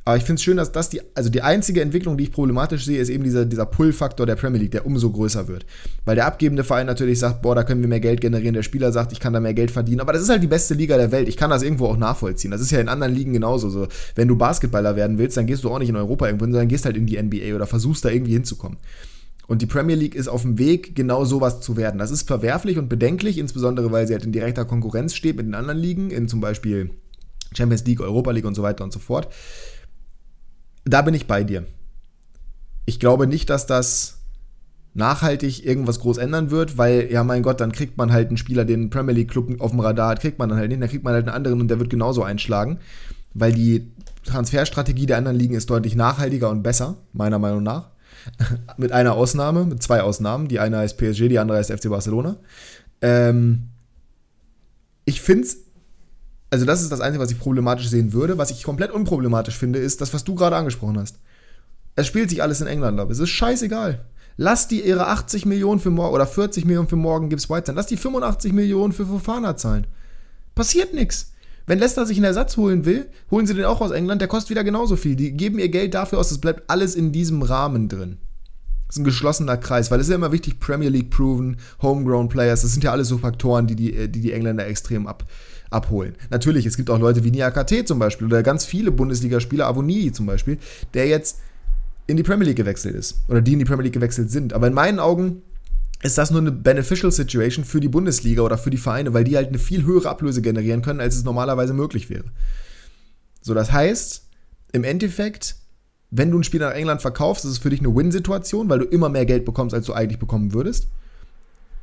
Aber 0.05 0.17
ich 0.17 0.25
finde 0.25 0.39
es 0.39 0.43
schön, 0.43 0.57
dass 0.57 0.73
das 0.73 0.89
die, 0.89 1.01
also 1.15 1.31
die 1.31 1.43
einzige 1.43 1.81
Entwicklung, 1.81 2.17
die 2.17 2.25
ich 2.25 2.33
problematisch 2.33 2.85
sehe, 2.85 3.01
ist 3.01 3.09
eben 3.09 3.23
dieser, 3.23 3.45
dieser 3.45 3.67
Pull-Faktor 3.67 4.27
der 4.27 4.35
Premier 4.35 4.59
League, 4.59 4.73
der 4.73 4.85
umso 4.85 5.11
größer 5.11 5.47
wird. 5.47 5.65
Weil 6.05 6.17
der 6.17 6.27
abgebende 6.27 6.65
Verein 6.65 6.87
natürlich 6.87 7.21
sagt, 7.21 7.41
boah, 7.41 7.55
da 7.55 7.63
können 7.63 7.83
wir 7.83 7.89
mehr 7.89 8.01
Geld 8.01 8.21
generieren. 8.21 8.55
Der 8.55 8.65
Spieler 8.65 8.91
sagt, 8.91 9.13
ich 9.13 9.21
kann 9.21 9.33
da 9.33 9.39
mehr 9.39 9.55
Geld 9.55 9.71
verdienen. 9.71 10.01
Aber 10.01 10.13
das 10.13 10.23
ist 10.23 10.29
halt 10.29 10.43
die 10.43 10.49
beste 10.49 10.75
Liga 10.75 10.97
der 10.97 11.13
Welt. 11.13 11.29
Ich 11.29 11.37
kann 11.37 11.51
das 11.51 11.63
irgendwo 11.63 11.87
auch 11.87 11.97
nachvollziehen. 11.97 12.51
Das 12.51 12.61
ist 12.61 12.73
ja 12.73 12.81
in 12.81 12.89
anderen 12.89 13.15
Ligen 13.15 13.33
genauso. 13.33 13.71
So, 13.71 13.87
wenn 14.17 14.27
du 14.27 14.37
Basketballer 14.37 14.97
werden 14.97 15.19
willst, 15.19 15.37
dann 15.37 15.47
gehst 15.47 15.63
du 15.63 15.71
auch 15.71 15.79
nicht 15.79 15.91
in 15.91 15.97
Europa 15.97 16.27
irgendwo 16.27 16.47
sondern 16.47 16.67
gehst 16.67 16.85
halt 16.85 16.97
in 16.97 17.07
die 17.07 17.23
NBA 17.23 17.55
oder 17.55 17.69
versuchst 17.69 18.05
da 18.05 18.09
irgendwie 18.09 18.33
hinzukommen. 18.33 18.79
Und 19.49 19.61
die 19.61 19.67
Premier 19.67 19.97
League 19.97 20.15
ist 20.15 20.29
auf 20.29 20.43
dem 20.43 20.59
Weg, 20.59 20.95
genau 20.95 21.25
sowas 21.25 21.61
zu 21.61 21.77
werden. 21.77 21.99
Das 21.99 22.11
ist 22.11 22.27
verwerflich 22.27 22.79
und 22.79 22.89
bedenklich, 22.89 23.39
insbesondere 23.39 23.93
weil 23.93 24.07
sie 24.07 24.15
halt 24.15 24.25
in 24.25 24.33
direkter 24.33 24.65
Konkurrenz 24.65 25.15
steht 25.15 25.37
mit 25.37 25.47
den 25.47 25.55
anderen 25.55 25.79
Ligen, 25.79 26.11
in 26.11 26.29
zum 26.29 26.41
Beispiel 26.41 26.91
Champions 27.55 27.85
League, 27.85 28.01
Europa 28.01 28.31
League 28.31 28.47
und 28.47 28.55
so 28.55 28.63
weiter 28.63 28.85
und 28.85 28.93
so 28.93 28.99
fort 28.99 29.29
da 30.85 31.03
bin 31.03 31.15
ich 31.15 31.27
bei 31.27 31.45
dir. 31.45 31.67
Ich 32.85 32.99
glaube 32.99 33.27
nicht, 33.27 33.51
dass 33.51 33.67
das 33.67 34.19
nachhaltig 34.95 35.65
irgendwas 35.65 36.01
groß 36.01 36.19
ändern 36.19 36.51
wird, 36.51 36.77
weil, 36.77 37.11
ja, 37.11 37.25
mein 37.25 37.43
Gott, 37.43 37.61
dann 37.61 37.73
kriegt 37.73 37.97
man 37.97 38.13
halt 38.13 38.29
einen 38.29 38.37
Spieler, 38.37 38.65
den 38.65 38.91
Premier 38.91 39.15
League 39.15 39.31
Club 39.31 39.61
auf 39.61 39.71
dem 39.71 39.81
Radar 39.81 40.11
hat, 40.11 40.21
kriegt 40.21 40.39
man 40.39 40.49
dann 40.49 40.59
halt 40.59 40.69
nicht, 40.69 40.83
dann 40.83 40.91
kriegt 40.91 41.05
man 41.05 41.15
halt 41.15 41.27
einen 41.27 41.35
anderen 41.35 41.61
und 41.61 41.69
der 41.69 41.79
wird 41.79 41.89
genauso 41.89 42.23
einschlagen, 42.23 42.79
weil 43.33 43.53
die 43.53 43.93
Transferstrategie 44.25 45.07
der 45.07 45.17
anderen 45.17 45.39
Ligen 45.39 45.55
ist 45.55 45.71
deutlich 45.71 45.97
nachhaltiger 45.97 46.51
und 46.51 46.63
besser, 46.63 46.97
meiner 47.13 47.39
Meinung 47.39 47.63
nach. 47.63 47.91
mit 48.77 48.93
einer 48.93 49.15
Ausnahme, 49.15 49.65
mit 49.65 49.83
zwei 49.83 50.03
Ausnahmen. 50.03 50.49
Die 50.49 50.61
eine 50.61 50.79
heißt 50.79 50.97
PSG, 50.99 51.29
die 51.29 51.39
andere 51.39 51.59
heißt 51.59 51.73
FC 51.73 51.89
Barcelona. 51.89 52.37
Ähm, 53.01 53.69
ich 55.05 55.21
finde 55.21 55.45
es 55.45 55.59
also 56.53 56.67
das 56.67 56.83
ist 56.83 56.93
das 56.93 57.01
Einzige, 57.01 57.25
was 57.25 57.31
ich 57.31 57.39
problematisch 57.39 57.89
sehen 57.89 58.13
würde. 58.13 58.37
Was 58.37 58.51
ich 58.51 58.63
komplett 58.63 58.91
unproblematisch 58.91 59.57
finde, 59.57 59.79
ist 59.79 60.03
das, 60.03 60.13
was 60.13 60.23
du 60.23 60.35
gerade 60.35 60.55
angesprochen 60.55 60.99
hast. 60.99 61.17
Es 61.97 62.07
spielt 62.07 62.29
sich 62.29 62.43
alles 62.43 62.61
in 62.61 62.67
England 62.67 63.01
ab. 63.01 63.11
Es 63.11 63.21
ist 63.21 63.31
scheißegal. 63.31 64.05
Lass 64.37 64.69
die 64.69 64.87
ihre 64.87 65.07
80 65.07 65.47
Millionen 65.47 65.81
für 65.81 65.89
morgen 65.89 66.15
oder 66.15 66.27
40 66.27 66.67
Millionen 66.67 66.89
für 66.89 66.97
morgen 66.97 67.31
Gibbs 67.31 67.49
White 67.49 67.69
sein. 67.69 67.77
Lass 67.77 67.87
die 67.87 67.97
85 67.97 68.53
Millionen 68.53 68.93
für 68.93 69.07
Fofana 69.07 69.57
zahlen. 69.57 69.87
Passiert 70.55 70.93
nichts. 70.93 71.32
Wenn 71.67 71.79
Leicester 71.79 72.07
sich 72.07 72.17
einen 72.17 72.25
Ersatz 72.25 72.57
holen 72.57 72.85
will, 72.85 73.07
holen 73.31 73.47
sie 73.47 73.55
den 73.55 73.65
auch 73.65 73.81
aus 73.81 73.93
England, 73.93 74.21
der 74.21 74.29
kostet 74.29 74.51
wieder 74.51 74.65
genauso 74.65 74.97
viel. 74.97 75.17
Die 75.17 75.33
geben 75.33 75.59
ihr 75.59 75.69
Geld 75.69 75.95
dafür 75.95 76.19
aus, 76.19 76.31
es 76.31 76.39
bleibt 76.39 76.69
alles 76.69 76.95
in 76.95 77.13
diesem 77.13 77.43
Rahmen 77.43 77.89
drin. 77.89 78.19
Das 78.87 78.97
ist 78.97 79.01
ein 79.01 79.05
geschlossener 79.05 79.57
Kreis, 79.57 79.91
weil 79.91 80.01
es 80.01 80.07
ist 80.07 80.11
ja 80.11 80.17
immer 80.17 80.33
wichtig, 80.33 80.61
Premier 80.61 80.91
League 80.91 81.11
proven, 81.11 81.57
Homegrown 81.81 82.29
Players, 82.29 82.63
das 82.63 82.73
sind 82.73 82.85
ja 82.85 82.93
alles 82.93 83.09
so 83.09 83.17
Faktoren, 83.17 83.67
die 83.67 83.75
die, 83.75 84.09
die, 84.09 84.21
die 84.21 84.33
Engländer 84.33 84.67
extrem 84.67 85.07
ab, 85.07 85.25
abholen. 85.71 86.15
Natürlich, 86.31 86.67
es 86.67 86.77
gibt 86.77 86.91
auch 86.91 86.99
Leute 86.99 87.25
wie 87.25 87.31
Niakate 87.31 87.85
zum 87.85 87.99
Beispiel 87.99 88.27
oder 88.27 88.43
ganz 88.43 88.67
viele 88.67 88.91
Bundesligaspieler, 88.91 89.67
Avoni 89.67 90.13
zum 90.13 90.27
Beispiel, 90.27 90.59
der 90.93 91.07
jetzt 91.07 91.39
in 92.07 92.17
die 92.17 92.23
Premier 92.23 92.49
League 92.49 92.57
gewechselt 92.57 92.95
ist 92.95 93.23
oder 93.29 93.41
die 93.41 93.55
in 93.55 93.61
die 93.61 93.65
Premier 93.65 93.85
League 93.85 93.95
gewechselt 93.95 94.31
sind. 94.31 94.53
Aber 94.53 94.67
in 94.67 94.75
meinen 94.75 94.99
Augen 94.99 95.43
ist 96.03 96.19
das 96.19 96.31
nur 96.31 96.41
eine 96.41 96.53
beneficial 96.53 97.13
Situation 97.13 97.65
für 97.65 97.81
die 97.81 97.89
Bundesliga 97.89 98.43
oder 98.43 98.59
für 98.59 98.71
die 98.71 98.77
Vereine, 98.77 99.15
weil 99.15 99.25
die 99.25 99.37
halt 99.37 99.49
eine 99.49 99.59
viel 99.59 99.85
höhere 99.85 100.09
Ablöse 100.09 100.43
generieren 100.43 100.83
können, 100.83 101.01
als 101.01 101.17
es 101.17 101.25
normalerweise 101.25 101.73
möglich 101.73 102.11
wäre. 102.11 102.25
So, 103.41 103.55
das 103.55 103.73
heißt, 103.73 104.25
im 104.73 104.85
Endeffekt, 104.85 105.57
wenn 106.11 106.31
du 106.31 106.37
einen 106.37 106.45
Spieler 106.45 106.71
nach 106.71 106.77
England 106.77 107.03
verkaufst, 107.03 107.45
ist 107.45 107.53
es 107.53 107.59
für 107.59 107.71
dich 107.71 107.81
eine 107.81 107.95
Win-Situation, 107.95 108.69
weil 108.69 108.81
du 108.81 108.85
immer 108.85 109.09
mehr 109.09 109.27
Geld 109.27 109.45
bekommst, 109.45 109.75
als 109.75 109.87
du 109.87 109.93
eigentlich 109.93 110.19
bekommen 110.19 110.53
würdest. 110.53 110.89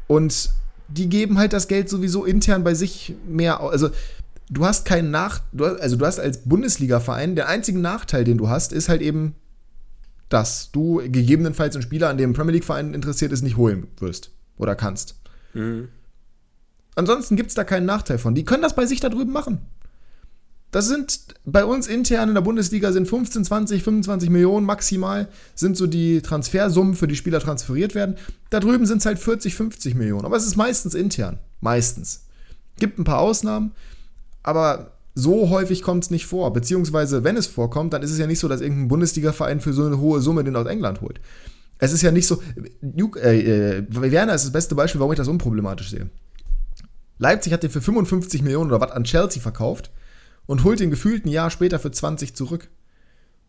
Und 0.08 0.50
die 0.90 1.08
geben 1.08 1.38
halt 1.38 1.54
das 1.54 1.68
Geld 1.68 1.88
sowieso 1.88 2.26
intern 2.26 2.64
bei 2.64 2.74
sich 2.74 3.16
mehr. 3.28 3.62
Also 3.62 3.90
du 4.50 4.66
hast 4.66 4.86
keinen 4.86 5.12
Nach, 5.12 5.42
also 5.58 5.96
du 5.96 6.06
hast 6.06 6.20
als 6.20 6.40
Bundesliga-Verein 6.40 7.36
der 7.36 7.48
einzige 7.48 7.80
Nachteil, 7.80 8.26
den 8.26 8.38
du 8.38 8.50
hast, 8.50 8.74
ist 8.74 8.90
halt 8.90 9.02
eben, 9.02 9.36
dass 10.30 10.72
du 10.72 11.02
gegebenenfalls 11.06 11.76
einen 11.76 11.82
Spieler, 11.82 12.10
an 12.10 12.18
dem 12.18 12.34
Premier 12.34 12.54
League-Verein 12.54 12.94
interessiert 12.94 13.32
ist, 13.32 13.42
nicht 13.42 13.58
holen 13.58 13.88
wirst 14.00 14.32
oder 14.58 14.76
kannst. 14.76 15.16
Mhm. 15.54 15.90
Ansonsten 16.96 17.36
gibt 17.36 17.50
es 17.50 17.56
da 17.56 17.64
keinen 17.64 17.86
Nachteil 17.86 18.20
von. 18.20 18.36
Die 18.36 18.46
können 18.46 18.62
das 18.62 18.76
bei 18.76 18.86
sich 18.86 19.00
da 19.00 19.10
drüben 19.10 19.32
machen. 19.32 19.60
Das 20.72 20.88
sind 20.88 21.34
bei 21.46 21.66
uns 21.66 21.88
intern 21.88 22.30
in 22.30 22.36
der 22.36 22.42
Bundesliga 22.42 22.92
sind 22.92 23.08
15, 23.08 23.44
20, 23.44 23.82
25 23.82 24.30
Millionen 24.30 24.68
maximal 24.68 25.28
sind 25.56 25.76
so 25.76 25.88
die 25.88 26.22
Transfersummen, 26.22 26.94
für 26.94 27.08
die 27.08 27.16
Spieler 27.16 27.40
transferiert 27.40 27.96
werden. 27.96 28.16
Da 28.52 28.60
drüben 28.60 28.86
sind 28.86 29.00
es 29.00 29.06
halt 29.08 29.18
40, 29.18 29.56
50 29.56 29.96
Millionen. 29.96 30.26
Aber 30.26 30.38
es 30.38 30.46
ist 30.46 30.58
meistens 30.58 30.94
intern. 30.94 31.40
Meistens. 31.60 32.26
Gibt 32.78 33.00
ein 33.00 33.04
paar 33.04 33.20
Ausnahmen, 33.20 33.72
aber 34.44 34.92
so 35.20 35.50
häufig 35.50 35.82
kommt 35.82 36.06
es 36.06 36.12
nicht 36.12 36.26
vor. 36.26 36.52
Beziehungsweise, 36.54 37.24
wenn 37.24 37.38
es 37.38 37.48
vorkommt, 37.48 37.94
dann 37.94 38.02
ist 38.02 38.12
es 38.12 38.18
ja 38.18 38.28
nicht 38.28 38.40
so, 38.40 38.48
dass 38.48 38.62
irgendein 38.62 38.88
Bundesliga-Verein 38.88 39.62
für 39.62 39.74
so 39.74 39.86
eine 39.86 40.00
hohe 40.00 40.22
Summe 40.22 40.44
den 40.44 40.56
aus 40.56 40.68
England 40.68 41.02
holt. 41.02 41.20
Es 41.78 41.94
ist 41.94 42.02
ja 42.02 42.12
nicht 42.12 42.28
so. 42.28 42.42
Äh, 42.82 43.78
äh, 43.78 43.84
Werner 43.90 44.34
ist 44.34 44.46
das 44.46 44.52
beste 44.52 44.76
Beispiel, 44.76 45.00
warum 45.00 45.14
ich 45.14 45.18
das 45.18 45.28
unproblematisch 45.28 45.92
sehe. 45.92 46.10
Leipzig 47.18 47.54
hat 47.54 47.64
den 47.64 47.70
für 47.70 47.82
55 47.82 48.42
Millionen 48.42 48.72
oder 48.72 48.82
was 48.82 48.92
an 48.92 49.04
Chelsea 49.04 49.42
verkauft 49.42 49.92
und 50.46 50.64
holt 50.64 50.80
den 50.80 50.90
gefühlten 50.90 51.30
Jahr 51.30 51.50
später 51.50 51.80
für 51.80 51.92
20 51.92 52.36
zurück. 52.36 52.70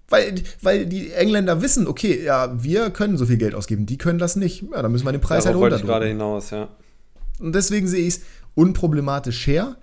Weil, 0.08 0.42
weil 0.60 0.86
die 0.86 1.12
Engländer 1.12 1.62
wissen, 1.62 1.86
okay, 1.86 2.20
ja, 2.24 2.62
wir 2.62 2.90
können 2.90 3.16
so 3.16 3.26
viel 3.26 3.36
Geld 3.36 3.54
ausgeben, 3.54 3.86
die 3.86 3.96
können 3.96 4.18
das 4.18 4.34
nicht. 4.34 4.64
Ja, 4.72 4.82
dann 4.82 4.90
müssen 4.90 5.06
wir 5.06 5.12
den 5.12 5.20
Preis 5.20 5.44
Darauf 5.44 5.62
halt 5.62 5.74
ich 5.74 5.82
gerade 5.82 6.06
hinaus, 6.06 6.50
ja. 6.50 6.68
Und 7.38 7.54
deswegen 7.54 7.86
sehe 7.86 8.06
ich 8.06 8.16
es 8.16 8.20
unproblematisch 8.54 9.46
her. 9.46 9.76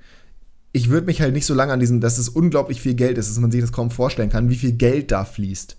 Ich 0.78 0.90
würde 0.90 1.06
mich 1.06 1.22
halt 1.22 1.34
nicht 1.34 1.46
so 1.46 1.54
lange 1.54 1.74
an 1.74 1.80
diesen, 1.80 2.02
dass 2.02 2.18
es 2.18 2.30
unglaublich 2.30 2.82
viel 2.82 2.94
Geld 2.94 3.18
ist, 3.18 3.30
dass 3.30 3.40
man 3.40 3.52
sich 3.52 3.62
das 3.62 3.72
kaum 3.72 3.92
vorstellen 3.92 4.30
kann, 4.30 4.50
wie 4.50 4.56
viel 4.56 4.74
Geld 4.74 5.12
da 5.12 5.26
fließt. 5.26 5.78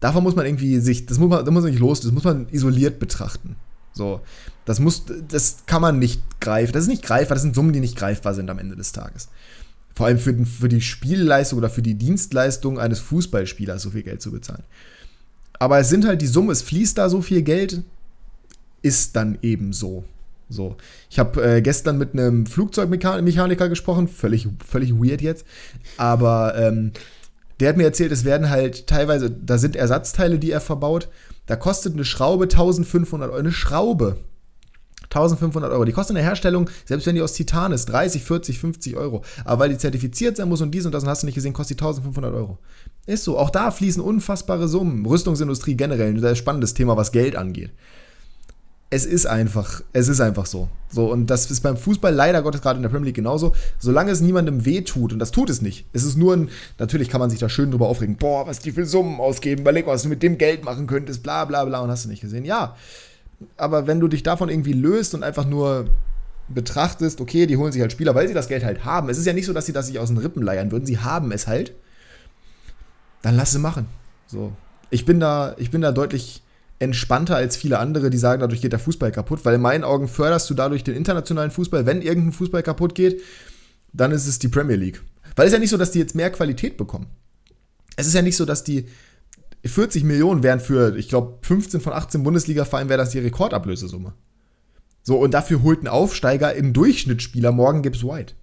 Davon 0.00 0.22
muss 0.22 0.36
man 0.36 0.44
irgendwie 0.44 0.78
sich, 0.80 1.06
das 1.06 1.18
muss 1.18 1.30
man, 1.30 1.44
das 1.44 1.52
muss 1.52 1.62
man 1.62 1.70
nicht 1.70 1.80
los, 1.80 2.00
das 2.00 2.12
muss 2.12 2.24
man 2.24 2.48
isoliert 2.50 2.98
betrachten. 2.98 3.56
So, 3.92 4.20
das 4.64 4.80
muss, 4.80 5.04
das 5.28 5.64
kann 5.66 5.80
man 5.80 5.98
nicht 5.98 6.20
greifen. 6.40 6.72
Das 6.72 6.82
ist 6.82 6.88
nicht 6.88 7.04
greifbar, 7.04 7.36
das 7.36 7.42
sind 7.42 7.54
Summen, 7.54 7.72
die 7.72 7.80
nicht 7.80 7.96
greifbar 7.96 8.34
sind 8.34 8.50
am 8.50 8.58
Ende 8.58 8.76
des 8.76 8.92
Tages 8.92 9.28
vor 9.94 10.06
allem 10.06 10.18
für, 10.18 10.34
für 10.44 10.68
die 10.68 10.80
Spielleistung 10.80 11.58
oder 11.58 11.70
für 11.70 11.82
die 11.82 11.94
Dienstleistung 11.94 12.78
eines 12.78 13.00
Fußballspielers 13.00 13.82
so 13.82 13.90
viel 13.90 14.02
Geld 14.02 14.20
zu 14.20 14.32
bezahlen. 14.32 14.64
Aber 15.58 15.78
es 15.78 15.88
sind 15.88 16.04
halt 16.04 16.20
die 16.20 16.26
Summe, 16.26 16.52
es 16.52 16.62
fließt 16.62 16.98
da 16.98 17.08
so 17.08 17.22
viel 17.22 17.42
Geld, 17.42 17.82
ist 18.82 19.14
dann 19.16 19.38
eben 19.42 19.72
so. 19.72 20.04
So. 20.48 20.76
Ich 21.10 21.18
habe 21.18 21.42
äh, 21.42 21.62
gestern 21.62 21.98
mit 21.98 22.12
einem 22.12 22.46
Flugzeugmechaniker 22.46 23.68
gesprochen, 23.68 24.08
völlig, 24.08 24.48
völlig 24.64 24.92
weird 24.94 25.22
jetzt, 25.22 25.46
aber 25.96 26.54
ähm, 26.56 26.92
der 27.60 27.70
hat 27.70 27.76
mir 27.76 27.84
erzählt, 27.84 28.12
es 28.12 28.24
werden 28.24 28.50
halt 28.50 28.86
teilweise, 28.86 29.30
da 29.30 29.58
sind 29.58 29.76
Ersatzteile, 29.76 30.38
die 30.38 30.50
er 30.50 30.60
verbaut, 30.60 31.08
da 31.46 31.56
kostet 31.56 31.94
eine 31.94 32.04
Schraube 32.04 32.44
1500 32.44 33.30
Euro. 33.30 33.38
Eine 33.38 33.52
Schraube 33.52 34.16
1500 35.04 35.70
Euro. 35.70 35.84
Die 35.84 35.92
kostet 35.92 36.16
in 36.16 36.22
der 36.22 36.24
Herstellung, 36.24 36.68
selbst 36.84 37.06
wenn 37.06 37.14
die 37.14 37.22
aus 37.22 37.34
Titan 37.34 37.72
ist, 37.72 37.86
30, 37.86 38.22
40, 38.22 38.58
50 38.58 38.96
Euro. 38.96 39.22
Aber 39.44 39.60
weil 39.60 39.68
die 39.68 39.78
zertifiziert 39.78 40.36
sein 40.36 40.48
muss 40.48 40.60
und 40.60 40.72
dies 40.72 40.86
und 40.86 40.92
das 40.92 41.04
und 41.04 41.08
hast 41.08 41.22
du 41.22 41.26
nicht 41.26 41.36
gesehen, 41.36 41.52
kostet 41.52 41.78
die 41.78 41.84
1500 41.84 42.34
Euro. 42.34 42.58
Ist 43.06 43.24
so. 43.24 43.38
Auch 43.38 43.50
da 43.50 43.70
fließen 43.70 44.02
unfassbare 44.02 44.66
Summen. 44.66 45.06
Rüstungsindustrie 45.06 45.76
generell, 45.76 46.14
ein 46.14 46.20
sehr 46.20 46.34
spannendes 46.34 46.74
Thema, 46.74 46.96
was 46.96 47.12
Geld 47.12 47.36
angeht. 47.36 47.70
Es 48.90 49.06
ist 49.06 49.26
einfach, 49.26 49.82
es 49.92 50.08
ist 50.08 50.20
einfach 50.20 50.46
so. 50.46 50.68
So, 50.88 51.10
und 51.10 51.26
das 51.26 51.50
ist 51.50 51.62
beim 51.62 51.76
Fußball 51.76 52.14
leider 52.14 52.42
Gottes 52.42 52.62
gerade 52.62 52.76
in 52.76 52.82
der 52.82 52.90
Premier 52.90 53.06
League 53.06 53.16
genauso. 53.16 53.52
Solange 53.78 54.12
es 54.12 54.20
niemandem 54.20 54.64
weh 54.64 54.82
tut, 54.82 55.12
und 55.12 55.18
das 55.18 55.32
tut 55.32 55.50
es 55.50 55.62
nicht. 55.62 55.86
Es 55.92 56.04
ist 56.04 56.16
nur 56.16 56.36
ein, 56.36 56.50
natürlich 56.78 57.08
kann 57.08 57.18
man 57.18 57.30
sich 57.30 57.40
da 57.40 57.48
schön 57.48 57.72
drüber 57.72 57.88
aufregen, 57.88 58.16
boah, 58.16 58.46
was 58.46 58.60
die 58.60 58.70
für 58.70 58.86
Summen 58.86 59.18
ausgeben, 59.18 59.62
überleg 59.62 59.86
mal, 59.86 59.94
was 59.94 60.02
du 60.02 60.08
mit 60.08 60.22
dem 60.22 60.38
Geld 60.38 60.64
machen 60.64 60.86
könntest, 60.86 61.24
bla 61.24 61.44
bla 61.44 61.64
bla, 61.64 61.80
und 61.80 61.90
hast 61.90 62.04
du 62.04 62.08
nicht 62.08 62.20
gesehen. 62.20 62.44
Ja, 62.44 62.76
aber 63.56 63.88
wenn 63.88 63.98
du 63.98 64.06
dich 64.06 64.22
davon 64.22 64.48
irgendwie 64.48 64.74
löst 64.74 65.14
und 65.14 65.24
einfach 65.24 65.46
nur 65.46 65.86
betrachtest, 66.48 67.20
okay, 67.20 67.46
die 67.46 67.56
holen 67.56 67.72
sich 67.72 67.80
halt 67.80 67.92
Spieler, 67.92 68.14
weil 68.14 68.28
sie 68.28 68.34
das 68.34 68.48
Geld 68.48 68.64
halt 68.64 68.84
haben. 68.84 69.08
Es 69.08 69.18
ist 69.18 69.26
ja 69.26 69.32
nicht 69.32 69.46
so, 69.46 69.52
dass 69.52 69.66
sie 69.66 69.72
das 69.72 69.86
sich 69.86 69.98
aus 69.98 70.08
den 70.08 70.18
Rippen 70.18 70.42
leiern 70.42 70.70
würden. 70.70 70.86
Sie 70.86 70.98
haben 70.98 71.32
es 71.32 71.46
halt. 71.46 71.72
Dann 73.22 73.36
lass 73.36 73.52
sie 73.52 73.58
machen. 73.58 73.86
So. 74.26 74.52
Ich 74.90 75.06
bin 75.06 75.18
da, 75.18 75.54
ich 75.58 75.70
bin 75.70 75.80
da 75.80 75.90
deutlich 75.90 76.42
entspannter 76.84 77.36
als 77.36 77.56
viele 77.56 77.78
andere, 77.78 78.10
die 78.10 78.18
sagen, 78.18 78.40
dadurch 78.40 78.60
geht 78.60 78.72
der 78.72 78.78
Fußball 78.78 79.10
kaputt, 79.10 79.44
weil 79.44 79.54
in 79.54 79.60
meinen 79.60 79.84
Augen 79.84 80.08
förderst 80.08 80.48
du 80.48 80.54
dadurch 80.54 80.84
den 80.84 80.94
internationalen 80.94 81.50
Fußball. 81.50 81.86
Wenn 81.86 82.02
irgendein 82.02 82.32
Fußball 82.32 82.62
kaputt 82.62 82.94
geht, 82.94 83.20
dann 83.92 84.12
ist 84.12 84.26
es 84.26 84.38
die 84.38 84.48
Premier 84.48 84.76
League. 84.76 85.02
Weil 85.36 85.46
es 85.46 85.52
ist 85.52 85.54
ja 85.54 85.60
nicht 85.60 85.70
so, 85.70 85.76
dass 85.76 85.90
die 85.90 85.98
jetzt 85.98 86.14
mehr 86.14 86.30
Qualität 86.30 86.76
bekommen. 86.76 87.06
Es 87.96 88.06
ist 88.06 88.14
ja 88.14 88.22
nicht 88.22 88.36
so, 88.36 88.44
dass 88.44 88.64
die 88.64 88.86
40 89.64 90.04
Millionen 90.04 90.42
wären 90.42 90.60
für, 90.60 90.96
ich 90.96 91.08
glaube, 91.08 91.38
15 91.42 91.80
von 91.80 91.92
18 91.92 92.22
Bundesliga-Vereinen 92.22 92.88
wäre 92.88 92.98
das 92.98 93.10
die 93.10 93.18
Rekordablösesumme. 93.18 94.12
So, 95.02 95.18
und 95.18 95.34
dafür 95.34 95.62
holt 95.62 95.82
ein 95.82 95.88
Aufsteiger 95.88 96.54
im 96.54 96.72
Durchschnittsspieler 96.72 97.52
morgen 97.52 97.82
Gibbs 97.82 98.04
White. 98.04 98.34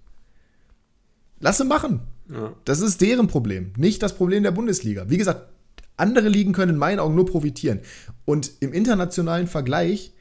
Lass 1.40 1.58
sie 1.58 1.64
machen. 1.64 2.00
Ja. 2.30 2.52
Das 2.64 2.80
ist 2.80 3.00
deren 3.00 3.26
Problem, 3.26 3.72
nicht 3.76 4.02
das 4.02 4.14
Problem 4.16 4.42
der 4.42 4.52
Bundesliga. 4.52 5.10
Wie 5.10 5.18
gesagt, 5.18 5.51
andere 5.96 6.28
Ligen 6.28 6.52
können 6.52 6.72
in 6.72 6.78
meinen 6.78 6.98
Augen 6.98 7.14
nur 7.14 7.26
profitieren. 7.26 7.80
Und 8.24 8.50
im 8.60 8.72
internationalen 8.72 9.46
Vergleich, 9.46 10.12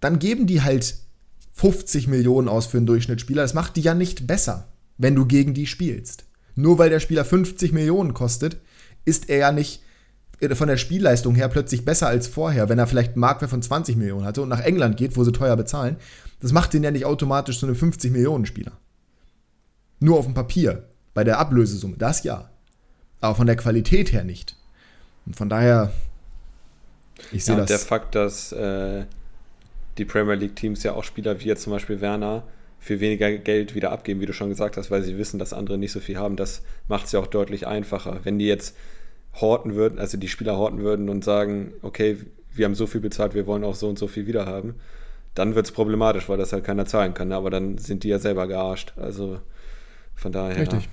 dann 0.00 0.18
geben 0.18 0.46
die 0.46 0.62
halt 0.62 0.96
50 1.52 2.08
Millionen 2.08 2.48
aus 2.48 2.66
für 2.66 2.78
einen 2.78 2.86
Durchschnittsspieler. 2.86 3.42
Das 3.42 3.54
macht 3.54 3.76
die 3.76 3.80
ja 3.80 3.94
nicht 3.94 4.26
besser, 4.26 4.68
wenn 4.98 5.14
du 5.14 5.26
gegen 5.26 5.54
die 5.54 5.66
spielst. 5.66 6.24
Nur 6.56 6.78
weil 6.78 6.90
der 6.90 7.00
Spieler 7.00 7.24
50 7.24 7.72
Millionen 7.72 8.14
kostet, 8.14 8.58
ist 9.04 9.28
er 9.28 9.38
ja 9.38 9.52
nicht 9.52 9.82
von 10.52 10.68
der 10.68 10.76
Spielleistung 10.76 11.34
her 11.34 11.48
plötzlich 11.48 11.84
besser 11.84 12.08
als 12.08 12.26
vorher, 12.26 12.68
wenn 12.68 12.78
er 12.78 12.86
vielleicht 12.86 13.12
einen 13.12 13.20
Marktwert 13.20 13.50
von 13.50 13.62
20 13.62 13.96
Millionen 13.96 14.26
hatte 14.26 14.42
und 14.42 14.48
nach 14.48 14.60
England 14.60 14.96
geht, 14.96 15.16
wo 15.16 15.24
sie 15.24 15.32
teuer 15.32 15.56
bezahlen. 15.56 15.96
Das 16.40 16.52
macht 16.52 16.74
den 16.74 16.82
ja 16.82 16.90
nicht 16.90 17.06
automatisch 17.06 17.58
zu 17.58 17.66
einem 17.66 17.76
50 17.76 18.12
Millionen 18.12 18.44
Spieler. 18.44 18.72
Nur 20.00 20.18
auf 20.18 20.26
dem 20.26 20.34
Papier, 20.34 20.88
bei 21.14 21.24
der 21.24 21.38
Ablösesumme, 21.38 21.96
das 21.96 22.24
ja. 22.24 22.50
Aber 23.20 23.36
von 23.36 23.46
der 23.46 23.56
Qualität 23.56 24.12
her 24.12 24.24
nicht. 24.24 24.56
Und 25.26 25.36
von 25.36 25.48
daher, 25.48 25.92
ich 27.32 27.44
sehe 27.44 27.54
ja, 27.54 27.60
das. 27.60 27.68
Der 27.68 27.78
Fakt, 27.78 28.14
dass 28.14 28.52
äh, 28.52 29.04
die 29.98 30.04
Premier 30.04 30.34
League 30.34 30.56
Teams 30.56 30.82
ja 30.82 30.92
auch 30.92 31.04
Spieler 31.04 31.40
wie 31.40 31.44
jetzt 31.44 31.62
zum 31.62 31.72
Beispiel 31.72 32.00
Werner 32.00 32.42
für 32.78 33.00
weniger 33.00 33.32
Geld 33.32 33.74
wieder 33.74 33.92
abgeben, 33.92 34.20
wie 34.20 34.26
du 34.26 34.34
schon 34.34 34.50
gesagt 34.50 34.76
hast, 34.76 34.90
weil 34.90 35.02
sie 35.02 35.16
wissen, 35.16 35.38
dass 35.38 35.54
andere 35.54 35.78
nicht 35.78 35.92
so 35.92 36.00
viel 36.00 36.18
haben, 36.18 36.36
das 36.36 36.62
macht 36.86 37.06
es 37.06 37.12
ja 37.12 37.20
auch 37.20 37.26
deutlich 37.26 37.66
einfacher. 37.66 38.20
Wenn 38.24 38.38
die 38.38 38.46
jetzt 38.46 38.76
horten 39.40 39.74
würden, 39.74 39.98
also 39.98 40.18
die 40.18 40.28
Spieler 40.28 40.58
horten 40.58 40.80
würden 40.80 41.08
und 41.08 41.24
sagen, 41.24 41.72
okay, 41.80 42.18
wir 42.52 42.66
haben 42.66 42.74
so 42.74 42.86
viel 42.86 43.00
bezahlt, 43.00 43.34
wir 43.34 43.46
wollen 43.46 43.64
auch 43.64 43.74
so 43.74 43.88
und 43.88 43.98
so 43.98 44.06
viel 44.06 44.26
wieder 44.26 44.46
haben, 44.46 44.74
dann 45.34 45.54
wird 45.54 45.66
es 45.66 45.72
problematisch, 45.72 46.28
weil 46.28 46.38
das 46.38 46.52
halt 46.52 46.64
keiner 46.64 46.86
zahlen 46.86 47.14
kann. 47.14 47.28
Ne? 47.28 47.36
Aber 47.36 47.50
dann 47.50 47.78
sind 47.78 48.04
die 48.04 48.08
ja 48.08 48.18
selber 48.18 48.46
gearscht. 48.46 48.92
Also 48.96 49.40
von 50.14 50.30
daher. 50.30 50.60
Richtig. 50.60 50.88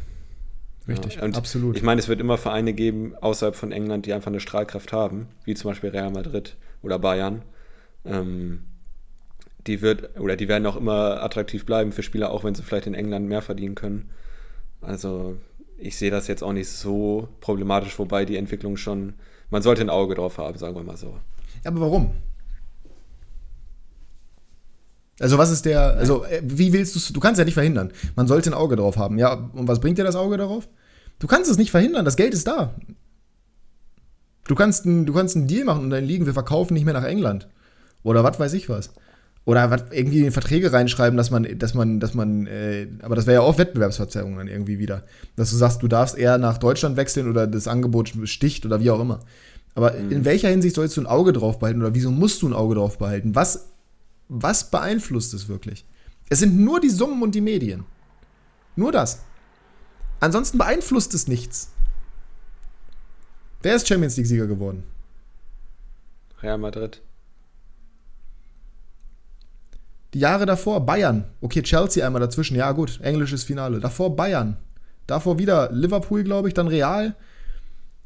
Richtig, 0.88 1.16
ja. 1.16 1.24
und 1.24 1.38
absolut. 1.38 1.78
Ich 1.78 1.84
meine, 1.84 2.00
es 2.00 2.08
wird 2.08 2.20
immer 2.20 2.38
Vereine 2.38 2.74
geben 2.74 3.14
außerhalb 3.16 3.56
von 3.56 3.72
England, 3.72 4.06
die 4.06 4.14
einfach 4.14 4.32
eine 4.32 4.40
Strahlkraft 4.40 4.92
haben, 4.94 5.28
wie 5.46 5.54
zum 5.54 5.70
Beispiel 5.72 5.92
Real 5.92 6.12
Madrid 6.12 6.56
oder 6.82 6.98
Bayern. 6.98 7.44
Ähm, 8.04 8.64
die 9.68 9.82
wird 9.82 10.20
oder 10.20 10.36
die 10.36 10.48
werden 10.48 10.66
auch 10.66 10.76
immer 10.76 11.22
attraktiv 11.22 11.66
bleiben 11.66 11.92
für 11.92 12.02
Spieler, 12.02 12.32
auch 12.32 12.44
wenn 12.44 12.56
sie 12.56 12.64
vielleicht 12.64 12.88
in 12.88 12.96
England 12.96 13.28
mehr 13.28 13.44
verdienen 13.44 13.76
können. 13.76 14.10
Also 14.82 15.38
ich 15.78 15.98
sehe 15.98 16.10
das 16.12 16.28
jetzt 16.28 16.44
auch 16.44 16.54
nicht 16.54 16.70
so 16.70 17.30
problematisch, 17.42 17.98
wobei 18.00 18.26
die 18.26 18.38
Entwicklung 18.38 18.78
schon, 18.78 19.14
man 19.50 19.62
sollte 19.62 19.82
ein 19.82 19.90
Auge 19.90 20.16
drauf 20.16 20.40
haben, 20.40 20.58
sagen 20.58 20.76
wir 20.76 20.84
mal 20.84 20.98
so. 20.98 21.18
Ja, 21.64 21.70
aber 21.72 21.82
warum? 21.82 22.12
Also 25.22 25.38
was 25.38 25.52
ist 25.52 25.66
der, 25.66 25.82
also 25.98 26.26
äh, 26.26 26.42
wie 26.44 26.74
willst 26.74 26.96
du 26.96 27.14
du 27.14 27.20
kannst 27.20 27.40
ja 27.40 27.46
nicht 27.46 27.54
verhindern. 27.54 27.92
Man 28.16 28.28
sollte 28.28 28.50
ein 28.50 28.54
Auge 28.54 28.76
drauf 28.76 28.98
haben. 28.98 29.18
Ja, 29.18 29.34
und 29.54 29.68
was 29.68 29.80
bringt 29.80 29.98
dir 29.98 30.04
das 30.04 30.16
Auge 30.16 30.38
darauf? 30.38 30.68
Du 31.20 31.28
kannst 31.28 31.52
es 31.52 31.58
nicht 31.58 31.72
verhindern, 31.72 32.06
das 32.06 32.16
Geld 32.16 32.34
ist 32.34 32.48
da. 32.48 32.74
Du 34.48 34.56
kannst, 34.56 34.86
ein, 34.86 35.06
du 35.06 35.14
kannst 35.14 35.36
einen 35.36 35.48
Deal 35.48 35.66
machen 35.66 35.84
und 35.84 35.90
dann 35.92 36.04
liegen, 36.04 36.26
wir 36.26 36.34
verkaufen 36.34 36.74
nicht 36.74 36.84
mehr 36.84 36.94
nach 36.96 37.04
England. 37.04 37.48
Oder 38.04 38.24
was 38.24 38.40
weiß 38.40 38.54
ich 38.54 38.70
was. 38.70 38.92
Oder 39.46 39.72
was, 39.72 39.84
irgendwie 39.92 40.26
in 40.26 40.32
Verträge 40.32 40.72
reinschreiben, 40.74 41.18
dass 41.18 41.32
man, 41.32 41.48
dass 41.58 41.74
man, 41.74 42.00
dass 42.00 42.14
man, 42.14 42.48
äh, 42.48 42.88
aber 43.02 43.16
das 43.16 43.26
wäre 43.26 43.36
ja 43.36 43.42
auch 43.42 43.58
Wettbewerbsverzerrung 43.58 44.38
dann 44.38 44.48
irgendwie 44.48 44.78
wieder. 44.78 45.04
Dass 45.36 45.50
du 45.52 45.56
sagst, 45.56 45.82
du 45.82 45.88
darfst 45.88 46.18
eher 46.18 46.38
nach 46.38 46.58
Deutschland 46.58 46.98
wechseln 46.98 47.30
oder 47.30 47.48
das 47.48 47.68
Angebot 47.68 48.14
sticht 48.26 48.66
oder 48.66 48.80
wie 48.80 48.92
auch 48.92 49.00
immer. 49.00 49.20
Aber 49.74 49.94
mhm. 49.94 50.12
in 50.12 50.26
welcher 50.26 50.50
Hinsicht 50.50 50.76
sollst 50.76 50.98
du 50.98 51.02
ein 51.02 51.08
Auge 51.08 51.34
drauf 51.34 51.60
behalten 51.60 51.82
oder 51.82 51.96
wieso 51.96 52.12
musst 52.12 52.42
du 52.42 52.48
ein 52.48 52.54
Auge 52.54 52.76
drauf 52.76 52.98
behalten? 52.98 53.36
Was, 53.36 53.71
was 54.34 54.72
beeinflusst 54.72 55.34
es 55.34 55.50
wirklich? 55.50 55.86
Es 56.30 56.40
sind 56.40 56.58
nur 56.58 56.80
die 56.80 56.90
Summen 56.90 57.22
und 57.22 57.36
die 57.36 57.42
Medien. 57.42 57.84
Nur 58.78 58.94
das. 58.94 59.24
Ansonsten 60.22 60.58
beeinflusst 60.58 61.14
es 61.14 61.28
nichts. 61.28 61.72
Wer 63.62 63.76
ist 63.76 63.90
Champions 63.90 64.16
League-Sieger 64.16 64.48
geworden? 64.48 64.84
Real 66.42 66.58
Madrid. 66.58 67.02
Die 70.14 70.20
Jahre 70.20 70.46
davor 70.46 70.86
Bayern. 70.86 71.26
Okay, 71.42 71.62
Chelsea 71.62 72.06
einmal 72.06 72.22
dazwischen. 72.22 72.56
Ja, 72.56 72.72
gut, 72.72 73.02
englisches 73.02 73.44
Finale. 73.44 73.82
Davor 73.82 74.16
Bayern. 74.16 74.56
Davor 75.08 75.40
wieder 75.40 75.70
Liverpool, 75.74 76.24
glaube 76.24 76.48
ich, 76.48 76.54
dann 76.54 76.68
Real. 76.70 77.18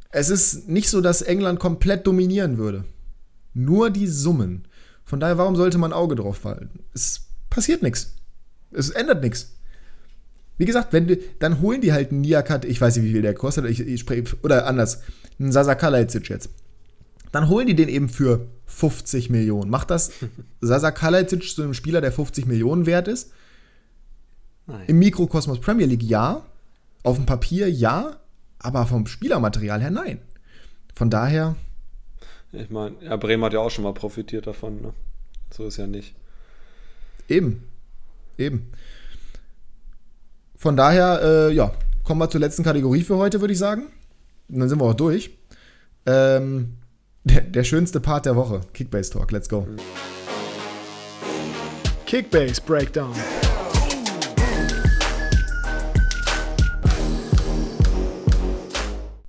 Es 0.09 0.31
ist 0.31 0.67
nicht 0.67 0.89
so, 0.89 1.01
dass 1.01 1.21
England 1.21 1.59
komplett 1.59 2.07
dominieren 2.07 2.57
würde. 2.57 2.83
Nur 3.53 3.91
die 3.91 4.07
Summen. 4.07 4.67
Von 5.05 5.19
daher, 5.19 5.37
warum 5.37 5.55
sollte 5.55 5.77
man 5.77 5.91
ein 5.91 5.97
Auge 5.97 6.15
drauf 6.15 6.43
halten? 6.43 6.79
Es 6.93 7.27
passiert 7.49 7.83
nichts. 7.83 8.15
Es 8.71 8.89
ändert 8.89 9.23
nichts. 9.23 9.55
Wie 10.57 10.65
gesagt, 10.65 10.93
wenn 10.93 11.07
du, 11.07 11.17
dann 11.39 11.61
holen 11.61 11.81
die 11.81 11.93
halt 11.93 12.11
einen 12.11 12.21
Niakat, 12.21 12.65
ich 12.65 12.79
weiß 12.79 12.95
nicht, 12.95 13.05
wie 13.05 13.11
viel 13.11 13.21
der 13.21 13.33
kostet, 13.33 13.65
ich, 13.65 13.79
ich 13.81 13.99
spreche, 13.99 14.35
oder 14.41 14.65
anders, 14.67 15.01
einen 15.39 15.51
Sasa 15.51 15.75
Kalajdzic 15.75 16.29
jetzt. 16.29 16.49
Dann 17.31 17.49
holen 17.49 17.67
die 17.67 17.75
den 17.75 17.89
eben 17.89 18.09
für 18.09 18.47
50 18.65 19.29
Millionen. 19.29 19.69
Macht 19.69 19.91
das 19.91 20.11
Sasa 20.61 20.91
Kalajdzic 20.91 21.43
zu 21.43 21.61
einem 21.61 21.73
Spieler, 21.73 22.01
der 22.01 22.11
50 22.11 22.45
Millionen 22.45 22.85
wert 22.85 23.07
ist? 23.07 23.31
Nein. 24.67 24.85
Im 24.87 24.99
Mikrokosmos 24.99 25.59
Premier 25.59 25.85
League 25.85 26.03
ja. 26.03 26.43
Auf 27.03 27.17
dem 27.17 27.25
Papier 27.25 27.69
ja. 27.69 28.17
Aber 28.59 28.85
vom 28.87 29.05
Spielermaterial 29.05 29.81
her 29.81 29.91
nein. 29.91 30.19
Von 30.95 31.09
daher. 31.09 31.55
Ich 32.57 32.69
meine, 32.69 32.95
ja, 33.01 33.15
Bremen 33.15 33.43
hat 33.43 33.53
ja 33.53 33.59
auch 33.59 33.69
schon 33.69 33.83
mal 33.83 33.93
profitiert 33.93 34.47
davon, 34.47 34.81
ne? 34.81 34.93
So 35.51 35.65
ist 35.65 35.77
ja 35.77 35.87
nicht. 35.87 36.15
Eben. 37.27 37.63
Eben. 38.37 38.71
Von 40.55 40.75
daher, 40.75 41.21
äh, 41.21 41.53
ja, 41.53 41.71
kommen 42.03 42.19
wir 42.19 42.29
zur 42.29 42.39
letzten 42.39 42.63
Kategorie 42.63 43.01
für 43.01 43.17
heute, 43.17 43.41
würde 43.41 43.53
ich 43.53 43.59
sagen. 43.59 43.87
Und 44.49 44.59
dann 44.59 44.69
sind 44.69 44.79
wir 44.79 44.85
auch 44.85 44.93
durch. 44.93 45.31
Ähm, 46.05 46.77
der, 47.23 47.41
der, 47.41 47.63
schönste 47.63 47.99
Part 47.99 48.25
der 48.25 48.35
Woche. 48.35 48.61
Kickbase 48.73 49.11
Talk, 49.11 49.31
let's 49.31 49.49
go. 49.49 49.67
Kickbase 52.05 52.61
Breakdown. 52.61 53.13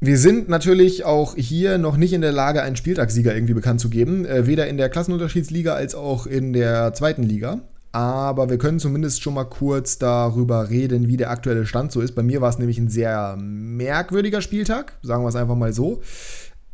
Wir 0.07 0.19
sind 0.19 0.49
natürlich 0.49 1.05
auch 1.05 1.35
hier 1.35 1.79
noch 1.79 1.97
nicht 1.97 2.13
in 2.13 2.21
der 2.21 2.31
Lage, 2.31 2.63
einen 2.63 2.77
Spieltagssieger 2.77 3.35
irgendwie 3.35 3.55
bekannt 3.55 3.81
zu 3.81 3.91
geben. 3.91 4.25
Äh, 4.25 4.47
weder 4.47 4.69
in 4.69 4.77
der 4.77 4.89
Klassenunterschiedsliga 4.89 5.75
als 5.75 5.95
auch 5.97 6.27
in 6.27 6.53
der 6.53 6.95
zweiten 6.95 7.23
Liga 7.23 7.61
aber 7.97 8.51
wir 8.51 8.59
können 8.59 8.79
zumindest 8.79 9.23
schon 9.23 9.33
mal 9.33 9.45
kurz 9.45 9.97
darüber 9.97 10.69
reden, 10.69 11.09
wie 11.09 11.17
der 11.17 11.31
aktuelle 11.31 11.65
Stand 11.65 11.93
so 11.93 12.03
ist. 12.03 12.15
Bei 12.15 12.23
mir 12.23 12.43
war 12.43 12.51
es 12.51 12.59
nämlich 12.59 12.77
ein 12.77 12.91
sehr 12.91 13.39
merkwürdiger 13.39 14.43
Spieltag, 14.43 14.99
sagen 15.01 15.25
wir 15.25 15.31
es 15.31 15.35
einfach 15.35 15.55
mal 15.55 15.73
so. 15.73 16.03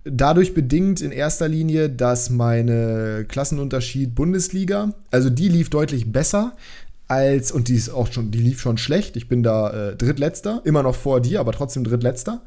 Dadurch 0.03 0.53
bedingt 0.53 1.01
in 1.01 1.13
erster 1.13 1.47
Linie, 1.47 1.89
dass 1.89 2.29
meine 2.29 3.25
Klassenunterschied 3.29 4.17
Bundesliga, 4.17 4.95
also 5.13 5.31
die 5.31 5.49
lief 5.49 5.71
deutlich 5.71 6.11
besser 6.11 6.57
als, 7.07 7.53
und 7.53 7.69
die 7.69 7.77
ist 7.77 7.91
auch 7.91 8.11
schon, 8.11 8.33
die 8.33 8.41
lief 8.41 8.61
schon 8.61 8.79
schlecht. 8.79 9.17
Ich 9.17 9.29
bin 9.29 9.45
da 9.45 9.91
äh, 9.91 9.97
Drittletzter, 9.97 10.63
immer 10.65 10.83
noch 10.83 10.97
vor 10.97 11.21
dir, 11.21 11.39
aber 11.39 11.53
trotzdem 11.53 11.85
Drittletzter. 11.85 12.41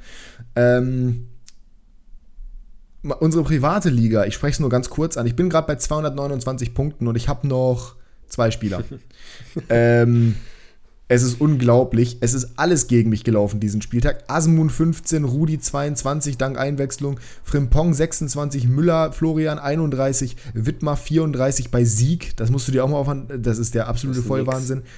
Ähm, 0.56 1.28
unsere 3.20 3.44
private 3.44 3.90
Liga, 3.90 4.26
ich 4.26 4.34
spreche 4.34 4.54
es 4.54 4.60
nur 4.60 4.70
ganz 4.70 4.90
kurz 4.90 5.18
an, 5.18 5.28
ich 5.28 5.36
bin 5.36 5.50
gerade 5.50 5.68
bei 5.68 5.76
229 5.76 6.74
Punkten 6.74 7.08
und 7.08 7.16
ich 7.16 7.28
habe 7.28 7.48
noch 7.48 7.96
Zwei 8.28 8.52
Spieler. 8.52 8.84
ähm, 9.70 10.36
es 11.08 11.22
ist 11.22 11.40
unglaublich. 11.40 12.18
Es 12.22 12.34
ist 12.34 12.58
alles 12.58 12.88
gegen 12.88 13.10
mich 13.10 13.24
gelaufen 13.24 13.60
diesen 13.60 13.82
Spieltag. 13.82 14.24
Asmun 14.28 14.70
15, 14.70 15.24
Rudi 15.24 15.60
22 15.60 16.38
dank 16.38 16.58
Einwechslung, 16.58 17.20
Frimpong 17.44 17.94
26, 17.94 18.68
Müller, 18.68 19.12
Florian 19.12 19.60
31, 19.60 20.36
Wittmar 20.54 20.98
34 20.98 21.70
bei 21.70 21.84
Sieg. 21.84 22.36
Das 22.38 22.50
musst 22.50 22.68
du 22.68 22.72
dir 22.72 22.84
auch 22.84 22.90
mal 22.90 22.98
aufhören. 22.98 23.28
Das 23.42 23.60
ist 23.60 23.76
der 23.76 23.88
absolute 23.88 24.20
ist 24.20 24.28
Vollwahnsinn. 24.28 24.80
Nix. 24.80 24.90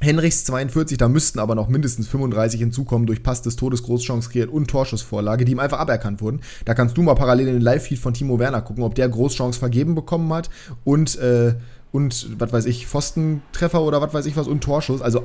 Henrichs 0.00 0.44
42, 0.44 0.98
da 0.98 1.08
müssten 1.08 1.38
aber 1.38 1.54
noch 1.54 1.68
mindestens 1.68 2.08
35 2.08 2.60
hinzukommen 2.60 3.06
durch 3.06 3.22
Pass 3.22 3.42
des 3.42 3.56
Todes, 3.56 3.82
Großchance 3.84 4.28
kreiert 4.28 4.50
und 4.50 4.68
Torschussvorlage, 4.68 5.44
die 5.44 5.52
ihm 5.52 5.60
einfach 5.60 5.78
aberkannt 5.78 6.20
wurden. 6.20 6.40
Da 6.64 6.74
kannst 6.74 6.96
du 6.96 7.02
mal 7.02 7.14
parallel 7.14 7.48
in 7.48 7.54
den 7.54 7.62
Live-Feed 7.62 7.98
von 7.98 8.12
Timo 8.12 8.38
Werner 8.38 8.62
gucken, 8.62 8.82
ob 8.82 8.94
der 8.94 9.08
Großchance 9.08 9.58
vergeben 9.58 9.94
bekommen 9.94 10.32
hat 10.32 10.50
und 10.84 11.16
äh, 11.18 11.54
und 11.94 12.40
was 12.40 12.52
weiß 12.52 12.66
ich, 12.66 12.88
Pfostentreffer 12.88 13.80
oder 13.80 14.02
was 14.02 14.12
weiß 14.12 14.26
ich 14.26 14.36
was 14.36 14.48
und 14.48 14.64
Torschuss. 14.64 15.00
Also, 15.00 15.22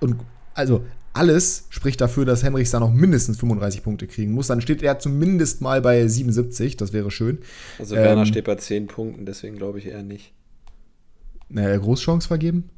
und, 0.00 0.16
also 0.52 0.84
alles 1.12 1.66
spricht 1.68 2.00
dafür, 2.00 2.24
dass 2.24 2.42
Henrichs 2.42 2.72
da 2.72 2.80
noch 2.80 2.92
mindestens 2.92 3.38
35 3.38 3.84
Punkte 3.84 4.08
kriegen 4.08 4.32
muss. 4.32 4.48
Dann 4.48 4.60
steht 4.60 4.82
er 4.82 4.98
zumindest 4.98 5.60
mal 5.60 5.80
bei 5.80 6.08
77, 6.08 6.76
das 6.76 6.92
wäre 6.92 7.12
schön. 7.12 7.38
Also 7.78 7.94
Werner 7.94 8.22
ähm, 8.22 8.26
steht 8.26 8.46
bei 8.46 8.56
10 8.56 8.88
Punkten, 8.88 9.26
deswegen 9.26 9.56
glaube 9.56 9.78
ich 9.78 9.86
eher 9.86 10.02
nicht. 10.02 10.32
Naja, 11.48 11.76
Großchance 11.78 12.26
vergeben? 12.26 12.68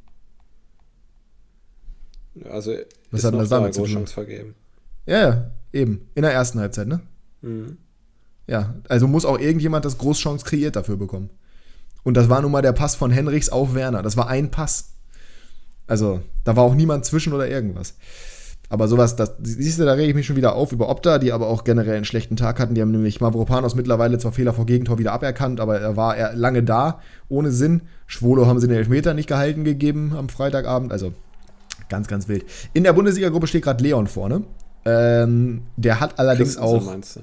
Also 2.48 2.74
was 3.10 3.24
hat 3.24 3.34
das 3.34 3.48
damit 3.48 3.74
zu 3.74 3.84
tun? 3.84 4.06
vergeben. 4.06 4.54
Ja, 5.06 5.20
ja, 5.20 5.50
eben. 5.72 6.08
In 6.14 6.22
der 6.22 6.32
ersten 6.32 6.60
Halbzeit, 6.60 6.86
ne? 6.86 7.00
Mhm. 7.42 7.78
Ja, 8.46 8.74
also 8.88 9.06
muss 9.06 9.24
auch 9.24 9.38
irgendjemand 9.38 9.84
das 9.84 9.98
Großchance 9.98 10.44
kreiert 10.44 10.76
dafür 10.76 10.96
bekommen. 10.96 11.30
Und 12.02 12.16
das 12.16 12.28
war 12.28 12.40
nun 12.40 12.52
mal 12.52 12.62
der 12.62 12.72
Pass 12.72 12.94
von 12.94 13.10
Henrichs 13.10 13.48
auf 13.48 13.74
Werner. 13.74 14.02
Das 14.02 14.16
war 14.16 14.28
ein 14.28 14.50
Pass. 14.50 14.94
Also, 15.86 16.20
da 16.44 16.56
war 16.56 16.64
auch 16.64 16.74
niemand 16.74 17.04
zwischen 17.04 17.32
oder 17.32 17.48
irgendwas. 17.48 17.94
Aber 18.68 18.86
sowas, 18.86 19.16
das, 19.16 19.34
siehst 19.42 19.80
du, 19.80 19.84
da 19.84 19.94
rege 19.94 20.10
ich 20.10 20.14
mich 20.14 20.26
schon 20.26 20.36
wieder 20.36 20.54
auf 20.54 20.70
über 20.70 20.88
Opta, 20.88 21.18
die 21.18 21.32
aber 21.32 21.48
auch 21.48 21.64
generell 21.64 21.96
einen 21.96 22.04
schlechten 22.04 22.36
Tag 22.36 22.60
hatten. 22.60 22.76
Die 22.76 22.80
haben 22.80 22.92
nämlich 22.92 23.20
Mavropanos 23.20 23.74
mittlerweile 23.74 24.18
zwar 24.18 24.30
Fehler 24.30 24.52
vor 24.52 24.66
Gegentor 24.66 24.98
wieder 24.98 25.12
aberkannt, 25.12 25.58
aber 25.58 25.80
er 25.80 25.96
war 25.96 26.16
er 26.16 26.34
lange 26.34 26.62
da, 26.62 27.00
ohne 27.28 27.50
Sinn. 27.50 27.82
Schwolo 28.06 28.46
haben 28.46 28.60
sie 28.60 28.68
den 28.68 28.76
Elfmeter 28.76 29.12
nicht 29.12 29.28
gehalten 29.28 29.64
gegeben 29.64 30.12
am 30.16 30.28
Freitagabend. 30.28 30.92
Also, 30.92 31.12
ganz, 31.90 32.08
ganz 32.08 32.28
wild. 32.28 32.46
In 32.72 32.84
der 32.84 32.94
Bundesliga-Gruppe 32.94 33.46
steht 33.46 33.64
gerade 33.64 33.84
Leon 33.84 34.06
vorne. 34.06 34.44
Ähm, 34.86 35.62
der 35.76 36.00
hat 36.00 36.18
allerdings 36.18 36.56
Christensen 36.56 36.78
auch. 36.78 36.84
Meinst 36.86 37.16
du? 37.16 37.20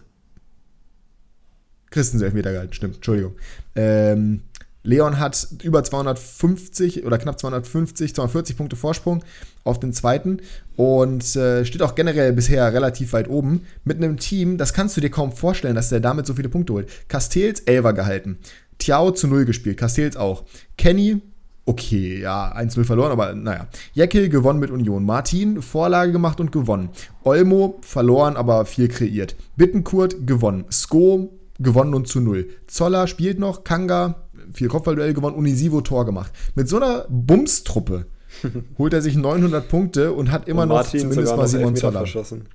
Christensen 1.90 2.26
Elfmeter 2.26 2.52
gehalten, 2.52 2.74
stimmt, 2.74 2.96
Entschuldigung. 2.98 3.36
Ähm, 3.76 4.42
Leon 4.84 5.20
hat 5.20 5.48
über 5.64 5.84
250 5.84 7.06
oder 7.06 7.18
knapp 7.18 7.40
250, 7.40 8.16
240 8.16 8.56
Punkte 8.56 8.76
Vorsprung 8.76 9.24
auf 9.66 9.80
den 9.80 9.92
zweiten 9.92 10.40
und 10.78 11.36
äh, 11.36 11.66
steht 11.66 11.82
auch 11.82 11.96
generell 11.96 12.32
bisher 12.32 12.72
relativ 12.74 13.12
weit 13.12 13.30
oben 13.30 13.66
mit 13.84 13.98
einem 13.98 14.18
Team, 14.18 14.58
das 14.58 14.74
kannst 14.74 14.96
du 14.96 15.02
dir 15.02 15.10
kaum 15.10 15.34
vorstellen, 15.34 15.76
dass 15.76 15.90
der 15.90 16.00
damit 16.00 16.26
so 16.26 16.36
viele 16.36 16.48
Punkte 16.50 16.74
holt. 16.74 16.90
Castells 17.10 17.66
11er 17.68 17.94
gehalten. 17.94 18.38
Tiao 18.78 19.12
zu 19.12 19.28
0 19.28 19.44
gespielt, 19.46 19.78
Castells 19.78 20.16
auch. 20.16 20.46
Kenny 20.78 21.22
okay, 21.68 22.22
ja, 22.22 22.56
1-0 22.56 22.84
verloren, 22.86 23.12
aber 23.12 23.36
naja. 23.36 23.68
Jekyll 23.94 24.30
gewonnen 24.30 24.60
mit 24.60 24.72
Union. 24.72 25.06
Martin, 25.06 25.62
Vorlage 25.62 26.12
gemacht 26.12 26.40
und 26.40 26.52
gewonnen. 26.52 26.90
Olmo 27.24 27.78
verloren, 27.82 28.36
aber 28.36 28.66
viel 28.66 28.88
kreiert. 28.88 29.36
Bittenkurt 29.56 30.26
gewonnen. 30.26 30.66
Sko 30.72 31.38
gewonnen 31.60 31.94
und 31.94 32.08
zu 32.08 32.22
0. 32.22 32.48
Zoller 32.68 33.08
spielt 33.08 33.40
noch, 33.40 33.64
Kanga 33.64 34.28
viel 34.54 34.70
Kopfballduell 34.70 35.14
gewonnen, 35.14 35.36
Unisivo 35.36 35.82
Tor 35.82 36.06
gemacht. 36.06 36.32
Mit 36.56 36.70
so 36.70 36.78
einer 36.78 37.06
Bumstruppe 37.10 38.06
holt 38.78 38.94
er 38.94 39.02
sich 39.02 39.16
900 39.16 39.68
Punkte 39.68 40.14
und 40.14 40.32
hat 40.32 40.48
immer 40.48 40.64
und 40.64 40.70
noch 40.70 40.88
zumindest 40.88 41.36
mal 41.36 41.48
Simon 41.48 41.76
Zoller. 41.76 42.00
Verschossen. 42.00 42.46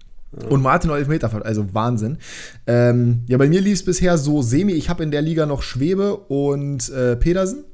Ja. 0.41 0.49
Und 0.49 0.63
Martin 0.63 0.89
noch 0.89 0.97
Elfmeter, 0.97 1.31
also 1.45 1.75
Wahnsinn. 1.75 2.17
Ähm, 2.67 3.21
ja, 3.27 3.37
bei 3.37 3.49
mir 3.49 3.61
lief 3.61 3.75
es 3.75 3.85
bisher 3.85 4.17
so 4.17 4.41
semi. 4.41 4.73
Ich 4.73 4.89
habe 4.89 5.03
in 5.03 5.11
der 5.11 5.21
Liga 5.21 5.45
noch 5.45 5.63
Schwebe 5.63 6.17
und 6.17 6.89
äh, 6.89 7.17
Pedersen. 7.17 7.65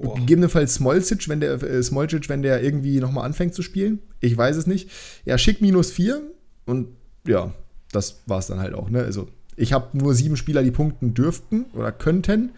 Boah. 0.00 0.14
Gegebenenfalls 0.16 0.74
Smolcic, 0.74 1.28
wenn 1.28 1.40
der 1.40 1.62
äh, 1.62 1.82
Smolcic, 1.82 2.28
wenn 2.28 2.42
der 2.42 2.62
irgendwie 2.62 3.00
nochmal 3.00 3.24
anfängt 3.24 3.54
zu 3.54 3.62
spielen. 3.62 4.00
Ich 4.20 4.36
weiß 4.36 4.56
es 4.56 4.66
nicht. 4.66 4.90
Ja, 5.24 5.38
schick 5.38 5.60
minus 5.60 5.90
4 5.90 6.22
und 6.66 6.88
ja, 7.26 7.52
das 7.92 8.22
war 8.26 8.38
es 8.38 8.46
dann 8.46 8.60
halt 8.60 8.74
auch. 8.74 8.90
Ne? 8.90 9.02
Also 9.02 9.28
ich 9.56 9.72
habe 9.72 9.96
nur 9.96 10.14
sieben 10.14 10.36
Spieler, 10.36 10.62
die 10.62 10.70
punkten 10.70 11.14
dürften 11.14 11.66
oder 11.72 11.90
könnten. 11.92 12.50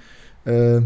Äh, 0.45 0.83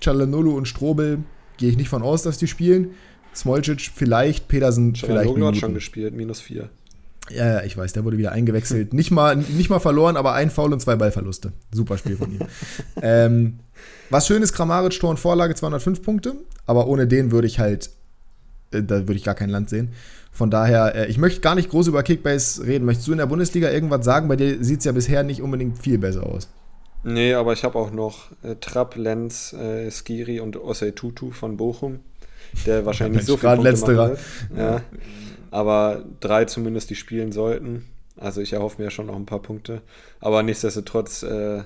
Chalanolo 0.00 0.52
und 0.52 0.66
Strobel 0.66 1.18
gehe 1.58 1.70
ich 1.70 1.76
nicht 1.76 1.88
von 1.88 2.02
aus, 2.02 2.22
dass 2.22 2.38
die 2.38 2.46
spielen. 2.46 2.92
Smolcic 3.34 3.80
vielleicht, 3.94 4.48
Pedersen 4.48 4.94
vielleicht. 4.94 5.30
Minuten. 5.30 5.46
hat 5.46 5.56
schon 5.56 5.74
gespielt, 5.74 6.14
minus 6.14 6.40
vier. 6.40 6.70
Ja, 7.30 7.54
ja, 7.54 7.62
ich 7.62 7.76
weiß, 7.76 7.92
der 7.92 8.04
wurde 8.04 8.18
wieder 8.18 8.32
eingewechselt. 8.32 8.92
nicht, 8.92 9.10
mal, 9.10 9.36
nicht 9.36 9.70
mal 9.70 9.80
verloren, 9.80 10.16
aber 10.16 10.32
ein 10.34 10.50
Foul 10.50 10.72
und 10.72 10.80
zwei 10.80 10.96
Ballverluste. 10.96 11.52
Super 11.72 11.98
Spiel 11.98 12.16
von 12.16 12.32
ihm. 12.32 12.40
ähm, 13.02 13.58
was 14.10 14.26
schön 14.26 14.42
ist, 14.42 14.52
Kramaric, 14.52 14.98
Tor 14.98 15.10
und 15.10 15.18
Vorlage 15.18 15.54
205 15.54 16.02
Punkte, 16.02 16.34
aber 16.66 16.86
ohne 16.86 17.06
den 17.06 17.30
würde 17.30 17.46
ich 17.46 17.58
halt, 17.58 17.90
äh, 18.72 18.82
da 18.82 19.00
würde 19.00 19.14
ich 19.14 19.24
gar 19.24 19.34
kein 19.34 19.50
Land 19.50 19.70
sehen. 19.70 19.90
Von 20.32 20.50
daher, 20.50 20.94
äh, 20.94 21.06
ich 21.06 21.18
möchte 21.18 21.40
gar 21.40 21.54
nicht 21.54 21.68
groß 21.68 21.88
über 21.88 22.02
Kickbase 22.02 22.64
reden. 22.64 22.84
Möchtest 22.84 23.08
du 23.08 23.12
in 23.12 23.18
der 23.18 23.26
Bundesliga 23.26 23.70
irgendwas 23.70 24.04
sagen? 24.04 24.28
Bei 24.28 24.36
dir 24.36 24.62
sieht 24.62 24.78
es 24.78 24.84
ja 24.84 24.92
bisher 24.92 25.22
nicht 25.24 25.42
unbedingt 25.42 25.78
viel 25.78 25.98
besser 25.98 26.24
aus. 26.24 26.48
Nee, 27.02 27.34
aber 27.34 27.52
ich 27.52 27.64
habe 27.64 27.78
auch 27.78 27.90
noch 27.90 28.30
äh, 28.42 28.54
Trapp, 28.60 28.96
Lenz, 28.96 29.52
äh, 29.52 29.90
Skiri 29.90 30.40
und 30.40 30.56
Osei 30.56 30.90
Tutu 30.90 31.30
von 31.30 31.56
Bochum, 31.56 32.00
der 32.66 32.86
wahrscheinlich 32.86 33.24
so 33.26 33.36
viel 33.36 33.48
Punkte 33.48 33.70
letzterer. 33.70 34.16
Ja. 34.56 34.82
Aber 35.50 36.04
drei 36.20 36.44
zumindest, 36.44 36.90
die 36.90 36.96
spielen 36.96 37.32
sollten. 37.32 37.84
Also 38.16 38.40
ich 38.40 38.52
erhoffe 38.52 38.82
mir 38.82 38.90
schon 38.90 39.06
noch 39.06 39.16
ein 39.16 39.26
paar 39.26 39.42
Punkte. 39.42 39.82
Aber 40.20 40.42
nichtsdestotrotz 40.42 41.22
äh, 41.22 41.62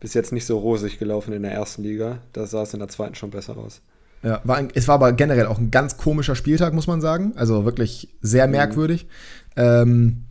bis 0.00 0.14
jetzt 0.14 0.32
nicht 0.32 0.46
so 0.46 0.58
rosig 0.58 0.98
gelaufen 0.98 1.32
in 1.32 1.42
der 1.42 1.52
ersten 1.52 1.82
Liga. 1.82 2.18
Da 2.32 2.46
sah 2.46 2.62
es 2.62 2.74
in 2.74 2.80
der 2.80 2.88
zweiten 2.88 3.14
schon 3.14 3.30
besser 3.30 3.56
aus. 3.56 3.80
Ja, 4.22 4.40
war 4.44 4.56
ein, 4.56 4.68
es 4.74 4.88
war 4.88 4.96
aber 4.96 5.12
generell 5.12 5.46
auch 5.46 5.58
ein 5.58 5.70
ganz 5.70 5.96
komischer 5.96 6.34
Spieltag, 6.34 6.74
muss 6.74 6.86
man 6.86 7.00
sagen. 7.00 7.32
Also 7.36 7.64
wirklich 7.64 8.08
sehr 8.20 8.46
mhm. 8.46 8.52
merkwürdig. 8.52 9.06
Ähm, 9.56 10.24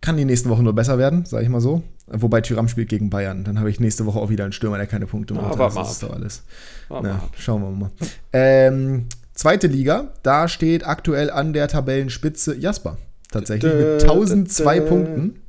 kann 0.00 0.16
die 0.16 0.24
nächsten 0.24 0.50
Wochen 0.50 0.64
nur 0.64 0.74
besser 0.74 0.98
werden, 0.98 1.24
sage 1.24 1.44
ich 1.44 1.48
mal 1.48 1.60
so. 1.60 1.82
Wobei 2.06 2.42
Tyram 2.42 2.68
spielt 2.68 2.90
gegen 2.90 3.08
Bayern. 3.08 3.44
Dann 3.44 3.58
habe 3.58 3.70
ich 3.70 3.80
nächste 3.80 4.04
Woche 4.04 4.18
auch 4.18 4.28
wieder 4.28 4.44
einen 4.44 4.52
Stürmer, 4.52 4.76
der 4.76 4.86
keine 4.86 5.06
Punkte 5.06 5.32
macht. 5.32 5.58
Ah, 5.58 5.70
das 5.74 5.92
ist 5.92 6.02
doch 6.02 6.12
alles. 6.12 6.42
Na, 6.90 7.22
schauen 7.38 7.62
wir 7.62 7.70
mal. 7.70 7.90
Ähm, 8.32 9.06
Zweite 9.34 9.66
Liga, 9.66 10.12
da 10.22 10.46
steht 10.46 10.86
aktuell 10.86 11.28
an 11.30 11.52
der 11.52 11.68
Tabellenspitze 11.68 12.56
Jasper. 12.56 12.98
Tatsächlich 13.32 13.72
mit 13.74 14.02
1002 14.02 14.80
Punkten. 14.80 15.40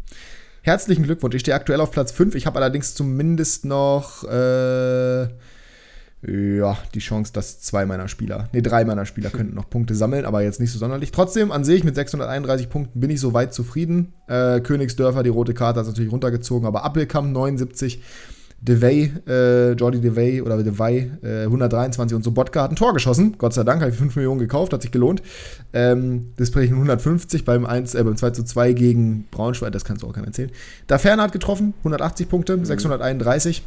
Herzlichen 0.64 1.04
Glückwunsch. 1.04 1.36
Ich 1.36 1.42
stehe 1.42 1.54
aktuell 1.54 1.80
auf 1.80 1.92
Platz 1.92 2.12
5. 2.12 2.34
Ich 2.34 2.48
habe 2.48 2.58
allerdings 2.58 2.96
zumindest 2.96 3.64
noch 3.66 4.24
äh, 4.24 5.28
ja, 6.28 6.78
die 6.96 7.00
Chance, 7.00 7.32
dass 7.34 7.62
zwei 7.62 7.86
meiner 7.86 8.08
Spieler, 8.08 8.50
nee, 8.52 8.62
drei 8.62 8.84
meiner 8.86 9.06
Spieler 9.06 9.30
könnten 9.30 9.54
noch 9.54 9.70
Punkte 9.70 9.94
sammeln, 9.94 10.26
aber 10.26 10.42
jetzt 10.42 10.60
nicht 10.60 10.72
so 10.72 10.80
sonderlich. 10.80 11.12
Trotzdem, 11.12 11.52
an 11.52 11.64
sich 11.64 11.84
mit 11.84 11.94
631 11.94 12.70
Punkten 12.70 13.00
bin 13.00 13.12
ich 13.12 13.20
soweit 13.20 13.54
zufrieden. 13.54 14.14
Äh, 14.28 14.62
Königsdörfer, 14.62 15.22
die 15.22 15.30
rote 15.30 15.54
Karte 15.54 15.82
hat 15.82 15.88
natürlich 15.88 16.12
runtergezogen, 16.12 16.68
aber 16.68 16.84
Appelkamp 16.84 17.32
79, 17.32 18.02
DeVay, 18.62 19.12
äh, 19.28 19.72
Jordi 19.74 20.02
DeVay 20.02 20.42
oder 20.42 20.62
DeVay, 20.62 21.12
äh, 21.22 21.44
123 21.44 22.16
und 22.16 22.24
Sobotka 22.24 22.64
hat 22.64 22.72
ein 22.72 22.76
Tor 22.76 22.94
geschossen. 22.94 23.36
Gott 23.38 23.54
sei 23.54 23.64
Dank, 23.64 23.82
habe 23.82 23.92
ich 23.92 23.98
5 23.98 24.16
Millionen 24.16 24.40
gekauft, 24.40 24.74
hat 24.74 24.82
sich 24.82 24.92
gelohnt. 24.92 25.22
Ähm, 25.74 26.34
Display 26.40 26.66
150 26.66 27.46
beim, 27.46 27.66
1, 27.66 27.96
äh, 27.96 28.04
beim 28.04 28.18
2 28.18 28.32
zu 28.32 28.44
2 28.44 28.74
gegen 28.74 29.28
Braunschweig, 29.30 29.72
das 29.72 29.86
kannst 29.86 30.04
du 30.04 30.08
auch 30.08 30.14
keinem 30.14 30.26
erzählen. 30.26 30.52
Da 30.88 30.98
Ferner 30.98 31.24
hat 31.24 31.32
getroffen, 31.32 31.74
180 31.80 32.30
Punkte, 32.30 32.58
mhm. 32.58 32.66
631. 32.66 33.64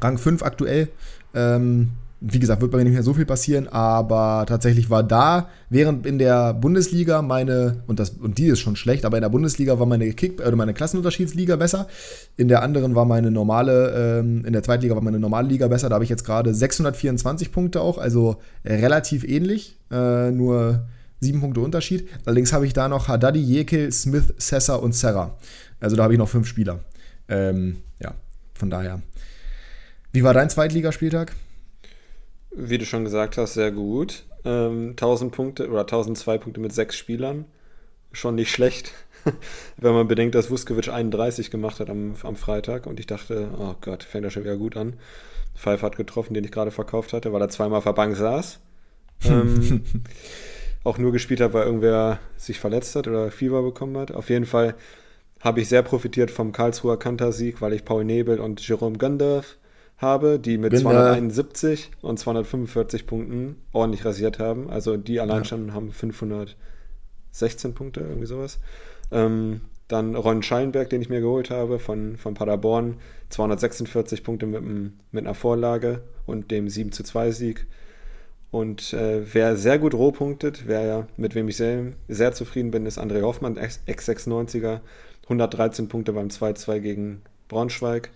Rang 0.00 0.18
5 0.18 0.42
aktuell. 0.42 0.88
Ähm, 1.34 1.90
wie 2.24 2.38
gesagt, 2.38 2.62
wird 2.62 2.70
bei 2.70 2.78
mir 2.78 2.84
nicht 2.84 2.94
mehr 2.94 3.02
so 3.02 3.14
viel 3.14 3.26
passieren, 3.26 3.68
aber 3.68 4.44
tatsächlich 4.46 4.90
war 4.90 5.02
da, 5.02 5.48
während 5.70 6.06
in 6.06 6.18
der 6.18 6.54
Bundesliga 6.54 7.20
meine, 7.22 7.82
und, 7.86 7.98
das, 7.98 8.10
und 8.10 8.38
die 8.38 8.46
ist 8.46 8.60
schon 8.60 8.76
schlecht, 8.76 9.04
aber 9.04 9.16
in 9.16 9.22
der 9.22 9.28
Bundesliga 9.28 9.78
war 9.78 9.86
meine 9.86 10.10
Kick, 10.12 10.40
oder 10.40 10.56
meine 10.56 10.74
Klassenunterschiedsliga 10.74 11.56
besser. 11.56 11.88
In 12.36 12.48
der 12.48 12.62
anderen 12.62 12.94
war 12.94 13.04
meine 13.04 13.30
normale, 13.30 14.20
ähm, 14.20 14.44
in 14.44 14.52
der 14.52 14.62
zweiten 14.62 14.82
Liga 14.82 14.94
war 14.94 15.02
meine 15.02 15.18
normale 15.18 15.48
Liga 15.48 15.68
besser. 15.68 15.88
Da 15.88 15.94
habe 15.94 16.04
ich 16.04 16.10
jetzt 16.10 16.24
gerade 16.24 16.54
624 16.54 17.50
Punkte 17.50 17.80
auch, 17.80 17.98
also 17.98 18.36
relativ 18.64 19.24
ähnlich, 19.24 19.78
äh, 19.90 20.30
nur 20.30 20.86
sieben 21.20 21.40
Punkte 21.40 21.60
Unterschied. 21.60 22.08
Allerdings 22.24 22.52
habe 22.52 22.66
ich 22.66 22.72
da 22.72 22.88
noch 22.88 23.08
Haddadi, 23.08 23.40
Jekyll, 23.40 23.90
Smith, 23.92 24.34
Sessa 24.38 24.76
und 24.76 24.94
Serra. 24.94 25.36
Also 25.80 25.96
da 25.96 26.04
habe 26.04 26.14
ich 26.14 26.18
noch 26.18 26.28
fünf 26.28 26.46
Spieler. 26.46 26.80
Ähm, 27.28 27.78
ja, 28.00 28.14
von 28.54 28.70
daher 28.70 29.00
wie 30.14 30.22
war 30.22 30.34
dein 30.34 30.50
Zweitligaspieltag? 30.50 31.32
Wie 32.54 32.78
du 32.78 32.84
schon 32.84 33.04
gesagt 33.04 33.38
hast, 33.38 33.54
sehr 33.54 33.70
gut. 33.70 34.24
Ähm, 34.44 34.90
1000 34.90 35.32
Punkte 35.32 35.68
oder 35.68 35.80
1002 35.80 36.38
Punkte 36.38 36.60
mit 36.60 36.72
sechs 36.72 36.96
Spielern. 36.96 37.46
Schon 38.12 38.34
nicht 38.34 38.50
schlecht, 38.50 38.92
wenn 39.78 39.94
man 39.94 40.08
bedenkt, 40.08 40.34
dass 40.34 40.50
Vuskovic 40.50 40.88
31 40.88 41.50
gemacht 41.50 41.80
hat 41.80 41.88
am, 41.88 42.14
am 42.22 42.36
Freitag 42.36 42.86
und 42.86 43.00
ich 43.00 43.06
dachte, 43.06 43.48
oh 43.58 43.74
Gott, 43.80 44.02
fängt 44.02 44.24
das 44.24 44.34
schon 44.34 44.44
wieder 44.44 44.56
gut 44.56 44.76
an. 44.76 44.94
Pfeif 45.54 45.82
hat 45.82 45.96
getroffen, 45.96 46.34
den 46.34 46.44
ich 46.44 46.52
gerade 46.52 46.70
verkauft 46.70 47.12
hatte, 47.12 47.32
weil 47.32 47.40
er 47.40 47.48
zweimal 47.48 47.78
auf 47.78 47.84
der 47.84 47.92
Bank 47.92 48.16
saß. 48.16 48.60
ähm, 49.24 49.82
auch 50.84 50.98
nur 50.98 51.12
gespielt 51.12 51.40
hat, 51.40 51.52
weil 51.52 51.64
irgendwer 51.64 52.18
sich 52.36 52.58
verletzt 52.58 52.96
hat 52.96 53.08
oder 53.08 53.30
Fieber 53.30 53.62
bekommen 53.62 53.96
hat. 53.96 54.12
Auf 54.12 54.28
jeden 54.28 54.46
Fall 54.46 54.74
habe 55.40 55.60
ich 55.60 55.68
sehr 55.68 55.82
profitiert 55.82 56.30
vom 56.30 56.52
Karlsruher 56.52 56.98
Kantersieg, 56.98 57.60
weil 57.60 57.72
ich 57.72 57.84
Paul 57.84 58.04
Nebel 58.04 58.40
und 58.40 58.66
Jerome 58.66 58.98
Gandalf 58.98 59.56
habe, 60.02 60.38
die 60.38 60.58
mit 60.58 60.70
Bin 60.70 60.80
271 60.80 61.90
da. 62.00 62.08
und 62.08 62.18
245 62.18 63.06
Punkten 63.06 63.56
ordentlich 63.72 64.04
rasiert 64.04 64.38
haben. 64.38 64.68
Also 64.70 64.96
die 64.96 65.20
allein 65.20 65.38
ja. 65.38 65.44
schon 65.44 65.72
haben 65.74 65.90
516 65.90 67.74
Punkte, 67.74 68.00
irgendwie 68.00 68.26
sowas. 68.26 68.58
Ähm, 69.10 69.62
dann 69.88 70.14
Ron 70.16 70.42
Schallenberg, 70.42 70.90
den 70.90 71.02
ich 71.02 71.08
mir 71.08 71.20
geholt 71.20 71.50
habe 71.50 71.78
von, 71.78 72.16
von 72.16 72.34
Paderborn, 72.34 72.96
246 73.28 74.24
Punkte 74.24 74.46
mit, 74.46 74.62
mit 75.12 75.24
einer 75.24 75.34
Vorlage 75.34 76.02
und 76.26 76.50
dem 76.50 76.68
7 76.68 76.92
zu 76.92 77.02
2 77.02 77.30
Sieg. 77.30 77.66
Und 78.50 78.92
äh, 78.92 79.22
wer 79.32 79.56
sehr 79.56 79.78
gut 79.78 79.94
rohpunktet, 79.94 80.64
wer 80.66 81.08
mit 81.16 81.34
wem 81.34 81.48
ich 81.48 81.56
sehr, 81.56 81.92
sehr 82.08 82.32
zufrieden 82.32 82.70
bin, 82.70 82.84
ist 82.86 82.98
André 82.98 83.22
Hoffmann, 83.22 83.56
Ex-96er. 83.56 84.80
113 85.24 85.88
Punkte 85.88 86.12
beim 86.12 86.28
2-2 86.28 86.80
gegen 86.80 87.22
Braunschweig. 87.48 88.10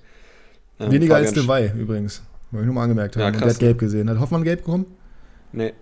Ähm, 0.78 0.90
Weniger 0.90 1.14
Fabian 1.14 1.34
als 1.34 1.46
Dewey 1.46 1.80
übrigens. 1.80 2.22
Weil 2.50 2.60
ich 2.60 2.66
nur 2.66 2.74
mal 2.74 2.82
angemerkt 2.82 3.16
habe. 3.16 3.24
Ja, 3.24 3.30
der 3.30 3.50
hat 3.50 3.58
gelb 3.58 3.78
gesehen. 3.78 4.08
Hat 4.08 4.20
Hoffmann 4.20 4.44
gelb 4.44 4.64
bekommen? 4.64 4.86
Nee. 5.52 5.72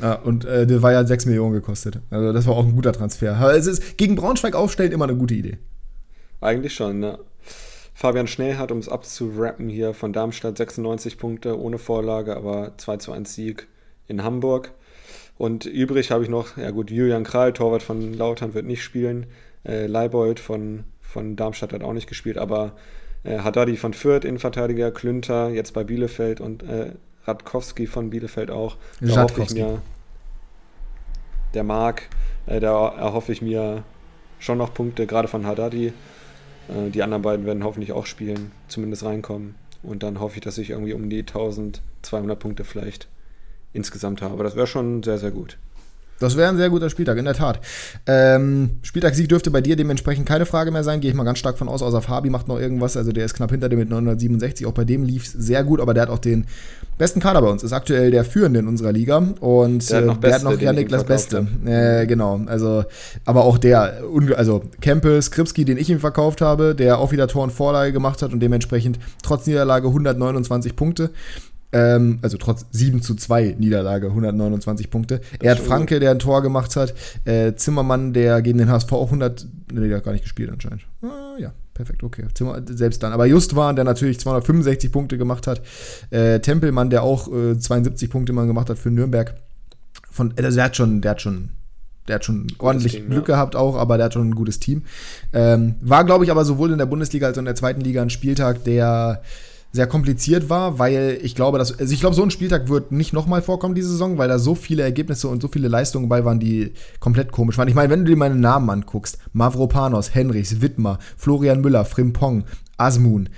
Ja, 0.00 0.14
und 0.14 0.44
äh, 0.44 0.66
Dewey 0.66 0.94
hat 0.94 1.06
6 1.06 1.26
Millionen 1.26 1.52
gekostet. 1.52 2.00
Also 2.10 2.32
das 2.32 2.46
war 2.46 2.56
auch 2.56 2.64
ein 2.64 2.74
guter 2.74 2.92
Transfer. 2.92 3.36
Aber 3.36 3.54
es 3.54 3.66
ist 3.66 3.96
gegen 3.96 4.16
Braunschweig 4.16 4.54
aufstellen 4.54 4.92
immer 4.92 5.04
eine 5.04 5.16
gute 5.16 5.34
Idee. 5.34 5.58
Eigentlich 6.40 6.74
schon, 6.74 6.98
ne? 6.98 7.18
Fabian 7.94 8.26
Schnellhardt, 8.26 8.72
um 8.72 8.78
es 8.78 8.88
abzurappen 8.88 9.68
hier 9.68 9.94
von 9.94 10.12
Darmstadt, 10.12 10.56
96 10.58 11.16
Punkte 11.16 11.58
ohne 11.58 11.78
Vorlage, 11.78 12.36
aber 12.36 12.72
2 12.76 12.96
zu 12.96 13.12
1 13.12 13.34
Sieg 13.34 13.68
in 14.08 14.24
Hamburg. 14.24 14.72
Und 15.38 15.64
übrig 15.64 16.10
habe 16.10 16.24
ich 16.24 16.28
noch, 16.28 16.56
ja 16.56 16.70
gut, 16.70 16.90
Julian 16.90 17.24
Kral, 17.24 17.52
Torwart 17.52 17.82
von 17.82 18.12
Lautern, 18.12 18.54
wird 18.54 18.66
nicht 18.66 18.82
spielen. 18.82 19.26
Äh, 19.64 19.86
Leibold 19.86 20.40
von, 20.40 20.84
von 21.00 21.36
Darmstadt 21.36 21.72
hat 21.72 21.82
auch 21.84 21.92
nicht 21.92 22.08
gespielt, 22.08 22.36
aber 22.36 22.72
äh, 23.24 23.38
Haddadi 23.38 23.76
von 23.76 23.94
Fürth, 23.94 24.24
Innenverteidiger, 24.24 24.90
Klünter, 24.90 25.50
jetzt 25.50 25.72
bei 25.72 25.84
Bielefeld 25.84 26.40
und 26.40 26.62
äh, 26.62 26.92
Radkowski 27.24 27.86
von 27.86 28.10
Bielefeld 28.10 28.50
auch. 28.50 28.76
Da 29.00 29.22
hoffe 29.22 29.42
ich 29.42 29.50
mir, 29.50 29.82
der 31.54 31.64
Marc, 31.64 32.08
äh, 32.46 32.60
da 32.60 32.88
erhoffe 32.88 33.32
ich 33.32 33.42
mir 33.42 33.82
schon 34.38 34.58
noch 34.58 34.74
Punkte, 34.74 35.06
gerade 35.06 35.28
von 35.28 35.46
Haddadi. 35.46 35.92
Äh, 36.68 36.90
die 36.90 37.02
anderen 37.02 37.22
beiden 37.22 37.46
werden 37.46 37.64
hoffentlich 37.64 37.92
auch 37.92 38.06
spielen, 38.06 38.52
zumindest 38.68 39.04
reinkommen. 39.04 39.54
Und 39.82 40.02
dann 40.02 40.20
hoffe 40.20 40.36
ich, 40.36 40.42
dass 40.42 40.58
ich 40.58 40.70
irgendwie 40.70 40.94
um 40.94 41.10
die 41.10 41.20
1200 41.20 42.38
Punkte 42.38 42.64
vielleicht 42.64 43.08
insgesamt 43.72 44.22
habe. 44.22 44.42
Das 44.44 44.56
wäre 44.56 44.66
schon 44.66 45.02
sehr, 45.02 45.18
sehr 45.18 45.30
gut. 45.30 45.58
Das 46.20 46.36
wäre 46.36 46.48
ein 46.48 46.56
sehr 46.56 46.70
guter 46.70 46.90
Spieltag, 46.90 47.18
in 47.18 47.24
der 47.24 47.34
Tat. 47.34 47.60
Ähm, 48.06 48.78
Spieltagssieg 48.82 49.28
dürfte 49.28 49.50
bei 49.50 49.60
dir 49.60 49.76
dementsprechend 49.76 50.26
keine 50.26 50.46
Frage 50.46 50.70
mehr 50.70 50.84
sein, 50.84 51.00
gehe 51.00 51.10
ich 51.10 51.16
mal 51.16 51.24
ganz 51.24 51.38
stark 51.38 51.58
von 51.58 51.68
aus, 51.68 51.82
außer 51.82 52.02
Fabi 52.02 52.30
macht 52.30 52.48
noch 52.48 52.58
irgendwas, 52.58 52.96
also 52.96 53.12
der 53.12 53.24
ist 53.24 53.34
knapp 53.34 53.50
hinter 53.50 53.68
dir 53.68 53.76
mit 53.76 53.90
967, 53.90 54.66
auch 54.66 54.72
bei 54.72 54.84
dem 54.84 55.04
lief 55.04 55.24
es 55.24 55.32
sehr 55.32 55.64
gut, 55.64 55.80
aber 55.80 55.94
der 55.94 56.04
hat 56.04 56.10
auch 56.10 56.18
den 56.18 56.46
besten 56.98 57.20
Kader 57.20 57.42
bei 57.42 57.48
uns, 57.48 57.62
ist 57.62 57.72
aktuell 57.72 58.10
der 58.10 58.24
Führende 58.24 58.60
in 58.60 58.68
unserer 58.68 58.92
Liga 58.92 59.18
und 59.40 59.90
der 59.90 59.98
hat 59.98 60.06
noch, 60.06 60.16
äh, 60.18 60.20
der 60.20 60.34
hat 60.34 60.42
noch 60.44 60.60
ja 60.60 60.72
Niklas 60.72 61.04
Beste. 61.04 61.46
Äh, 61.64 62.06
genau, 62.06 62.40
also, 62.46 62.84
aber 63.24 63.44
auch 63.44 63.58
der, 63.58 64.02
also 64.36 64.62
Kempe, 64.80 65.20
Skripski, 65.20 65.64
den 65.64 65.76
ich 65.76 65.90
ihm 65.90 66.00
verkauft 66.00 66.40
habe, 66.40 66.74
der 66.74 66.98
auch 66.98 67.12
wieder 67.12 67.26
Tor 67.28 67.44
und 67.44 67.50
Vorlage 67.50 67.92
gemacht 67.92 68.22
hat 68.22 68.32
und 68.32 68.40
dementsprechend 68.40 68.98
trotz 69.22 69.46
Niederlage 69.46 69.88
129 69.88 70.76
Punkte. 70.76 71.10
Ähm, 71.74 72.20
also 72.22 72.38
trotz 72.38 72.66
7 72.70 73.02
zu 73.02 73.16
2 73.16 73.56
Niederlage, 73.58 74.06
129 74.06 74.90
Punkte. 74.90 75.20
Er 75.40 75.50
hat 75.50 75.58
Franke, 75.58 75.98
der 75.98 76.12
ein 76.12 76.20
Tor 76.20 76.40
gemacht 76.40 76.76
hat. 76.76 76.94
Äh, 77.24 77.54
Zimmermann, 77.56 78.12
der 78.12 78.42
gegen 78.42 78.58
den 78.58 78.70
HSV 78.70 78.92
auch 78.92 79.06
100. 79.06 79.44
Ne, 79.72 79.88
der 79.88 79.96
hat 79.96 80.04
gar 80.04 80.12
nicht 80.12 80.22
gespielt 80.22 80.50
anscheinend. 80.52 80.82
Ah, 81.02 81.36
ja, 81.36 81.52
perfekt, 81.74 82.04
okay. 82.04 82.26
Zimmer, 82.32 82.62
selbst 82.64 83.02
dann. 83.02 83.12
Aber 83.12 83.26
Just 83.26 83.56
waren, 83.56 83.74
der 83.74 83.84
natürlich 83.84 84.20
265 84.20 84.92
Punkte 84.92 85.18
gemacht 85.18 85.48
hat. 85.48 85.62
Äh, 86.10 86.38
Tempelmann, 86.38 86.90
der 86.90 87.02
auch 87.02 87.26
äh, 87.32 87.58
72 87.58 88.08
Punkte 88.08 88.32
mal 88.32 88.46
gemacht 88.46 88.70
hat 88.70 88.78
für 88.78 88.92
Nürnberg. 88.92 89.34
Von, 90.12 90.32
also 90.38 90.54
der 90.54 90.66
hat 90.66 90.76
schon, 90.76 91.00
der 91.00 91.10
hat 91.10 91.22
schon 91.22 91.48
der 92.06 92.16
hat 92.16 92.24
schon 92.26 92.46
ordentlich 92.58 92.96
Team, 92.96 93.08
Glück 93.08 93.28
ja. 93.28 93.36
gehabt 93.36 93.56
auch, 93.56 93.76
aber 93.76 93.96
der 93.96 94.06
hat 94.06 94.12
schon 94.12 94.28
ein 94.28 94.34
gutes 94.34 94.60
Team. 94.60 94.82
Ähm, 95.32 95.76
war, 95.80 96.04
glaube 96.04 96.24
ich, 96.24 96.30
aber 96.30 96.44
sowohl 96.44 96.70
in 96.70 96.78
der 96.78 96.86
Bundesliga 96.86 97.26
als 97.26 97.38
auch 97.38 97.40
in 97.40 97.46
der 97.46 97.54
zweiten 97.54 97.80
Liga 97.80 98.02
ein 98.02 98.10
Spieltag, 98.10 98.62
der 98.64 99.22
sehr 99.74 99.88
kompliziert 99.88 100.48
war, 100.48 100.78
weil 100.78 101.18
ich 101.20 101.34
glaube, 101.34 101.58
dass, 101.58 101.76
also 101.76 101.92
ich 101.92 101.98
glaube, 101.98 102.14
so 102.14 102.22
ein 102.22 102.30
Spieltag 102.30 102.68
wird 102.68 102.92
nicht 102.92 103.12
nochmal 103.12 103.42
vorkommen 103.42 103.74
diese 103.74 103.88
Saison, 103.88 104.18
weil 104.18 104.28
da 104.28 104.38
so 104.38 104.54
viele 104.54 104.84
Ergebnisse 104.84 105.26
und 105.26 105.42
so 105.42 105.48
viele 105.48 105.66
Leistungen 105.66 106.08
bei 106.08 106.24
waren, 106.24 106.38
die 106.38 106.70
komplett 107.00 107.32
komisch 107.32 107.58
waren. 107.58 107.66
Ich 107.66 107.74
meine, 107.74 107.90
wenn 107.90 108.04
du 108.04 108.12
dir 108.12 108.16
meine 108.16 108.36
Namen 108.36 108.70
anguckst, 108.70 109.18
Mavropanos, 109.32 110.14
Henrichs, 110.14 110.60
Wittmer, 110.60 111.00
Florian 111.16 111.60
Müller, 111.60 111.84
Frimpong, 111.84 112.44
Asmun, 112.76 113.28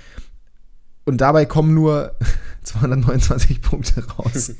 und 1.07 1.21
dabei 1.21 1.45
kommen 1.45 1.73
nur 1.73 2.11
229 2.63 3.61
Punkte 3.61 4.03
raus. 4.17 4.51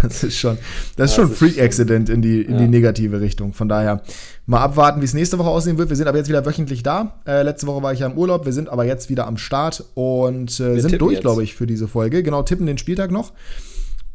Das 0.00 0.22
ist 0.22 0.38
schon, 0.38 0.58
das 0.96 1.10
ist 1.10 1.16
schon 1.16 1.26
ein 1.26 1.34
Freak-Accident 1.34 2.08
in, 2.08 2.22
die, 2.22 2.42
in 2.42 2.52
ja. 2.52 2.58
die 2.60 2.68
negative 2.68 3.20
Richtung. 3.20 3.52
Von 3.52 3.68
daher 3.68 4.02
mal 4.46 4.60
abwarten, 4.60 5.00
wie 5.00 5.04
es 5.04 5.12
nächste 5.12 5.38
Woche 5.38 5.48
aussehen 5.48 5.76
wird. 5.76 5.88
Wir 5.88 5.96
sind 5.96 6.06
aber 6.06 6.18
jetzt 6.18 6.28
wieder 6.28 6.46
wöchentlich 6.46 6.84
da. 6.84 7.20
Äh, 7.26 7.42
letzte 7.42 7.66
Woche 7.66 7.82
war 7.82 7.92
ich 7.92 7.98
ja 7.98 8.06
im 8.06 8.16
Urlaub. 8.16 8.46
Wir 8.46 8.52
sind 8.52 8.68
aber 8.68 8.84
jetzt 8.84 9.10
wieder 9.10 9.26
am 9.26 9.36
Start 9.38 9.84
und 9.94 10.60
äh, 10.60 10.78
sind 10.78 11.00
durch, 11.00 11.20
glaube 11.20 11.42
ich, 11.42 11.56
für 11.56 11.66
diese 11.66 11.88
Folge. 11.88 12.22
Genau, 12.22 12.44
tippen 12.44 12.66
den 12.66 12.78
Spieltag 12.78 13.10
noch. 13.10 13.32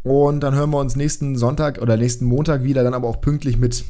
Und 0.04 0.42
dann 0.42 0.56
hören 0.56 0.70
wir 0.70 0.80
uns 0.80 0.96
nächsten 0.96 1.36
Sonntag 1.36 1.82
oder 1.82 1.98
nächsten 1.98 2.26
Montag 2.26 2.64
wieder, 2.64 2.84
dann 2.84 2.94
aber 2.94 3.10
auch 3.10 3.20
pünktlich 3.20 3.58
mit 3.58 3.84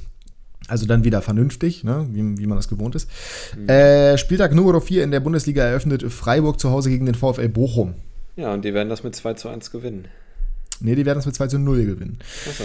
also 0.68 0.86
dann 0.86 1.04
wieder 1.04 1.22
vernünftig, 1.22 1.84
ne? 1.84 2.08
wie, 2.12 2.38
wie 2.38 2.48
man 2.48 2.58
das 2.58 2.68
gewohnt 2.68 2.96
ist. 2.96 3.10
Mhm. 3.58 3.70
Äh, 3.70 4.18
Spieltag 4.18 4.54
Nummer 4.54 4.80
4 4.80 5.04
in 5.04 5.12
der 5.12 5.20
Bundesliga 5.20 5.64
eröffnet 5.64 6.04
Freiburg 6.12 6.60
zu 6.60 6.72
Hause 6.72 6.90
gegen 6.90 7.06
den 7.06 7.16
VfL 7.16 7.50
Bochum. 7.50 7.96
Ja, 8.36 8.54
und 8.54 8.66
die 8.66 8.74
werden 8.74 8.90
das 8.90 9.04
mit 9.04 9.16
2 9.16 9.34
zu 9.34 9.50
1 9.50 9.72
gewinnen. 9.72 10.08
Ne, 10.80 10.96
die 10.96 11.06
werden 11.06 11.20
das 11.20 11.26
mit 11.26 11.36
2 11.36 11.48
zu 11.48 11.60
0 11.60 11.86
gewinnen. 11.86 12.20
Achso. 12.48 12.64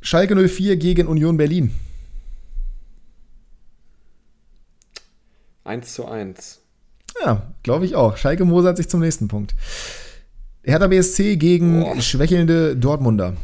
Schalke 0.00 0.34
04 0.36 0.76
gegen 0.76 1.06
Union 1.06 1.36
Berlin. 1.36 1.74
1 5.64 5.94
zu 5.94 6.06
1. 6.06 6.60
Ja, 7.24 7.54
glaube 7.62 7.86
ich 7.86 7.94
auch. 7.94 8.16
Schalke 8.16 8.44
mosert 8.44 8.76
sich 8.76 8.88
zum 8.88 9.00
nächsten 9.00 9.28
Punkt. 9.28 9.54
Hertha 10.62 10.86
BSC 10.86 11.36
gegen 11.36 11.82
oh. 11.82 12.00
schwächelnde 12.00 12.76
Dortmunder. 12.76 13.34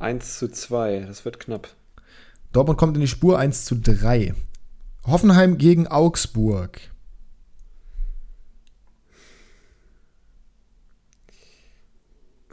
1 0.00 0.38
zu 0.38 0.48
2, 0.48 1.04
das 1.06 1.24
wird 1.24 1.38
knapp. 1.40 1.68
Dortmund 2.52 2.78
kommt 2.78 2.96
in 2.96 3.02
die 3.02 3.08
Spur 3.08 3.38
1 3.38 3.64
zu 3.64 3.76
3. 3.76 4.34
Hoffenheim 5.06 5.58
gegen 5.58 5.86
Augsburg. 5.86 6.80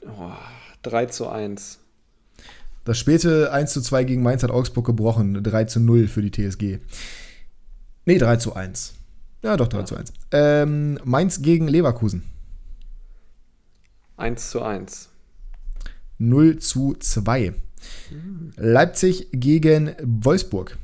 Oh, 0.06 0.32
3 0.84 1.06
zu 1.07 1.30
1. 1.30 1.80
Das 2.86 2.98
späte 2.98 3.52
1 3.52 3.74
zu 3.74 3.82
2 3.82 4.03
gegen 4.03 4.24
Mainz 4.24 4.44
hat 4.44 4.52
Augsburg 4.52 4.86
gebrochen. 4.86 5.44
3 5.44 5.65
zu 5.65 5.80
0 5.80 6.07
für 6.07 6.22
die 6.22 6.32
TSG. 6.32 6.80
Nee, 8.06 8.18
3 8.18 8.38
zu 8.38 8.56
1. 8.56 8.94
Ja, 9.41 9.57
doch, 9.57 9.68
3 9.68 9.80
ja. 9.80 9.86
zu 9.86 9.95
1. 9.95 10.14
Ähm, 10.32 10.99
Mainz 11.03 11.41
gegen 11.41 11.68
Leverkusen. 11.68 12.24
1 14.18 14.49
zu 14.49 14.61
1. 14.61 15.10
0 16.18 16.60
zu 16.60 16.95
2. 16.95 17.53
Mhm. 18.10 18.53
Leipzig 18.56 19.27
gegen 19.31 19.95
Wolfsburg. 20.02 20.77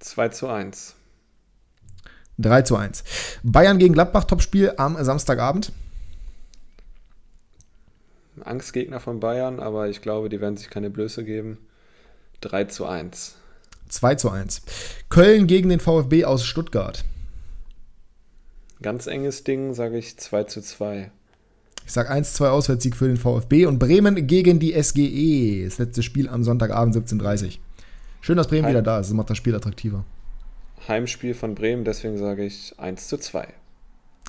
2 0.00 0.28
zu 0.28 0.48
1. 0.48 0.94
3 2.38 2.62
zu 2.62 2.76
1. 2.76 3.04
Bayern 3.42 3.78
gegen 3.78 3.94
Gladbach, 3.94 4.24
Topspiel 4.24 4.74
am 4.76 5.02
Samstagabend. 5.02 5.72
Angstgegner 8.44 9.00
von 9.00 9.18
Bayern, 9.18 9.58
aber 9.58 9.88
ich 9.88 10.00
glaube, 10.00 10.28
die 10.28 10.40
werden 10.40 10.56
sich 10.56 10.70
keine 10.70 10.90
Blöße 10.90 11.24
geben. 11.24 11.58
3 12.40 12.64
zu 12.64 12.86
1. 12.86 13.34
2 13.88 14.14
zu 14.14 14.30
1. 14.30 14.62
Köln 15.08 15.46
gegen 15.46 15.68
den 15.68 15.80
VfB 15.80 16.24
aus 16.24 16.44
Stuttgart. 16.44 17.04
Ganz 18.80 19.08
enges 19.08 19.42
Ding, 19.42 19.74
sage 19.74 19.98
ich 19.98 20.18
2 20.18 20.44
zu 20.44 20.62
2. 20.62 21.10
Ich 21.88 21.94
sage 21.94 22.12
1-2 22.12 22.48
Auswärtssieg 22.50 22.94
für 22.94 23.06
den 23.06 23.16
VfB 23.16 23.64
und 23.64 23.78
Bremen 23.78 24.26
gegen 24.26 24.58
die 24.58 24.74
SGE. 24.74 25.64
Das 25.64 25.78
letzte 25.78 26.02
Spiel 26.02 26.28
am 26.28 26.44
Sonntagabend 26.44 26.94
17.30 26.94 27.44
Uhr. 27.44 27.52
Schön, 28.20 28.36
dass 28.36 28.46
Bremen 28.46 28.66
Heim 28.66 28.72
wieder 28.72 28.82
da 28.82 29.00
ist. 29.00 29.06
Das 29.06 29.14
macht 29.14 29.30
das 29.30 29.38
Spiel 29.38 29.54
attraktiver. 29.54 30.04
Heimspiel 30.86 31.32
von 31.32 31.54
Bremen, 31.54 31.84
deswegen 31.84 32.18
sage 32.18 32.44
ich 32.44 32.74
1 32.76 33.08
zu 33.08 33.16
2. 33.16 33.48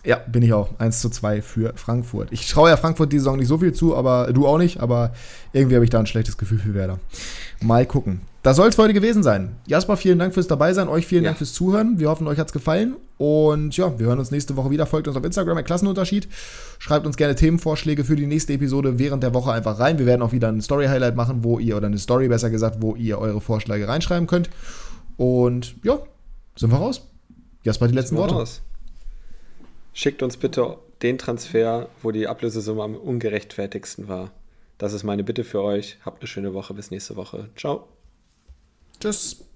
Ja, 0.06 0.18
bin 0.28 0.44
ich 0.44 0.54
auch. 0.54 0.70
1 0.80 1.02
zu 1.02 1.10
2 1.10 1.42
für 1.42 1.74
Frankfurt. 1.76 2.30
Ich 2.32 2.50
traue 2.50 2.70
ja 2.70 2.78
Frankfurt 2.78 3.12
die 3.12 3.20
Saison 3.20 3.38
nicht 3.38 3.48
so 3.48 3.58
viel 3.58 3.74
zu, 3.74 3.96
aber 3.96 4.32
du 4.32 4.48
auch 4.48 4.58
nicht. 4.58 4.80
Aber 4.80 5.12
irgendwie 5.52 5.76
habe 5.76 5.84
ich 5.84 5.90
da 5.90 6.00
ein 6.00 6.06
schlechtes 6.06 6.38
Gefühl 6.38 6.60
für 6.60 6.74
Werder. 6.74 7.00
Mal 7.62 7.86
gucken. 7.86 8.22
Das 8.42 8.56
soll 8.56 8.70
es 8.70 8.76
für 8.76 8.84
heute 8.84 8.94
gewesen 8.94 9.22
sein. 9.22 9.58
Jasper, 9.68 9.98
vielen 9.98 10.18
Dank 10.18 10.34
fürs 10.34 10.48
Dabeisein. 10.48 10.88
Euch 10.88 11.06
vielen 11.06 11.24
ja. 11.24 11.30
Dank 11.32 11.38
fürs 11.38 11.52
Zuhören. 11.52 12.00
Wir 12.00 12.10
hoffen, 12.10 12.26
euch 12.28 12.40
hat 12.40 12.48
es 12.48 12.54
gefallen. 12.54 12.96
Und 13.18 13.76
ja, 13.76 14.00
wir 14.00 14.08
hören 14.08 14.20
uns 14.20 14.32
nächste 14.32 14.56
Woche 14.56 14.70
wieder. 14.70 14.86
Folgt 14.86 15.10
uns 15.10 15.18
auf 15.18 15.26
Instagram, 15.26 15.58
ein 15.58 15.66
Klassenunterschied. 15.66 16.30
Schreibt 16.78 17.06
uns 17.06 17.18
gerne 17.18 17.36
Themenvorschläge 17.36 18.06
für 18.06 18.16
die 18.16 18.28
nächste 18.28 18.54
Episode 18.54 18.98
während 18.98 19.24
der 19.24 19.34
Woche 19.34 19.52
einfach 19.52 19.80
rein. 19.80 20.00
Wir 20.00 20.06
werden 20.06 20.22
auch 20.22 20.32
wieder 20.32 20.48
ein 20.48 20.62
Story-Highlight 20.62 21.18
machen, 21.18 21.44
wo 21.44 21.60
ihr, 21.60 21.76
oder 21.76 21.88
eine 21.88 21.98
Story 21.98 22.30
besser 22.30 22.50
gesagt, 22.50 22.78
wo 22.80 22.96
ihr 22.96 23.20
eure 23.20 23.42
Vorschläge 23.42 23.90
reinschreiben 23.90 24.28
könnt. 24.28 24.50
Und 25.18 25.76
ja, 25.84 26.00
sind 26.56 26.72
wir 26.72 26.78
raus. 26.78 27.02
Jasper, 27.64 27.90
die 27.90 27.96
letzten 27.96 28.16
Worte. 28.16 28.36
Raus. 28.36 28.62
Schickt 30.00 30.24
uns 30.24 30.38
bitte 30.38 30.78
den 31.02 31.18
Transfer, 31.18 31.90
wo 32.02 32.12
die 32.12 32.26
Ablösesumme 32.26 32.84
am 32.84 32.96
ungerechtfertigsten 32.96 34.08
war. 34.08 34.32
Das 34.78 34.94
ist 34.94 35.04
meine 35.04 35.26
Bitte 35.26 35.44
für 35.44 35.62
euch. 35.62 35.98
Habt 36.06 36.22
eine 36.22 36.28
schöne 36.28 36.54
Woche. 36.54 36.74
Bis 36.74 36.90
nächste 36.90 37.18
Woche. 37.18 37.50
Ciao. 37.58 37.86
Tschüss. 39.02 39.49